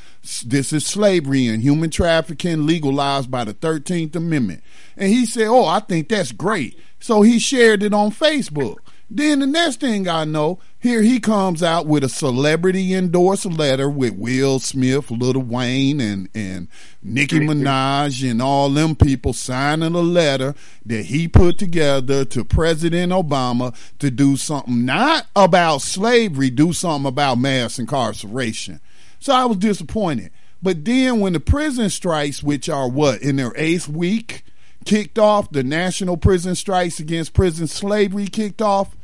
This 0.44 0.72
is 0.72 0.86
slavery 0.86 1.46
and 1.46 1.62
human 1.62 1.90
trafficking 1.90 2.66
legalized 2.66 3.30
by 3.30 3.44
the 3.44 3.54
13th 3.54 4.16
Amendment. 4.16 4.62
And 4.96 5.10
he 5.10 5.26
said, 5.26 5.48
Oh, 5.48 5.66
I 5.66 5.80
think 5.80 6.08
that's 6.08 6.32
great. 6.32 6.78
So 7.00 7.22
he 7.22 7.38
shared 7.38 7.82
it 7.82 7.92
on 7.92 8.10
Facebook. 8.10 8.78
Then 9.10 9.40
the 9.40 9.46
next 9.46 9.80
thing 9.80 10.08
I 10.08 10.24
know, 10.24 10.58
here 10.78 11.02
he 11.02 11.20
comes 11.20 11.62
out 11.62 11.86
with 11.86 12.02
a 12.04 12.08
celebrity 12.08 12.94
endorsed 12.94 13.46
letter 13.46 13.88
with 13.88 14.14
Will 14.14 14.58
Smith, 14.58 15.10
Lil 15.10 15.40
Wayne, 15.42 16.00
and 16.00 16.28
and 16.34 16.68
Nicki 17.02 17.38
Minaj 17.38 18.28
and 18.28 18.40
all 18.40 18.70
them 18.70 18.96
people 18.96 19.32
signing 19.34 19.94
a 19.94 20.00
letter 20.00 20.54
that 20.86 21.06
he 21.06 21.28
put 21.28 21.58
together 21.58 22.24
to 22.24 22.44
President 22.44 23.12
Obama 23.12 23.76
to 23.98 24.10
do 24.10 24.36
something 24.36 24.86
not 24.86 25.26
about 25.36 25.82
slavery, 25.82 26.48
do 26.48 26.72
something 26.72 27.08
about 27.08 27.38
mass 27.38 27.78
incarceration. 27.78 28.80
So 29.20 29.34
I 29.34 29.44
was 29.44 29.58
disappointed. 29.58 30.30
But 30.62 30.86
then 30.86 31.20
when 31.20 31.34
the 31.34 31.40
prison 31.40 31.90
strikes, 31.90 32.42
which 32.42 32.70
are 32.70 32.88
what 32.88 33.20
in 33.20 33.36
their 33.36 33.52
eighth 33.54 33.86
week, 33.86 34.44
kicked 34.84 35.18
off, 35.18 35.50
the 35.50 35.62
national 35.62 36.16
prison 36.16 36.54
strikes 36.54 37.00
against 37.00 37.34
prison 37.34 37.66
slavery 37.66 38.26
kicked 38.26 38.62
off. 38.62 38.96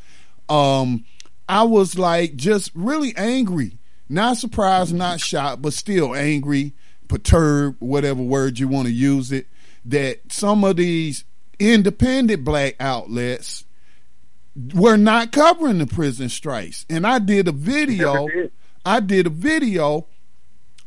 Um, 0.49 1.05
I 1.49 1.65
was 1.65 1.99
like 1.99 2.37
just 2.37 2.71
really 2.75 3.15
angry, 3.17 3.79
not 4.09 4.37
surprised, 4.37 4.95
not 4.95 5.21
shocked, 5.21 5.63
but 5.63 5.73
still 5.73 6.15
angry, 6.15 6.73
perturbed, 7.09 7.77
whatever 7.81 8.23
word 8.23 8.59
you 8.59 8.69
want 8.69 8.87
to 8.87 8.93
use 8.93 9.33
it, 9.33 9.47
that 9.85 10.33
some 10.33 10.65
of 10.65 10.77
these 10.77 11.25
independent 11.59 12.45
black 12.45 12.77
outlets 12.81 13.65
were 14.75 14.97
not 14.97 15.33
covering 15.33 15.79
the 15.79 15.87
prison 15.87 16.29
strikes. 16.29 16.87
And 16.89 17.07
I 17.07 17.19
did 17.19 17.49
a 17.49 17.53
video. 17.53 18.27
I 18.85 19.01
did 19.01 19.27
a 19.27 19.31
video 19.31 20.07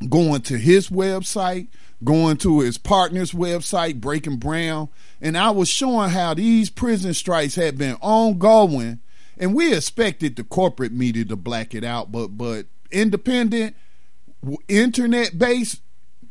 going 0.09 0.41
to 0.41 0.57
his 0.57 0.89
website, 0.89 1.67
going 2.03 2.37
to 2.37 2.61
his 2.61 2.77
partner's 2.77 3.31
website, 3.31 4.01
Breaking 4.01 4.37
Brown, 4.37 4.89
and 5.21 5.37
I 5.37 5.51
was 5.51 5.69
showing 5.69 6.09
how 6.09 6.33
these 6.33 6.69
prison 6.69 7.13
strikes 7.13 7.55
had 7.55 7.77
been 7.77 7.97
ongoing, 8.01 8.99
and 9.37 9.53
we 9.53 9.73
expected 9.73 10.35
the 10.35 10.43
corporate 10.43 10.91
media 10.91 11.25
to 11.25 11.35
black 11.35 11.73
it 11.73 11.83
out, 11.83 12.11
but 12.11 12.37
but 12.37 12.65
independent, 12.91 13.75
internet 14.67 15.37
based 15.37 15.81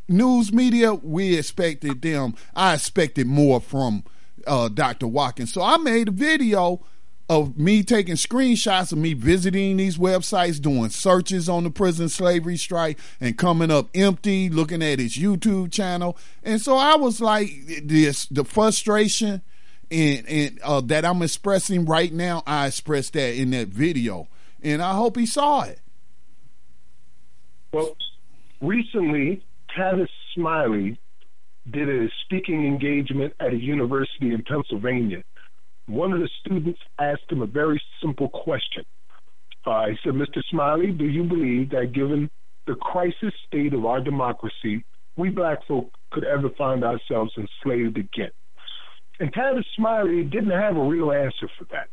news 0.08 0.52
media, 0.52 0.94
we 0.94 1.36
expected 1.36 2.02
them. 2.02 2.34
I 2.54 2.74
expected 2.74 3.26
more 3.26 3.60
from 3.60 4.04
uh, 4.46 4.68
Dr. 4.68 5.08
Watkins, 5.08 5.52
so 5.52 5.62
I 5.62 5.76
made 5.78 6.08
a 6.08 6.12
video 6.12 6.84
of 7.32 7.58
me 7.58 7.82
taking 7.82 8.16
screenshots 8.16 8.92
of 8.92 8.98
me 8.98 9.14
visiting 9.14 9.78
these 9.78 9.96
websites, 9.96 10.60
doing 10.60 10.90
searches 10.90 11.48
on 11.48 11.64
the 11.64 11.70
prison 11.70 12.10
slavery 12.10 12.58
strike, 12.58 12.98
and 13.20 13.38
coming 13.38 13.70
up 13.70 13.88
empty, 13.94 14.50
looking 14.50 14.82
at 14.82 14.98
his 14.98 15.16
YouTube 15.16 15.72
channel. 15.72 16.16
And 16.42 16.60
so 16.60 16.76
I 16.76 16.96
was 16.96 17.22
like, 17.22 17.50
this 17.84 18.26
the 18.26 18.44
frustration 18.44 19.40
and, 19.90 20.28
and 20.28 20.60
uh, 20.62 20.82
that 20.82 21.06
I'm 21.06 21.22
expressing 21.22 21.86
right 21.86 22.12
now, 22.12 22.42
I 22.46 22.66
expressed 22.66 23.14
that 23.14 23.34
in 23.34 23.50
that 23.52 23.68
video. 23.68 24.28
And 24.62 24.82
I 24.82 24.92
hope 24.94 25.16
he 25.16 25.26
saw 25.26 25.62
it. 25.62 25.80
Well, 27.72 27.96
recently, 28.60 29.42
Tavis 29.74 30.08
Smiley 30.34 30.98
did 31.70 31.88
a 31.88 32.10
speaking 32.24 32.66
engagement 32.66 33.32
at 33.40 33.54
a 33.54 33.56
university 33.56 34.34
in 34.34 34.42
Pennsylvania. 34.42 35.22
One 35.86 36.12
of 36.12 36.20
the 36.20 36.28
students 36.40 36.80
asked 36.98 37.30
him 37.30 37.42
a 37.42 37.46
very 37.46 37.82
simple 38.00 38.28
question. 38.28 38.84
Uh, 39.64 39.86
he 39.86 39.96
said, 40.02 40.14
Mr. 40.14 40.42
Smiley, 40.50 40.90
do 40.92 41.04
you 41.04 41.24
believe 41.24 41.70
that 41.70 41.92
given 41.92 42.30
the 42.66 42.74
crisis 42.74 43.32
state 43.46 43.74
of 43.74 43.84
our 43.84 44.00
democracy, 44.00 44.84
we 45.16 45.30
black 45.30 45.66
folk 45.66 45.90
could 46.10 46.24
ever 46.24 46.50
find 46.56 46.84
ourselves 46.84 47.32
enslaved 47.36 47.98
again? 47.98 48.30
And 49.20 49.32
Tavis 49.32 49.64
Smiley 49.76 50.24
didn't 50.24 50.50
have 50.50 50.76
a 50.76 50.82
real 50.82 51.12
answer 51.12 51.48
for 51.58 51.64
that. 51.70 51.88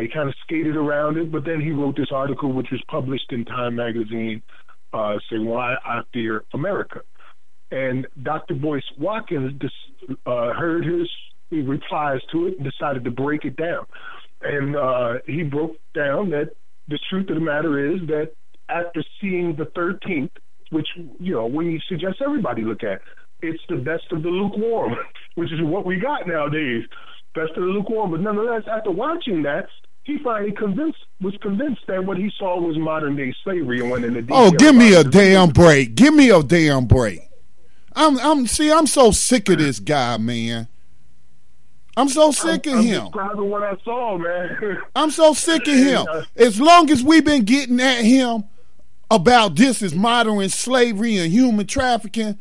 He 0.00 0.08
kind 0.08 0.28
of 0.28 0.34
skated 0.42 0.76
around 0.76 1.18
it, 1.18 1.30
but 1.30 1.44
then 1.44 1.60
he 1.60 1.72
wrote 1.72 1.96
this 1.96 2.10
article, 2.10 2.52
which 2.52 2.68
was 2.70 2.80
published 2.88 3.32
in 3.32 3.44
Time 3.44 3.76
magazine, 3.76 4.42
uh, 4.94 5.16
saying, 5.28 5.44
Why 5.44 5.74
I 5.84 6.00
Fear 6.12 6.44
America. 6.54 7.00
And 7.70 8.06
Dr. 8.22 8.54
Boyce 8.54 8.82
Watkins 8.98 9.60
uh, 10.26 10.52
heard 10.54 10.84
his 10.86 11.08
replies 11.50 12.20
to 12.32 12.46
it 12.46 12.58
and 12.58 12.70
decided 12.70 13.04
to 13.04 13.10
break 13.10 13.44
it 13.44 13.56
down. 13.56 13.86
And 14.42 14.76
uh, 14.76 15.14
he 15.26 15.42
broke 15.42 15.76
down 15.94 16.30
that 16.30 16.52
the 16.88 16.98
truth 17.10 17.28
of 17.28 17.36
the 17.36 17.40
matter 17.40 17.92
is 17.94 18.00
that 18.08 18.32
after 18.68 19.02
seeing 19.20 19.56
the 19.56 19.66
13th, 19.66 20.30
which, 20.70 20.88
you 21.18 21.34
know, 21.34 21.46
we 21.46 21.82
suggest 21.88 22.22
everybody 22.24 22.62
look 22.62 22.82
at, 22.82 23.00
it's 23.42 23.62
the 23.68 23.76
best 23.76 24.04
of 24.12 24.22
the 24.22 24.28
lukewarm, 24.28 24.94
which 25.34 25.52
is 25.52 25.60
what 25.62 25.84
we 25.84 25.96
got 25.96 26.26
nowadays. 26.26 26.84
Best 27.34 27.50
of 27.56 27.62
the 27.62 27.70
lukewarm. 27.70 28.12
But 28.12 28.20
nonetheless, 28.20 28.62
after 28.70 28.90
watching 28.90 29.42
that, 29.42 29.66
he 30.02 30.18
finally 30.24 30.52
convinced 30.52 30.98
was 31.20 31.36
convinced 31.42 31.82
that 31.86 32.04
what 32.04 32.16
he 32.16 32.30
saw 32.38 32.58
was 32.60 32.76
modern 32.78 33.16
day 33.16 33.34
slavery 33.44 33.80
and 33.80 33.90
went 33.90 34.04
into. 34.04 34.26
Oh, 34.32 34.50
give 34.50 34.74
me 34.74 34.94
a 34.94 35.04
damn 35.04 35.50
break. 35.50 35.94
Give 35.94 36.14
me 36.14 36.30
a 36.30 36.42
damn 36.42 36.86
break. 36.86 37.20
I'm 37.94 38.18
I'm 38.18 38.46
see, 38.46 38.72
I'm 38.72 38.86
so 38.86 39.10
sick 39.10 39.48
of 39.50 39.58
this 39.58 39.78
guy, 39.78 40.16
man. 40.16 40.68
I'm 41.96 42.08
so 42.08 42.30
sick 42.30 42.66
I'm, 42.66 42.72
of 42.74 42.78
I'm 42.80 42.84
him. 42.84 43.04
Describing 43.04 43.50
what 43.50 43.62
I 43.62 43.76
saw, 43.84 44.16
man. 44.18 44.78
I'm 44.96 45.10
so 45.10 45.34
sick 45.34 45.66
of 45.66 45.74
him. 45.74 46.06
As 46.36 46.60
long 46.60 46.90
as 46.90 47.02
we've 47.02 47.24
been 47.24 47.44
getting 47.44 47.80
at 47.80 48.02
him 48.02 48.44
about 49.10 49.56
this 49.56 49.82
is 49.82 49.94
modern 49.94 50.48
slavery 50.48 51.16
and 51.16 51.32
human 51.32 51.66
trafficking, 51.66 52.38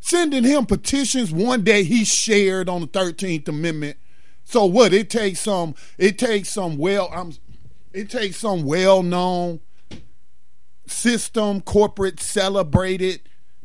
sending 0.00 0.44
him 0.44 0.66
petitions 0.66 1.32
one 1.32 1.62
day 1.62 1.84
he 1.84 2.04
shared 2.04 2.68
on 2.68 2.82
the 2.82 2.88
13th 2.88 3.48
Amendment. 3.48 3.96
So 4.44 4.64
what? 4.66 4.92
It 4.92 5.08
takes 5.10 5.40
some. 5.40 5.74
It 5.96 6.18
takes 6.18 6.48
some 6.48 6.76
well. 6.76 7.08
I'm. 7.12 7.32
It 7.92 8.10
takes 8.10 8.36
some 8.36 8.64
well-known 8.64 9.60
system, 10.86 11.60
corporate, 11.60 12.20
celebrated 12.20 13.20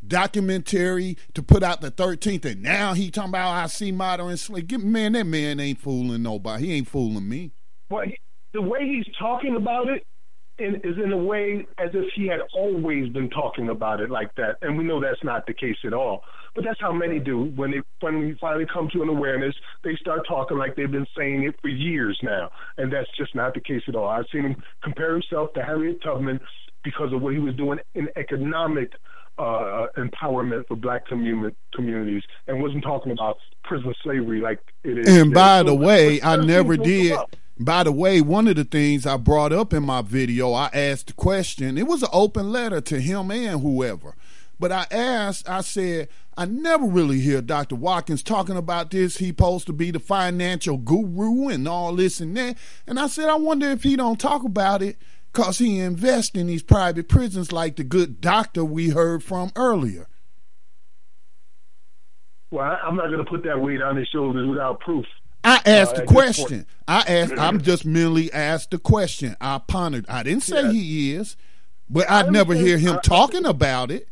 documentary 0.08 1.16
to 1.34 1.42
put 1.42 1.62
out 1.62 1.80
the 1.80 1.90
13th, 1.90 2.44
and 2.44 2.62
now 2.62 2.94
he 2.94 3.10
talking 3.10 3.30
about 3.30 3.54
I 3.54 3.66
see 3.66 3.92
modern 3.92 4.36
slavery. 4.36 4.78
Man, 4.78 5.12
that 5.12 5.26
man 5.26 5.60
ain't 5.60 5.80
fooling 5.80 6.22
nobody. 6.22 6.66
He 6.66 6.72
ain't 6.74 6.88
fooling 6.88 7.28
me. 7.28 7.52
Well, 7.90 8.04
he, 8.04 8.16
the 8.52 8.62
way 8.62 8.80
he's 8.86 9.06
talking 9.18 9.56
about 9.56 9.88
it 9.88 10.04
in, 10.58 10.76
is 10.76 10.96
in 11.02 11.12
a 11.12 11.16
way 11.16 11.66
as 11.78 11.90
if 11.92 12.06
he 12.14 12.26
had 12.26 12.40
always 12.54 13.12
been 13.12 13.28
talking 13.30 13.68
about 13.68 14.00
it 14.00 14.10
like 14.10 14.34
that, 14.36 14.56
and 14.62 14.78
we 14.78 14.84
know 14.84 15.00
that's 15.00 15.22
not 15.22 15.46
the 15.46 15.54
case 15.54 15.76
at 15.84 15.92
all. 15.92 16.22
But 16.54 16.64
that's 16.64 16.80
how 16.80 16.92
many 16.92 17.18
do 17.18 17.52
when 17.54 17.70
they 17.70 17.80
when 18.00 18.20
we 18.20 18.36
finally 18.40 18.66
come 18.72 18.88
to 18.94 19.02
an 19.02 19.10
awareness, 19.10 19.54
they 19.84 19.94
start 19.96 20.26
talking 20.26 20.56
like 20.56 20.74
they've 20.74 20.90
been 20.90 21.06
saying 21.16 21.44
it 21.44 21.54
for 21.60 21.68
years 21.68 22.18
now, 22.22 22.50
and 22.78 22.90
that's 22.90 23.10
just 23.18 23.34
not 23.34 23.54
the 23.54 23.60
case 23.60 23.82
at 23.88 23.94
all. 23.94 24.08
I've 24.08 24.24
seen 24.32 24.42
him 24.42 24.62
compare 24.82 25.12
himself 25.12 25.52
to 25.54 25.62
Harriet 25.62 26.02
Tubman 26.02 26.40
because 26.82 27.12
of 27.12 27.20
what 27.20 27.34
he 27.34 27.40
was 27.40 27.54
doing 27.56 27.78
in 27.94 28.08
economic 28.16 28.92
uh, 29.38 29.86
empowerment 29.96 30.66
for 30.66 30.76
black 30.76 31.06
commun- 31.06 31.54
communities 31.74 32.22
and 32.46 32.62
wasn't 32.62 32.82
talking 32.82 33.12
about 33.12 33.38
prison 33.64 33.94
slavery 34.02 34.40
like 34.40 34.60
it 34.84 34.98
is. 34.98 35.16
And 35.16 35.32
by 35.32 35.60
so, 35.60 35.64
the 35.64 35.74
way, 35.74 36.20
I 36.22 36.36
never 36.36 36.76
did. 36.76 37.18
By 37.58 37.84
the 37.84 37.92
way, 37.92 38.20
one 38.20 38.48
of 38.48 38.56
the 38.56 38.64
things 38.64 39.06
I 39.06 39.16
brought 39.16 39.52
up 39.52 39.72
in 39.72 39.82
my 39.82 40.02
video, 40.02 40.52
I 40.52 40.68
asked 40.74 41.06
the 41.06 41.12
question. 41.14 41.78
It 41.78 41.86
was 41.86 42.02
an 42.02 42.10
open 42.12 42.52
letter 42.52 42.82
to 42.82 43.00
him 43.00 43.30
and 43.30 43.62
whoever. 43.62 44.14
But 44.58 44.72
I 44.72 44.86
asked, 44.90 45.48
I 45.48 45.62
said, 45.62 46.08
I 46.36 46.44
never 46.44 46.84
really 46.84 47.20
hear 47.20 47.40
Dr. 47.40 47.76
Watkins 47.76 48.22
talking 48.22 48.56
about 48.56 48.90
this. 48.90 49.16
He 49.18 49.28
supposed 49.28 49.66
to 49.68 49.72
be 49.72 49.90
the 49.90 49.98
financial 49.98 50.76
guru 50.76 51.48
and 51.48 51.66
all 51.66 51.94
this 51.94 52.20
and 52.20 52.36
that. 52.36 52.58
And 52.86 52.98
I 53.00 53.06
said, 53.06 53.30
I 53.30 53.36
wonder 53.36 53.70
if 53.70 53.82
he 53.82 53.96
don't 53.96 54.20
talk 54.20 54.44
about 54.44 54.82
it 54.82 54.98
because 55.36 55.58
he 55.58 55.78
invests 55.80 56.34
in 56.34 56.46
these 56.46 56.62
private 56.62 57.08
prisons 57.08 57.52
like 57.52 57.76
the 57.76 57.84
good 57.84 58.20
doctor 58.22 58.64
we 58.64 58.88
heard 58.90 59.22
from 59.22 59.52
earlier. 59.54 60.08
Well, 62.50 62.78
I'm 62.82 62.96
not 62.96 63.06
going 63.08 63.18
to 63.22 63.30
put 63.30 63.42
that 63.44 63.60
weight 63.60 63.82
on 63.82 63.96
his 63.96 64.08
shoulders 64.08 64.48
without 64.48 64.80
proof. 64.80 65.04
I 65.44 65.60
asked 65.66 65.96
Uh, 65.96 66.00
the 66.00 66.06
question. 66.06 66.66
I 66.88 67.00
asked. 67.06 67.34
I'm 67.38 67.60
just 67.60 67.84
merely 67.84 68.32
asked 68.32 68.70
the 68.70 68.78
question. 68.78 69.36
I 69.40 69.58
pondered. 69.58 70.06
I 70.08 70.22
didn't 70.22 70.42
say 70.42 70.62
Yeah. 70.62 70.72
he 70.72 71.12
is, 71.14 71.36
but 71.90 72.08
I'd 72.10 72.32
never 72.32 72.54
hear 72.54 72.78
him 72.78 72.94
I- 72.96 73.00
talking 73.00 73.44
about 73.44 73.90
it. 73.90 74.08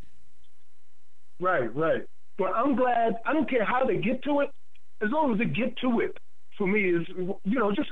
Right, 1.41 1.75
right. 1.75 2.03
But 2.37 2.53
I'm 2.55 2.77
glad. 2.77 3.17
I 3.25 3.33
don't 3.33 3.49
care 3.49 3.65
how 3.65 3.85
they 3.85 3.97
get 3.97 4.23
to 4.25 4.41
it, 4.41 4.51
as 5.01 5.11
long 5.11 5.33
as 5.33 5.39
they 5.39 5.47
get 5.47 5.77
to 5.79 6.01
it. 6.01 6.19
For 6.59 6.67
me, 6.67 6.91
is 6.91 7.09
you 7.09 7.59
know 7.59 7.73
just 7.73 7.91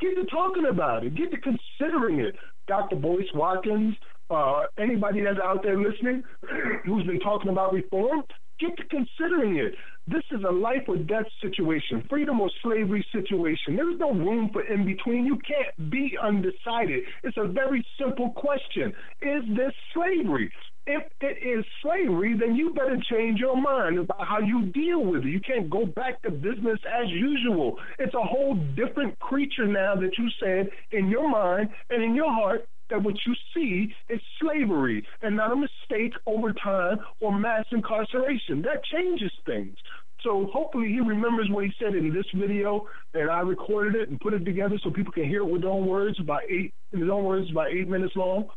get 0.00 0.14
to 0.16 0.24
talking 0.26 0.66
about 0.66 1.04
it, 1.04 1.14
get 1.16 1.30
to 1.32 1.38
considering 1.38 2.20
it. 2.20 2.36
Dr. 2.68 2.96
Boyce 2.96 3.26
Watkins, 3.34 3.94
uh, 4.30 4.62
anybody 4.78 5.22
that's 5.22 5.40
out 5.42 5.62
there 5.62 5.78
listening 5.78 6.22
who's 6.84 7.04
been 7.06 7.20
talking 7.20 7.50
about 7.50 7.72
reform, 7.72 8.22
get 8.60 8.76
to 8.76 8.84
considering 8.84 9.56
it. 9.56 9.74
This 10.06 10.22
is 10.30 10.40
a 10.48 10.52
life 10.52 10.84
or 10.88 10.96
death 10.96 11.26
situation, 11.42 12.02
freedom 12.08 12.40
or 12.40 12.50
slavery 12.62 13.04
situation. 13.12 13.76
There's 13.76 13.98
no 13.98 14.12
room 14.12 14.50
for 14.52 14.62
in 14.62 14.86
between. 14.86 15.26
You 15.26 15.38
can't 15.46 15.90
be 15.90 16.16
undecided. 16.22 17.04
It's 17.24 17.36
a 17.36 17.46
very 17.46 17.84
simple 18.00 18.30
question: 18.30 18.92
Is 19.20 19.42
this 19.56 19.72
slavery? 19.92 20.50
If 20.88 21.02
it 21.20 21.46
is 21.46 21.64
slavery, 21.82 22.34
then 22.38 22.56
you 22.56 22.72
better 22.72 22.98
change 23.10 23.38
your 23.38 23.60
mind 23.60 23.98
about 23.98 24.26
how 24.26 24.38
you 24.40 24.66
deal 24.66 25.04
with 25.04 25.24
it. 25.24 25.28
You 25.28 25.40
can't 25.40 25.68
go 25.68 25.84
back 25.84 26.22
to 26.22 26.30
business 26.30 26.78
as 26.86 27.08
usual. 27.10 27.76
It's 27.98 28.14
a 28.14 28.22
whole 28.22 28.54
different 28.74 29.18
creature 29.18 29.66
now 29.66 29.94
that 29.96 30.12
you 30.16 30.28
said 30.40 30.70
in 30.90 31.08
your 31.08 31.28
mind 31.28 31.68
and 31.90 32.02
in 32.02 32.14
your 32.14 32.32
heart 32.32 32.66
that 32.88 33.02
what 33.02 33.16
you 33.26 33.34
see 33.54 33.92
is 34.08 34.20
slavery 34.40 35.06
and 35.20 35.36
not 35.36 35.52
a 35.52 35.56
mistake 35.56 36.14
over 36.26 36.54
time 36.54 36.98
or 37.20 37.38
mass 37.38 37.66
incarceration. 37.70 38.62
That 38.62 38.82
changes 38.90 39.32
things. 39.44 39.76
So 40.24 40.48
hopefully 40.52 40.88
he 40.88 41.00
remembers 41.00 41.48
what 41.50 41.64
he 41.64 41.72
said 41.78 41.94
in 41.94 42.12
this 42.12 42.26
video, 42.34 42.86
and 43.14 43.30
I 43.30 43.40
recorded 43.40 43.94
it 43.94 44.08
and 44.08 44.18
put 44.18 44.34
it 44.34 44.44
together 44.44 44.76
so 44.82 44.90
people 44.90 45.12
can 45.12 45.24
hear 45.24 45.42
it 45.42 45.46
with 45.48 45.62
their 45.62 45.70
own 45.70 45.86
words. 45.86 46.18
About 46.18 46.40
eight, 46.48 46.72
in 46.92 47.00
his 47.00 47.10
own 47.10 47.24
words, 47.24 47.50
about 47.50 47.68
eight 47.70 47.88
minutes 47.88 48.16
long. 48.16 48.48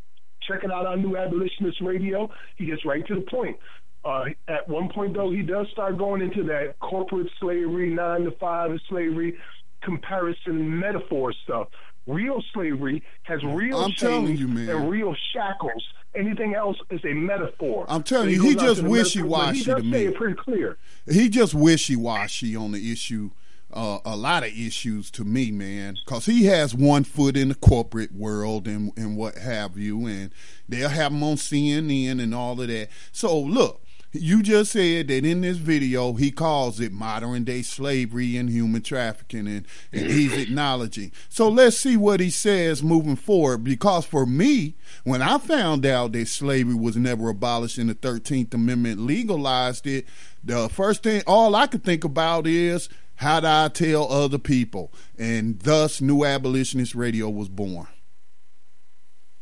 Check 0.47 0.63
it 0.63 0.71
out 0.71 0.85
on 0.85 1.01
New 1.01 1.17
Abolitionist 1.17 1.81
Radio. 1.81 2.29
He 2.57 2.65
gets 2.65 2.85
right 2.85 3.05
to 3.07 3.15
the 3.15 3.21
point. 3.21 3.57
Uh, 4.03 4.25
at 4.47 4.67
one 4.67 4.89
point, 4.89 5.13
though, 5.13 5.29
he 5.31 5.43
does 5.43 5.67
start 5.71 5.97
going 5.97 6.21
into 6.21 6.43
that 6.43 6.79
corporate 6.79 7.27
slavery, 7.39 7.89
nine 7.89 8.23
to 8.23 8.31
five 8.31 8.71
slavery 8.89 9.37
comparison 9.83 10.79
metaphor 10.79 11.33
stuff. 11.43 11.67
Real 12.07 12.41
slavery 12.53 13.03
has 13.23 13.43
real 13.43 13.77
I'm 13.77 13.91
chains 13.91 14.39
you, 14.39 14.47
and 14.47 14.89
real 14.89 15.15
shackles. 15.33 15.83
Anything 16.15 16.55
else 16.55 16.77
is 16.89 16.99
a 17.05 17.13
metaphor. 17.13 17.85
I'm 17.87 18.03
telling 18.03 18.29
So 18.29 18.31
you, 18.31 18.37
goes 18.41 18.49
he 18.49 18.55
just 18.55 18.75
to 18.77 18.81
the 18.81 18.89
metaphor, 18.89 18.89
but 18.89 18.91
wishy-washy 18.91 19.59
He 19.59 19.63
to 19.65 19.83
me. 19.83 20.11
pretty 20.11 20.35
clear. 20.35 20.77
He 21.09 21.29
just 21.29 21.53
wishy 21.53 21.95
washy 21.95 22.55
on 22.55 22.71
the 22.71 22.91
issue. 22.91 23.29
Uh, 23.73 23.99
a 24.03 24.15
lot 24.15 24.43
of 24.43 24.49
issues 24.49 25.09
to 25.11 25.23
me, 25.23 25.51
man, 25.51 25.97
because 26.03 26.25
he 26.25 26.45
has 26.45 26.75
one 26.75 27.03
foot 27.03 27.37
in 27.37 27.49
the 27.49 27.55
corporate 27.55 28.11
world 28.11 28.67
and 28.67 28.91
and 28.97 29.15
what 29.15 29.37
have 29.37 29.77
you, 29.77 30.05
and 30.07 30.31
they'll 30.67 30.89
have 30.89 31.11
him 31.11 31.23
on 31.23 31.35
CNN 31.35 32.21
and 32.21 32.35
all 32.35 32.59
of 32.59 32.67
that. 32.67 32.89
So 33.13 33.39
look, 33.39 33.81
you 34.13 34.43
just 34.43 34.73
said 34.73 35.07
that 35.07 35.25
in 35.25 35.41
this 35.41 35.57
video 35.57 36.13
he 36.13 36.31
calls 36.31 36.81
it 36.81 36.91
modern 36.91 37.45
day 37.45 37.61
slavery 37.61 38.35
and 38.35 38.49
human 38.49 38.81
trafficking, 38.81 39.47
and 39.47 39.65
and 39.93 40.11
he's 40.11 40.33
acknowledging. 40.37 41.11
So 41.29 41.47
let's 41.47 41.77
see 41.77 41.95
what 41.95 42.19
he 42.19 42.29
says 42.29 42.83
moving 42.83 43.15
forward, 43.15 43.63
because 43.63 44.05
for 44.05 44.25
me, 44.25 44.75
when 45.05 45.21
I 45.21 45.37
found 45.37 45.85
out 45.85 46.11
that 46.11 46.27
slavery 46.27 46.75
was 46.75 46.97
never 46.97 47.29
abolished 47.29 47.77
and 47.77 47.89
the 47.89 47.93
Thirteenth 47.93 48.53
Amendment 48.53 48.99
legalized 48.99 49.87
it, 49.87 50.05
the 50.43 50.67
first 50.67 51.03
thing 51.03 51.23
all 51.25 51.55
I 51.55 51.67
could 51.67 51.83
think 51.83 52.03
about 52.03 52.47
is 52.47 52.89
How 53.21 53.39
do 53.39 53.45
I 53.45 53.69
tell 53.71 54.11
other 54.11 54.39
people? 54.39 54.91
And 55.15 55.59
thus, 55.59 56.01
New 56.01 56.25
Abolitionist 56.25 56.95
Radio 56.95 57.29
was 57.29 57.49
born. 57.49 57.85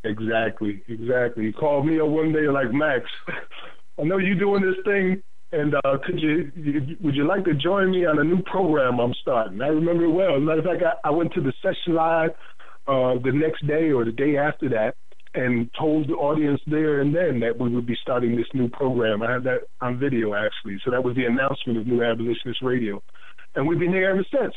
Exactly, 0.04 0.82
exactly. 0.86 1.46
He 1.46 1.52
called 1.52 1.86
me 1.86 1.98
up 1.98 2.08
one 2.08 2.30
day 2.30 2.46
like 2.46 2.70
Max. 2.74 3.06
I 3.98 4.02
know 4.02 4.18
you're 4.18 4.34
doing 4.34 4.60
this 4.60 4.76
thing, 4.84 5.22
and 5.52 5.74
uh, 5.76 5.96
could 6.04 6.20
you, 6.20 6.52
you 6.54 6.96
would 7.00 7.14
you 7.14 7.26
like 7.26 7.46
to 7.46 7.54
join 7.54 7.90
me 7.90 8.04
on 8.04 8.18
a 8.18 8.24
new 8.24 8.42
program 8.42 8.98
I'm 8.98 9.14
starting? 9.22 9.62
I 9.62 9.68
remember 9.68 10.04
it 10.04 10.10
well. 10.10 10.36
As 10.36 10.36
a 10.36 10.40
matter 10.40 10.58
of 10.58 10.64
fact, 10.66 10.82
I, 11.02 11.08
I 11.08 11.10
went 11.10 11.32
to 11.32 11.40
the 11.40 11.54
session 11.62 11.94
live 11.94 12.32
uh, 12.86 13.14
the 13.24 13.32
next 13.32 13.66
day 13.66 13.92
or 13.92 14.04
the 14.04 14.12
day 14.12 14.36
after 14.36 14.68
that, 14.68 14.94
and 15.34 15.70
told 15.78 16.08
the 16.08 16.14
audience 16.14 16.60
there 16.66 17.00
and 17.00 17.14
then 17.14 17.40
that 17.40 17.58
we 17.58 17.74
would 17.74 17.86
be 17.86 17.96
starting 18.02 18.36
this 18.36 18.48
new 18.52 18.68
program. 18.68 19.22
I 19.22 19.30
have 19.30 19.44
that 19.44 19.60
on 19.80 19.98
video 19.98 20.34
actually. 20.34 20.80
So 20.84 20.90
that 20.90 21.04
was 21.04 21.14
the 21.14 21.24
announcement 21.24 21.78
of 21.78 21.86
New 21.86 22.02
Abolitionist 22.02 22.62
Radio, 22.62 23.02
and 23.54 23.66
we've 23.66 23.78
been 23.78 23.92
here 23.92 24.10
ever 24.10 24.24
since, 24.32 24.54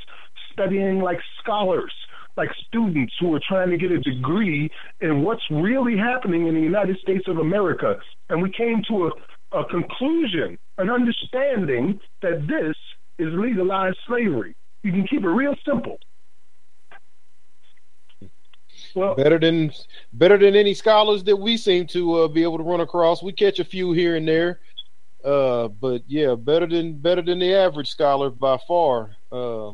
studying 0.52 0.99
like 0.99 1.20
scholars 1.41 1.91
like 2.38 2.49
students 2.68 3.14
who 3.20 3.34
are 3.36 3.41
trying 3.48 3.70
to 3.70 3.78
get 3.78 3.91
a 3.91 3.99
degree 3.99 4.70
in 5.02 5.22
what's 5.24 5.44
really 5.52 5.98
happening 5.98 6.48
in 6.48 6.56
the 6.56 6.61
United 6.61 6.98
States 6.99 7.28
of 7.28 7.38
America. 7.38 7.98
And 8.30 8.41
we 8.41 8.52
came 8.52 8.82
to 8.88 9.07
a, 9.07 9.60
a 9.60 9.65
conclusion, 9.65 10.57
an 10.78 10.90
understanding 10.90 11.99
that 12.22 12.48
this 12.48 12.76
is 13.20 13.34
legalized 13.34 13.98
slavery. 14.07 14.56
You 14.82 14.91
can 14.91 15.07
keep 15.07 15.24
it 15.24 15.30
real 15.30 15.56
simple. 15.65 15.98
Well, 18.95 19.15
better 19.15 19.40
than 19.40 19.72
better 20.14 20.38
than 20.38 20.56
any 20.56 20.74
scholars 20.74 21.24
that 21.24 21.36
we 21.36 21.57
seem 21.57 21.88
to 21.88 22.22
uh, 22.22 22.28
be 22.28 22.44
able 22.44 22.57
to 22.57 22.64
run 22.64 22.82
across. 22.82 23.24
We 23.24 23.32
catch 23.32 23.60
a 23.60 23.64
few 23.64 23.91
here 23.91 24.15
and 24.15 24.28
there, 24.28 24.60
uh, 25.24 25.68
but 25.70 26.04
yeah, 26.08 26.36
better 26.36 26.68
than 26.68 26.98
better 26.98 27.22
than 27.22 27.40
the 27.40 27.54
average 27.54 27.90
scholar 27.90 28.30
by 28.30 28.58
far. 28.68 29.16
Uh, 29.32 29.72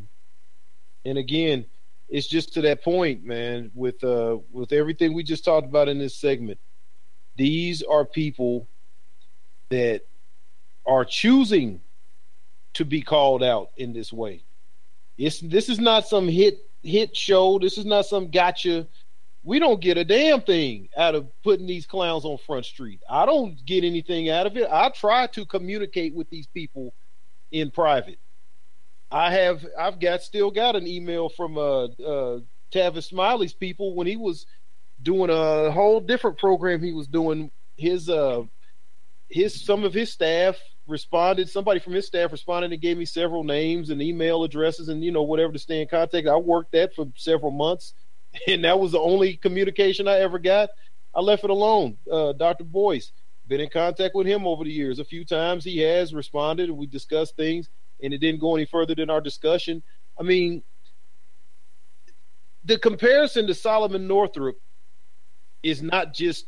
and 1.05 1.17
again, 1.17 1.65
it's 2.07 2.27
just 2.27 2.53
to 2.53 2.61
that 2.61 2.83
point, 2.83 3.23
man. 3.23 3.71
With 3.73 4.03
uh, 4.03 4.37
with 4.51 4.71
everything 4.71 5.13
we 5.13 5.23
just 5.23 5.45
talked 5.45 5.67
about 5.67 5.87
in 5.87 5.97
this 5.97 6.15
segment, 6.15 6.59
these 7.35 7.81
are 7.81 8.05
people 8.05 8.67
that 9.69 10.01
are 10.85 11.05
choosing 11.05 11.81
to 12.73 12.85
be 12.85 13.01
called 13.01 13.43
out 13.43 13.69
in 13.77 13.93
this 13.93 14.13
way. 14.13 14.43
It's 15.17 15.39
this 15.39 15.69
is 15.69 15.79
not 15.79 16.07
some 16.07 16.27
hit 16.27 16.59
hit 16.83 17.15
show. 17.15 17.59
This 17.59 17.77
is 17.77 17.85
not 17.85 18.05
some 18.05 18.29
gotcha. 18.29 18.87
We 19.43 19.59
don't 19.59 19.79
get 19.79 19.97
a 19.97 20.03
damn 20.03 20.41
thing 20.41 20.89
out 20.97 21.15
of 21.15 21.27
putting 21.43 21.65
these 21.65 21.85
clowns 21.85 22.25
on 22.25 22.37
Front 22.37 22.65
Street. 22.65 23.01
I 23.09 23.25
don't 23.25 23.57
get 23.65 23.83
anything 23.83 24.29
out 24.29 24.45
of 24.45 24.57
it. 24.57 24.67
I 24.69 24.89
try 24.89 25.27
to 25.27 25.45
communicate 25.45 26.13
with 26.13 26.29
these 26.29 26.47
people 26.47 26.93
in 27.51 27.71
private. 27.71 28.19
I 29.11 29.31
have 29.31 29.65
I've 29.77 29.99
got 29.99 30.21
still 30.21 30.51
got 30.51 30.75
an 30.75 30.87
email 30.87 31.29
from 31.29 31.57
uh, 31.57 31.85
uh 31.85 32.39
Tavis 32.71 33.05
Smiley's 33.05 33.53
people 33.53 33.95
when 33.95 34.05
he 34.05 34.17
was 34.17 34.45
doing 35.01 35.29
a 35.29 35.71
whole 35.71 35.99
different 35.99 36.37
program 36.37 36.81
he 36.81 36.91
was 36.91 37.07
doing 37.07 37.49
his 37.77 38.09
uh 38.09 38.43
his 39.29 39.63
some 39.63 39.83
of 39.83 39.93
his 39.93 40.11
staff 40.11 40.57
responded 40.87 41.49
somebody 41.49 41.79
from 41.79 41.93
his 41.93 42.05
staff 42.05 42.31
responded 42.31 42.71
and 42.71 42.81
gave 42.81 42.97
me 42.97 43.05
several 43.05 43.43
names 43.43 43.89
and 43.89 44.01
email 44.01 44.43
addresses 44.43 44.89
and 44.89 45.03
you 45.03 45.11
know 45.11 45.23
whatever 45.23 45.53
to 45.53 45.59
stay 45.59 45.81
in 45.81 45.87
contact 45.87 46.27
i 46.27 46.35
worked 46.35 46.71
that 46.71 46.93
for 46.93 47.07
several 47.15 47.51
months 47.51 47.93
and 48.47 48.63
that 48.63 48.79
was 48.79 48.91
the 48.91 48.99
only 48.99 49.37
communication 49.37 50.07
i 50.07 50.19
ever 50.19 50.39
got. 50.39 50.69
I 51.15 51.21
left 51.21 51.43
it 51.43 51.49
alone. 51.49 51.97
Uh, 52.11 52.33
dr 52.33 52.63
boyce 52.65 53.11
been 53.49 53.59
in 53.59 53.69
contact 53.69 54.15
with 54.15 54.27
him 54.27 54.45
over 54.45 54.63
the 54.63 54.71
years. 54.71 54.99
A 54.99 55.03
few 55.03 55.25
times 55.25 55.63
he 55.63 55.79
has 55.79 56.13
responded 56.13 56.69
and 56.69 56.77
we 56.77 56.85
discussed 56.85 57.35
things 57.35 57.67
and 58.01 58.13
it 58.13 58.19
didn't 58.19 58.39
go 58.39 58.55
any 58.55 58.65
further 58.65 58.95
than 58.95 59.09
our 59.09 59.19
discussion. 59.19 59.81
I 60.19 60.23
mean, 60.23 60.61
the 62.63 62.77
comparison 62.77 63.47
to 63.47 63.55
Solomon 63.55 64.07
Northup 64.07 64.55
is 65.63 65.81
not 65.81 66.13
just 66.13 66.45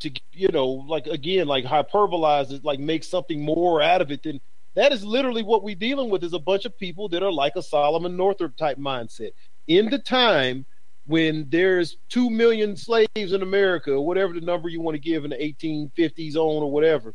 to 0.00 0.10
you 0.32 0.48
know 0.48 0.66
like 0.66 1.06
again 1.06 1.46
like 1.46 1.64
hyperbolize 1.64 2.50
it 2.50 2.64
like 2.64 2.80
make 2.80 3.04
something 3.04 3.40
more 3.40 3.80
out 3.80 4.00
of 4.00 4.10
it 4.10 4.24
than 4.24 4.40
that 4.74 4.90
is 4.90 5.04
literally 5.04 5.44
what 5.44 5.62
we're 5.62 5.76
dealing 5.76 6.10
with 6.10 6.24
is 6.24 6.32
a 6.32 6.40
bunch 6.40 6.64
of 6.64 6.76
people 6.76 7.08
that 7.08 7.22
are 7.22 7.30
like 7.30 7.54
a 7.54 7.62
Solomon 7.62 8.16
Northup 8.16 8.56
type 8.56 8.78
mindset 8.78 9.30
in 9.66 9.90
the 9.90 9.98
time 9.98 10.64
when 11.06 11.46
there's 11.48 11.96
2 12.10 12.30
million 12.30 12.76
slaves 12.76 13.08
in 13.16 13.42
America 13.42 13.92
or 13.92 14.06
whatever 14.06 14.32
the 14.32 14.40
number 14.40 14.68
you 14.68 14.80
want 14.80 14.94
to 14.94 15.00
give 15.00 15.24
in 15.24 15.30
the 15.30 15.36
1850s 15.36 16.36
on 16.36 16.62
or 16.62 16.70
whatever 16.70 17.14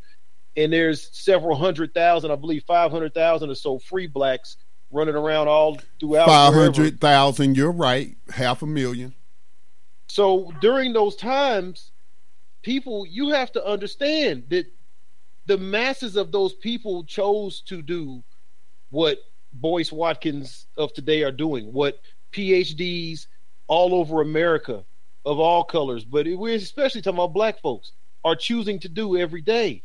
and 0.58 0.74
there's 0.74 1.10
several 1.16 1.56
hundred 1.56 1.94
thousand, 1.94 2.32
I 2.32 2.36
believe 2.36 2.64
five 2.66 2.92
hundred 2.92 3.14
thousand 3.14 3.52
or 3.52 3.56
so 3.56 3.80
free 3.80 4.08
blacks 4.08 4.58
running 4.92 5.16
around 5.16 5.48
all 5.48 5.78
throughout. 6.00 6.28
Five 6.28 6.54
hundred 6.54 7.00
thousand. 7.00 7.56
You're 7.56 7.72
right. 7.72 8.18
Half 8.30 8.64
a 8.64 8.66
million. 8.66 9.14
So 10.10 10.52
during 10.60 10.94
those 10.94 11.16
times, 11.16 11.92
people, 12.64 13.06
you 13.06 13.30
have 13.30 13.52
to 13.52 13.66
understand 13.66 14.46
that 14.50 14.66
the 15.46 15.58
masses 15.58 16.16
of 16.18 16.32
those 16.32 16.54
people 16.54 17.04
chose 17.06 17.62
to 17.68 17.82
do 17.82 18.24
what 18.90 19.20
Boyce 19.54 19.92
Watkins 19.92 20.66
of 20.76 20.92
today 20.94 21.24
are 21.24 21.32
doing, 21.32 21.72
what 21.72 22.00
PhDs 22.32 23.28
all 23.68 23.94
over 23.94 24.22
America 24.22 24.84
of 25.26 25.40
all 25.40 25.64
colors, 25.64 26.06
but 26.06 26.26
we're 26.28 26.56
especially 26.56 27.02
talking 27.02 27.18
about 27.18 27.34
black 27.34 27.62
folks, 27.62 27.92
are 28.24 28.36
choosing 28.36 28.80
to 28.80 28.90
do 28.90 29.18
every 29.18 29.42
day 29.42 29.84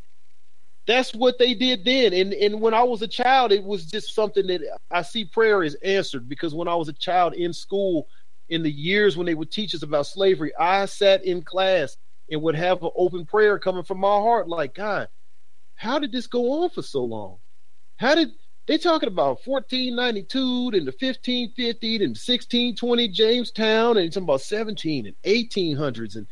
that's 0.86 1.14
what 1.14 1.38
they 1.38 1.54
did 1.54 1.84
then. 1.84 2.12
And 2.12 2.32
and 2.32 2.60
when 2.60 2.74
I 2.74 2.82
was 2.82 3.02
a 3.02 3.08
child, 3.08 3.52
it 3.52 3.62
was 3.62 3.86
just 3.86 4.14
something 4.14 4.46
that 4.48 4.62
I 4.90 5.02
see 5.02 5.24
prayer 5.24 5.62
is 5.62 5.76
answered 5.76 6.28
because 6.28 6.54
when 6.54 6.68
I 6.68 6.74
was 6.74 6.88
a 6.88 6.92
child 6.92 7.34
in 7.34 7.52
school, 7.52 8.08
in 8.48 8.62
the 8.62 8.70
years 8.70 9.16
when 9.16 9.26
they 9.26 9.34
would 9.34 9.50
teach 9.50 9.74
us 9.74 9.82
about 9.82 10.06
slavery, 10.06 10.52
I 10.58 10.86
sat 10.86 11.24
in 11.24 11.42
class 11.42 11.96
and 12.30 12.42
would 12.42 12.56
have 12.56 12.82
an 12.82 12.90
open 12.96 13.24
prayer 13.24 13.58
coming 13.58 13.84
from 13.84 13.98
my 13.98 14.08
heart, 14.08 14.48
like 14.48 14.74
God, 14.74 15.08
how 15.74 15.98
did 15.98 16.12
this 16.12 16.26
go 16.26 16.62
on 16.62 16.70
for 16.70 16.82
so 16.82 17.04
long? 17.04 17.38
How 17.96 18.14
did 18.14 18.30
they 18.66 18.78
talking 18.78 19.08
about 19.08 19.40
1492 19.44 20.76
and 20.76 20.86
the 20.86 20.92
1550 20.92 21.96
and 21.96 22.10
1620 22.10 23.08
Jamestown 23.08 23.96
and 23.96 24.12
talking 24.12 24.24
about 24.24 24.40
17 24.40 25.06
and 25.06 25.16
1800s 25.24 26.16
and 26.16 26.26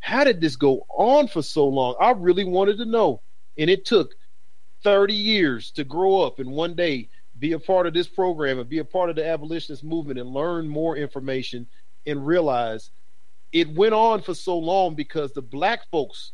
how 0.00 0.24
did 0.24 0.40
this 0.40 0.56
go 0.56 0.84
on 0.88 1.28
for 1.28 1.42
so 1.42 1.66
long? 1.66 1.94
I 2.00 2.10
really 2.10 2.44
wanted 2.44 2.78
to 2.78 2.84
know. 2.84 3.20
And 3.56 3.70
it 3.70 3.84
took 3.84 4.14
30 4.82 5.14
years 5.14 5.70
to 5.72 5.84
grow 5.84 6.22
up 6.22 6.38
and 6.38 6.50
one 6.50 6.74
day 6.74 7.08
be 7.38 7.52
a 7.52 7.58
part 7.58 7.86
of 7.86 7.94
this 7.94 8.08
program 8.08 8.58
and 8.58 8.68
be 8.68 8.78
a 8.78 8.84
part 8.84 9.10
of 9.10 9.16
the 9.16 9.26
abolitionist 9.26 9.84
movement 9.84 10.18
and 10.18 10.30
learn 10.30 10.68
more 10.68 10.96
information 10.96 11.66
and 12.06 12.26
realize 12.26 12.90
it 13.52 13.68
went 13.74 13.94
on 13.94 14.22
for 14.22 14.34
so 14.34 14.56
long 14.56 14.94
because 14.94 15.32
the 15.32 15.42
black 15.42 15.88
folks 15.90 16.32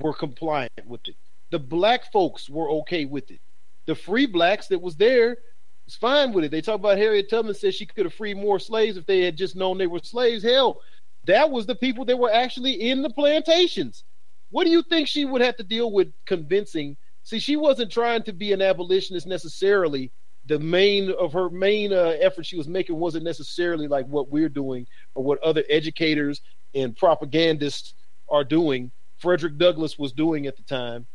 were 0.00 0.12
compliant 0.12 0.70
with 0.86 1.06
it. 1.08 1.16
The 1.50 1.58
black 1.58 2.12
folks 2.12 2.48
were 2.50 2.70
okay 2.70 3.04
with 3.04 3.30
it. 3.30 3.40
The 3.88 3.94
free 3.94 4.26
blacks 4.26 4.66
that 4.66 4.82
was 4.82 4.96
there 4.96 5.38
was 5.86 5.96
fine 5.96 6.34
with 6.34 6.44
it. 6.44 6.50
They 6.50 6.60
talk 6.60 6.74
about 6.74 6.98
Harriet 6.98 7.30
Tubman 7.30 7.54
said 7.54 7.72
she 7.72 7.86
could 7.86 8.04
have 8.04 8.12
freed 8.12 8.36
more 8.36 8.58
slaves 8.58 8.98
if 8.98 9.06
they 9.06 9.22
had 9.22 9.34
just 9.34 9.56
known 9.56 9.78
they 9.78 9.86
were 9.86 10.00
slaves. 10.00 10.42
Hell, 10.42 10.82
that 11.24 11.50
was 11.50 11.64
the 11.64 11.74
people 11.74 12.04
that 12.04 12.18
were 12.18 12.30
actually 12.30 12.90
in 12.90 13.00
the 13.00 13.08
plantations. 13.08 14.04
What 14.50 14.64
do 14.64 14.70
you 14.70 14.82
think 14.82 15.08
she 15.08 15.24
would 15.24 15.40
have 15.40 15.56
to 15.56 15.62
deal 15.62 15.90
with 15.90 16.12
convincing? 16.26 16.98
See, 17.22 17.38
she 17.38 17.56
wasn't 17.56 17.90
trying 17.90 18.24
to 18.24 18.34
be 18.34 18.52
an 18.52 18.60
abolitionist 18.60 19.26
necessarily. 19.26 20.12
The 20.44 20.58
main 20.58 21.10
of 21.18 21.32
her 21.32 21.48
main 21.48 21.94
uh, 21.94 22.16
effort 22.20 22.44
she 22.44 22.58
was 22.58 22.68
making 22.68 22.96
wasn't 22.96 23.24
necessarily 23.24 23.88
like 23.88 24.06
what 24.06 24.30
we're 24.30 24.50
doing 24.50 24.86
or 25.14 25.24
what 25.24 25.42
other 25.42 25.64
educators 25.70 26.42
and 26.74 26.94
propagandists 26.94 27.94
are 28.28 28.44
doing. 28.44 28.90
Frederick 29.16 29.56
Douglass 29.56 29.98
was 29.98 30.12
doing 30.12 30.46
at 30.46 30.58
the 30.58 30.62
time. 30.64 31.06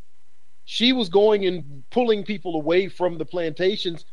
She 0.66 0.94
was 0.94 1.10
going 1.10 1.46
and 1.46 1.84
pulling 1.90 2.24
people 2.24 2.56
away 2.56 2.88
from 2.88 3.18
the 3.18 3.26
plantations. 3.26 4.06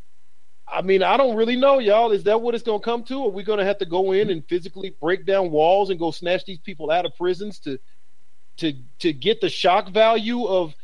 I 0.66 0.82
mean, 0.82 1.02
I 1.02 1.16
don't 1.16 1.36
really 1.36 1.56
know, 1.56 1.78
y'all. 1.78 2.12
Is 2.12 2.24
that 2.24 2.40
what 2.40 2.54
it's 2.54 2.64
going 2.64 2.80
to 2.80 2.84
come 2.84 3.02
to? 3.04 3.24
Are 3.24 3.30
we 3.30 3.42
going 3.42 3.58
to 3.58 3.64
have 3.64 3.78
to 3.78 3.86
go 3.86 4.12
in 4.12 4.30
and 4.30 4.46
physically 4.48 4.96
break 5.00 5.26
down 5.26 5.50
walls 5.50 5.90
and 5.90 5.98
go 5.98 6.10
snatch 6.10 6.44
these 6.44 6.58
people 6.58 6.90
out 6.90 7.06
of 7.06 7.16
prisons 7.16 7.58
to 7.60 7.78
to 8.58 8.74
to 9.00 9.12
get 9.12 9.40
the 9.40 9.48
shock 9.48 9.90
value 9.90 10.44
of 10.44 10.74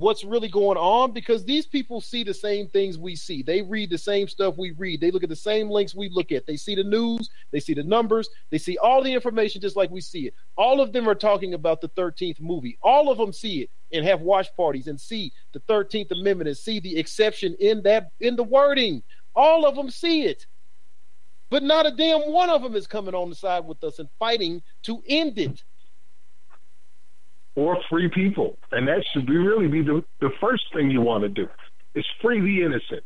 what's 0.00 0.24
really 0.24 0.48
going 0.48 0.78
on 0.78 1.12
because 1.12 1.44
these 1.44 1.66
people 1.66 2.00
see 2.00 2.24
the 2.24 2.32
same 2.32 2.66
things 2.68 2.96
we 2.98 3.14
see. 3.14 3.42
They 3.42 3.60
read 3.60 3.90
the 3.90 3.98
same 3.98 4.28
stuff 4.28 4.56
we 4.56 4.70
read. 4.72 5.00
They 5.00 5.10
look 5.10 5.22
at 5.22 5.28
the 5.28 5.36
same 5.36 5.68
links 5.68 5.94
we 5.94 6.08
look 6.08 6.32
at. 6.32 6.46
They 6.46 6.56
see 6.56 6.74
the 6.74 6.82
news, 6.82 7.28
they 7.50 7.60
see 7.60 7.74
the 7.74 7.82
numbers, 7.82 8.30
they 8.50 8.58
see 8.58 8.78
all 8.78 9.02
the 9.02 9.12
information 9.12 9.60
just 9.60 9.76
like 9.76 9.90
we 9.90 10.00
see 10.00 10.26
it. 10.26 10.34
All 10.56 10.80
of 10.80 10.92
them 10.92 11.08
are 11.08 11.14
talking 11.14 11.54
about 11.54 11.80
the 11.80 11.90
13th 11.90 12.40
movie. 12.40 12.78
All 12.82 13.10
of 13.10 13.18
them 13.18 13.32
see 13.32 13.60
it 13.60 13.70
and 13.92 14.04
have 14.06 14.22
watch 14.22 14.48
parties 14.56 14.86
and 14.86 14.98
see 14.98 15.32
the 15.52 15.60
13th 15.60 16.10
Amendment 16.12 16.48
and 16.48 16.56
see 16.56 16.80
the 16.80 16.96
exception 16.96 17.54
in 17.60 17.82
that 17.82 18.10
in 18.20 18.36
the 18.36 18.42
wording. 18.42 19.02
All 19.34 19.66
of 19.66 19.76
them 19.76 19.90
see 19.90 20.22
it. 20.22 20.46
But 21.50 21.62
not 21.62 21.86
a 21.86 21.90
damn 21.90 22.32
one 22.32 22.48
of 22.48 22.62
them 22.62 22.74
is 22.74 22.86
coming 22.86 23.14
on 23.14 23.28
the 23.28 23.34
side 23.34 23.66
with 23.66 23.82
us 23.84 23.98
and 23.98 24.08
fighting 24.18 24.62
to 24.84 25.02
end 25.08 25.38
it 25.38 25.62
or 27.56 27.78
free 27.88 28.08
people. 28.08 28.58
And 28.72 28.86
that 28.88 29.04
should 29.12 29.26
be 29.26 29.36
really 29.36 29.68
be 29.68 29.82
the, 29.82 30.04
the 30.20 30.30
first 30.40 30.64
thing 30.74 30.90
you 30.90 31.00
want 31.00 31.22
to 31.22 31.28
do 31.28 31.46
is 31.94 32.04
free 32.22 32.40
the 32.40 32.64
innocent. 32.64 33.02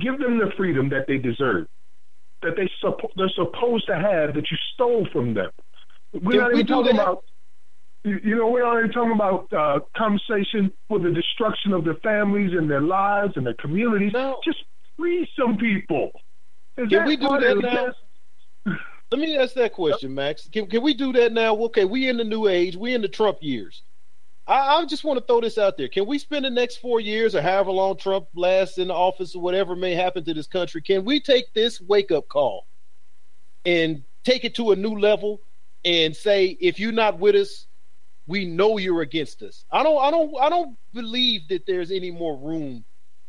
give 0.00 0.18
them 0.18 0.38
the 0.38 0.50
freedom 0.56 0.88
that 0.90 1.06
they 1.06 1.18
deserve, 1.18 1.66
that 2.42 2.56
they 2.56 2.70
suppo- 2.82 3.10
they're 3.16 3.30
supposed 3.34 3.86
to 3.86 3.94
have 3.94 4.34
that 4.34 4.50
you 4.50 4.56
stole 4.74 5.06
from 5.12 5.34
them. 5.34 5.50
We're 6.12 6.40
not 6.40 6.52
even 6.52 6.66
do 6.66 6.72
talking 6.72 6.94
about. 6.94 7.24
You 8.04 8.36
know, 8.36 8.46
we're 8.48 8.78
even 8.78 8.92
talking 8.92 9.12
about 9.12 9.52
uh, 9.52 9.80
conversation 9.96 10.70
for 10.88 11.00
the 11.00 11.10
destruction 11.10 11.72
of 11.72 11.84
their 11.84 11.96
families 12.04 12.52
and 12.56 12.70
their 12.70 12.80
lives 12.80 13.32
and 13.34 13.44
their 13.44 13.54
communities. 13.54 14.12
Just 14.44 14.58
free 14.96 15.28
some 15.36 15.56
people. 15.56 16.12
Is 16.76 16.88
Can 16.88 17.04
we 17.04 17.16
do 17.16 17.26
that 17.26 17.94
now? 18.64 18.74
Let 19.10 19.20
me 19.20 19.36
ask 19.36 19.54
that 19.54 19.72
question, 19.72 20.14
Max. 20.14 20.48
Can 20.52 20.66
can 20.66 20.82
we 20.82 20.94
do 20.94 21.12
that 21.14 21.32
now? 21.32 21.54
Okay, 21.56 21.84
we 21.84 22.08
in 22.08 22.16
the 22.16 22.24
new 22.24 22.48
age. 22.48 22.76
We 22.76 22.94
in 22.94 23.02
the 23.02 23.08
Trump 23.08 23.38
years. 23.40 23.82
I, 24.46 24.76
I 24.76 24.84
just 24.86 25.04
want 25.04 25.18
to 25.18 25.24
throw 25.24 25.40
this 25.40 25.58
out 25.58 25.76
there. 25.76 25.88
Can 25.88 26.06
we 26.06 26.18
spend 26.18 26.44
the 26.44 26.50
next 26.50 26.76
four 26.76 27.00
years 27.00 27.34
or 27.34 27.42
however 27.42 27.70
long 27.72 27.96
Trump 27.96 28.28
lasts 28.34 28.78
in 28.78 28.88
the 28.88 28.94
office 28.94 29.34
or 29.34 29.42
whatever 29.42 29.74
may 29.74 29.94
happen 29.94 30.24
to 30.24 30.34
this 30.34 30.46
country? 30.46 30.82
Can 30.82 31.04
we 31.04 31.20
take 31.20 31.52
this 31.52 31.80
wake 31.80 32.10
up 32.10 32.28
call 32.28 32.66
and 33.64 34.02
take 34.24 34.44
it 34.44 34.54
to 34.56 34.72
a 34.72 34.76
new 34.76 34.98
level 34.98 35.40
and 35.84 36.14
say, 36.14 36.56
if 36.60 36.80
you're 36.80 36.92
not 36.92 37.18
with 37.18 37.36
us, 37.36 37.66
we 38.26 38.44
know 38.44 38.76
you're 38.76 39.02
against 39.02 39.42
us. 39.42 39.64
I 39.70 39.82
don't 39.82 39.98
I 40.02 40.10
don't 40.10 40.34
I 40.40 40.48
don't 40.48 40.76
believe 40.92 41.48
that 41.48 41.64
there's 41.66 41.90
any 41.92 42.10
more 42.10 42.36
room 42.36 42.84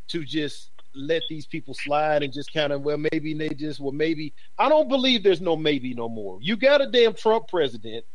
to 0.09 0.23
just 0.23 0.71
let 0.97 1.23
these 1.29 1.45
people 1.45 1.73
slide 1.73 2.23
and 2.23 2.33
just 2.33 2.53
kind 2.53 2.73
of 2.73 2.81
well 2.81 2.97
maybe 3.11 3.33
they 3.33 3.49
just 3.49 3.79
well 3.79 3.91
maybe 3.91 4.33
I 4.57 4.69
don't 4.69 4.89
believe 4.89 5.23
there's 5.23 5.41
no 5.41 5.55
maybe 5.55 5.93
no 5.93 6.09
more. 6.09 6.39
You 6.41 6.55
got 6.57 6.81
a 6.81 6.89
damn 6.89 7.13
Trump 7.13 7.47
president. 7.47 8.05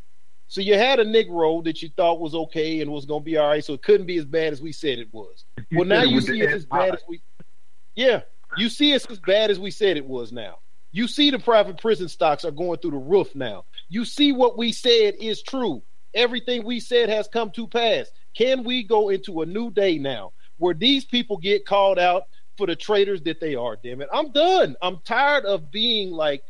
So 0.49 0.61
you 0.61 0.75
had 0.75 1.01
a 1.01 1.05
Negro 1.05 1.65
that 1.65 1.81
you 1.81 1.89
thought 1.97 2.21
was 2.21 2.35
okay 2.35 2.81
and 2.81 2.91
was 2.91 3.07
gonna 3.07 3.25
be 3.25 3.39
all 3.39 3.49
right, 3.49 3.65
so 3.65 3.73
it 3.73 3.83
couldn't 3.83 4.07
be 4.07 4.19
as 4.19 4.27
bad 4.27 4.53
as 4.53 4.61
we 4.61 4.73
said 4.73 4.99
it 4.99 5.09
was. 5.13 5.45
You 5.71 5.79
well 5.79 5.87
now 5.87 6.03
you 6.03 6.21
see 6.21 6.41
it's 6.41 6.53
as 6.53 6.67
bad 6.67 6.95
as 6.95 7.01
we 7.09 7.23
Yeah. 7.95 8.23
You 8.59 8.69
see 8.69 8.93
it's 8.93 9.07
as 9.07 9.19
bad 9.21 9.51
as 9.51 9.59
we 9.59 9.71
said 9.71 9.97
it 9.97 10.05
was 10.05 10.31
now. 10.33 10.59
You 10.91 11.09
see 11.09 11.31
the 11.31 11.39
private 11.39 11.81
prison 11.81 12.09
stocks 12.09 12.45
are 12.45 12.51
going 12.51 12.79
through 12.79 12.91
the 12.91 12.99
roof 12.99 13.35
now. 13.35 13.65
You 13.89 14.05
see 14.05 14.33
what 14.33 14.59
we 14.59 14.73
said 14.73 15.15
is 15.19 15.43
true. 15.43 15.83
Everything 16.13 16.65
we 16.65 16.81
said 16.81 17.09
has 17.09 17.29
come 17.29 17.51
to 17.53 17.67
pass. 17.67 18.11
Can 18.37 18.63
we 18.63 18.83
go 18.83 19.09
into 19.09 19.41
a 19.41 19.47
new 19.47 19.71
day 19.71 19.97
now 19.97 20.33
where 20.59 20.75
these 20.75 21.05
people 21.05 21.39
get 21.39 21.67
called 21.67 21.99
out 21.99 22.25
for 22.57 22.67
the 22.67 22.77
traitors 22.77 23.23
that 23.23 23.41
they 23.41 23.55
are? 23.55 23.77
Damn 23.83 24.03
it. 24.03 24.09
I'm 24.13 24.33
done. 24.33 24.77
I'm 24.83 25.01
tired 25.05 25.45
of 25.45 25.71
being 25.71 26.11
like 26.11 26.43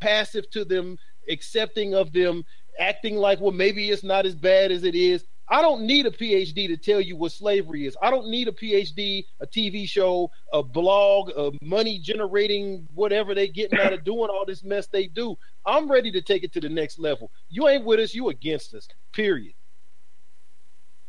passive 0.00 0.50
to 0.50 0.64
them, 0.64 0.98
accepting 1.28 1.94
of 1.94 2.12
them, 2.12 2.44
acting 2.78 3.16
like, 3.16 3.40
well, 3.40 3.52
maybe 3.52 3.90
it's 3.90 4.04
not 4.04 4.26
as 4.26 4.34
bad 4.34 4.70
as 4.70 4.84
it 4.84 4.94
is. 4.94 5.24
I 5.48 5.60
don't 5.60 5.82
need 5.82 6.06
a 6.06 6.10
PhD 6.10 6.68
to 6.68 6.76
tell 6.76 7.00
you 7.00 7.16
what 7.16 7.32
slavery 7.32 7.86
is. 7.86 7.96
I 8.00 8.10
don't 8.10 8.28
need 8.28 8.48
a 8.48 8.52
PhD, 8.52 9.24
a 9.40 9.46
TV 9.46 9.86
show, 9.86 10.30
a 10.52 10.62
blog, 10.62 11.30
a 11.36 11.52
money 11.62 11.98
generating 11.98 12.88
whatever 12.94 13.34
they 13.34 13.48
getting 13.48 13.78
out 13.78 13.92
of 13.92 14.04
doing 14.04 14.30
all 14.30 14.44
this 14.46 14.64
mess 14.64 14.86
they 14.86 15.06
do. 15.06 15.36
I'm 15.66 15.90
ready 15.90 16.10
to 16.12 16.22
take 16.22 16.44
it 16.44 16.52
to 16.54 16.60
the 16.60 16.70
next 16.70 16.98
level. 16.98 17.30
You 17.50 17.68
ain't 17.68 17.84
with 17.84 18.00
us, 18.00 18.14
you 18.14 18.30
against 18.30 18.74
us. 18.74 18.88
Period. 19.12 19.54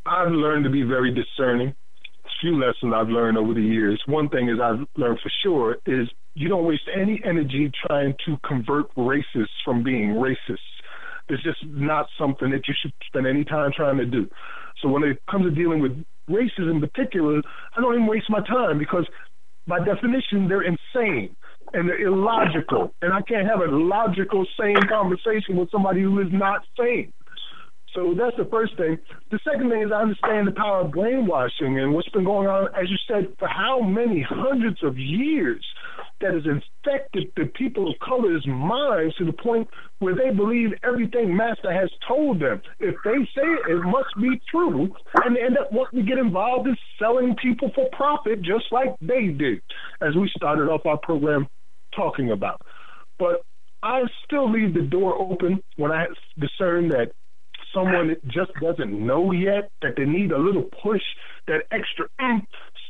I've 0.06 0.32
learned 0.32 0.66
to 0.66 0.70
be 0.70 0.84
very 0.84 1.14
discerning. 1.14 1.74
Few 2.46 2.64
lessons 2.64 2.94
I've 2.96 3.08
learned 3.10 3.40
over 3.40 3.56
the 3.56 3.60
years. 3.60 4.00
One 4.06 4.30
thing 4.30 4.50
is 4.50 4.60
I've 4.62 4.86
learned 4.98 5.18
for 5.24 5.32
sure 5.42 5.78
is 5.88 6.08
you 6.36 6.48
don't 6.48 6.64
waste 6.64 6.88
any 6.96 7.20
energy 7.26 7.72
trying 7.88 8.14
to 8.28 8.38
convert 8.48 8.94
racists 8.94 9.58
from 9.66 9.82
being 9.82 10.10
racist. 10.10 10.60
It's 11.28 11.42
just 11.42 11.58
not 11.66 12.06
something 12.20 12.52
that 12.52 12.68
you 12.68 12.76
should 12.80 12.94
spend 13.08 13.26
any 13.26 13.46
time 13.46 13.72
trying 13.76 13.98
to 13.98 14.06
do. 14.06 14.30
So 14.80 14.90
when 14.90 15.02
it 15.02 15.18
comes 15.28 15.46
to 15.46 15.50
dealing 15.50 15.82
with 15.82 15.94
races 16.28 16.70
in 16.70 16.80
particular, 16.80 17.42
I 17.76 17.82
don't 17.82 17.96
even 17.96 18.06
waste 18.06 18.30
my 18.30 18.42
time 18.42 18.78
because 18.78 19.08
by 19.66 19.80
definition 19.80 20.48
they're 20.48 20.62
insane 20.62 21.36
and 21.74 21.90
they're 21.90 22.06
illogical. 22.06 22.94
And 23.02 23.12
I 23.12 23.24
can't 23.24 23.48
have 23.48 23.62
a 23.62 23.76
logical, 23.76 24.46
sane 24.60 24.88
conversation 24.88 25.56
with 25.56 25.72
somebody 25.72 26.04
who 26.04 26.22
is 26.22 26.28
not 26.32 26.62
sane. 26.78 27.12
So 27.96 28.14
that's 28.18 28.36
the 28.38 28.46
first 28.52 28.76
thing. 28.78 29.00
The 29.32 29.40
second 29.50 29.70
thing 29.70 29.82
is 29.82 29.92
I 29.92 30.02
understand 30.02 30.48
the 30.48 30.52
power 30.52 30.82
of 30.82 30.92
brainwashing 30.92 31.80
and 31.80 31.94
what's 31.94 32.10
been 32.10 32.26
going 32.26 32.48
on, 32.48 32.68
as 32.76 32.90
you 32.90 32.98
said, 33.08 33.34
for 33.40 33.48
how 33.48 33.80
many 33.80 34.22
hundreds 34.22 34.84
of 34.84 34.98
years 34.98 35.66
that 36.20 36.34
has 36.34 36.44
infected 36.46 37.32
the 37.36 37.46
people 37.56 37.90
of 37.90 37.96
color's 38.00 38.46
minds 38.48 39.16
to 39.16 39.26
the 39.26 39.34
point 39.34 39.68
where 40.00 40.16
they 40.16 40.30
believe 40.30 40.72
everything 40.84 41.36
Master 41.36 41.72
has 41.72 41.90
told 42.08 42.42
them. 42.42 42.62
If 42.80 42.96
they 43.04 43.18
say 43.36 43.48
it, 43.48 43.72
it 43.72 43.84
must 43.84 44.14
be 44.20 44.42
true, 44.52 44.94
and 45.24 45.36
they 45.36 45.42
end 45.42 45.58
up 45.58 45.72
wanting 45.72 46.04
to 46.04 46.10
get 46.10 46.18
involved 46.18 46.68
in 46.68 46.76
selling 47.00 47.36
people 47.42 47.72
for 47.74 47.88
profit 47.94 48.42
just 48.42 48.66
like 48.72 48.96
they 49.02 49.28
did, 49.28 49.62
as 50.02 50.16
we 50.16 50.30
started 50.36 50.70
off 50.70 50.86
our 50.86 50.98
program 50.98 51.48
talking 51.96 52.32
about. 52.32 52.62
But 53.20 53.42
I 53.84 54.02
still 54.26 54.52
leave 54.52 54.74
the 54.74 54.82
door 54.82 55.16
open 55.20 55.62
when 55.78 55.92
I 55.92 56.08
discern 56.40 56.90
that 56.90 57.12
someone 57.76 58.16
just 58.28 58.52
doesn't 58.62 58.92
know 58.92 59.32
yet, 59.32 59.70
that 59.82 59.96
they 59.98 60.06
need 60.06 60.32
a 60.32 60.38
little 60.38 60.64
push, 60.64 61.04
that 61.48 61.64
extra 61.72 62.08
mm, 62.20 62.42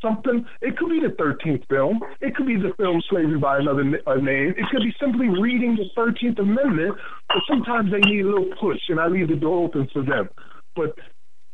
something. 0.02 0.46
It 0.62 0.78
could 0.78 0.90
be 0.90 1.00
the 1.00 1.14
13th 1.16 1.68
film. 1.68 2.00
It 2.22 2.36
could 2.36 2.48
be 2.48 2.56
the 2.56 2.74
film 2.78 3.02
Slavery 3.10 3.40
by 3.40 3.60
Another 3.60 3.84
Name. 3.84 4.54
It 4.58 4.66
could 4.72 4.84
be 4.84 4.94
simply 5.00 5.28
reading 5.28 5.76
the 5.76 5.90
13th 6.00 6.40
Amendment, 6.40 6.96
but 7.28 7.38
sometimes 7.50 7.92
they 7.92 8.00
need 8.10 8.22
a 8.22 8.30
little 8.30 8.54
push, 8.60 8.80
and 8.90 9.00
I 9.00 9.08
leave 9.08 9.30
the 9.30 9.36
door 9.36 9.66
open 9.66 9.90
for 9.92 10.04
them. 10.04 10.30
But 10.76 10.96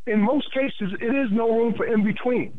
in 0.05 0.21
most 0.21 0.53
cases, 0.53 0.93
it 0.99 1.15
is 1.15 1.31
no 1.31 1.49
room 1.49 1.73
for 1.75 1.85
in 1.85 2.03
between. 2.03 2.53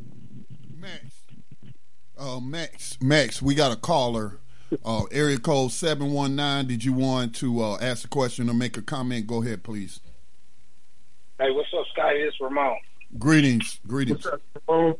Uh, 2.18 2.40
Max, 2.40 2.98
Max, 3.00 3.42
we 3.42 3.54
got 3.54 3.72
a 3.72 3.76
caller. 3.76 4.38
Uh, 4.86 5.02
area 5.12 5.38
code 5.38 5.70
seven 5.70 6.12
one 6.12 6.34
nine. 6.34 6.66
Did 6.66 6.82
you 6.82 6.94
want 6.94 7.34
to 7.36 7.60
uh, 7.62 7.78
ask 7.82 8.06
a 8.06 8.08
question 8.08 8.48
or 8.48 8.54
make 8.54 8.78
a 8.78 8.82
comment? 8.82 9.26
Go 9.26 9.42
ahead, 9.42 9.62
please. 9.62 10.00
Hey, 11.42 11.50
what's 11.50 11.74
up, 11.76 11.84
Scotty? 11.92 12.20
It's 12.20 12.40
Ramon. 12.40 12.76
Greetings, 13.18 13.80
greetings. 13.84 14.24
What's 14.24 14.34
up, 14.34 14.42
Ramon? 14.68 14.94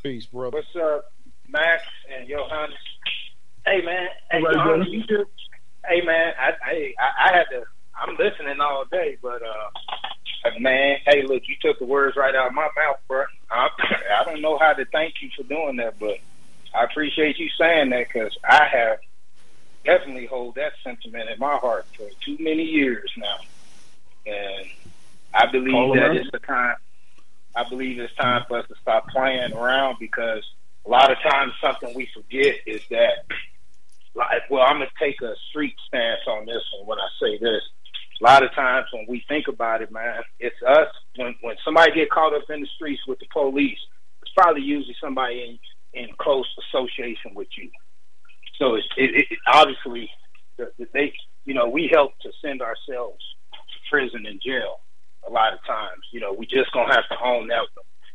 Peace, 0.00 0.26
brother. 0.26 0.58
What's 0.58 0.76
up, 0.76 1.12
Max 1.48 1.82
and 2.08 2.28
Johannes? 2.28 2.76
Hey, 3.66 3.82
man. 3.84 4.06
Hey, 4.30 4.38
All 4.38 4.44
right, 4.44 4.54
Johannes, 4.54 4.86
you 4.90 5.00
just, 5.00 5.28
hey, 5.88 6.00
man. 6.02 6.34
I, 6.38 6.52
I, 6.64 6.94
I 7.00 7.36
had 7.36 7.44
to. 7.50 7.64
I'm 8.00 8.14
listening 8.16 8.60
all 8.60 8.84
day, 8.92 9.18
but 9.20 9.42
uh, 9.42 10.50
man, 10.60 10.98
hey, 11.04 11.24
look, 11.26 11.42
you 11.48 11.56
took 11.60 11.80
the 11.80 11.84
words 11.84 12.16
right 12.16 12.36
out 12.36 12.46
of 12.46 12.54
my 12.54 12.68
mouth, 12.76 13.00
bro. 13.08 13.24
I, 13.50 13.68
I 14.20 14.24
don't 14.24 14.40
know 14.40 14.58
how 14.58 14.74
to 14.74 14.84
thank 14.84 15.14
you 15.20 15.30
for 15.36 15.42
doing 15.42 15.78
that, 15.78 15.98
but 15.98 16.18
I 16.78 16.84
appreciate 16.84 17.40
you 17.40 17.48
saying 17.58 17.90
that 17.90 18.06
because 18.06 18.38
I 18.48 18.68
have 18.70 18.98
definitely 19.84 20.26
hold 20.26 20.54
that 20.54 20.74
sentiment 20.84 21.28
in 21.28 21.40
my 21.40 21.56
heart 21.56 21.86
for 21.96 22.08
too 22.24 22.36
many 22.38 22.62
years 22.62 23.10
now, 23.16 23.38
and 24.26 24.66
I 25.34 25.50
believe 25.50 25.72
Call 25.72 25.94
that 25.94 26.16
it's 26.16 26.30
the 26.30 26.38
time. 26.38 26.76
I 27.54 27.68
believe 27.68 27.98
it's 27.98 28.14
time 28.14 28.44
for 28.48 28.58
us 28.58 28.68
to 28.68 28.74
stop 28.80 29.08
playing 29.08 29.52
around 29.52 29.96
because 30.00 30.42
a 30.86 30.88
lot 30.88 31.12
of 31.12 31.18
times 31.18 31.52
something 31.60 31.94
we 31.94 32.08
forget 32.14 32.56
is 32.66 32.82
that, 32.90 33.24
like, 34.14 34.50
well, 34.50 34.62
I'm 34.62 34.78
gonna 34.78 34.90
take 34.98 35.20
a 35.22 35.34
street 35.50 35.74
stance 35.86 36.20
on 36.26 36.46
this 36.46 36.62
one 36.78 36.86
when 36.86 36.98
I 36.98 37.08
say 37.20 37.38
this. 37.38 37.62
A 38.20 38.24
lot 38.24 38.42
of 38.42 38.54
times 38.54 38.86
when 38.92 39.06
we 39.08 39.24
think 39.28 39.48
about 39.48 39.82
it, 39.82 39.90
man, 39.90 40.22
it's 40.38 40.56
us. 40.66 40.88
When 41.16 41.34
when 41.40 41.56
somebody 41.64 41.92
get 41.92 42.10
caught 42.10 42.34
up 42.34 42.48
in 42.50 42.60
the 42.60 42.68
streets 42.74 43.02
with 43.06 43.18
the 43.18 43.26
police, 43.32 43.78
it's 44.22 44.32
probably 44.36 44.62
usually 44.62 44.96
somebody 45.00 45.58
in 45.94 46.02
in 46.02 46.08
close 46.18 46.46
association 46.68 47.34
with 47.34 47.48
you. 47.56 47.70
So 48.58 48.74
it's 48.76 48.86
it, 48.96 49.26
it, 49.30 49.38
obviously 49.46 50.10
the, 50.56 50.70
the, 50.78 50.86
they, 50.92 51.12
you 51.44 51.54
know, 51.54 51.68
we 51.68 51.90
help 51.92 52.12
to 52.20 52.30
send 52.40 52.62
ourselves 52.62 53.22
to 53.52 53.90
prison 53.90 54.24
and 54.26 54.40
jail 54.40 54.80
a 55.26 55.30
lot 55.30 55.52
of 55.52 55.58
times. 55.66 56.02
You 56.12 56.20
know, 56.20 56.32
we 56.32 56.46
just 56.46 56.72
gonna 56.72 56.92
have 56.92 57.08
to 57.10 57.24
own 57.24 57.48
that 57.48 57.66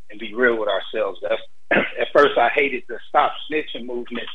and 0.09 0.19
be 0.19 0.33
real 0.33 0.57
with 0.57 0.69
ourselves. 0.69 1.19
That's 1.21 1.41
at 1.71 2.07
first 2.13 2.37
I 2.37 2.49
hated 2.53 2.83
the 2.87 2.97
stop 3.09 3.31
snitching 3.49 3.85
movement, 3.85 4.27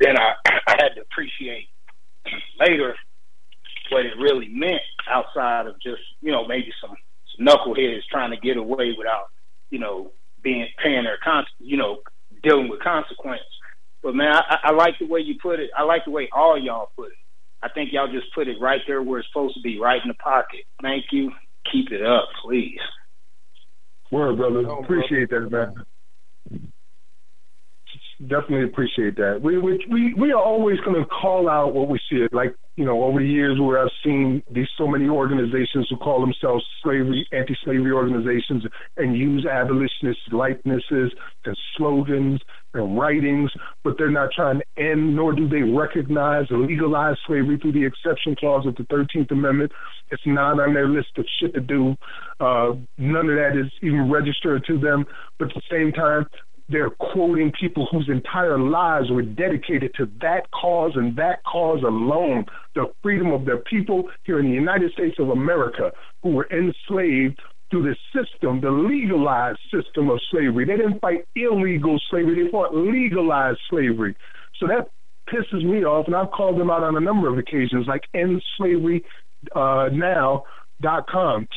then 0.00 0.16
I 0.18 0.34
I 0.68 0.76
had 0.78 0.94
to 0.96 1.02
appreciate 1.02 1.68
later 2.60 2.94
what 3.90 4.06
it 4.06 4.12
really 4.18 4.48
meant 4.48 4.82
outside 5.08 5.66
of 5.66 5.80
just 5.80 6.02
you 6.20 6.32
know 6.32 6.46
maybe 6.46 6.72
some, 6.80 6.94
some 7.36 7.46
knuckleheads 7.46 8.02
trying 8.10 8.30
to 8.30 8.36
get 8.36 8.56
away 8.56 8.94
without 8.96 9.26
you 9.70 9.78
know 9.78 10.12
being 10.42 10.68
paying 10.82 11.04
their 11.04 11.18
con 11.22 11.44
you 11.58 11.76
know 11.76 11.98
dealing 12.42 12.68
with 12.68 12.80
consequence. 12.80 13.42
But 14.02 14.14
man, 14.14 14.32
I, 14.34 14.56
I 14.64 14.70
like 14.72 14.94
the 14.98 15.06
way 15.06 15.20
you 15.20 15.34
put 15.42 15.60
it. 15.60 15.70
I 15.76 15.82
like 15.82 16.06
the 16.06 16.10
way 16.10 16.28
all 16.32 16.58
y'all 16.58 16.90
put 16.96 17.08
it. 17.08 17.18
I 17.62 17.68
think 17.68 17.92
y'all 17.92 18.10
just 18.10 18.34
put 18.34 18.48
it 18.48 18.56
right 18.58 18.80
there 18.86 19.02
where 19.02 19.18
it's 19.18 19.28
supposed 19.28 19.54
to 19.54 19.60
be, 19.60 19.78
right 19.78 20.00
in 20.02 20.08
the 20.08 20.14
pocket. 20.14 20.60
Thank 20.80 21.06
you. 21.12 21.32
Keep 21.72 21.92
it 21.92 22.04
up, 22.04 22.28
please. 22.42 22.78
Word, 24.10 24.36
brother. 24.36 24.64
Oh, 24.68 24.82
Appreciate 24.82 25.30
that, 25.30 25.50
man. 25.50 25.74
Definitely 28.20 28.64
appreciate 28.64 29.16
that. 29.16 29.40
We 29.40 29.56
we 29.56 30.12
we, 30.14 30.30
are 30.32 30.42
always 30.42 30.78
going 30.80 31.02
to 31.02 31.06
call 31.06 31.48
out 31.48 31.72
what 31.72 31.88
we 31.88 31.98
see. 32.10 32.26
Like 32.32 32.54
you 32.76 32.84
know, 32.84 33.02
over 33.04 33.18
the 33.18 33.26
years 33.26 33.58
where 33.58 33.78
I've 33.78 33.90
seen 34.04 34.42
these 34.50 34.68
so 34.76 34.86
many 34.86 35.08
organizations 35.08 35.86
who 35.88 35.96
call 35.96 36.20
themselves 36.20 36.62
slavery 36.82 37.26
anti-slavery 37.32 37.92
organizations 37.92 38.64
and 38.98 39.16
use 39.16 39.46
abolitionist 39.46 40.20
likenesses 40.32 41.12
and 41.46 41.56
slogans 41.76 42.42
and 42.74 42.98
writings, 42.98 43.50
but 43.84 43.96
they're 43.96 44.10
not 44.10 44.30
trying 44.36 44.60
to 44.60 44.82
end 44.82 45.16
nor 45.16 45.32
do 45.32 45.48
they 45.48 45.62
recognize 45.62 46.50
or 46.50 46.58
legalize 46.58 47.16
slavery 47.26 47.58
through 47.58 47.72
the 47.72 47.86
exception 47.86 48.36
clause 48.36 48.66
of 48.66 48.76
the 48.76 48.84
Thirteenth 48.84 49.30
Amendment. 49.30 49.72
It's 50.10 50.22
not 50.26 50.60
on 50.60 50.74
their 50.74 50.88
list 50.88 51.16
of 51.16 51.24
shit 51.38 51.54
to 51.54 51.60
do. 51.60 51.96
Uh, 52.38 52.72
none 52.98 53.30
of 53.30 53.36
that 53.36 53.58
is 53.58 53.72
even 53.80 54.10
registered 54.10 54.64
to 54.66 54.78
them. 54.78 55.06
But 55.38 55.48
at 55.48 55.54
the 55.54 55.62
same 55.70 55.92
time, 55.92 56.26
they're 56.70 56.90
quoting 56.90 57.52
people 57.58 57.88
whose 57.90 58.08
entire 58.08 58.58
lives 58.58 59.10
were 59.10 59.22
dedicated 59.22 59.92
to 59.96 60.06
that 60.20 60.50
cause 60.52 60.92
and 60.94 61.16
that 61.16 61.42
cause 61.44 61.82
alone, 61.82 62.46
the 62.74 62.86
freedom 63.02 63.32
of 63.32 63.44
their 63.44 63.58
people 63.58 64.04
here 64.24 64.38
in 64.38 64.46
the 64.46 64.54
United 64.54 64.92
States 64.92 65.16
of 65.18 65.30
America 65.30 65.90
who 66.22 66.30
were 66.30 66.48
enslaved 66.50 67.40
through 67.70 67.82
the 67.82 67.96
system, 68.14 68.60
the 68.60 68.70
legalized 68.70 69.60
system 69.72 70.10
of 70.10 70.20
slavery. 70.30 70.64
They 70.64 70.76
didn't 70.76 71.00
fight 71.00 71.26
illegal 71.36 72.00
slavery, 72.10 72.44
they 72.44 72.50
fought 72.50 72.74
legalized 72.74 73.60
slavery. 73.68 74.16
So 74.58 74.66
that 74.66 74.90
pisses 75.32 75.64
me 75.64 75.84
off, 75.84 76.06
and 76.06 76.16
I've 76.16 76.30
called 76.32 76.58
them 76.58 76.70
out 76.70 76.82
on 76.82 76.96
a 76.96 77.00
number 77.00 77.28
of 77.28 77.38
occasions, 77.38 77.86
like 77.86 78.02
End 78.14 78.42
uh. 79.54 79.88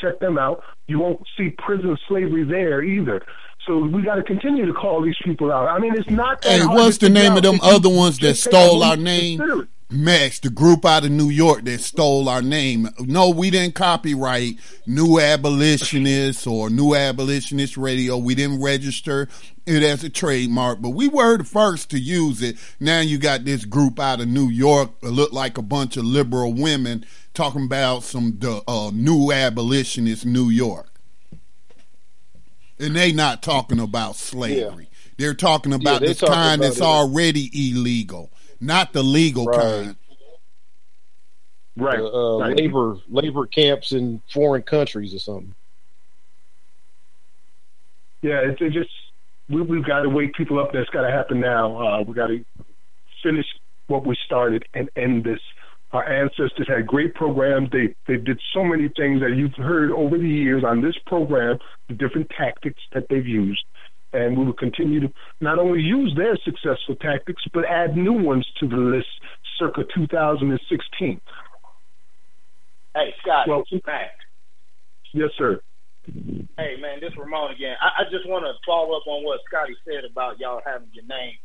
Check 0.02 0.20
them 0.20 0.38
out. 0.38 0.62
You 0.88 1.00
won't 1.00 1.22
see 1.38 1.50
prison 1.66 1.98
slavery 2.08 2.44
there 2.44 2.84
either. 2.84 3.22
So 3.66 3.78
we 3.78 4.02
got 4.02 4.16
to 4.16 4.24
continue 4.24 4.66
to 4.66 4.74
call 4.74 5.02
these 5.02 5.16
people 5.24 5.52
out. 5.52 5.70
I 5.70 5.80
mean, 5.80 5.96
it's 5.96 6.10
not. 6.10 6.42
That 6.42 6.60
hey, 6.62 6.66
what's 6.66 6.98
the 6.98 7.10
name 7.10 7.38
of 7.38 7.44
them 7.44 7.60
other 7.62 7.90
ones 7.90 8.20
that 8.20 8.36
stole 8.36 8.84
our 8.84 8.98
name? 8.98 9.68
Max, 9.90 10.40
the 10.40 10.50
group 10.50 10.86
out 10.86 11.06
of 11.06 11.12
New 11.12 11.30
York 11.30 11.66
that 11.66 11.80
stole 11.80 12.28
our 12.28 12.42
name. 12.42 12.90
No, 13.00 13.30
we 13.30 13.52
didn't 13.52 13.76
copyright 13.76 14.56
New 14.88 15.20
Abolitionists 15.20 16.48
or 16.48 16.72
New 16.72 16.96
Abolitionist 16.96 17.78
Radio. 17.78 18.18
We 18.18 18.34
didn't 18.34 18.60
register 18.60 19.30
it 19.68 19.84
as 19.84 20.04
a 20.04 20.10
trademark, 20.10 20.82
but 20.82 20.92
we 20.92 21.08
were 21.08 21.38
the 21.38 21.44
first 21.44 21.92
to 21.92 22.00
use 22.00 22.42
it. 22.42 22.58
Now 22.80 23.02
you 23.02 23.20
got 23.20 23.46
this 23.46 23.66
group 23.66 24.00
out 24.00 24.20
of 24.20 24.28
New 24.28 24.50
York, 24.50 25.00
that 25.02 25.12
look 25.12 25.32
like 25.32 25.60
a 25.60 25.62
bunch 25.62 25.96
of 25.96 26.06
liberal 26.06 26.54
women 26.54 27.06
talking 27.36 27.66
about 27.66 28.02
some 28.02 28.40
uh, 28.68 28.90
new 28.94 29.32
abolitionist 29.32 30.26
New 30.26 30.50
York 30.50 30.93
and 32.80 32.96
they 32.96 33.12
not 33.12 33.42
talking 33.42 33.80
about 33.80 34.16
slavery. 34.16 34.90
Yeah. 34.90 34.98
They're 35.18 35.34
talking 35.34 35.74
about 35.74 36.02
yeah, 36.02 36.14
the 36.14 36.26
kind 36.26 36.62
that's 36.62 36.78
it. 36.78 36.84
already 36.84 37.50
illegal, 37.54 38.32
not 38.60 38.94
the 38.94 39.04
legal 39.04 39.46
right. 39.46 39.60
kind. 39.60 39.96
Right. 41.76 42.00
Uh, 42.00 42.08
uh, 42.08 42.40
right. 42.40 42.58
Labor 42.58 42.98
labor 43.10 43.46
camps 43.46 43.92
in 43.92 44.22
foreign 44.32 44.64
countries 44.64 45.14
or 45.14 45.20
something. 45.20 45.56
Yeah, 48.22 48.40
it's 48.44 48.62
it 48.62 48.72
just 48.72 48.90
we, 49.50 49.62
we've 49.62 49.86
got 49.86 50.02
to 50.02 50.10
wake 50.10 50.34
people 50.34 50.60
up. 50.60 50.74
That's 50.74 50.90
got 50.90 51.02
to 51.02 51.12
happen 51.12 51.40
now. 51.40 51.80
Uh, 51.80 52.02
we 52.04 52.14
got 52.14 52.28
to 52.28 52.44
finish 53.22 53.46
what 53.88 54.06
we 54.06 54.18
started 54.26 54.66
and 54.74 54.90
end 54.96 55.24
this 55.24 55.42
our 55.94 56.10
ancestors 56.10 56.68
had 56.68 56.88
great 56.88 57.14
programs. 57.14 57.70
They 57.72 57.96
they 58.08 58.18
did 58.18 58.40
so 58.54 58.64
many 58.64 58.90
things 58.98 59.22
that 59.22 59.36
you've 59.38 59.54
heard 59.56 59.92
over 59.92 60.18
the 60.18 60.28
years 60.28 60.64
on 60.66 60.82
this 60.82 60.96
program, 61.06 61.60
the 61.88 61.94
different 61.94 62.30
tactics 62.38 62.82
that 62.94 63.06
they've 63.10 63.26
used. 63.26 63.64
And 64.12 64.38
we 64.38 64.46
will 64.46 64.54
continue 64.54 65.00
to 65.02 65.14
not 65.42 65.58
only 65.58 65.82
use 65.82 66.14
their 66.16 66.38
successful 66.44 66.96
tactics, 67.02 67.42
but 67.54 67.66
add 67.66 67.96
new 67.96 68.14
ones 68.14 68.46
to 68.60 68.68
the 68.68 68.76
list 68.76 69.08
circa 69.58 69.84
2016. 69.96 71.22
Hey, 72.96 73.14
Scott, 73.22 73.48
well, 73.48 73.64
Mac. 73.88 74.12
Yes, 75.14 75.30
sir. 75.38 75.62
Hey, 76.06 76.76
man, 76.82 77.00
this 77.02 77.12
is 77.12 77.18
Ramon 77.18 77.52
again. 77.56 77.76
I, 77.82 78.02
I 78.02 78.04
just 78.12 78.28
want 78.28 78.44
to 78.46 78.54
follow 78.68 78.98
up 78.98 79.08
on 79.08 79.24
what 79.24 79.40
Scotty 79.48 79.74
said 79.86 80.04
about 80.10 80.40
y'all 80.40 80.62
having 80.66 80.90
your 80.92 81.06
name 81.06 81.38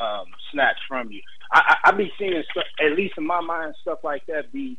um, 0.00 0.24
snatched 0.52 0.80
from 0.88 1.10
you. 1.10 1.20
I, 1.52 1.76
I, 1.84 1.88
I 1.88 1.92
be 1.92 2.10
seeing 2.18 2.42
stuff, 2.50 2.64
at 2.80 2.96
least 2.96 3.14
in 3.18 3.26
my 3.26 3.40
mind, 3.40 3.74
stuff 3.80 3.98
like 4.04 4.24
that 4.26 4.52
be 4.52 4.78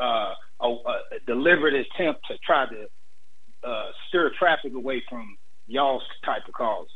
uh, 0.00 0.34
a, 0.60 0.66
a 0.66 1.20
deliberate 1.26 1.74
attempt 1.74 2.20
to 2.28 2.38
try 2.44 2.66
to 2.66 3.68
uh, 3.68 3.86
stir 4.08 4.30
traffic 4.38 4.74
away 4.74 5.02
from 5.08 5.36
y'all's 5.66 6.02
type 6.24 6.42
of 6.46 6.54
causes. 6.54 6.90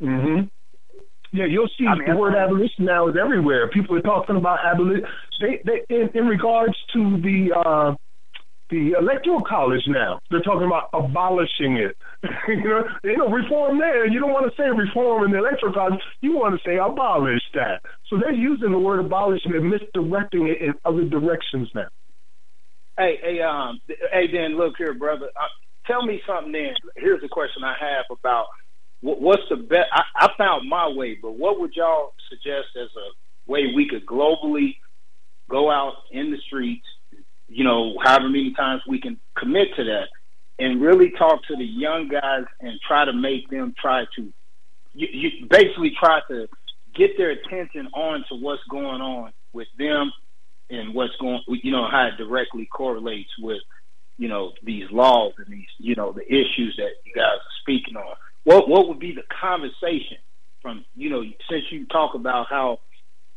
Mm-hmm. 0.00 0.46
Yeah, 1.32 1.44
you'll 1.44 1.68
see 1.78 1.86
I 1.86 1.94
mean, 1.94 2.08
the 2.08 2.16
word 2.16 2.34
abolition 2.34 2.84
now 2.84 3.08
is 3.08 3.14
everywhere. 3.20 3.68
People 3.68 3.96
are 3.96 4.02
talking 4.02 4.36
about 4.36 4.58
abolition. 4.64 5.04
They, 5.40 5.60
they, 5.64 5.94
in, 5.94 6.10
in 6.14 6.26
regards 6.26 6.74
to 6.94 7.20
the 7.20 7.50
uh, 7.54 7.94
the 8.70 8.92
electoral 8.98 9.42
college 9.42 9.82
now. 9.86 10.20
They're 10.30 10.42
talking 10.42 10.66
about 10.66 10.88
abolishing 10.92 11.76
it. 11.76 11.96
you 12.48 12.64
know, 12.64 12.84
you 13.04 13.16
know, 13.16 13.28
reform 13.28 13.78
there. 13.78 14.06
You 14.06 14.20
don't 14.20 14.32
want 14.32 14.50
to 14.50 14.56
say 14.56 14.68
reform 14.68 15.24
in 15.24 15.32
the 15.32 15.38
electoral 15.38 15.72
college. 15.72 16.00
You 16.20 16.36
want 16.36 16.54
to 16.54 16.68
say 16.68 16.76
abolish 16.76 17.42
that. 17.54 17.82
So 18.08 18.18
they're 18.18 18.32
using 18.32 18.72
the 18.72 18.78
word 18.78 19.00
abolish 19.00 19.42
and 19.44 19.70
misdirecting 19.70 20.48
it 20.48 20.62
in 20.62 20.74
other 20.84 21.04
directions 21.04 21.68
now. 21.74 21.88
Hey, 22.98 23.18
hey, 23.22 23.40
um, 23.40 23.80
hey, 24.12 24.26
Dan, 24.26 24.56
look 24.56 24.74
here, 24.76 24.94
brother. 24.94 25.26
Uh, 25.34 25.48
tell 25.86 26.04
me 26.04 26.20
something. 26.26 26.52
Then 26.52 26.74
here's 26.96 27.22
the 27.22 27.28
question 27.28 27.64
I 27.64 27.74
have 27.80 28.04
about 28.10 28.46
what, 29.00 29.20
what's 29.20 29.42
the 29.48 29.56
best. 29.56 29.88
I, 29.92 30.02
I 30.16 30.28
found 30.36 30.68
my 30.68 30.88
way, 30.88 31.18
but 31.20 31.32
what 31.32 31.58
would 31.60 31.72
y'all 31.74 32.12
suggest 32.28 32.68
as 32.76 32.88
a 32.96 33.50
way 33.50 33.72
we 33.74 33.88
could 33.88 34.06
globally 34.06 34.76
go 35.50 35.70
out 35.70 35.94
in 36.12 36.30
the 36.30 36.38
streets 36.46 36.86
you 37.50 37.64
know, 37.64 37.96
however 38.02 38.28
many 38.28 38.52
times 38.54 38.82
we 38.86 39.00
can 39.00 39.18
commit 39.36 39.74
to 39.76 39.84
that 39.84 40.08
and 40.58 40.80
really 40.80 41.10
talk 41.10 41.42
to 41.48 41.56
the 41.56 41.64
young 41.64 42.08
guys 42.08 42.44
and 42.60 42.78
try 42.86 43.04
to 43.04 43.12
make 43.12 43.50
them 43.50 43.74
try 43.78 44.04
to, 44.16 44.32
you, 44.94 45.08
you 45.12 45.46
basically 45.48 45.92
try 45.98 46.20
to 46.28 46.48
get 46.94 47.16
their 47.18 47.30
attention 47.30 47.88
on 47.92 48.24
to 48.28 48.36
what's 48.36 48.62
going 48.70 49.00
on 49.00 49.32
with 49.52 49.68
them 49.78 50.12
and 50.70 50.94
what's 50.94 51.16
going, 51.16 51.40
you 51.48 51.72
know, 51.72 51.88
how 51.90 52.06
it 52.06 52.16
directly 52.18 52.66
correlates 52.66 53.30
with, 53.40 53.60
you 54.16 54.28
know, 54.28 54.52
these 54.62 54.88
laws 54.92 55.32
and 55.38 55.46
these, 55.48 55.66
you 55.78 55.96
know, 55.96 56.12
the 56.12 56.26
issues 56.26 56.74
that 56.76 56.90
you 57.04 57.12
guys 57.14 57.24
are 57.24 57.58
speaking 57.62 57.96
on. 57.96 58.14
What 58.44 58.68
what 58.68 58.88
would 58.88 59.00
be 59.00 59.12
the 59.12 59.24
conversation 59.40 60.18
from, 60.62 60.84
you 60.94 61.10
know, 61.10 61.22
since 61.50 61.64
you 61.70 61.86
talk 61.86 62.14
about 62.14 62.46
how 62.48 62.78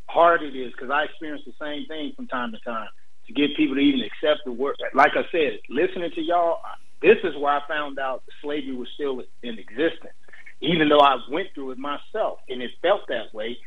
hard 0.07 0.43
it 0.43 0.55
is, 0.55 0.71
because 0.71 0.91
I 0.91 1.05
experience 1.05 1.43
the 1.45 1.53
same 1.59 1.87
thing 1.87 2.13
from 2.15 2.27
time 2.27 2.51
to 2.51 2.59
time 2.59 2.89
to 3.27 3.33
get 3.33 3.55
people 3.55 3.75
to 3.75 3.81
even 3.81 4.01
accept 4.01 4.41
the 4.45 4.51
word. 4.51 4.75
Like 4.93 5.11
I 5.15 5.23
said, 5.31 5.59
listening 5.69 6.11
to 6.11 6.21
y'all, 6.21 6.59
this 7.01 7.17
is 7.23 7.35
where 7.35 7.53
I 7.53 7.61
found 7.67 7.99
out 7.99 8.23
slavery 8.41 8.75
was 8.75 8.87
still 8.93 9.21
in 9.41 9.59
existence, 9.59 10.13
even 10.61 10.89
though 10.89 10.99
I 10.99 11.17
went 11.29 11.49
through 11.53 11.71
it 11.71 11.77
myself 11.77 12.39
and 12.49 12.61
it 12.61 12.71
felt 12.81 13.07
that 13.09 13.33
way, 13.33 13.57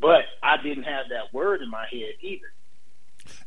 but 0.00 0.24
I 0.42 0.56
didn't 0.62 0.84
have 0.84 1.08
that 1.10 1.32
word 1.32 1.62
in 1.62 1.70
my 1.70 1.86
head 1.90 2.14
either. 2.20 2.52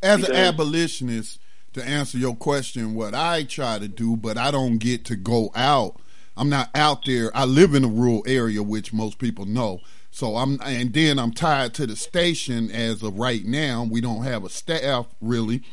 As 0.01 0.21
because, 0.21 0.35
an 0.35 0.35
abolitionist, 0.35 1.39
to 1.73 1.83
answer 1.83 2.17
your 2.17 2.35
question, 2.35 2.93
what 2.93 3.15
I 3.15 3.43
try 3.43 3.79
to 3.79 3.87
do, 3.87 4.15
but 4.15 4.37
I 4.37 4.51
don't 4.51 4.77
get 4.77 5.05
to 5.05 5.15
go 5.15 5.51
out. 5.55 5.99
I'm 6.37 6.49
not 6.49 6.69
out 6.73 7.05
there. 7.05 7.35
I 7.35 7.45
live 7.45 7.73
in 7.73 7.83
a 7.83 7.87
rural 7.87 8.23
area, 8.27 8.63
which 8.63 8.93
most 8.93 9.17
people 9.17 9.45
know. 9.45 9.81
So 10.13 10.37
I'm, 10.37 10.59
and 10.63 10.93
then 10.93 11.17
I'm 11.17 11.31
tied 11.31 11.73
to 11.73 11.87
the 11.87 11.95
station 11.95 12.69
as 12.69 13.01
of 13.01 13.17
right 13.17 13.43
now. 13.43 13.83
We 13.83 13.99
don't 13.99 14.21
have 14.21 14.43
a 14.43 14.49
staff 14.49 15.07
really 15.19 15.63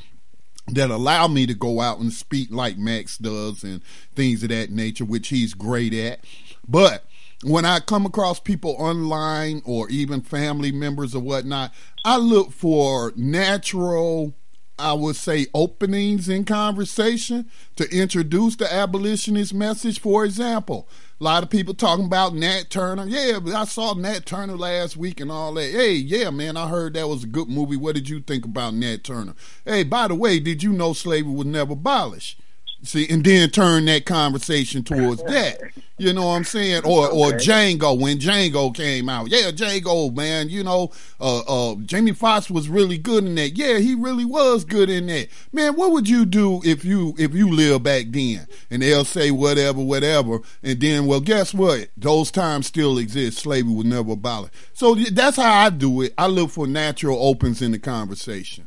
that 0.68 0.90
allow 0.90 1.28
me 1.28 1.44
to 1.44 1.52
go 1.52 1.82
out 1.82 1.98
and 1.98 2.10
speak 2.10 2.50
like 2.50 2.78
Max 2.78 3.18
does 3.18 3.62
and 3.62 3.82
things 4.14 4.42
of 4.42 4.48
that 4.48 4.70
nature, 4.70 5.04
which 5.04 5.28
he's 5.28 5.52
great 5.52 5.92
at. 5.92 6.20
But 6.66 7.04
when 7.44 7.66
I 7.66 7.80
come 7.80 8.06
across 8.06 8.40
people 8.40 8.76
online 8.78 9.60
or 9.66 9.90
even 9.90 10.22
family 10.22 10.72
members 10.72 11.14
or 11.14 11.20
whatnot, 11.20 11.74
I 12.02 12.16
look 12.16 12.50
for 12.50 13.12
natural 13.16 14.32
I 14.81 14.94
would 14.94 15.16
say 15.16 15.47
openings 15.55 16.28
in 16.28 16.44
conversation 16.44 17.51
to 17.77 17.89
introduce 17.94 18.57
the 18.57 18.73
abolitionist 18.73 19.52
message. 19.55 20.01
For 20.01 20.24
example, 20.24 20.89
a 21.20 21.24
lot 21.24 21.43
of 21.43 21.51
people 21.51 21.74
talking 21.74 22.07
about 22.07 22.35
Nat 22.35 22.70
Turner. 22.70 23.07
Yeah, 23.07 23.39
I 23.55 23.65
saw 23.65 23.94
Nat 23.94 24.24
Turner 24.24 24.57
last 24.57 24.97
week 24.97 25.20
and 25.20 25.31
all 25.31 25.55
that. 25.55 25.70
Hey, 25.70 25.93
yeah, 25.93 26.31
man, 26.31 26.57
I 26.57 26.69
heard 26.69 26.94
that 26.94 27.09
was 27.09 27.24
a 27.24 27.28
good 27.28 27.48
movie. 27.48 27.77
What 27.77 27.94
did 27.94 28.09
you 28.09 28.20
think 28.20 28.44
about 28.44 28.74
Nat 28.74 29.05
Turner? 29.05 29.35
Hey, 29.65 29.82
by 29.85 30.09
the 30.09 30.15
way, 30.15 30.40
did 30.40 30.62
you 30.62 30.73
know 30.73 30.94
slavery 30.94 31.32
was 31.32 31.47
never 31.47 31.74
abolished? 31.74 32.40
See, 32.82 33.07
and 33.11 33.23
then 33.23 33.51
turn 33.51 33.85
that 33.86 34.07
conversation 34.07 34.82
towards 34.82 35.23
that. 35.24 35.61
You 36.01 36.15
know 36.15 36.28
what 36.28 36.36
I'm 36.36 36.44
saying? 36.44 36.85
Or 36.86 37.09
or 37.11 37.32
Django 37.32 37.98
when 38.01 38.19
Django 38.19 38.74
came 38.74 39.11
out. 39.11 39.28
Yeah, 39.28 39.51
Django, 39.51 40.15
man. 40.16 40.48
You 40.48 40.65
know, 40.65 40.93
uh, 41.20 41.40
uh, 41.40 41.74
Jamie 41.85 42.12
Foxx 42.12 42.51
was 42.51 42.70
really 42.70 42.97
good 42.97 43.27
in 43.27 43.35
that. 43.35 43.59
Yeah, 43.59 43.78
he 43.81 43.94
really 43.94 44.24
was 44.24 44.65
good 44.65 44.89
in 44.89 45.09
that. 45.09 45.28
Man, 45.52 45.77
what 45.77 45.93
would 45.93 46.09
you 46.09 46.24
do 46.24 46.62
if 46.65 46.86
you 46.86 47.15
if 47.19 47.35
you 47.35 47.51
live 47.51 47.82
back 47.82 48.07
then? 48.09 48.47
And 48.70 48.81
they'll 48.81 49.05
say 49.05 49.31
whatever, 49.31 49.82
whatever, 49.82 50.40
and 50.62 50.81
then 50.81 51.05
well, 51.05 51.20
guess 51.20 51.52
what? 51.52 51.90
Those 51.98 52.31
times 52.31 52.66
still 52.66 52.97
exist. 52.97 53.40
Slavery 53.40 53.74
was 53.74 53.85
never 53.85 54.12
abolished. 54.12 54.55
So 54.73 54.94
that's 54.94 55.36
how 55.36 55.52
I 55.52 55.69
do 55.69 56.01
it. 56.01 56.15
I 56.16 56.28
look 56.28 56.48
for 56.48 56.66
natural 56.66 57.23
opens 57.23 57.61
in 57.61 57.73
the 57.73 57.78
conversation. 57.78 58.65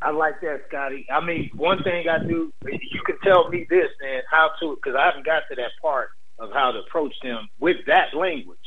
I 0.00 0.10
like 0.10 0.40
that, 0.42 0.62
Scotty. 0.68 1.06
I 1.10 1.24
mean, 1.24 1.50
one 1.54 1.82
thing 1.82 2.08
I 2.08 2.18
do, 2.18 2.52
you 2.64 3.02
can 3.04 3.18
tell 3.24 3.48
me 3.48 3.66
this 3.68 3.90
and 4.00 4.22
how 4.30 4.50
to, 4.60 4.76
because 4.76 4.96
I 4.98 5.06
haven't 5.06 5.26
got 5.26 5.42
to 5.50 5.56
that 5.56 5.72
part 5.82 6.10
of 6.38 6.50
how 6.52 6.70
to 6.70 6.80
approach 6.80 7.14
them 7.22 7.48
with 7.58 7.78
that 7.86 8.14
language. 8.14 8.58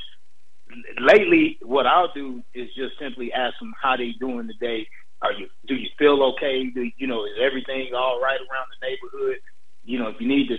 Lately, 1.00 1.58
what 1.62 1.88
I'll 1.88 2.12
do 2.14 2.44
is 2.54 2.68
just 2.76 3.00
simply 3.00 3.32
ask 3.32 3.58
them 3.60 3.74
how 3.82 3.96
they 3.96 4.12
doing 4.20 4.48
today. 4.48 4.88
Are 5.22 5.32
you? 5.34 5.48
Do 5.68 5.76
you 5.76 5.90
feel 6.00 6.22
okay? 6.34 6.66
Do 6.74 6.90
you 6.98 7.08
know? 7.08 7.26
Is 7.26 7.38
everything 7.40 7.92
all 7.94 8.20
right 8.22 8.40
around 8.40 8.68
the 8.72 8.88
neighborhood? 8.88 9.38
You 9.84 10.00
know, 10.00 10.08
if 10.08 10.16
you 10.20 10.28
need 10.28 10.48
to 10.48 10.58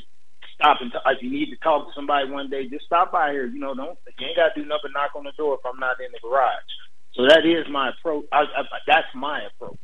stop 0.55 0.78
and 0.81 0.93
t- 0.93 0.99
if 1.07 1.23
you 1.23 1.31
need 1.31 1.51
to 1.51 1.57
talk 1.57 1.89
to 1.89 1.93
somebody 1.94 2.31
one 2.31 2.49
day, 2.51 2.69
just 2.69 2.85
stop 2.85 3.11
by 3.11 3.32
here. 3.32 3.47
You 3.47 3.59
know, 3.59 3.74
don't 3.74 3.99
you 4.19 4.27
ain't 4.27 4.36
got 4.36 4.55
to 4.55 4.62
do 4.62 4.69
nothing. 4.69 4.93
Knock 4.94 5.16
on 5.16 5.24
the 5.24 5.32
door 5.36 5.55
if 5.55 5.66
I'm 5.66 5.81
not 5.81 5.97
in 6.01 6.12
the 6.12 6.20
garage. 6.23 6.73
So 7.15 7.27
that 7.27 7.44
is 7.44 7.66
my 7.70 7.90
approach. 7.90 8.24
I, 8.32 8.43
I, 8.43 8.62
that's 8.86 9.09
my 9.15 9.43
approach. 9.43 9.81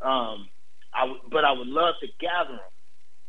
Um, 0.00 0.48
I 0.94 1.06
w- 1.06 1.20
but 1.30 1.44
I 1.44 1.52
would 1.52 1.68
love 1.68 1.94
to 2.00 2.08
gather 2.20 2.56
them. 2.56 2.72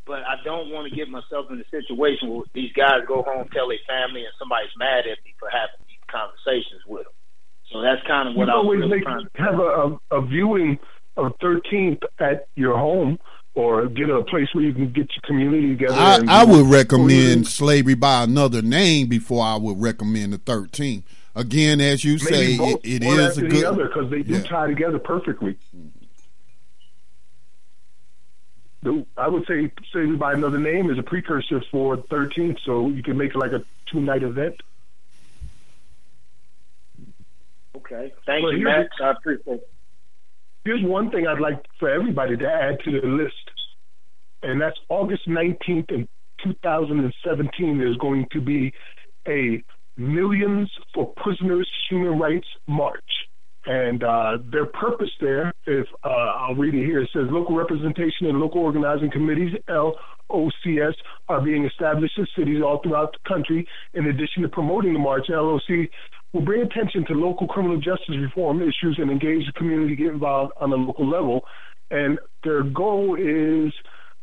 But 0.05 0.23
I 0.23 0.41
don't 0.45 0.69
want 0.69 0.89
to 0.89 0.95
get 0.95 1.09
myself 1.09 1.47
in 1.51 1.59
a 1.59 1.67
situation 1.69 2.29
where 2.29 2.45
these 2.53 2.71
guys 2.71 3.01
go 3.07 3.23
home, 3.23 3.49
tell 3.51 3.67
their 3.67 3.83
family, 3.87 4.21
and 4.21 4.31
somebody's 4.39 4.71
mad 4.77 4.99
at 4.99 5.19
me 5.25 5.35
for 5.37 5.49
having 5.51 5.83
these 5.87 5.99
conversations 6.07 6.81
with 6.87 7.03
them. 7.03 7.13
So 7.71 7.81
that's 7.81 8.01
kind 8.07 8.29
of 8.29 8.35
what 8.35 8.47
you 8.47 8.53
I 8.53 8.55
always 8.55 8.79
really 8.79 8.99
make, 8.99 9.03
to 9.03 9.41
have 9.41 9.59
a, 9.59 9.97
a, 10.15 10.19
a 10.19 10.25
viewing 10.25 10.79
of 11.17 11.33
13th 11.39 12.03
at 12.19 12.47
your 12.55 12.77
home 12.77 13.19
or 13.53 13.87
get 13.87 14.09
a 14.09 14.23
place 14.23 14.47
where 14.53 14.63
you 14.63 14.73
can 14.73 14.93
get 14.93 15.09
your 15.11 15.21
community 15.25 15.75
together. 15.75 15.95
I, 15.99 16.15
and 16.17 16.29
I 16.29 16.45
would 16.45 16.67
recommend 16.67 17.47
slavery 17.47 17.95
by 17.95 18.23
another 18.23 18.61
name 18.61 19.07
before 19.07 19.43
I 19.43 19.57
would 19.57 19.81
recommend 19.81 20.31
the 20.31 20.37
13th. 20.37 21.03
Again, 21.35 21.81
as 21.81 22.03
you 22.03 22.17
say, 22.17 22.31
Maybe 22.31 22.57
both, 22.57 22.85
it, 22.85 23.03
it 23.03 23.05
one 23.05 23.19
is 23.19 23.29
after 23.37 23.45
a 23.45 23.49
good. 23.49 23.63
other 23.65 23.87
because 23.87 24.09
they 24.09 24.21
do 24.21 24.33
yeah. 24.33 24.43
tie 24.43 24.67
together 24.67 24.99
perfectly. 24.99 25.57
The- 25.73 25.96
I 29.17 29.27
would 29.27 29.45
say 29.47 29.71
Slavery 29.91 30.17
by 30.17 30.33
Another 30.33 30.59
Name 30.59 30.89
is 30.89 30.97
a 30.97 31.03
precursor 31.03 31.61
for 31.71 31.97
13th, 31.97 32.57
so 32.65 32.89
you 32.89 33.03
can 33.03 33.17
make 33.17 33.31
it 33.31 33.37
like 33.37 33.51
a 33.51 33.63
two 33.91 33.99
night 34.01 34.23
event. 34.23 34.55
Okay. 37.75 38.13
Thank 38.25 38.43
you, 38.51 38.65
Max. 38.65 38.89
I 39.01 39.11
appreciate 39.11 39.53
it. 39.55 39.69
Here's 40.65 40.83
one 40.83 41.11
thing 41.11 41.27
I'd 41.27 41.39
like 41.39 41.63
for 41.79 41.89
everybody 41.89 42.35
to 42.35 42.45
add 42.51 42.79
to 42.83 42.99
the 42.99 43.07
list, 43.07 43.51
and 44.43 44.59
that's 44.59 44.77
August 44.89 45.27
19th 45.27 45.91
in 45.91 46.07
2017. 46.43 47.77
There's 47.77 47.97
going 47.97 48.27
to 48.31 48.41
be 48.41 48.73
a 49.27 49.63
Millions 49.97 50.69
for 50.93 51.11
Prisoners 51.17 51.67
Human 51.89 52.19
Rights 52.19 52.47
March. 52.67 53.26
And 53.67 54.01
uh, 54.01 54.37
their 54.49 54.65
purpose 54.65 55.09
there, 55.19 55.53
if 55.65 55.85
uh, 56.01 56.07
I'll 56.07 56.55
read 56.55 56.73
it 56.73 56.85
here, 56.85 57.01
it 57.01 57.09
says 57.11 57.25
local 57.29 57.53
representation 57.53 58.27
and 58.27 58.39
local 58.39 58.61
organizing 58.61 59.11
committees, 59.11 59.53
LOCS, 59.67 60.93
are 61.27 61.41
being 61.41 61.65
established 61.65 62.17
in 62.17 62.25
cities 62.37 62.63
all 62.63 62.79
throughout 62.81 63.11
the 63.11 63.29
country. 63.29 63.67
In 63.93 64.05
addition 64.05 64.43
to 64.43 64.47
promoting 64.47 64.93
the 64.93 64.99
march, 64.99 65.25
LOC 65.27 65.89
will 66.31 66.45
bring 66.45 66.61
attention 66.61 67.05
to 67.07 67.13
local 67.13 67.45
criminal 67.45 67.75
justice 67.75 68.15
reform 68.17 68.61
issues 68.61 68.97
and 68.99 69.11
engage 69.11 69.45
the 69.45 69.53
community 69.57 69.97
to 69.97 70.01
get 70.01 70.13
involved 70.13 70.53
on 70.61 70.71
a 70.71 70.75
local 70.75 71.09
level. 71.09 71.41
And 71.91 72.19
their 72.45 72.63
goal 72.63 73.17
is 73.19 73.73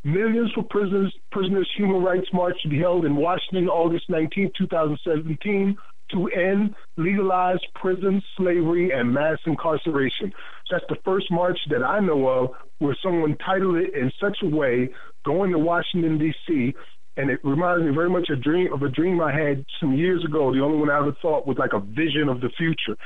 Millions 0.04 0.52
for 0.54 0.62
Prisoners, 0.62 1.14
Prisoners 1.32 1.68
Human 1.76 2.02
Rights 2.02 2.28
March 2.32 2.56
to 2.62 2.68
be 2.68 2.78
held 2.78 3.04
in 3.04 3.16
Washington 3.16 3.68
August 3.68 4.08
19, 4.08 4.52
2017 4.56 5.76
to 6.12 6.28
end 6.28 6.74
legalized 6.96 7.66
prison 7.74 8.22
slavery 8.36 8.90
and 8.92 9.12
mass 9.12 9.38
incarceration. 9.46 10.32
That's 10.70 10.84
the 10.88 10.96
first 11.04 11.30
march 11.30 11.58
that 11.70 11.82
I 11.82 12.00
know 12.00 12.26
of 12.28 12.50
where 12.78 12.96
someone 13.02 13.36
titled 13.44 13.76
it 13.76 13.94
in 13.94 14.10
such 14.20 14.38
a 14.42 14.48
way, 14.48 14.90
going 15.24 15.52
to 15.52 15.58
Washington 15.58 16.18
D.C. 16.18 16.74
And 17.16 17.30
it 17.30 17.40
reminds 17.44 17.84
me 17.84 17.94
very 17.94 18.10
much 18.10 18.28
a 18.30 18.36
dream 18.36 18.72
of 18.72 18.82
a 18.82 18.88
dream 18.88 19.20
I 19.20 19.32
had 19.32 19.64
some 19.80 19.94
years 19.94 20.24
ago. 20.24 20.52
The 20.52 20.60
only 20.60 20.78
one 20.78 20.90
I 20.90 20.98
ever 20.98 21.16
thought 21.22 21.46
was 21.46 21.58
like 21.58 21.72
a 21.72 21.80
vision 21.80 22.28
of 22.28 22.40
the 22.40 22.50
future. 22.56 22.96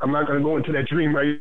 I'm 0.00 0.12
not 0.12 0.26
going 0.26 0.38
to 0.38 0.44
go 0.44 0.56
into 0.56 0.72
that 0.72 0.86
dream 0.86 1.14
right 1.14 1.40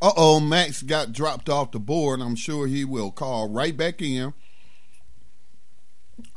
Uh 0.00 0.12
oh, 0.16 0.38
Max 0.40 0.82
got 0.82 1.12
dropped 1.12 1.48
off 1.48 1.72
the 1.72 1.80
board. 1.80 2.20
I'm 2.20 2.36
sure 2.36 2.66
he 2.66 2.84
will 2.84 3.10
call 3.10 3.48
right 3.50 3.76
back 3.76 4.00
in. 4.00 4.32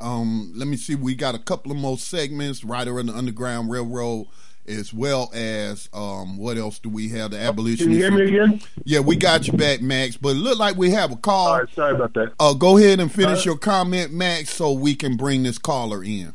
Um, 0.00 0.52
let 0.56 0.66
me 0.66 0.76
see. 0.76 0.94
We 0.96 1.14
got 1.14 1.34
a 1.34 1.38
couple 1.38 1.70
of 1.70 1.78
more 1.78 1.96
segments. 1.98 2.64
Rider 2.64 2.98
in 2.98 3.06
the 3.06 3.14
Underground 3.14 3.70
Railroad, 3.70 4.26
as 4.66 4.92
well 4.92 5.30
as 5.32 5.88
um, 5.92 6.38
what 6.38 6.56
else 6.56 6.80
do 6.80 6.88
we 6.88 7.08
have? 7.10 7.30
The 7.30 7.38
abolition. 7.38 7.86
Can 7.86 7.92
you 7.92 7.98
hear 7.98 8.10
me 8.10 8.24
again? 8.36 8.60
Yeah, 8.84 8.98
we 9.00 9.14
got 9.14 9.46
you 9.46 9.52
back, 9.52 9.80
Max. 9.80 10.16
But 10.16 10.30
it 10.30 10.34
look 10.38 10.58
like 10.58 10.76
we 10.76 10.90
have 10.90 11.12
a 11.12 11.16
call. 11.16 11.48
All 11.48 11.58
right, 11.60 11.68
sorry 11.74 11.94
about 11.94 12.14
that. 12.14 12.32
Uh, 12.40 12.54
go 12.54 12.78
ahead 12.78 12.98
and 12.98 13.12
finish 13.12 13.46
Uh, 13.46 13.50
your 13.50 13.58
comment, 13.58 14.12
Max, 14.12 14.50
so 14.50 14.72
we 14.72 14.96
can 14.96 15.16
bring 15.16 15.44
this 15.44 15.58
caller 15.58 16.02
in. 16.02 16.34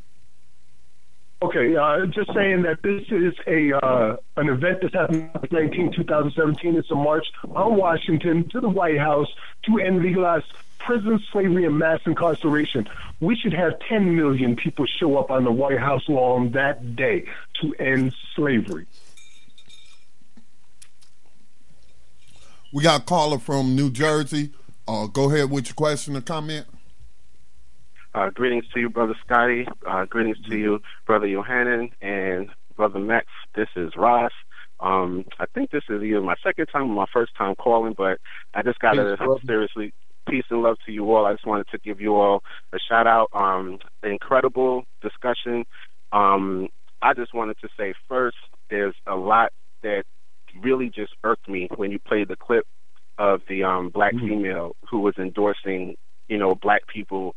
Okay, 1.39 1.75
uh, 1.75 2.07
just 2.07 2.33
saying 2.33 2.63
that 2.63 2.81
this 2.81 3.03
is 3.11 3.33
a 3.45 3.71
uh, 3.85 4.15
an 4.37 4.49
event 4.49 4.79
that's 4.81 4.95
happening 4.95 5.29
August 5.35 5.53
19, 5.53 5.93
2017. 5.95 6.75
It's 6.75 6.89
a 6.89 6.95
march 6.95 7.27
on 7.53 7.75
Washington 7.75 8.49
to 8.49 8.59
the 8.59 8.69
White 8.69 8.97
House 8.97 9.27
to 9.65 9.77
end 9.77 10.01
legalized 10.01 10.47
prison 10.79 11.23
slavery 11.31 11.65
and 11.65 11.77
mass 11.77 11.99
incarceration. 12.07 12.89
We 13.19 13.35
should 13.35 13.53
have 13.53 13.73
10 13.87 14.15
million 14.15 14.55
people 14.55 14.87
show 14.87 15.17
up 15.17 15.29
on 15.29 15.43
the 15.43 15.51
White 15.51 15.79
House 15.79 16.07
lawn 16.07 16.51
that 16.53 16.95
day 16.95 17.25
to 17.61 17.73
end 17.75 18.15
slavery. 18.35 18.87
We 22.73 22.81
got 22.81 23.01
a 23.01 23.03
caller 23.03 23.37
from 23.37 23.75
New 23.75 23.91
Jersey. 23.91 24.53
Uh, 24.87 25.05
go 25.05 25.31
ahead 25.31 25.51
with 25.51 25.67
your 25.67 25.75
question 25.75 26.15
or 26.15 26.21
comment. 26.21 26.65
Uh, 28.17 28.31
greetings 28.31 28.65
to 28.73 28.79
you, 28.79 28.89
Brother 28.89 29.13
Scotty. 29.23 29.67
Uh, 29.87 30.05
greetings 30.05 30.39
to 30.49 30.57
you, 30.57 30.79
Brother 31.05 31.27
Yohanan 31.27 31.91
and 32.01 32.49
Brother 32.75 32.97
Max. 32.97 33.27
This 33.55 33.67
is 33.75 33.91
Ross. 33.95 34.31
Um, 34.79 35.25
I 35.37 35.45
think 35.53 35.69
this 35.69 35.83
is 35.87 36.01
either 36.01 36.21
my 36.21 36.33
second 36.43 36.65
time 36.65 36.89
or 36.89 36.95
my 36.95 37.05
first 37.13 37.35
time 37.37 37.53
calling, 37.53 37.93
but 37.95 38.17
I 38.55 38.63
just 38.63 38.79
got 38.79 38.93
to 38.93 39.17
seriously 39.45 39.93
peace 40.27 40.45
and 40.49 40.63
love 40.63 40.77
to 40.87 40.91
you 40.91 41.13
all. 41.13 41.27
I 41.27 41.33
just 41.33 41.45
wanted 41.45 41.67
to 41.67 41.77
give 41.77 42.01
you 42.01 42.15
all 42.15 42.41
a 42.73 42.79
shout 42.79 43.05
out. 43.05 43.27
Um, 43.33 43.77
incredible 44.01 44.85
discussion. 45.03 45.65
Um, 46.11 46.69
I 47.03 47.13
just 47.13 47.35
wanted 47.35 47.57
to 47.61 47.69
say 47.77 47.93
first, 48.09 48.37
there's 48.71 48.95
a 49.05 49.15
lot 49.15 49.53
that 49.83 50.05
really 50.59 50.89
just 50.89 51.13
irked 51.23 51.47
me 51.47 51.69
when 51.75 51.91
you 51.91 51.99
played 51.99 52.29
the 52.29 52.35
clip 52.35 52.65
of 53.19 53.41
the 53.47 53.63
um, 53.63 53.89
black 53.89 54.13
female 54.13 54.75
who 54.89 55.01
was 55.01 55.13
endorsing, 55.19 55.97
you 56.27 56.39
know, 56.39 56.55
black 56.55 56.87
people 56.87 57.35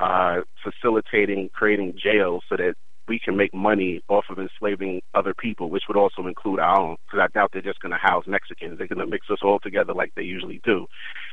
uh, 0.00 0.42
facilitating 0.62 1.50
creating 1.52 1.94
jails 2.00 2.42
so 2.48 2.56
that 2.56 2.74
we 3.08 3.18
can 3.18 3.36
make 3.36 3.54
money 3.54 4.02
off 4.08 4.26
of 4.30 4.38
enslaving 4.38 5.00
other 5.14 5.34
people, 5.34 5.70
which 5.70 5.84
would 5.88 5.96
also 5.96 6.26
include 6.26 6.60
our 6.60 6.78
own. 6.78 6.96
Because 7.06 7.24
I 7.24 7.32
doubt 7.32 7.50
they're 7.52 7.62
just 7.62 7.80
going 7.80 7.92
to 7.92 7.98
house 7.98 8.24
Mexicans; 8.26 8.78
they're 8.78 8.86
going 8.86 8.98
to 8.98 9.06
mix 9.06 9.26
us 9.30 9.38
all 9.42 9.58
together 9.58 9.94
like 9.94 10.12
they 10.14 10.22
usually 10.22 10.60
do. 10.64 10.86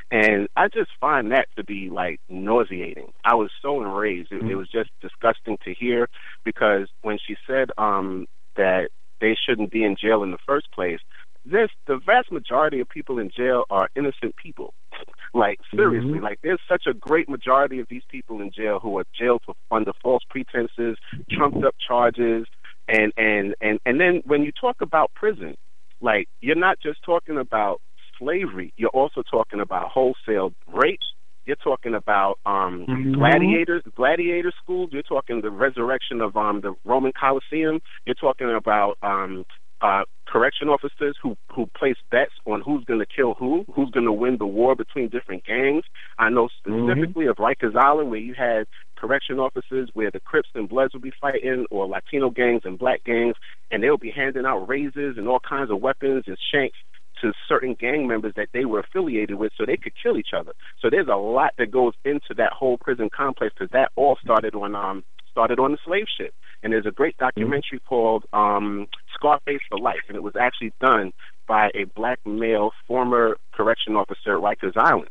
And 0.09 0.47
I 0.55 0.67
just 0.67 0.91
find 0.99 1.31
that 1.31 1.47
to 1.57 1.63
be 1.63 1.89
like 1.89 2.19
nauseating. 2.29 3.11
I 3.23 3.35
was 3.35 3.51
so 3.61 3.81
enraged; 3.81 4.31
it, 4.31 4.49
it 4.49 4.55
was 4.55 4.69
just 4.69 4.89
disgusting 5.01 5.57
to 5.65 5.73
hear. 5.73 6.07
Because 6.43 6.87
when 7.01 7.17
she 7.25 7.35
said 7.45 7.69
um, 7.77 8.27
that 8.55 8.89
they 9.21 9.35
shouldn't 9.35 9.71
be 9.71 9.83
in 9.83 9.95
jail 9.99 10.23
in 10.23 10.31
the 10.31 10.37
first 10.45 10.71
place, 10.71 10.99
this 11.45 11.69
the 11.87 11.97
vast 12.05 12.31
majority 12.31 12.79
of 12.79 12.89
people 12.89 13.19
in 13.19 13.29
jail 13.35 13.63
are 13.69 13.89
innocent 13.95 14.35
people. 14.41 14.73
Like 15.33 15.59
seriously, 15.75 16.21
like 16.21 16.39
there's 16.43 16.61
such 16.69 16.83
a 16.87 16.93
great 16.93 17.27
majority 17.27 17.79
of 17.81 17.87
these 17.89 18.03
people 18.09 18.39
in 18.39 18.51
jail 18.55 18.79
who 18.81 18.97
are 18.99 19.03
jailed 19.19 19.41
for 19.45 19.53
under 19.69 19.91
false 20.01 20.23
pretenses, 20.29 20.95
trumped 21.29 21.61
up 21.61 21.75
charges, 21.85 22.45
and 22.87 23.11
and 23.17 23.53
and 23.59 23.79
and 23.85 23.99
then 23.99 24.21
when 24.25 24.43
you 24.43 24.53
talk 24.53 24.77
about 24.79 25.11
prison, 25.13 25.55
like 25.99 26.29
you're 26.39 26.55
not 26.55 26.79
just 26.81 26.99
talking 27.03 27.37
about 27.37 27.81
slavery, 28.17 28.73
you're 28.77 28.89
also 28.91 29.23
talking 29.29 29.59
about 29.59 29.89
wholesale 29.89 30.53
rape. 30.67 30.99
You're 31.45 31.57
talking 31.57 31.95
about 31.95 32.39
um 32.45 32.85
Mhm. 32.87 33.15
gladiators, 33.15 33.83
gladiator 33.93 34.53
schools. 34.63 34.91
You're 34.93 35.03
talking 35.03 35.41
the 35.41 35.51
resurrection 35.51 36.21
of 36.21 36.37
um 36.37 36.61
the 36.61 36.75
Roman 36.85 37.11
Colosseum. 37.11 37.81
You're 38.05 38.15
talking 38.15 38.49
about 38.53 38.97
um 39.01 39.45
uh, 39.85 40.03
correction 40.27 40.67
officers 40.69 41.15
who 41.21 41.37
who 41.53 41.67
place 41.77 41.97
bets 42.09 42.31
on 42.45 42.61
who's 42.61 42.83
going 42.85 42.99
to 42.99 43.05
kill 43.05 43.35
who, 43.35 43.65
who's 43.73 43.91
going 43.91 44.05
to 44.05 44.11
win 44.11 44.37
the 44.37 44.45
war 44.45 44.75
between 44.75 45.09
different 45.09 45.45
gangs. 45.45 45.83
I 46.17 46.29
know 46.29 46.49
specifically 46.57 47.27
of 47.27 47.37
Rikers 47.37 47.75
Island 47.75 48.09
where 48.09 48.19
you 48.19 48.33
had 48.33 48.65
correction 48.95 49.39
officers 49.39 49.89
where 49.93 50.09
the 50.09 50.19
Crips 50.19 50.49
and 50.55 50.67
Bloods 50.67 50.93
would 50.93 51.03
be 51.03 51.13
fighting, 51.21 51.65
or 51.69 51.87
Latino 51.87 52.29
gangs 52.29 52.63
and 52.65 52.79
black 52.79 53.03
gangs, 53.03 53.35
and 53.71 53.83
they'll 53.83 53.97
be 53.97 54.11
handing 54.11 54.45
out 54.45 54.67
razors 54.67 55.17
and 55.17 55.27
all 55.27 55.39
kinds 55.39 55.69
of 55.69 55.81
weapons 55.81 56.23
and 56.27 56.37
shanks 56.51 56.77
to 57.21 57.33
certain 57.47 57.73
gang 57.73 58.07
members 58.07 58.33
that 58.35 58.49
they 58.53 58.65
were 58.65 58.79
affiliated 58.79 59.37
with 59.37 59.51
so 59.57 59.65
they 59.65 59.77
could 59.77 59.93
kill 60.01 60.17
each 60.17 60.33
other. 60.37 60.53
So 60.81 60.89
there's 60.89 61.07
a 61.07 61.15
lot 61.15 61.53
that 61.57 61.71
goes 61.71 61.93
into 62.03 62.33
that 62.37 62.53
whole 62.53 62.77
prison 62.77 63.09
complex 63.15 63.53
because 63.57 63.71
that 63.71 63.91
all 63.95 64.17
started 64.23 64.55
on 64.55 64.75
um 64.75 65.03
started 65.31 65.59
on 65.59 65.71
the 65.71 65.77
slave 65.85 66.05
ship. 66.17 66.33
And 66.63 66.71
there's 66.71 66.85
a 66.85 66.91
great 66.91 67.17
documentary 67.17 67.79
called 67.87 68.25
um 68.33 68.87
Scarface 69.13 69.61
for 69.69 69.79
Life 69.79 70.05
and 70.07 70.15
it 70.15 70.23
was 70.23 70.35
actually 70.39 70.73
done 70.79 71.13
by 71.47 71.69
a 71.75 71.85
black 71.95 72.19
male 72.25 72.71
former 72.87 73.37
correction 73.53 73.95
officer 73.95 74.37
at 74.37 74.41
Rikers 74.41 74.77
Island. 74.77 75.09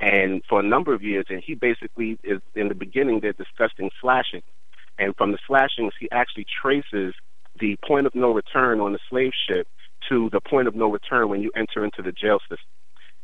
And 0.00 0.42
for 0.48 0.60
a 0.60 0.62
number 0.62 0.94
of 0.94 1.02
years 1.02 1.26
and 1.28 1.42
he 1.44 1.54
basically 1.54 2.18
is 2.24 2.40
in 2.54 2.68
the 2.68 2.74
beginning 2.74 3.20
they're 3.20 3.32
discussing 3.32 3.90
slashing. 4.00 4.42
And 4.98 5.14
from 5.16 5.32
the 5.32 5.38
slashings 5.46 5.92
he 5.98 6.08
actually 6.10 6.46
traces 6.62 7.14
the 7.60 7.76
point 7.86 8.06
of 8.06 8.14
no 8.14 8.32
return 8.32 8.80
on 8.80 8.92
the 8.92 8.98
slave 9.08 9.32
ship 9.48 9.68
to 10.08 10.30
the 10.30 10.40
point 10.40 10.68
of 10.68 10.74
no 10.74 10.90
return 10.90 11.28
when 11.28 11.40
you 11.40 11.50
enter 11.56 11.84
into 11.84 12.02
the 12.02 12.12
jail 12.12 12.38
system. 12.40 12.58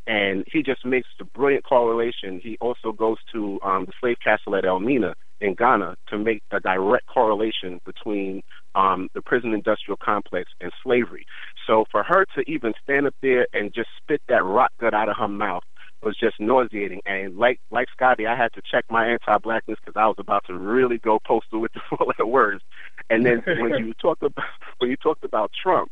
And 0.07 0.44
he 0.51 0.62
just 0.62 0.85
makes 0.85 1.09
the 1.19 1.24
brilliant 1.24 1.65
correlation. 1.65 2.40
He 2.43 2.57
also 2.61 2.93
goes 2.93 3.19
to 3.32 3.61
um, 3.62 3.85
the 3.85 3.93
slave 4.01 4.16
castle 4.23 4.57
at 4.57 4.65
Elmina 4.65 5.15
in 5.40 5.55
Ghana 5.55 5.97
to 6.09 6.19
make 6.19 6.43
a 6.51 6.61
direct 6.61 7.07
correlation 7.07 7.81
between 7.85 8.43
um, 8.74 9.09
the 9.15 9.23
prison 9.23 9.52
industrial 9.52 9.98
complex 10.02 10.51
and 10.61 10.73
slavery. 10.82 11.27
So 11.66 11.85
for 11.90 12.02
her 12.02 12.27
to 12.36 12.51
even 12.51 12.73
stand 12.82 13.07
up 13.07 13.15
there 13.23 13.47
and 13.52 13.73
just 13.73 13.89
spit 14.02 14.23
that 14.28 14.44
rot 14.44 14.73
gut 14.81 14.94
out 14.94 15.09
of 15.09 15.16
her 15.19 15.28
mouth 15.28 15.62
was 16.02 16.16
just 16.19 16.40
nauseating. 16.40 17.01
And 17.07 17.36
like 17.36 17.61
like 17.70 17.89
Scotty, 17.93 18.27
I 18.27 18.36
had 18.36 18.52
to 18.55 18.62
check 18.70 18.85
my 18.90 19.07
anti-blackness 19.07 19.78
because 19.85 19.98
I 19.98 20.07
was 20.07 20.16
about 20.19 20.44
to 20.47 20.55
really 20.55 20.98
go 20.98 21.19
postal 21.27 21.61
with 21.61 21.73
the 21.74 21.81
four-letter 21.89 22.27
words. 22.27 22.62
And 23.09 23.24
then 23.24 23.43
when 23.47 23.85
you 23.85 23.94
talked 23.94 24.23
about 24.23 24.47
when 24.78 24.90
you 24.90 24.97
talked 24.97 25.24
about 25.24 25.51
Trump, 25.62 25.90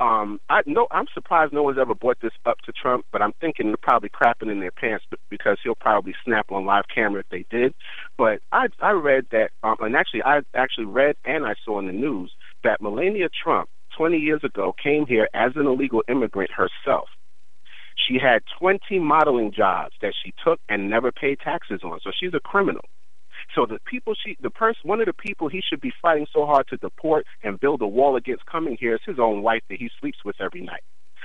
um, 0.00 0.40
I 0.48 0.62
no, 0.66 0.88
I'm 0.90 1.06
surprised 1.14 1.52
no 1.52 1.62
one's 1.62 1.78
ever 1.78 1.94
brought 1.94 2.20
this 2.20 2.32
up 2.46 2.58
to 2.66 2.72
Trump, 2.72 3.06
but 3.12 3.22
I'm 3.22 3.32
thinking 3.40 3.66
they're 3.66 3.76
probably 3.76 4.08
crapping 4.08 4.50
in 4.50 4.60
their 4.60 4.72
pants 4.72 5.04
because 5.30 5.58
he'll 5.62 5.76
probably 5.76 6.14
snap 6.24 6.50
on 6.50 6.66
live 6.66 6.84
camera 6.92 7.20
if 7.20 7.28
they 7.30 7.46
did. 7.56 7.74
But 8.18 8.40
I 8.50 8.66
I 8.80 8.90
read 8.90 9.26
that, 9.30 9.50
um, 9.62 9.76
and 9.80 9.94
actually 9.94 10.22
I 10.24 10.40
actually 10.54 10.86
read 10.86 11.16
and 11.24 11.46
I 11.46 11.54
saw 11.64 11.78
in 11.78 11.86
the 11.86 11.92
news 11.92 12.32
that 12.64 12.82
Melania 12.82 13.28
Trump 13.42 13.68
20 13.96 14.18
years 14.18 14.42
ago 14.42 14.74
came 14.82 15.06
here 15.06 15.28
as 15.32 15.52
an 15.54 15.66
illegal 15.66 16.02
immigrant 16.08 16.50
herself. 16.50 17.08
She 17.96 18.18
had 18.18 18.42
20 18.58 18.98
modeling 18.98 19.52
jobs 19.52 19.94
that 20.02 20.14
she 20.24 20.34
took 20.44 20.58
and 20.68 20.90
never 20.90 21.12
paid 21.12 21.38
taxes 21.38 21.80
on, 21.84 22.00
so 22.02 22.10
she's 22.18 22.34
a 22.34 22.40
criminal. 22.40 22.82
So 23.54 23.66
the 23.66 23.78
people 23.86 24.14
she, 24.14 24.36
the 24.40 24.50
person, 24.50 24.80
one 24.82 25.00
of 25.00 25.06
the 25.06 25.12
people 25.12 25.48
he 25.48 25.62
should 25.66 25.80
be 25.80 25.92
fighting 26.02 26.26
so 26.32 26.44
hard 26.44 26.66
to 26.68 26.76
deport 26.76 27.26
and 27.42 27.60
build 27.60 27.82
a 27.82 27.86
wall 27.86 28.16
against 28.16 28.46
coming 28.46 28.76
here 28.78 28.94
is 28.94 29.00
his 29.06 29.18
own 29.18 29.42
wife 29.42 29.62
that 29.68 29.78
he 29.78 29.90
sleeps 30.00 30.18
with 30.24 30.36
every 30.40 30.62
night. 30.62 30.82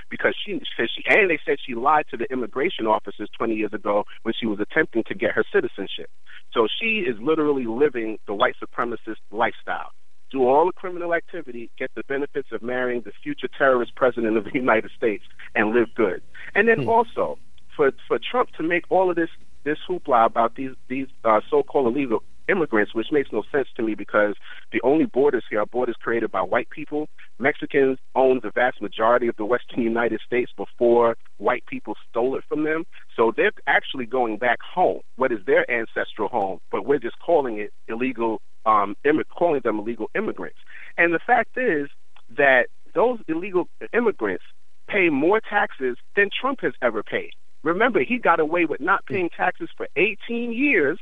Because 0.10 0.36
she 0.44 0.60
said 0.78 0.88
she, 0.96 1.04
and 1.08 1.30
they 1.30 1.40
said 1.46 1.58
she 1.66 1.76
lied 1.76 2.06
to 2.10 2.18
the 2.18 2.26
immigration 2.32 2.88
officers 2.88 3.30
20 3.38 3.54
years 3.54 3.74
ago 3.74 4.06
when 4.24 4.34
she 4.40 4.46
was 4.46 4.60
attempting 4.60 5.04
to 5.08 5.16
get 5.16 5.32
her 5.32 5.44
citizenship. 5.54 6.10
So 6.54 6.68
she 6.80 7.06
is 7.08 7.16
literally 7.20 7.66
living 7.66 8.18
the 8.26 8.34
white 8.34 8.56
supremacist 8.64 9.18
lifestyle. 9.32 9.92
Do 10.32 10.48
all 10.48 10.66
the 10.68 10.72
criminal 10.72 11.14
activity, 11.14 11.72
get 11.78 11.92
the 11.96 12.04
benefits 12.08 12.50
of 12.52 12.62
marrying 12.62 13.02
the 13.02 13.12
future 13.24 13.50
terrorist 13.56 13.96
president 13.96 14.38
of 14.38 14.46
the 14.46 14.52
United 14.54 14.92
States, 14.96 15.24
and 15.56 15.74
live 15.74 15.94
good. 15.96 16.22
And 16.56 16.68
then 16.68 16.84
hmm. 16.84 16.90
also, 16.90 17.38
for 17.76 17.92
for 18.08 18.20
Trump 18.20 18.50
to 18.58 18.64
make 18.64 18.86
all 18.90 19.10
of 19.10 19.16
this 19.16 19.30
this 19.70 19.78
hoopla 19.88 20.26
about 20.26 20.56
these 20.56 20.72
these 20.88 21.08
uh, 21.24 21.42
so-called 21.50 21.88
illegal 21.96 22.24
immigrants, 22.50 22.96
which 22.96 23.08
makes 23.12 23.30
no 23.32 23.44
sense 23.52 23.68
to 23.76 23.84
me 23.84 23.94
because 23.94 24.34
the 24.72 24.82
only 24.84 25.06
borders 25.06 25.44
here 25.50 25.62
are 25.62 25.66
borders 25.68 25.96
created 26.02 26.32
by 26.32 26.42
white 26.42 26.70
people. 26.72 27.08
Mexicans 27.38 28.00
owned 28.16 28.42
the 28.42 28.50
vast 28.50 28.82
majority 28.82 29.28
of 29.28 29.36
the 29.38 29.46
western 29.46 29.82
United 29.84 30.20
States 30.26 30.52
before 30.58 31.16
white 31.38 31.64
people 31.68 31.94
stole 32.10 32.36
it 32.36 32.44
from 32.50 32.64
them. 32.64 32.86
So 33.16 33.32
they're 33.36 33.52
actually 33.68 34.08
going 34.08 34.38
back 34.38 34.60
home, 34.62 35.02
what 35.16 35.32
is 35.32 35.40
their 35.46 35.70
ancestral 35.70 36.28
home, 36.28 36.58
but 36.72 36.88
we're 36.88 37.00
just 37.00 37.20
calling 37.24 37.60
it 37.60 37.72
illegal, 37.88 38.42
um, 38.66 38.96
Im- 39.06 39.24
calling 39.38 39.62
them 39.64 39.78
illegal 39.78 40.08
immigrants. 40.16 40.58
And 40.98 41.14
the 41.14 41.20
fact 41.26 41.56
is 41.56 41.88
that 42.36 42.64
those 42.96 43.20
illegal 43.28 43.70
immigrants 43.94 44.44
pay 44.90 45.10
more 45.10 45.40
taxes 45.40 45.98
than 46.16 46.30
Trump 46.42 46.62
has 46.62 46.74
ever 46.82 47.04
paid. 47.04 47.32
Remember, 47.64 48.02
he 48.02 48.18
got 48.18 48.40
away 48.40 48.66
with 48.66 48.80
not 48.80 49.06
paying 49.06 49.30
taxes 49.36 49.70
for 49.76 49.88
18 49.96 50.54
years 50.54 51.00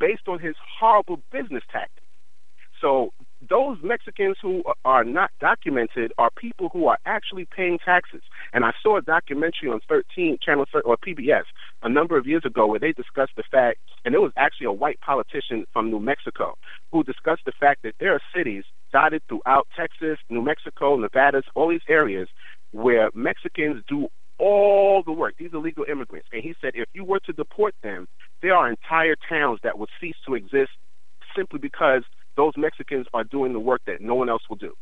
based 0.00 0.28
on 0.28 0.38
his 0.38 0.54
horrible 0.78 1.20
business 1.30 1.64
tactics. 1.70 2.06
So 2.80 3.12
those 3.48 3.78
Mexicans 3.82 4.36
who 4.40 4.62
are 4.84 5.04
not 5.04 5.30
documented 5.40 6.12
are 6.18 6.30
people 6.30 6.68
who 6.72 6.86
are 6.86 6.98
actually 7.06 7.44
paying 7.44 7.78
taxes. 7.84 8.22
And 8.52 8.64
I 8.64 8.72
saw 8.82 8.96
a 8.96 9.02
documentary 9.02 9.68
on 9.68 9.80
13 9.88 10.38
Channel 10.44 10.66
13, 10.72 10.82
or 10.84 10.96
PBS 10.96 11.44
a 11.82 11.88
number 11.88 12.16
of 12.16 12.26
years 12.26 12.44
ago 12.44 12.66
where 12.66 12.78
they 12.78 12.92
discussed 12.92 13.32
the 13.36 13.42
fact, 13.50 13.78
and 14.04 14.14
it 14.14 14.20
was 14.20 14.32
actually 14.36 14.66
a 14.66 14.72
white 14.72 15.00
politician 15.00 15.66
from 15.72 15.90
New 15.90 16.00
Mexico 16.00 16.56
who 16.92 17.02
discussed 17.02 17.42
the 17.46 17.52
fact 17.58 17.82
that 17.82 17.94
there 18.00 18.14
are 18.14 18.20
cities 18.34 18.64
dotted 18.92 19.22
throughout 19.28 19.66
Texas, 19.76 20.18
New 20.30 20.42
Mexico, 20.42 20.96
Nevada, 20.96 21.42
all 21.54 21.68
these 21.68 21.80
areas 21.88 22.28
where 22.72 23.10
Mexicans 23.14 23.82
do 23.88 24.08
all 24.38 25.02
the 25.04 25.12
work, 25.12 25.34
these 25.38 25.50
illegal 25.52 25.84
immigrants. 25.90 26.28
And 26.32 26.42
he 26.42 26.54
said 26.60 26.72
if 26.74 26.88
you 26.94 27.04
were 27.04 27.20
to 27.20 27.32
deport 27.32 27.74
them, 27.82 28.08
there 28.42 28.54
are 28.54 28.68
entire 28.68 29.16
towns 29.28 29.60
that 29.62 29.78
would 29.78 29.88
cease 30.00 30.16
to 30.26 30.34
exist 30.34 30.70
simply 31.36 31.58
because 31.58 32.02
those 32.36 32.52
Mexicans 32.56 33.06
are 33.12 33.24
doing 33.24 33.52
the 33.52 33.60
work 33.60 33.82
that 33.86 34.00
no 34.00 34.14
one 34.14 34.28
else 34.28 34.42
will 34.48 34.56
do. 34.56 34.74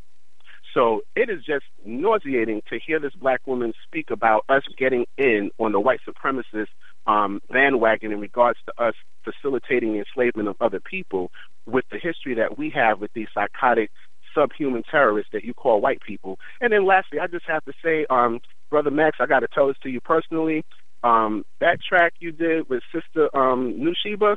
So 0.75 1.01
it 1.15 1.31
is 1.31 1.43
just 1.43 1.65
nauseating 1.87 2.61
to 2.69 2.79
hear 2.79 3.01
this 3.01 3.15
black 3.15 3.47
woman 3.47 3.73
speak 3.87 4.11
about 4.11 4.45
us 4.51 4.63
getting 4.77 5.07
in 5.17 5.51
on 5.59 5.73
the 5.73 5.81
white 5.81 6.01
supremacist 6.07 6.67
um, 7.07 7.41
bandwagon 7.51 8.13
in 8.13 8.21
regards 8.21 8.59
to 8.67 8.85
us 8.85 8.95
facilitating 9.25 9.95
the 9.95 10.01
enslavement 10.01 10.49
of 10.49 10.57
other 10.61 10.81
people 10.81 11.31
with 11.65 11.85
the 11.91 11.99
history 11.99 12.35
that 12.35 12.59
we 12.59 12.69
have 12.71 13.01
with 13.01 13.11
these 13.15 13.29
psychotic 13.33 13.91
subhuman 14.37 14.83
terrorists 14.91 15.31
that 15.33 15.45
you 15.45 15.55
call 15.55 15.81
white 15.81 16.01
people. 16.07 16.39
And 16.61 16.73
then 16.73 16.87
lastly, 16.87 17.19
I 17.19 17.27
just 17.27 17.47
have 17.49 17.65
to 17.65 17.73
say, 17.85 18.07
um, 18.11 18.41
Brother 18.71 18.91
Max, 18.91 19.19
I 19.21 19.27
got 19.27 19.41
to 19.41 19.49
tell 19.53 19.69
this 19.69 19.77
to 19.83 19.89
you 19.89 20.01
personally. 20.01 20.65
Um, 21.03 21.45
that 21.61 21.79
track 21.87 22.15
you 22.19 22.33
did 22.33 22.69
with 22.69 22.83
Sister 22.93 23.35
um, 23.37 23.79
Nushiba, 23.79 24.37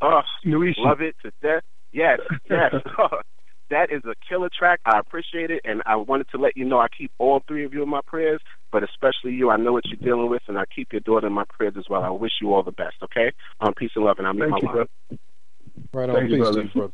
oh, 0.00 0.20
love 0.78 1.00
it 1.00 1.16
to 1.22 1.32
death. 1.42 1.62
Yes, 1.92 2.20
yes. 2.48 2.74
that 3.70 3.90
is 3.90 4.02
a 4.04 4.14
killer 4.28 4.50
track. 4.56 4.80
I 4.84 4.98
appreciate 4.98 5.50
it, 5.50 5.62
and 5.64 5.82
I 5.86 5.96
wanted 5.96 6.28
to 6.30 6.38
let 6.38 6.56
you 6.56 6.64
know 6.64 6.78
I 6.78 6.88
keep 6.96 7.10
all 7.18 7.42
three 7.48 7.64
of 7.64 7.72
you 7.72 7.82
in 7.82 7.88
my 7.88 8.00
prayers, 8.06 8.40
but 8.70 8.82
especially 8.82 9.32
you. 9.32 9.50
I 9.50 9.56
know 9.56 9.72
what 9.72 9.84
you're 9.86 9.96
dealing 9.96 10.30
with, 10.30 10.42
and 10.48 10.58
I 10.58 10.64
keep 10.74 10.92
your 10.92 11.00
daughter 11.00 11.26
in 11.26 11.32
my 11.32 11.44
prayers 11.48 11.74
as 11.78 11.84
well. 11.88 12.02
I 12.02 12.10
wish 12.10 12.32
you 12.40 12.54
all 12.54 12.62
the 12.62 12.72
best. 12.72 12.96
Okay, 13.02 13.32
um, 13.60 13.72
peace 13.74 13.90
and 13.96 14.04
love, 14.04 14.18
and 14.18 14.26
I'm 14.26 14.38
Thank 14.38 14.50
my 14.50 14.58
you, 14.60 14.66
line. 14.66 14.74
brother. 14.74 14.90
Right 15.92 16.10
Thank 16.10 16.30
you, 16.30 16.38
brother. 16.38 16.90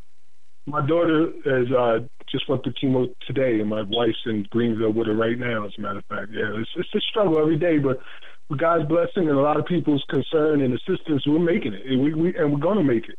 My 0.67 0.87
daughter 0.87 1.33
has 1.45 1.71
uh, 1.73 1.99
just 2.31 2.49
went 2.49 2.63
through 2.63 2.75
chemo 2.75 3.15
today, 3.27 3.61
and 3.61 3.69
my 3.69 3.83
wife's 3.83 4.19
in 4.27 4.47
Greenville 4.51 4.93
with 4.93 5.07
her 5.07 5.15
right 5.15 5.39
now. 5.39 5.67
As 5.67 5.73
a 5.79 5.81
matter 5.81 5.99
of 5.99 6.05
fact, 6.07 6.29
yeah, 6.33 6.51
it's 6.55 6.71
it's 6.77 6.95
a 6.95 7.01
struggle 7.01 7.39
every 7.39 7.59
day, 7.59 7.79
but 7.79 8.01
with 8.49 8.59
God's 8.61 8.87
blessing 8.87 9.29
and 9.29 9.39
a 9.39 9.41
lot 9.41 9.59
of 9.59 9.65
people's 9.67 10.05
concern 10.09 10.61
and 10.61 10.75
assistance, 10.75 11.27
we're 11.27 11.39
making 11.39 11.73
it, 11.75 11.87
and 11.87 12.03
we, 12.03 12.15
we 12.15 12.37
and 12.37 12.53
we're 12.53 12.59
gonna 12.61 12.85
make 12.85 13.09
it. 13.09 13.19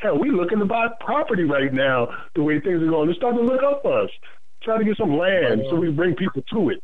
Hell, 0.00 0.18
we 0.18 0.30
looking 0.30 0.58
to 0.58 0.64
buy 0.64 0.88
property 1.00 1.44
right 1.44 1.72
now. 1.72 2.08
The 2.34 2.42
way 2.42 2.58
things 2.60 2.82
are 2.82 2.86
going, 2.88 3.06
they're 3.06 3.16
starting 3.16 3.40
to 3.40 3.46
look 3.46 3.62
up 3.62 3.82
for 3.82 4.02
us, 4.02 4.10
try 4.62 4.78
to 4.78 4.84
get 4.84 4.96
some 4.96 5.16
land 5.16 5.62
so 5.68 5.76
we 5.76 5.88
can 5.88 5.96
bring 5.96 6.14
people 6.16 6.42
to 6.52 6.70
it. 6.70 6.80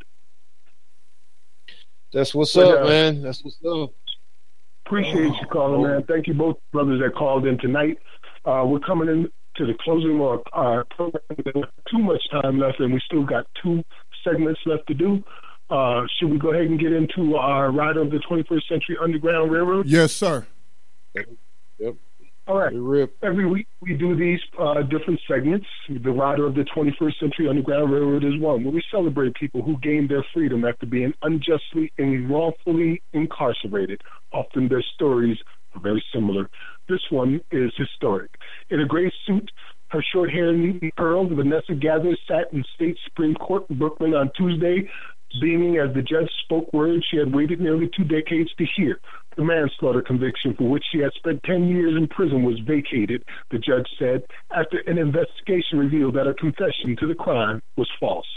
That's 2.13 2.33
what's 2.33 2.53
But, 2.53 2.77
up, 2.77 2.85
uh, 2.85 2.87
man. 2.87 3.21
That's 3.21 3.43
what's 3.43 3.57
up. 3.65 3.91
Appreciate 4.85 5.33
you 5.33 5.47
calling, 5.51 5.83
man. 5.83 6.03
Thank 6.03 6.27
you 6.27 6.33
both 6.33 6.57
brothers 6.71 7.01
that 7.01 7.15
called 7.15 7.45
in 7.45 7.57
tonight. 7.57 7.97
Uh, 8.45 8.63
we're 8.65 8.79
coming 8.79 9.09
in 9.09 9.29
to 9.57 9.65
the 9.65 9.73
closing 9.79 10.21
of 10.21 10.41
our 10.53 10.85
program. 10.85 11.21
There's 11.29 11.55
not 11.55 11.73
too 11.89 11.99
much 11.99 12.21
time 12.31 12.59
left, 12.59 12.79
and 12.79 12.93
we 12.93 13.01
still 13.05 13.23
got 13.23 13.47
two 13.61 13.83
segments 14.23 14.59
left 14.65 14.87
to 14.87 14.93
do. 14.93 15.23
Uh, 15.69 16.03
should 16.17 16.29
we 16.29 16.39
go 16.39 16.51
ahead 16.53 16.65
and 16.65 16.79
get 16.79 16.93
into 16.93 17.35
our 17.35 17.71
ride 17.71 17.97
of 17.97 18.09
the 18.09 18.17
21st 18.17 18.67
Century 18.69 18.97
Underground 19.01 19.51
Railroad? 19.51 19.87
Yes, 19.87 20.13
sir. 20.13 20.47
Yep. 21.79 21.95
All 22.47 22.57
right. 22.57 23.09
Every 23.21 23.45
week 23.45 23.67
we 23.81 23.93
do 23.93 24.15
these 24.15 24.39
uh, 24.57 24.81
different 24.83 25.19
segments. 25.27 25.65
The 25.89 26.11
Rider 26.11 26.47
of 26.47 26.55
the 26.55 26.63
21st 26.63 27.19
Century 27.19 27.49
Underground 27.49 27.91
Railroad 27.91 28.23
is 28.23 28.39
one, 28.39 28.63
where 28.63 28.73
we 28.73 28.81
celebrate 28.89 29.33
people 29.35 29.61
who 29.61 29.77
gained 29.79 30.09
their 30.09 30.25
freedom 30.33 30.63
after 30.63 30.85
being 30.85 31.13
unjustly 31.21 31.91
and 31.97 32.29
wrongfully 32.29 33.01
incarcerated. 33.11 34.01
Often 34.31 34.69
their 34.69 34.83
stories 34.95 35.37
are 35.75 35.81
very 35.81 36.03
similar. 36.13 36.49
This 36.87 37.01
one 37.09 37.41
is 37.51 37.73
historic. 37.75 38.31
In 38.69 38.81
a 38.81 38.85
gray 38.85 39.11
suit, 39.25 39.49
Her 39.89 40.03
short 40.13 40.31
hair 40.31 40.51
neatly 40.51 40.91
curled, 40.97 41.31
Vanessa 41.31 41.73
Gathers 41.73 42.19
sat 42.27 42.51
in 42.51 42.63
state 42.75 42.97
Supreme 43.05 43.35
Court 43.35 43.63
in 43.69 43.77
Brooklyn 43.77 44.13
on 44.13 44.29
Tuesday, 44.35 44.89
beaming 45.39 45.77
as 45.77 45.93
the 45.93 46.01
judge 46.01 46.29
spoke 46.43 46.71
words 46.73 47.05
she 47.09 47.17
had 47.17 47.33
waited 47.33 47.61
nearly 47.61 47.89
two 47.95 48.03
decades 48.03 48.49
to 48.57 48.65
hear. 48.75 48.99
The 49.37 49.45
manslaughter 49.45 50.01
conviction 50.01 50.55
for 50.57 50.69
which 50.69 50.83
she 50.91 50.99
had 50.99 51.13
spent 51.13 51.43
10 51.43 51.69
years 51.69 51.95
in 51.95 52.07
prison 52.07 52.43
was 52.43 52.59
vacated, 52.67 53.23
the 53.51 53.59
judge 53.59 53.87
said, 53.97 54.23
after 54.53 54.79
an 54.87 54.97
investigation 54.97 55.79
revealed 55.79 56.15
that 56.15 56.25
her 56.25 56.33
confession 56.33 56.97
to 56.99 57.07
the 57.07 57.15
crime 57.15 57.61
was 57.77 57.89
false. 57.99 58.27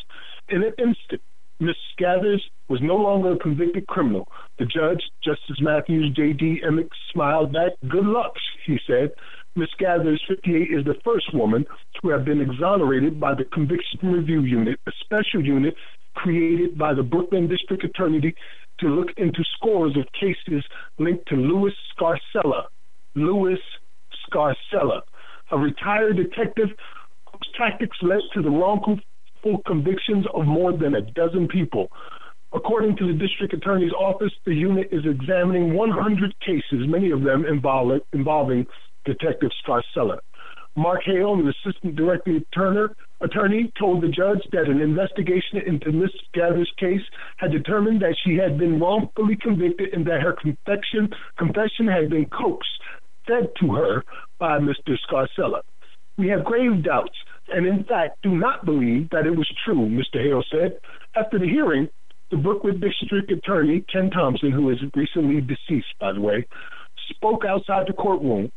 In 0.51 0.63
an 0.63 0.75
instant, 0.79 1.23
Miss 1.59 1.77
Gathers 1.99 2.43
was 2.69 2.81
no 2.83 2.97
longer 2.97 3.33
a 3.33 3.39
convicted 3.39 3.87
criminal. 3.87 4.29
The 4.59 4.65
judge, 4.65 5.03
Justice 5.23 5.61
Matthews 5.61 6.15
J. 6.17 6.33
D'Emic, 6.33 6.89
smiled 7.13 7.53
back. 7.53 7.73
Good 7.89 8.07
luck, 8.07 8.33
he 8.67 8.79
said. 8.87 9.11
Miss 9.57 9.69
Gathers, 9.79 10.23
58, 10.29 10.71
is 10.71 10.85
the 10.85 10.95
first 11.05 11.35
woman 11.35 11.65
to 12.01 12.09
have 12.11 12.25
been 12.25 12.41
exonerated 12.41 13.19
by 13.19 13.35
the 13.35 13.45
Conviction 13.47 14.13
Review 14.13 14.43
Unit, 14.43 14.79
a 14.87 14.93
special 15.01 15.45
unit 15.45 15.75
created 16.15 16.79
by 16.79 16.95
the 16.95 17.03
Brooklyn 17.03 17.49
District 17.49 17.83
Attorney 17.83 18.35
to 18.79 18.87
look 18.87 19.09
into 19.17 19.43
scores 19.57 19.97
of 19.97 20.07
cases 20.19 20.65
linked 20.99 21.27
to 21.29 21.35
Louis 21.35 21.73
Scarcella. 21.93 22.67
Louis 23.17 23.59
Scarcella, 24.25 25.01
a 25.51 25.59
retired 25.59 26.17
detective 26.17 26.69
whose 27.27 27.53
tactics 27.59 27.97
led 28.03 28.21
to 28.35 28.43
the 28.43 28.51
wrongful 28.51 29.01
convictions 29.67 30.27
of 30.33 30.47
more 30.47 30.73
than 30.73 30.95
a 30.95 31.03
dozen 31.03 31.49
people. 31.49 31.89
According 32.53 32.97
to 32.99 33.07
the 33.07 33.19
district 33.19 33.53
attorney's 33.53 33.93
office, 33.93 34.33
the 34.45 34.55
unit 34.55 34.89
is 34.93 35.03
examining 35.05 35.75
100 35.75 36.35
cases, 36.41 36.87
many 36.87 37.11
of 37.11 37.23
them 37.23 37.45
involving 37.45 38.67
Detective 39.05 39.51
Scarcella. 39.65 40.19
Mark 40.77 41.01
Hale, 41.05 41.35
an 41.35 41.49
assistant 41.49 41.97
director 41.97 42.39
Turner, 42.55 42.95
attorney, 43.21 43.73
told 43.79 44.03
the 44.03 44.09
judge 44.09 44.41
that 44.53 44.69
an 44.69 44.81
investigation 44.81 45.59
into 45.67 45.91
Miss 45.91 46.11
Gather's 46.33 46.71
case 46.79 47.03
had 47.39 47.51
determined 47.51 48.01
that 48.03 48.17
she 48.25 48.37
had 48.37 48.57
been 48.57 48.79
wrongfully 48.79 49.37
convicted 49.37 49.93
and 49.93 50.07
that 50.07 50.23
her 50.23 50.33
confession, 50.33 51.11
confession 51.37 51.89
had 51.89 52.09
been 52.09 52.27
coaxed, 52.27 52.71
fed 53.27 53.51
to 53.61 53.75
her 53.75 54.05
by 54.39 54.59
Mr. 54.59 54.97
Scarcella. 55.09 55.63
We 56.17 56.29
have 56.29 56.45
grave 56.45 56.85
doubts 56.85 57.17
and 57.53 57.67
in 57.67 57.85
fact 57.85 58.23
do 58.23 58.31
not 58.31 58.65
believe 58.65 59.11
that 59.11 59.27
it 59.27 59.37
was 59.37 59.51
true, 59.65 59.89
Mr. 59.89 60.23
Hale 60.23 60.45
said. 60.51 60.79
After 61.17 61.39
the 61.39 61.49
hearing, 61.49 61.89
the 62.31 62.37
Brooklyn 62.37 62.81
District 62.81 63.31
Attorney, 63.31 63.85
Ken 63.93 64.11
Thompson, 64.11 64.53
who 64.53 64.71
is 64.71 64.79
recently 64.95 65.41
deceased, 65.41 65.93
by 65.99 66.13
the 66.13 66.21
way, 66.21 66.47
spoke 67.11 67.45
outside 67.45 67.87
the 67.89 67.93
courtroom, 67.93 68.53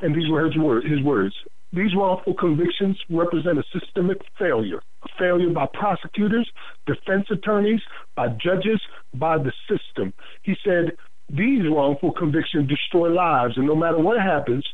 and 0.00 0.14
these 0.14 0.28
were 0.30 0.44
his, 0.44 0.56
word, 0.56 0.84
his 0.84 1.02
words. 1.02 1.34
These 1.72 1.94
wrongful 1.96 2.34
convictions 2.34 2.98
represent 3.10 3.58
a 3.58 3.64
systemic 3.72 4.18
failure, 4.38 4.80
a 5.02 5.08
failure 5.18 5.50
by 5.50 5.66
prosecutors, 5.72 6.48
defense 6.86 7.26
attorneys, 7.30 7.80
by 8.14 8.28
judges, 8.28 8.80
by 9.14 9.38
the 9.38 9.52
system. 9.68 10.12
He 10.42 10.54
said, 10.64 10.96
These 11.28 11.62
wrongful 11.68 12.12
convictions 12.12 12.68
destroy 12.68 13.08
lives, 13.08 13.54
and 13.56 13.66
no 13.66 13.74
matter 13.74 13.98
what 13.98 14.20
happens, 14.20 14.64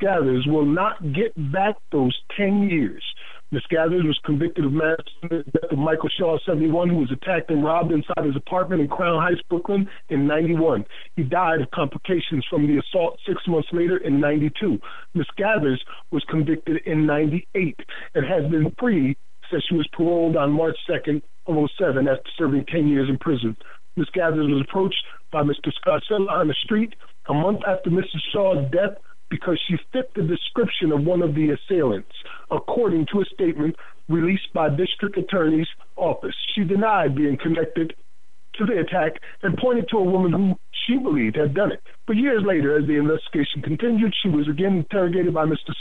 Gathers 0.00 0.46
will 0.48 0.66
not 0.66 1.12
get 1.12 1.32
back 1.52 1.76
those 1.92 2.16
10 2.36 2.68
years. 2.68 3.04
Gathers 3.68 4.04
was 4.04 4.18
convicted 4.24 4.64
of 4.64 4.72
manslaughter 4.72 5.44
of 5.70 5.78
Michael 5.78 6.08
Shaw, 6.16 6.38
71, 6.46 6.88
who 6.88 6.98
was 6.98 7.10
attacked 7.10 7.50
and 7.50 7.64
robbed 7.64 7.90
inside 7.90 8.24
his 8.24 8.36
apartment 8.36 8.80
in 8.80 8.88
Crown 8.88 9.20
Heights, 9.20 9.40
Brooklyn, 9.48 9.88
in 10.08 10.26
91. 10.26 10.84
He 11.16 11.24
died 11.24 11.60
of 11.60 11.70
complications 11.72 12.46
from 12.48 12.66
the 12.66 12.78
assault 12.78 13.18
six 13.26 13.42
months 13.48 13.68
later 13.72 13.96
in 13.96 14.20
92. 14.20 14.78
Miss 15.14 15.26
Gathers 15.36 15.82
was 16.12 16.24
convicted 16.28 16.82
in 16.86 17.06
98 17.06 17.76
and 18.14 18.24
has 18.24 18.48
been 18.50 18.72
free 18.78 19.16
since 19.50 19.64
she 19.68 19.74
was 19.74 19.88
paroled 19.96 20.36
on 20.36 20.52
March 20.52 20.76
2nd 20.88 21.22
of 21.46 21.70
07 21.76 22.06
after 22.06 22.30
serving 22.38 22.66
10 22.66 22.86
years 22.86 23.08
in 23.08 23.18
prison. 23.18 23.56
Gathers 24.14 24.48
was 24.48 24.64
approached 24.66 25.02
by 25.30 25.42
Mr. 25.42 25.70
Scarcella 25.76 26.30
on 26.30 26.48
the 26.48 26.54
street 26.64 26.94
a 27.28 27.34
month 27.34 27.60
after 27.66 27.90
Mrs. 27.90 28.20
Shaw's 28.32 28.70
death 28.70 28.96
because 29.30 29.60
she 29.66 29.76
fit 29.92 30.12
the 30.14 30.22
description 30.22 30.92
of 30.92 31.04
one 31.04 31.22
of 31.22 31.34
the 31.34 31.50
assailants, 31.50 32.12
according 32.50 33.06
to 33.12 33.20
a 33.20 33.24
statement 33.32 33.76
released 34.08 34.52
by 34.52 34.68
District 34.68 35.16
Attorney's 35.16 35.68
Office. 35.96 36.34
She 36.54 36.64
denied 36.64 37.14
being 37.14 37.38
connected 37.38 37.94
to 38.54 38.66
the 38.66 38.80
attack 38.80 39.20
and 39.42 39.56
pointed 39.56 39.88
to 39.88 39.98
a 39.98 40.04
woman 40.04 40.32
who 40.32 40.58
she 40.86 40.98
believed 40.98 41.36
had 41.36 41.54
done 41.54 41.72
it. 41.72 41.82
But 42.06 42.16
years 42.16 42.42
later, 42.44 42.76
as 42.76 42.86
the 42.86 42.96
investigation 42.96 43.62
continued, 43.62 44.12
she 44.20 44.28
was 44.28 44.48
again 44.48 44.78
interrogated 44.78 45.32
by 45.32 45.44
Mr. 45.44 45.72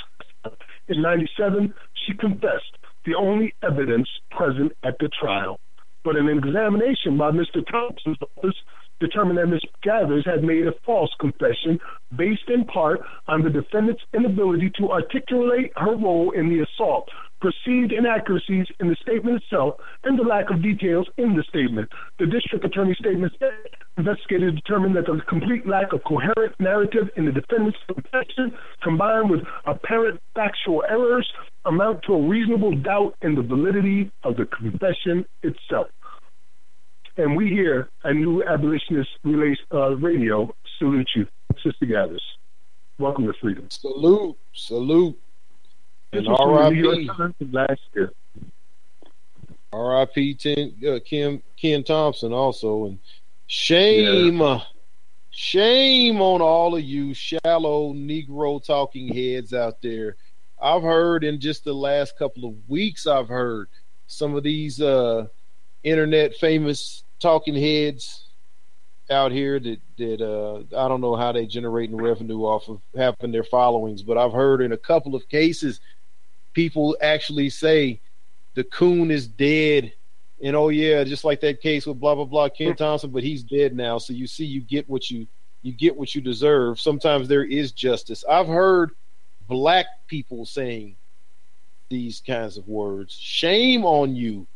In 0.87 1.01
97, 1.01 1.73
she 2.05 2.13
confessed, 2.13 2.77
the 3.05 3.15
only 3.15 3.53
evidence 3.63 4.07
present 4.31 4.71
at 4.83 4.97
the 4.99 5.09
trial. 5.19 5.59
But 6.03 6.15
an 6.15 6.29
examination 6.29 7.17
by 7.17 7.31
Mr. 7.31 7.65
Thompson's 7.69 8.17
office 8.37 8.55
determined 8.99 9.37
that 9.37 9.47
Ms. 9.47 9.61
Gathers 9.81 10.25
had 10.25 10.43
made 10.43 10.67
a 10.67 10.73
false 10.85 11.11
confession 11.19 11.79
based 12.15 12.49
in 12.49 12.65
part 12.65 13.01
on 13.27 13.43
the 13.43 13.49
defendant's 13.49 14.03
inability 14.13 14.71
to 14.77 14.91
articulate 14.91 15.71
her 15.75 15.95
role 15.95 16.31
in 16.31 16.49
the 16.49 16.63
assault, 16.63 17.09
perceived 17.41 17.91
inaccuracies 17.91 18.67
in 18.79 18.89
the 18.89 18.95
statement 19.01 19.41
itself, 19.41 19.75
and 20.03 20.19
the 20.19 20.23
lack 20.23 20.49
of 20.49 20.61
details 20.61 21.07
in 21.17 21.35
the 21.35 21.43
statement. 21.43 21.89
The 22.19 22.25
district 22.25 22.65
attorney's 22.65 22.97
statement 22.97 23.33
said 23.39 23.53
investigators 23.97 24.55
determined 24.55 24.95
that 24.95 25.05
the 25.05 25.21
complete 25.27 25.67
lack 25.67 25.93
of 25.93 26.03
coherent 26.03 26.59
narrative 26.59 27.09
in 27.15 27.25
the 27.25 27.31
defendant's 27.31 27.77
confession, 27.87 28.57
combined 28.83 29.29
with 29.29 29.41
apparent 29.65 30.19
factual 30.35 30.83
errors, 30.89 31.29
amount 31.65 32.03
to 32.07 32.13
a 32.13 32.27
reasonable 32.27 32.75
doubt 32.75 33.15
in 33.21 33.35
the 33.35 33.41
validity 33.41 34.11
of 34.23 34.35
the 34.37 34.45
confession 34.45 35.25
itself. 35.43 35.87
And 37.19 37.35
we 37.35 37.49
here 37.49 37.89
at 38.05 38.15
New 38.15 38.45
Abolitionist 38.45 39.09
uh, 39.73 39.89
Radio 39.97 40.55
salute 40.77 41.09
you, 41.13 41.27
Sister 41.61 41.85
Gathers. 41.85 42.23
Welcome 42.97 43.27
to 43.27 43.33
freedom. 43.41 43.67
Salute, 43.69 44.37
salute. 44.53 45.19
And 46.13 46.29
R.I.P. 46.29 47.09
last 47.51 47.81
year. 47.93 48.13
R.I.P. 49.73 50.77
uh, 50.87 50.99
Kim 51.03 51.43
Ken 51.59 51.83
Thompson 51.83 52.31
also, 52.31 52.85
and 52.85 52.99
shame, 53.47 54.37
yeah. 54.37 54.45
uh, 54.45 54.61
shame 55.29 56.21
on 56.21 56.41
all 56.41 56.77
of 56.77 56.83
you 56.83 57.13
shallow 57.13 57.91
Negro 57.91 58.65
talking 58.65 59.13
heads 59.13 59.53
out 59.53 59.81
there. 59.81 60.15
I've 60.61 60.83
heard 60.83 61.25
in 61.25 61.41
just 61.41 61.65
the 61.65 61.73
last 61.73 62.17
couple 62.17 62.45
of 62.45 62.53
weeks, 62.69 63.05
I've 63.05 63.27
heard 63.27 63.67
some 64.07 64.35
of 64.35 64.43
these 64.43 64.79
uh, 64.79 65.27
internet 65.83 66.35
famous 66.35 67.03
talking 67.19 67.55
heads 67.55 68.25
out 69.09 69.31
here 69.31 69.59
that 69.59 69.79
that 69.97 70.21
uh, 70.21 70.59
I 70.77 70.87
don't 70.87 71.01
know 71.01 71.15
how 71.15 71.31
they 71.31 71.45
generating 71.45 71.97
revenue 71.97 72.41
off 72.41 72.69
of 72.69 72.81
having 72.95 73.31
their 73.31 73.43
followings, 73.43 74.03
but 74.03 74.17
I've 74.17 74.33
heard 74.33 74.61
in 74.61 74.71
a 74.71 74.77
couple 74.77 75.15
of 75.15 75.27
cases 75.29 75.79
people 76.53 76.97
actually 77.01 77.49
say 77.49 78.01
the 78.55 78.63
coon 78.63 79.11
is 79.11 79.27
dead. 79.27 79.93
And 80.41 80.55
oh 80.55 80.69
yeah, 80.69 81.03
just 81.03 81.25
like 81.25 81.41
that 81.41 81.61
case 81.61 81.85
with 81.85 81.99
blah 81.99 82.15
blah 82.15 82.25
blah 82.25 82.49
Ken 82.49 82.75
Thompson, 82.75 83.11
but 83.11 83.23
he's 83.23 83.43
dead 83.43 83.75
now. 83.75 83.97
So 83.97 84.13
you 84.13 84.27
see 84.27 84.45
you 84.45 84.61
get 84.61 84.89
what 84.89 85.09
you 85.09 85.27
you 85.61 85.73
get 85.73 85.97
what 85.97 86.15
you 86.15 86.21
deserve. 86.21 86.79
Sometimes 86.79 87.27
there 87.27 87.43
is 87.43 87.71
justice. 87.71 88.23
I've 88.29 88.47
heard 88.47 88.91
black 89.47 89.87
people 90.07 90.45
saying 90.45 90.95
these 91.89 92.21
kinds 92.25 92.57
of 92.57 92.67
words. 92.67 93.13
Shame 93.13 93.83
on 93.83 94.15
you. 94.15 94.47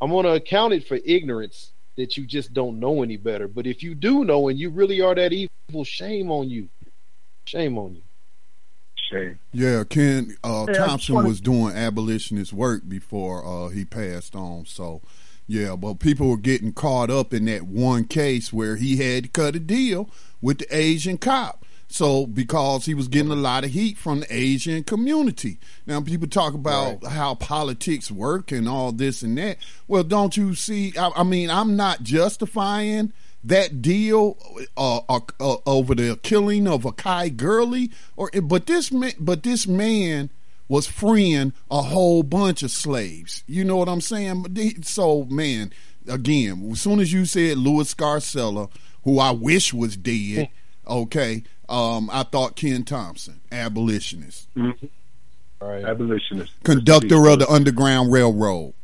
I'm 0.00 0.10
going 0.10 0.26
to 0.26 0.34
account 0.34 0.74
it 0.74 0.86
for 0.86 0.98
ignorance 1.04 1.72
that 1.96 2.16
you 2.16 2.26
just 2.26 2.52
don't 2.52 2.78
know 2.78 3.02
any 3.02 3.16
better. 3.16 3.48
But 3.48 3.66
if 3.66 3.82
you 3.82 3.94
do 3.94 4.24
know 4.24 4.48
and 4.48 4.58
you 4.58 4.70
really 4.70 5.00
are 5.00 5.14
that 5.14 5.32
evil, 5.32 5.84
shame 5.84 6.30
on 6.30 6.48
you. 6.48 6.68
Shame 7.46 7.78
on 7.78 7.94
you. 7.94 8.02
Shame. 9.10 9.38
Yeah, 9.52 9.84
Ken 9.84 10.36
uh, 10.42 10.66
Thompson 10.66 11.24
was 11.24 11.40
doing 11.40 11.74
abolitionist 11.74 12.52
work 12.52 12.88
before 12.88 13.44
uh, 13.46 13.68
he 13.68 13.84
passed 13.84 14.34
on. 14.34 14.66
So, 14.66 15.00
yeah, 15.46 15.76
but 15.76 16.00
people 16.00 16.28
were 16.28 16.36
getting 16.36 16.72
caught 16.72 17.08
up 17.08 17.32
in 17.32 17.44
that 17.44 17.62
one 17.62 18.04
case 18.06 18.52
where 18.52 18.76
he 18.76 18.96
had 18.96 19.24
to 19.24 19.30
cut 19.30 19.54
a 19.54 19.60
deal 19.60 20.10
with 20.40 20.58
the 20.58 20.76
Asian 20.76 21.18
cop. 21.18 21.64
So 21.88 22.26
because 22.26 22.84
he 22.84 22.94
was 22.94 23.08
getting 23.08 23.30
a 23.30 23.36
lot 23.36 23.64
of 23.64 23.70
heat 23.70 23.96
from 23.96 24.20
the 24.20 24.26
Asian 24.28 24.84
community. 24.84 25.58
Now 25.86 26.00
people 26.00 26.28
talk 26.28 26.52
about 26.54 27.02
right. 27.02 27.12
how 27.12 27.36
politics 27.36 28.10
work 28.10 28.50
and 28.50 28.68
all 28.68 28.92
this 28.92 29.22
and 29.22 29.38
that. 29.38 29.58
Well, 29.86 30.02
don't 30.02 30.36
you 30.36 30.54
see? 30.54 30.92
I, 30.98 31.10
I 31.16 31.22
mean, 31.22 31.50
I'm 31.50 31.76
not 31.76 32.02
justifying 32.02 33.12
that 33.46 33.80
deal 33.80 34.36
uh, 34.76 35.00
uh, 35.08 35.20
uh, 35.38 35.56
over 35.66 35.94
the 35.94 36.18
killing 36.22 36.66
of 36.66 36.82
Akai 36.82 37.34
Gurley, 37.34 37.92
or 38.16 38.30
but 38.42 38.66
this 38.66 38.90
man, 38.90 39.12
but 39.20 39.44
this 39.44 39.66
man 39.66 40.30
was 40.68 40.88
freeing 40.88 41.52
a 41.70 41.82
whole 41.82 42.24
bunch 42.24 42.64
of 42.64 42.72
slaves. 42.72 43.44
You 43.46 43.64
know 43.64 43.76
what 43.76 43.88
I'm 43.88 44.00
saying? 44.00 44.82
So 44.82 45.24
man, 45.24 45.72
again, 46.08 46.70
as 46.72 46.80
soon 46.80 46.98
as 46.98 47.12
you 47.12 47.24
said 47.24 47.58
Louis 47.58 47.92
Scarcella, 47.94 48.68
who 49.04 49.20
I 49.20 49.30
wish 49.30 49.72
was 49.72 49.96
dead, 49.96 50.48
okay, 50.86 51.44
um, 51.68 52.10
I 52.12 52.22
thought 52.22 52.56
Ken 52.56 52.84
Thompson, 52.84 53.40
abolitionist. 53.50 54.48
Mm-hmm. 54.54 54.86
Right. 55.60 55.84
Abolitionist. 55.84 56.52
Conductor 56.64 57.26
of 57.28 57.38
the 57.40 57.48
Underground 57.48 58.12
Railroad. 58.12 58.74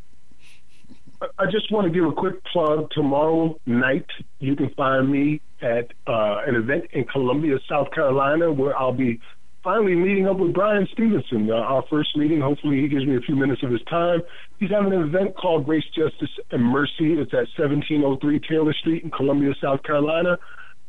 I 1.38 1.46
just 1.50 1.70
want 1.70 1.86
to 1.86 1.92
give 1.92 2.08
a 2.08 2.12
quick 2.12 2.42
plug. 2.44 2.90
Tomorrow 2.90 3.60
night, 3.66 4.06
you 4.40 4.56
can 4.56 4.70
find 4.70 5.10
me 5.10 5.40
at 5.60 5.92
uh, 6.06 6.40
an 6.46 6.56
event 6.56 6.86
in 6.92 7.04
Columbia, 7.04 7.58
South 7.68 7.92
Carolina, 7.92 8.50
where 8.52 8.76
I'll 8.76 8.92
be 8.92 9.20
finally 9.62 9.94
meeting 9.94 10.26
up 10.26 10.38
with 10.38 10.52
Bryan 10.52 10.88
Stevenson. 10.92 11.48
Uh, 11.48 11.54
our 11.54 11.84
first 11.88 12.16
meeting. 12.16 12.40
Hopefully, 12.40 12.80
he 12.80 12.88
gives 12.88 13.06
me 13.06 13.16
a 13.16 13.20
few 13.20 13.36
minutes 13.36 13.62
of 13.62 13.70
his 13.70 13.82
time. 13.82 14.22
He's 14.58 14.70
having 14.70 14.92
an 14.92 15.02
event 15.02 15.36
called 15.36 15.64
Grace, 15.64 15.84
Justice, 15.94 16.30
and 16.50 16.64
Mercy. 16.64 17.12
It's 17.12 17.32
at 17.32 17.46
1703 17.56 18.40
Taylor 18.40 18.72
Street 18.72 19.04
in 19.04 19.10
Columbia, 19.10 19.54
South 19.60 19.82
Carolina 19.84 20.38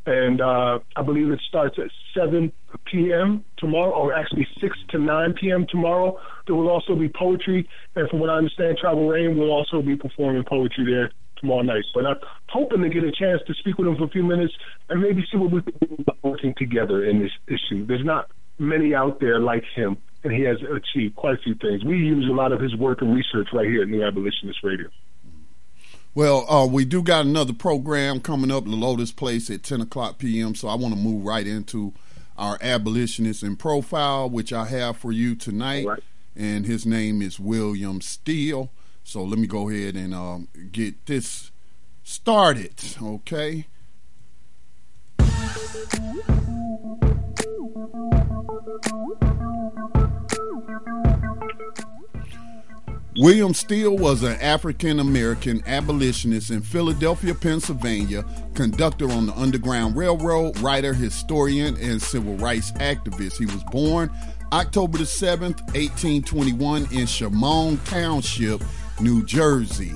and 0.05 0.41
uh, 0.41 0.79
I 0.95 1.01
believe 1.01 1.31
it 1.31 1.41
starts 1.47 1.77
at 1.77 1.89
7 2.13 2.51
p.m. 2.85 3.45
tomorrow, 3.57 3.91
or 3.91 4.13
actually 4.13 4.47
6 4.59 4.77
to 4.89 4.99
9 4.99 5.33
p.m. 5.39 5.65
tomorrow. 5.69 6.17
There 6.45 6.55
will 6.55 6.69
also 6.69 6.95
be 6.95 7.09
poetry, 7.09 7.67
and 7.95 8.09
from 8.09 8.19
what 8.19 8.29
I 8.29 8.37
understand, 8.37 8.77
Travel 8.79 9.07
Rain 9.07 9.37
will 9.37 9.51
also 9.51 9.81
be 9.81 9.95
performing 9.95 10.43
poetry 10.43 10.85
there 10.85 11.11
tomorrow 11.39 11.61
night. 11.61 11.83
But 11.93 12.05
I'm 12.05 12.17
hoping 12.47 12.81
to 12.81 12.89
get 12.89 13.03
a 13.03 13.11
chance 13.11 13.41
to 13.47 13.53
speak 13.55 13.77
with 13.77 13.87
him 13.87 13.95
for 13.95 14.05
a 14.05 14.09
few 14.09 14.23
minutes 14.23 14.53
and 14.89 15.01
maybe 15.01 15.23
see 15.31 15.37
what 15.37 15.51
we 15.51 15.61
can 15.61 15.73
do 15.79 15.95
about 15.99 16.17
working 16.23 16.53
together 16.57 17.05
in 17.05 17.21
this 17.21 17.31
issue. 17.47 17.85
There's 17.85 18.05
not 18.05 18.29
many 18.59 18.93
out 18.93 19.19
there 19.19 19.39
like 19.39 19.63
him, 19.75 19.97
and 20.23 20.33
he 20.33 20.43
has 20.43 20.57
achieved 20.61 21.15
quite 21.15 21.35
a 21.35 21.41
few 21.43 21.55
things. 21.55 21.83
We 21.83 21.97
use 21.97 22.27
a 22.29 22.33
lot 22.33 22.51
of 22.51 22.59
his 22.59 22.75
work 22.75 23.01
and 23.01 23.15
research 23.15 23.47
right 23.53 23.67
here 23.67 23.83
at 23.83 23.87
New 23.87 24.03
Abolitionist 24.03 24.59
Radio. 24.63 24.89
Well, 26.15 26.45
uh, 26.47 26.67
we 26.67 26.85
do 26.85 27.01
got 27.01 27.25
another 27.25 27.53
program 27.53 28.19
coming 28.19 28.51
up, 28.51 28.65
the 28.65 28.71
Lotus 28.71 29.11
Place 29.11 29.49
at 29.49 29.63
10 29.63 29.81
o'clock 29.81 30.19
p.m. 30.19 30.53
So 30.53 30.67
I 30.67 30.75
want 30.75 30.93
to 30.93 30.99
move 30.99 31.25
right 31.25 31.47
into 31.47 31.93
our 32.37 32.59
abolitionist 32.61 33.41
in 33.41 33.55
profile, 33.55 34.29
which 34.29 34.53
I 34.53 34.65
have 34.65 34.95
for 34.95 35.11
you 35.11 35.35
tonight. 35.35 35.87
Right. 35.87 36.03
And 36.35 36.67
his 36.67 36.85
name 36.85 37.21
is 37.21 37.39
William 37.39 37.99
Steele. 37.99 38.69
So 39.03 39.23
let 39.23 39.39
me 39.39 39.47
go 39.47 39.69
ahead 39.69 39.95
and 39.95 40.13
um, 40.13 40.49
get 40.71 41.05
this 41.07 41.51
started, 42.03 42.73
okay? 43.01 43.65
William 53.15 53.53
Steele 53.53 53.95
was 53.95 54.23
an 54.23 54.39
African 54.41 54.99
American 54.99 55.61
abolitionist 55.67 56.49
in 56.49 56.61
Philadelphia, 56.61 57.35
Pennsylvania, 57.35 58.25
conductor 58.55 59.11
on 59.11 59.27
the 59.27 59.33
Underground 59.33 59.95
Railroad, 59.95 60.59
writer, 60.61 60.95
historian, 60.95 61.77
and 61.77 62.01
civil 62.01 62.35
rights 62.37 62.71
activist. 62.73 63.37
He 63.37 63.45
was 63.45 63.63
born 63.65 64.09
October 64.51 64.97
the 64.97 65.03
7th, 65.03 65.61
1821, 65.75 66.83
in 66.85 67.05
Shamong 67.05 67.83
Township, 67.87 68.63
New 68.99 69.23
Jersey. 69.23 69.93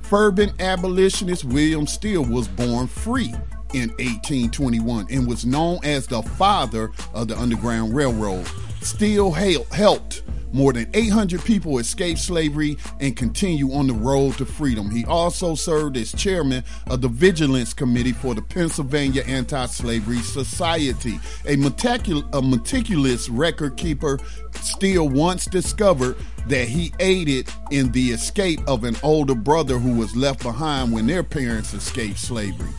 Fervent 0.00 0.58
abolitionist 0.58 1.44
William 1.44 1.86
Steele 1.86 2.24
was 2.24 2.48
born 2.48 2.86
free 2.86 3.34
in 3.74 3.90
1821 3.98 5.06
and 5.10 5.28
was 5.28 5.44
known 5.44 5.78
as 5.84 6.06
the 6.06 6.22
father 6.22 6.92
of 7.12 7.28
the 7.28 7.38
Underground 7.38 7.94
Railroad. 7.94 8.48
Steele 8.80 9.30
helped 9.30 10.22
more 10.52 10.72
than 10.72 10.88
800 10.94 11.44
people 11.44 11.78
escaped 11.78 12.18
slavery 12.18 12.76
and 13.00 13.16
continue 13.16 13.72
on 13.72 13.86
the 13.86 13.94
road 13.94 14.36
to 14.38 14.44
freedom. 14.44 14.90
He 14.90 15.04
also 15.04 15.54
served 15.54 15.96
as 15.96 16.12
chairman 16.12 16.64
of 16.88 17.00
the 17.00 17.08
Vigilance 17.08 17.72
Committee 17.72 18.12
for 18.12 18.34
the 18.34 18.42
Pennsylvania 18.42 19.22
Anti 19.26 19.66
Slavery 19.66 20.18
Society. 20.18 21.18
A, 21.46 21.56
meticul- 21.56 22.28
a 22.32 22.42
meticulous 22.42 23.28
record 23.28 23.76
keeper 23.76 24.18
Steele 24.60 25.08
once 25.08 25.46
discovered 25.46 26.16
that 26.46 26.68
he 26.68 26.92
aided 27.00 27.48
in 27.70 27.92
the 27.92 28.10
escape 28.10 28.60
of 28.66 28.84
an 28.84 28.96
older 29.02 29.34
brother 29.34 29.78
who 29.78 29.94
was 29.94 30.14
left 30.16 30.42
behind 30.42 30.92
when 30.92 31.06
their 31.06 31.22
parents 31.22 31.74
escaped 31.74 32.18
slavery. 32.18 32.70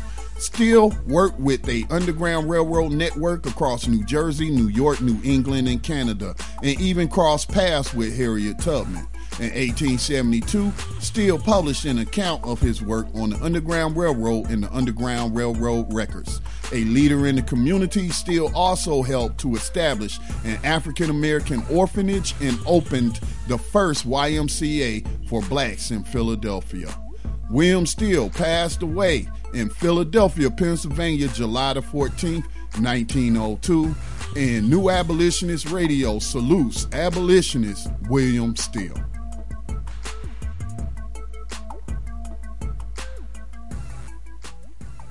Steele 0.42 0.92
worked 1.06 1.40
with 1.40 1.62
the 1.62 1.86
Underground 1.92 2.50
Railroad 2.50 2.94
network 2.94 3.46
across 3.46 3.88
New 3.88 4.04
Jersey, 4.04 4.50
New 4.50 4.70
York, 4.70 5.00
New 5.00 5.20
England, 5.24 5.68
and 5.68 5.84
Canada, 5.84 6.34
and 6.64 6.82
even 6.82 7.08
crossed 7.08 7.52
paths 7.52 7.94
with 7.94 8.18
Harriet 8.18 8.58
Tubman. 8.58 9.08
In 9.40 9.50
1872, 9.50 10.72
Steele 11.00 11.38
published 11.38 11.86
an 11.86 12.00
account 12.00 12.44
of 12.44 12.60
his 12.60 12.82
work 12.82 13.06
on 13.14 13.30
the 13.30 13.44
Underground 13.44 13.96
Railroad 13.96 14.50
in 14.50 14.62
the 14.62 14.74
Underground 14.74 15.36
Railroad 15.36 15.94
Records. 15.94 16.42
A 16.74 16.84
leader 16.86 17.28
in 17.28 17.36
the 17.36 17.44
community, 17.44 18.10
Steele 18.10 18.52
also 18.56 19.04
helped 19.04 19.38
to 19.42 19.56
establish 19.56 20.20
an 20.44 20.58
African 20.64 21.12
American 21.12 21.64
orphanage 21.70 22.34
and 22.42 22.58
opened 22.66 23.20
the 23.48 23.60
first 23.60 24.08
YMCA 24.08 25.06
for 25.30 25.44
blacks 25.44 25.92
in 25.92 26.04
Philadelphia. 26.04 26.90
William 27.52 27.86
Steele 27.86 28.30
passed 28.30 28.82
away 28.82 29.28
in 29.54 29.70
Philadelphia, 29.70 30.50
Pennsylvania, 30.50 31.28
July 31.28 31.74
the 31.74 31.82
14th, 31.82 32.46
1902. 32.80 33.94
And 34.38 34.70
New 34.70 34.90
Abolitionist 34.90 35.70
Radio 35.70 36.18
salutes 36.20 36.88
abolitionist 36.94 37.92
William 38.10 38.56
Steele. 38.56 38.96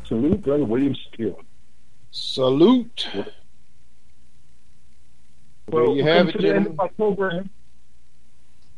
Salute, 0.05 0.43
brother 0.43 0.65
William 0.65 0.95
Steele. 0.95 1.39
Salute. 2.11 3.07
Well, 5.69 5.87
there 5.89 5.97
you 5.97 6.05
have 6.05 6.29
it, 6.31 6.33
to 6.33 6.39
the 6.39 6.55
end 6.55 6.67
of 6.69 6.81
our. 6.81 7.45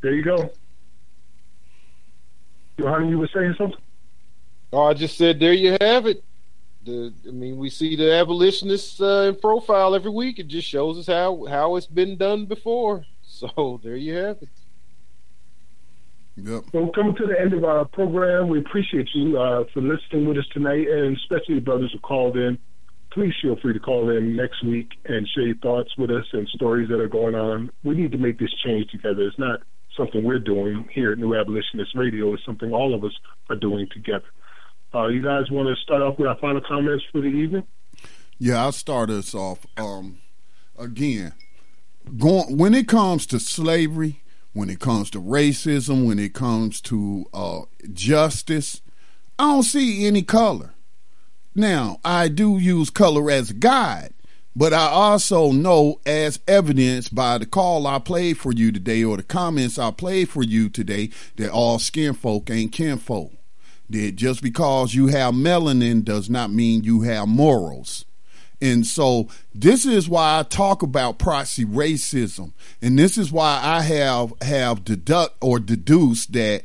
There 0.00 0.14
you 0.14 0.22
go. 0.22 0.50
Yohanan, 2.78 3.08
you 3.08 3.18
were 3.18 3.30
saying 3.34 3.54
something? 3.58 3.78
Oh, 4.72 4.84
I 4.84 4.94
just 4.94 5.18
said 5.18 5.38
there 5.38 5.52
you 5.52 5.76
have 5.80 6.06
it. 6.06 6.24
The, 6.84 7.12
I 7.28 7.30
mean, 7.30 7.58
we 7.58 7.70
see 7.70 7.94
the 7.94 8.12
abolitionists 8.12 9.00
uh, 9.00 9.30
in 9.32 9.40
profile 9.40 9.94
every 9.94 10.10
week. 10.10 10.38
It 10.38 10.48
just 10.48 10.66
shows 10.66 10.98
us 10.98 11.06
how 11.06 11.46
how 11.48 11.76
it's 11.76 11.86
been 11.86 12.16
done 12.16 12.46
before. 12.46 13.04
So 13.24 13.80
there 13.82 13.96
you 13.96 14.14
have 14.14 14.36
it. 14.42 14.48
Yep. 16.36 16.64
Well, 16.72 16.90
coming 16.94 17.16
to 17.16 17.26
the 17.26 17.38
end 17.38 17.52
of 17.52 17.64
our 17.64 17.84
program, 17.84 18.48
we 18.48 18.58
appreciate 18.58 19.08
you 19.14 19.38
uh, 19.38 19.64
for 19.72 19.80
listening 19.80 20.26
with 20.26 20.38
us 20.38 20.46
tonight, 20.52 20.86
and 20.88 21.16
especially 21.16 21.56
the 21.56 21.60
brothers 21.60 21.92
who 21.92 21.98
called 21.98 22.36
in. 22.36 22.58
Please 23.10 23.34
feel 23.42 23.56
free 23.56 23.74
to 23.74 23.80
call 23.80 24.10
in 24.10 24.36
next 24.36 24.64
week 24.64 24.92
and 25.04 25.28
share 25.28 25.44
your 25.44 25.56
thoughts 25.56 25.90
with 25.98 26.10
us 26.10 26.24
and 26.32 26.48
stories 26.48 26.88
that 26.88 27.00
are 27.00 27.08
going 27.08 27.34
on. 27.34 27.70
We 27.84 27.94
need 27.94 28.12
to 28.12 28.18
make 28.18 28.38
this 28.38 28.52
change 28.64 28.90
together. 28.90 29.22
It's 29.22 29.38
not 29.38 29.60
something 29.96 30.24
we're 30.24 30.38
doing 30.38 30.88
here 30.92 31.12
at 31.12 31.18
New 31.18 31.34
Abolitionist 31.34 31.94
Radio. 31.94 32.34
is 32.34 32.40
something 32.44 32.72
all 32.72 32.94
of 32.94 33.04
us 33.04 33.12
are 33.50 33.56
doing 33.56 33.88
together. 33.92 34.24
Uh, 34.94 35.06
you 35.06 35.22
guys 35.22 35.50
want 35.50 35.74
to 35.74 35.82
start 35.82 36.02
off 36.02 36.18
with 36.18 36.28
our 36.28 36.36
final 36.36 36.60
comments 36.60 37.04
for 37.10 37.20
the 37.20 37.28
evening? 37.28 37.64
Yeah, 38.38 38.62
I'll 38.62 38.72
start 38.72 39.08
us 39.10 39.34
off. 39.34 39.66
Um, 39.76 40.18
again, 40.78 41.32
going 42.18 42.56
when 42.58 42.74
it 42.74 42.88
comes 42.88 43.26
to 43.26 43.40
slavery, 43.40 44.22
when 44.52 44.68
it 44.68 44.80
comes 44.80 45.10
to 45.10 45.20
racism, 45.20 46.06
when 46.06 46.18
it 46.18 46.34
comes 46.34 46.80
to 46.82 47.26
uh, 47.32 47.60
justice, 47.92 48.82
I 49.38 49.44
don't 49.44 49.62
see 49.62 50.06
any 50.06 50.22
color. 50.22 50.74
Now, 51.54 51.98
I 52.04 52.28
do 52.28 52.58
use 52.58 52.90
color 52.90 53.30
as 53.30 53.50
a 53.50 53.54
guide, 53.54 54.14
but 54.54 54.72
I 54.72 54.86
also 54.86 55.50
know, 55.50 56.00
as 56.04 56.40
evidenced 56.46 57.14
by 57.14 57.38
the 57.38 57.46
call 57.46 57.86
I 57.86 57.98
played 57.98 58.38
for 58.38 58.52
you 58.52 58.70
today 58.70 59.02
or 59.02 59.16
the 59.16 59.22
comments 59.22 59.78
I 59.78 59.90
played 59.90 60.28
for 60.28 60.42
you 60.42 60.68
today, 60.68 61.10
that 61.36 61.50
all 61.50 61.78
skin 61.78 62.14
folk 62.14 62.50
ain't 62.50 62.72
kin 62.72 62.98
folk. 62.98 63.32
that 63.90 64.16
just 64.16 64.42
because 64.42 64.94
you 64.94 65.08
have 65.08 65.34
melanin 65.34 66.04
does 66.04 66.28
not 66.28 66.50
mean 66.52 66.84
you 66.84 67.02
have 67.02 67.28
morals. 67.28 68.04
And 68.60 68.86
so 68.86 69.28
this 69.54 69.84
is 69.84 70.08
why 70.08 70.38
I 70.38 70.42
talk 70.44 70.82
about 70.82 71.18
proxy 71.18 71.64
racism. 71.64 72.52
And 72.80 72.98
this 72.98 73.18
is 73.18 73.32
why 73.32 73.60
I 73.62 73.82
have 73.82 74.32
have 74.40 74.84
deduct 74.84 75.36
or 75.40 75.58
deduced 75.58 76.32
that 76.34 76.62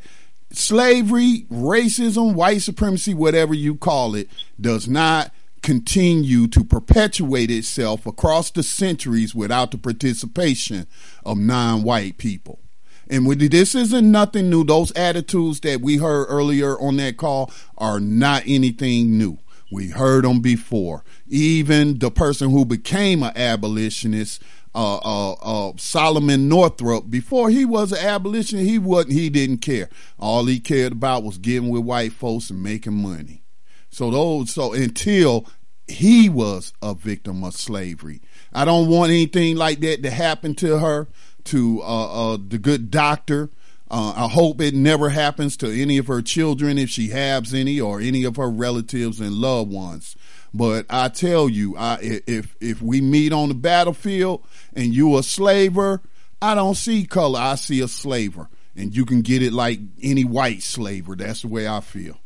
slavery, 0.52 1.48
racism, 1.52 2.36
white 2.36 2.62
supremacy, 2.62 3.14
whatever 3.14 3.54
you 3.54 3.76
call 3.76 4.14
it, 4.14 4.30
does 4.62 4.88
not 4.88 5.32
continue 5.68 6.48
to 6.48 6.64
perpetuate 6.64 7.52
itself 7.52 8.06
across 8.06 8.50
the 8.52 8.64
centuries 8.64 9.36
without 9.36 9.70
the 9.70 9.78
participation 9.78 10.88
of 11.26 11.38
non-white 11.38 12.18
people. 12.18 12.62
And 13.10 13.30
this 13.30 13.76
isn't 13.76 14.10
nothing 14.10 14.50
new. 14.50 14.64
Those 14.64 14.94
attitudes 14.94 15.60
that 15.62 15.82
we 15.82 15.98
heard 15.98 16.28
earlier 16.30 16.80
on 16.80 16.96
that 16.98 17.18
call 17.18 17.52
are 17.78 18.00
not 18.00 18.44
anything 18.48 19.18
new. 19.18 19.40
We 19.70 19.90
heard 19.90 20.24
them 20.24 20.40
before. 20.40 21.04
Even 21.28 22.00
the 22.00 22.12
person 22.12 22.50
who 22.50 22.64
became 22.64 23.22
an 23.22 23.36
abolitionist, 23.36 24.42
uh, 24.74 25.00
uh, 25.00 25.34
uh, 25.34 25.74
Solomon 25.76 26.48
Northup, 26.48 27.10
before 27.10 27.50
he 27.50 27.66
was 27.66 27.92
an 27.92 28.06
abolitionist, 28.06 28.70
he 28.70 28.80
wasn't. 28.80 29.16
He 29.16 29.30
didn't 29.30 29.58
care. 29.58 29.90
All 30.18 30.46
he 30.46 30.62
cared 30.62 30.94
about 30.94 31.24
was 31.24 31.38
getting 31.38 31.68
with 31.68 31.84
white 31.84 32.14
folks 32.14 32.50
and 32.50 32.64
making 32.64 32.94
money. 32.94 33.44
So 33.90 34.12
those. 34.12 34.52
So 34.52 34.74
until 34.74 35.48
he 35.88 36.30
was 36.30 36.74
a 36.82 36.94
victim 36.94 37.44
of 37.44 37.54
slavery, 37.54 38.22
I 38.54 38.66
don't 38.66 38.90
want 38.90 39.12
anything 39.12 39.56
like 39.56 39.80
that 39.82 40.04
to 40.04 40.12
happen 40.12 40.56
to 40.56 40.80
her, 40.80 41.08
to 41.46 41.82
uh, 41.82 42.34
uh, 42.34 42.38
the 42.46 42.58
good 42.58 42.92
doctor. 42.92 43.50
Uh, 43.90 44.14
I 44.18 44.28
hope 44.28 44.60
it 44.60 44.74
never 44.74 45.10
happens 45.10 45.56
to 45.58 45.68
any 45.70 45.98
of 45.98 46.08
her 46.08 46.22
children 46.22 46.78
if 46.78 46.90
she 46.90 47.10
has 47.10 47.54
any, 47.54 47.80
or 47.80 48.02
any 48.02 48.26
of 48.26 48.36
her 48.36 48.50
relatives 48.50 49.22
and 49.22 49.32
loved 49.36 49.72
ones. 49.72 50.18
But 50.54 50.86
I 50.90 51.08
tell 51.08 51.48
you, 51.48 51.78
I, 51.78 52.00
if 52.02 52.56
if 52.60 52.82
we 52.82 53.00
meet 53.00 53.32
on 53.32 53.50
the 53.50 53.56
battlefield 53.56 54.44
and 54.74 54.94
you 54.94 55.18
a 55.18 55.24
slaver, 55.24 56.02
I 56.42 56.56
don't 56.56 56.76
see 56.76 57.06
color. 57.06 57.40
I 57.40 57.56
see 57.56 57.80
a 57.82 57.88
slaver, 57.88 58.50
and 58.76 58.96
you 58.96 59.06
can 59.06 59.22
get 59.22 59.42
it 59.42 59.54
like 59.54 59.80
any 60.02 60.26
white 60.26 60.64
slaver. 60.64 61.16
That's 61.16 61.44
the 61.44 61.48
way 61.48 61.68
I 61.68 61.80
feel. 61.80 62.20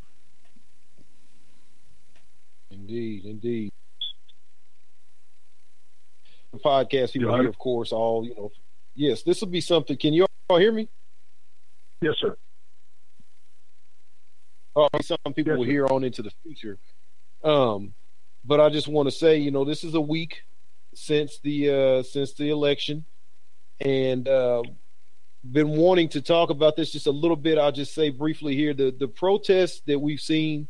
Indeed, 2.92 3.26
indeed. 3.26 3.72
The 6.52 6.60
podcast 6.60 7.14
people 7.14 7.34
here, 7.40 7.48
of 7.48 7.58
course, 7.58 7.94
all 7.94 8.26
you 8.26 8.36
know. 8.36 8.52
Yes, 8.96 9.24
this 9.24 9.40
will 9.40 9.48
be 9.48 9.62
something. 9.62 9.96
Can 9.96 10.12
you 10.12 10.26
all 10.50 10.58
hear 10.58 10.74
me? 10.74 10.90
Yes, 12.02 12.16
sir. 12.20 12.36
Oh, 14.76 14.90
some 15.02 15.18
people 15.34 15.54
Yes, 15.54 15.60
will 15.60 15.66
hear 15.66 15.88
on 15.88 16.04
into 16.04 16.22
the 16.22 16.32
future. 16.44 16.78
Um, 17.46 17.94
but 18.44 18.60
I 18.60 18.68
just 18.68 18.90
want 18.90 19.08
to 19.08 19.16
say, 19.16 19.38
you 19.38 19.52
know, 19.52 19.64
this 19.64 19.86
is 19.86 19.94
a 19.94 20.02
week 20.02 20.42
since 20.94 21.40
the 21.40 21.70
uh, 21.70 22.04
since 22.04 22.34
the 22.34 22.50
election, 22.50 23.06
and 23.80 24.28
uh, 24.28 24.64
been 25.50 25.70
wanting 25.70 26.10
to 26.10 26.22
talk 26.22 26.50
about 26.50 26.76
this 26.76 26.92
just 26.92 27.08
a 27.08 27.12
little 27.12 27.38
bit. 27.38 27.58
I'll 27.58 27.72
just 27.72 27.94
say 27.94 28.10
briefly 28.10 28.58
here 28.58 28.74
the 28.74 28.94
the 29.00 29.08
protests 29.08 29.82
that 29.88 29.98
we've 29.98 30.20
seen 30.20 30.68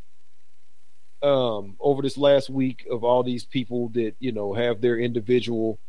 um, 1.24 1.76
over 1.80 2.02
this 2.02 2.18
last 2.18 2.50
week 2.50 2.86
of 2.90 3.04
all 3.04 3.24
these 3.24 3.46
people 3.46 3.90
that 3.90 4.16
you 4.20 4.32
know 4.32 4.54
have 4.54 4.82
their 4.82 4.98
individual 4.98 5.80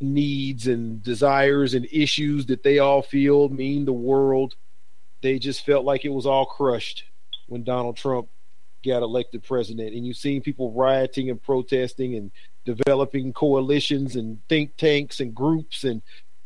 needs 0.00 0.66
and 0.66 1.02
desires 1.02 1.74
and 1.74 1.86
issues 1.92 2.46
that 2.46 2.62
they 2.62 2.78
all 2.78 3.02
feel 3.02 3.48
mean 3.48 3.84
the 3.84 3.92
world. 3.92 4.54
They 5.22 5.38
just 5.38 5.66
felt 5.66 5.84
like 5.84 6.04
it 6.04 6.12
was 6.12 6.26
all 6.26 6.46
crushed 6.46 7.04
when 7.48 7.64
Donald 7.64 7.96
Trump 7.96 8.28
got 8.84 9.02
elected 9.02 9.42
president. 9.42 9.94
And 9.94 10.06
you've 10.06 10.16
seen 10.16 10.40
people 10.40 10.72
rioting 10.72 11.28
and 11.28 11.42
protesting 11.42 12.14
and 12.14 12.30
developing 12.64 13.32
coalitions 13.32 14.16
and 14.16 14.38
think 14.48 14.76
tanks 14.76 15.20
and 15.20 15.34
groups 15.34 15.84
and 15.84 16.00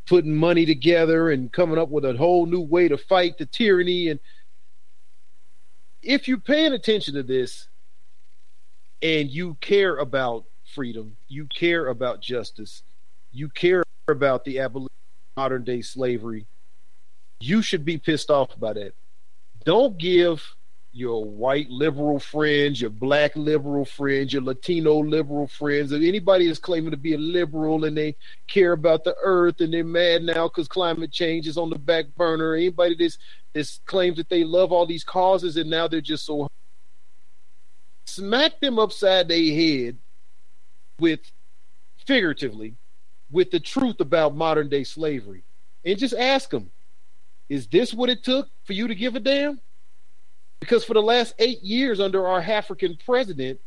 putting 0.07 0.35
money 0.35 0.67
together 0.67 1.31
and 1.31 1.53
coming 1.53 1.79
up 1.79 1.89
with 1.89 2.05
a 2.05 2.15
whole 2.15 2.47
new 2.47 2.61
way 2.61 2.89
to 2.89 2.99
fight 2.99 3.39
the 3.39 3.47
tyranny. 3.47 4.09
And 4.09 4.19
if 6.05 6.29
you're 6.29 6.39
paying 6.39 6.73
attention 6.73 7.15
to 7.15 7.23
this 7.23 7.69
and 9.03 9.31
you 9.31 9.57
care 9.61 9.97
about 9.97 10.45
freedom, 10.75 11.17
you 11.29 11.47
care 11.47 11.89
about 11.89 12.21
justice, 12.21 12.83
you 13.33 13.49
care 13.49 13.83
about 14.09 14.45
the 14.45 14.59
abolition 14.61 14.89
of 15.37 15.43
modern 15.43 15.65
day 15.65 15.81
slavery, 15.81 16.47
you 17.41 17.63
should 17.63 17.85
be 17.85 17.99
pissed 17.99 18.31
off 18.31 18.59
by 18.59 18.73
that. 18.75 18.93
Don't 19.65 19.97
give 19.99 20.55
your 20.95 21.25
white 21.25 21.69
liberal 21.71 22.21
friends, 22.21 22.81
your 22.81 22.91
black 22.91 23.35
liberal 23.35 23.85
friends, 23.85 24.33
your 24.33 24.43
Latino 24.43 25.01
liberal 25.01 25.49
friends, 25.49 25.93
or 25.93 25.97
anybody 25.97 26.47
that's 26.47 26.61
claiming 26.61 26.93
to 26.93 26.97
be 26.97 27.15
a 27.15 27.19
liberal 27.19 27.85
and 27.85 27.97
they 27.97 28.17
care 28.47 28.73
about 28.73 29.03
the 29.03 29.17
earth 29.23 29.61
and 29.61 29.75
they're 29.75 29.83
mad 29.83 30.23
now 30.23 30.47
because 30.47 30.69
climate 30.69 31.11
change 31.11 31.49
is 31.49 31.59
on 31.59 31.69
the 31.69 31.79
back 31.79 32.07
burner. 32.17 32.55
Anybody 32.55 32.95
that's, 32.97 33.19
that's 33.53 33.81
claims 33.87 34.19
that 34.19 34.29
they 34.29 34.45
love 34.45 34.71
all 34.71 34.87
these 34.87 35.03
causes 35.03 35.57
and 35.57 35.69
now 35.69 35.89
they're 35.89 36.01
just 36.01 36.25
so 36.25 36.49
smack 38.07 38.61
them 38.61 38.79
upside 38.79 39.27
their 39.27 39.53
head 39.53 39.99
with 41.01 41.21
figuratively 42.07 42.77
with 43.33 43.51
the 43.51 43.59
truth 43.59 43.99
about 43.99 44.37
modern 44.37 44.69
day 44.69 44.85
slavery 44.85 45.43
and 45.85 45.99
just 45.99 46.15
ask 46.15 46.51
them 46.51 46.71
is 47.49 47.67
this 47.67 47.93
what 47.93 48.11
it 48.11 48.23
took 48.23 48.49
for 48.63 48.75
you 48.75 48.87
to 48.87 48.95
give 48.95 49.17
a 49.17 49.21
damn 49.21 49.59
because 50.65 50.85
for 50.85 50.95
the 50.95 51.03
last 51.03 51.35
eight 51.39 51.63
years 51.63 52.01
under 52.01 52.27
our 52.27 52.41
african 52.41 52.97
president 53.05 53.61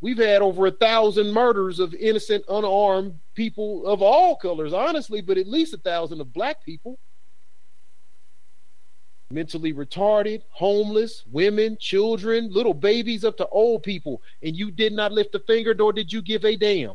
we've 0.00 0.18
had 0.18 0.42
over 0.42 0.66
a 0.66 0.70
thousand 0.70 1.32
murders 1.32 1.80
of 1.80 1.94
innocent 1.94 2.44
unarmed 2.48 3.18
people 3.34 3.86
of 3.86 4.02
all 4.02 4.36
colors 4.36 4.72
honestly 4.72 5.20
but 5.20 5.38
at 5.38 5.46
least 5.46 5.72
a 5.72 5.78
thousand 5.78 6.20
of 6.20 6.32
black 6.32 6.62
people 6.64 6.98
mentally 9.30 9.72
retarded, 9.72 10.42
homeless, 10.50 11.24
women, 11.30 11.76
children, 11.80 12.48
little 12.52 12.72
babies 12.72 13.24
up 13.24 13.36
to 13.36 13.46
old 13.48 13.82
people, 13.82 14.22
and 14.42 14.56
you 14.56 14.70
did 14.70 14.92
not 14.92 15.12
lift 15.12 15.34
a 15.34 15.40
finger, 15.40 15.74
nor 15.74 15.92
did 15.92 16.12
you 16.12 16.22
give 16.22 16.44
a 16.44 16.56
damn. 16.56 16.94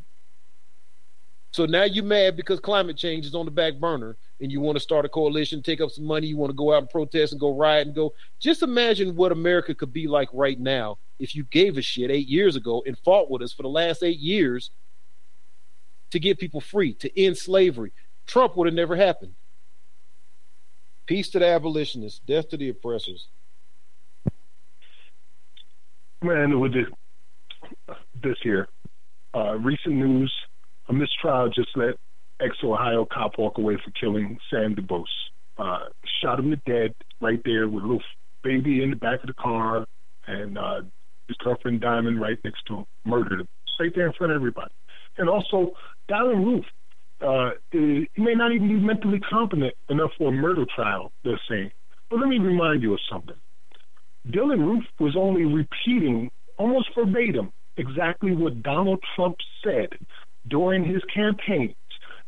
So 1.52 1.66
now 1.66 1.84
you're 1.84 2.04
mad 2.04 2.36
because 2.36 2.60
climate 2.60 2.96
change 2.96 3.26
is 3.26 3.34
on 3.34 3.46
the 3.46 3.52
back 3.52 3.76
burner 3.76 4.18
and 4.40 4.52
you 4.52 4.62
want 4.62 4.76
to 4.76 4.80
start 4.80 5.06
a 5.06 5.10
coalition, 5.10 5.64
take 5.64 5.82
up 5.82 5.90
some 5.90 6.06
money, 6.06 6.28
you 6.28 6.38
want 6.38 6.52
to 6.52 6.56
go 6.56 6.74
out 6.74 6.84
and 6.84 6.90
protest 6.90 7.34
and 7.34 7.40
go 7.40 7.56
riot 7.56 7.88
and 7.88 7.96
go. 7.96 8.14
Just 8.40 8.62
imagine 8.62 9.16
what 9.16 9.32
America 9.32 9.74
could 9.74 9.92
be 9.92 10.08
like 10.08 10.30
right 10.32 10.60
now 10.60 10.98
if 11.18 11.36
you 11.36 11.44
gave 11.46 11.78
a 11.78 11.82
shit 11.82 12.12
eight 12.12 12.28
years 12.28 12.56
ago 12.56 12.84
and 12.86 12.98
fought 13.00 13.32
with 13.32 13.42
us 13.42 13.52
for 13.52 13.64
the 13.64 13.70
last 13.70 14.04
eight 14.04 14.20
years 14.20 14.70
to 16.12 16.20
get 16.20 16.40
people 16.40 16.62
free, 16.62 16.94
to 16.96 17.20
end 17.20 17.38
slavery. 17.38 17.92
Trump 18.26 18.56
would 18.56 18.68
have 18.68 18.76
never 18.76 18.96
happened. 18.96 19.34
Peace 21.08 21.30
to 21.30 21.40
the 21.40 21.48
abolitionists, 21.48 22.20
death 22.20 22.50
to 22.50 22.58
the 22.58 22.70
oppressors. 22.70 23.28
Man, 26.22 26.60
with 26.60 26.74
this, 26.74 26.86
this 28.22 28.38
here, 28.44 28.68
uh, 29.34 29.58
recent 29.58 29.96
news, 29.96 30.32
a 30.90 30.94
mistrial 30.94 31.50
just 31.50 31.70
let 31.76 31.96
ex-Ohio 32.42 33.06
cop 33.12 33.38
walk 33.38 33.58
away 33.58 33.78
for 33.84 33.92
killing 33.92 34.38
Sam 34.50 34.76
DuBose. 34.76 35.06
Uh, 35.58 35.90
shot 36.22 36.40
him 36.40 36.50
to 36.52 36.56
dead 36.66 36.96
right 37.22 37.42
there 37.46 37.68
with 37.68 37.84
a 37.84 37.88
little 37.88 38.04
baby 38.44 38.82
in 38.82 38.90
the 38.90 38.96
back 38.96 39.22
of 39.22 39.28
the 39.28 39.34
car 39.34 39.86
and 40.28 40.58
uh, 40.58 40.82
his 41.28 41.38
girlfriend 41.38 41.82
Diamond 41.82 42.20
right 42.20 42.38
next 42.44 42.66
to 42.68 42.78
him. 42.78 42.86
Murdered 43.06 43.42
him 43.42 43.48
right 43.80 43.92
there 43.96 44.08
in 44.08 44.14
front 44.14 44.32
of 44.32 44.36
everybody. 44.36 44.72
And 45.18 45.30
also, 45.30 45.72
Dylann 46.10 46.46
Roof, 46.46 46.66
uh, 47.22 47.52
he 47.72 48.08
may 48.18 48.34
not 48.34 48.52
even 48.54 48.68
be 48.68 48.76
mentally 48.76 49.20
competent 49.20 49.74
enough 49.90 50.12
for 50.18 50.30
a 50.30 50.32
murder 50.32 50.66
trial, 50.74 51.12
they're 51.24 51.40
saying. 51.50 51.72
But 52.10 52.20
let 52.20 52.30
me 52.30 52.40
remind 52.40 52.82
you 52.82 52.94
of 52.94 53.00
something. 53.12 53.36
Dylann 54.30 54.66
Roof 54.66 54.84
was 55.00 55.16
only 55.18 55.44
repeating 55.44 56.32
almost 56.58 56.90
verbatim 56.96 57.52
exactly 57.78 58.36
what 58.36 58.62
Donald 58.64 59.00
Trump 59.16 59.38
said 59.64 59.90
during 60.48 60.84
his 60.84 61.04
campaigns 61.14 61.76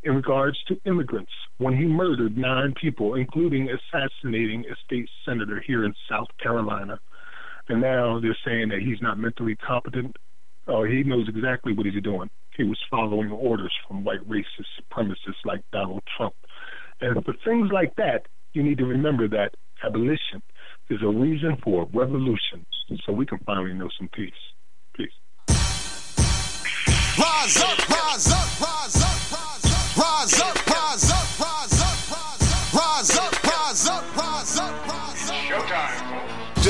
in 0.04 0.16
regards 0.16 0.58
to 0.68 0.80
immigrants 0.86 1.32
when 1.58 1.78
he 1.78 1.86
murdered 1.86 2.38
nine 2.38 2.74
people, 2.80 3.16
including 3.16 3.70
assassinating 3.70 4.66
a 4.66 4.76
state 4.86 5.08
senator 5.26 5.64
here 5.66 5.86
in 5.86 5.94
South 6.10 6.28
Carolina. 6.42 7.00
And 7.70 7.82
now 7.82 8.20
they're 8.20 8.38
saying 8.46 8.70
that 8.70 8.80
he's 8.80 9.02
not 9.02 9.20
mentally 9.20 9.56
competent. 9.56 10.16
Oh, 10.68 10.84
he 10.84 11.04
knows 11.04 11.28
exactly 11.30 11.74
what 11.74 11.86
he's 11.86 12.02
doing. 12.04 12.30
He 12.58 12.64
was 12.64 12.80
following 12.90 13.32
orders 13.32 13.74
from 13.88 14.04
white 14.04 14.28
racist 14.28 14.68
supremacists 14.80 15.46
like 15.46 15.62
Donald 15.72 16.04
Trump. 16.18 16.34
And 17.00 17.24
for 17.24 17.34
things 17.46 17.70
like 17.72 17.96
that, 17.96 18.28
you 18.54 18.64
need 18.64 18.78
to 18.80 18.86
remember 18.86 19.28
that 19.30 19.56
abolition 19.84 20.42
is 20.90 21.00
a 21.04 21.08
reason 21.08 21.58
for 21.64 21.88
revolution 21.94 22.66
so 23.06 23.14
we 23.14 23.26
can 23.26 23.40
finally 23.40 23.74
know 23.74 23.90
some 23.98 24.10
peace. 24.14 24.34
Peace. 24.96 25.12
Rise 27.18 27.62
up, 27.62 27.90
rise 27.90 28.32
up, 28.32 28.62
rise 28.62 28.96
up, 28.96 29.01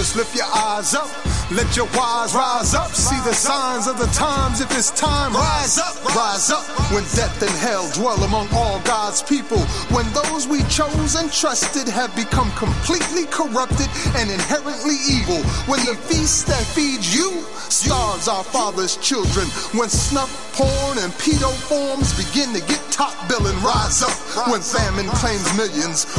Just 0.02 0.15
lift 0.15 0.36
your 0.36 0.48
eyes 0.48 0.95
up, 0.95 1.11
let 1.52 1.78
your 1.78 1.86
wise 1.94 2.34
rise 2.34 2.73
up. 2.73 2.90
See 2.90 3.22
the 3.22 3.36
signs 3.36 3.86
of 3.86 3.99
the 3.99 4.07
times. 4.07 4.60
If 4.60 4.76
it's 4.76 4.90
time, 4.90 5.32
rise 5.32 5.78
up, 5.78 5.94
rise 6.15 6.49
up. 6.49 6.65
When 6.90 7.03
death 7.14 7.40
and 7.40 7.52
hell 7.61 7.88
dwell 7.94 8.18
among 8.23 8.48
all 8.52 8.80
God's 8.82 9.22
people, 9.22 9.60
when 9.94 10.11
those 10.11 10.48
we 10.48 10.64
chose 10.73 11.14
and 11.14 11.32
trusted 11.32 11.88
have 11.88 12.15
become 12.15 12.49
completely 12.53 13.30
corrupted 13.30 13.86
and 14.18 14.32
inherently 14.32 14.98
evil, 15.06 15.38
when 15.69 15.86
the 15.86 15.94
feast 16.10 16.48
that 16.48 16.65
feeds 16.73 17.14
you 17.14 17.45
starves 17.69 18.28
our 18.28 18.44
father's 18.44 18.98
children, 18.98 19.45
when 19.78 19.88
snuff, 19.88 20.34
porn, 20.57 20.98
and 20.98 21.14
pedo 21.22 21.53
forms 21.69 22.18
begin 22.18 22.49
to 22.57 22.61
get 22.65 22.82
top 22.90 23.14
billing, 23.30 23.56
rise 23.61 24.02
up. 24.02 24.18
When 24.49 24.61
famine 24.61 25.07
claims 25.22 25.45
millions, 25.56 26.10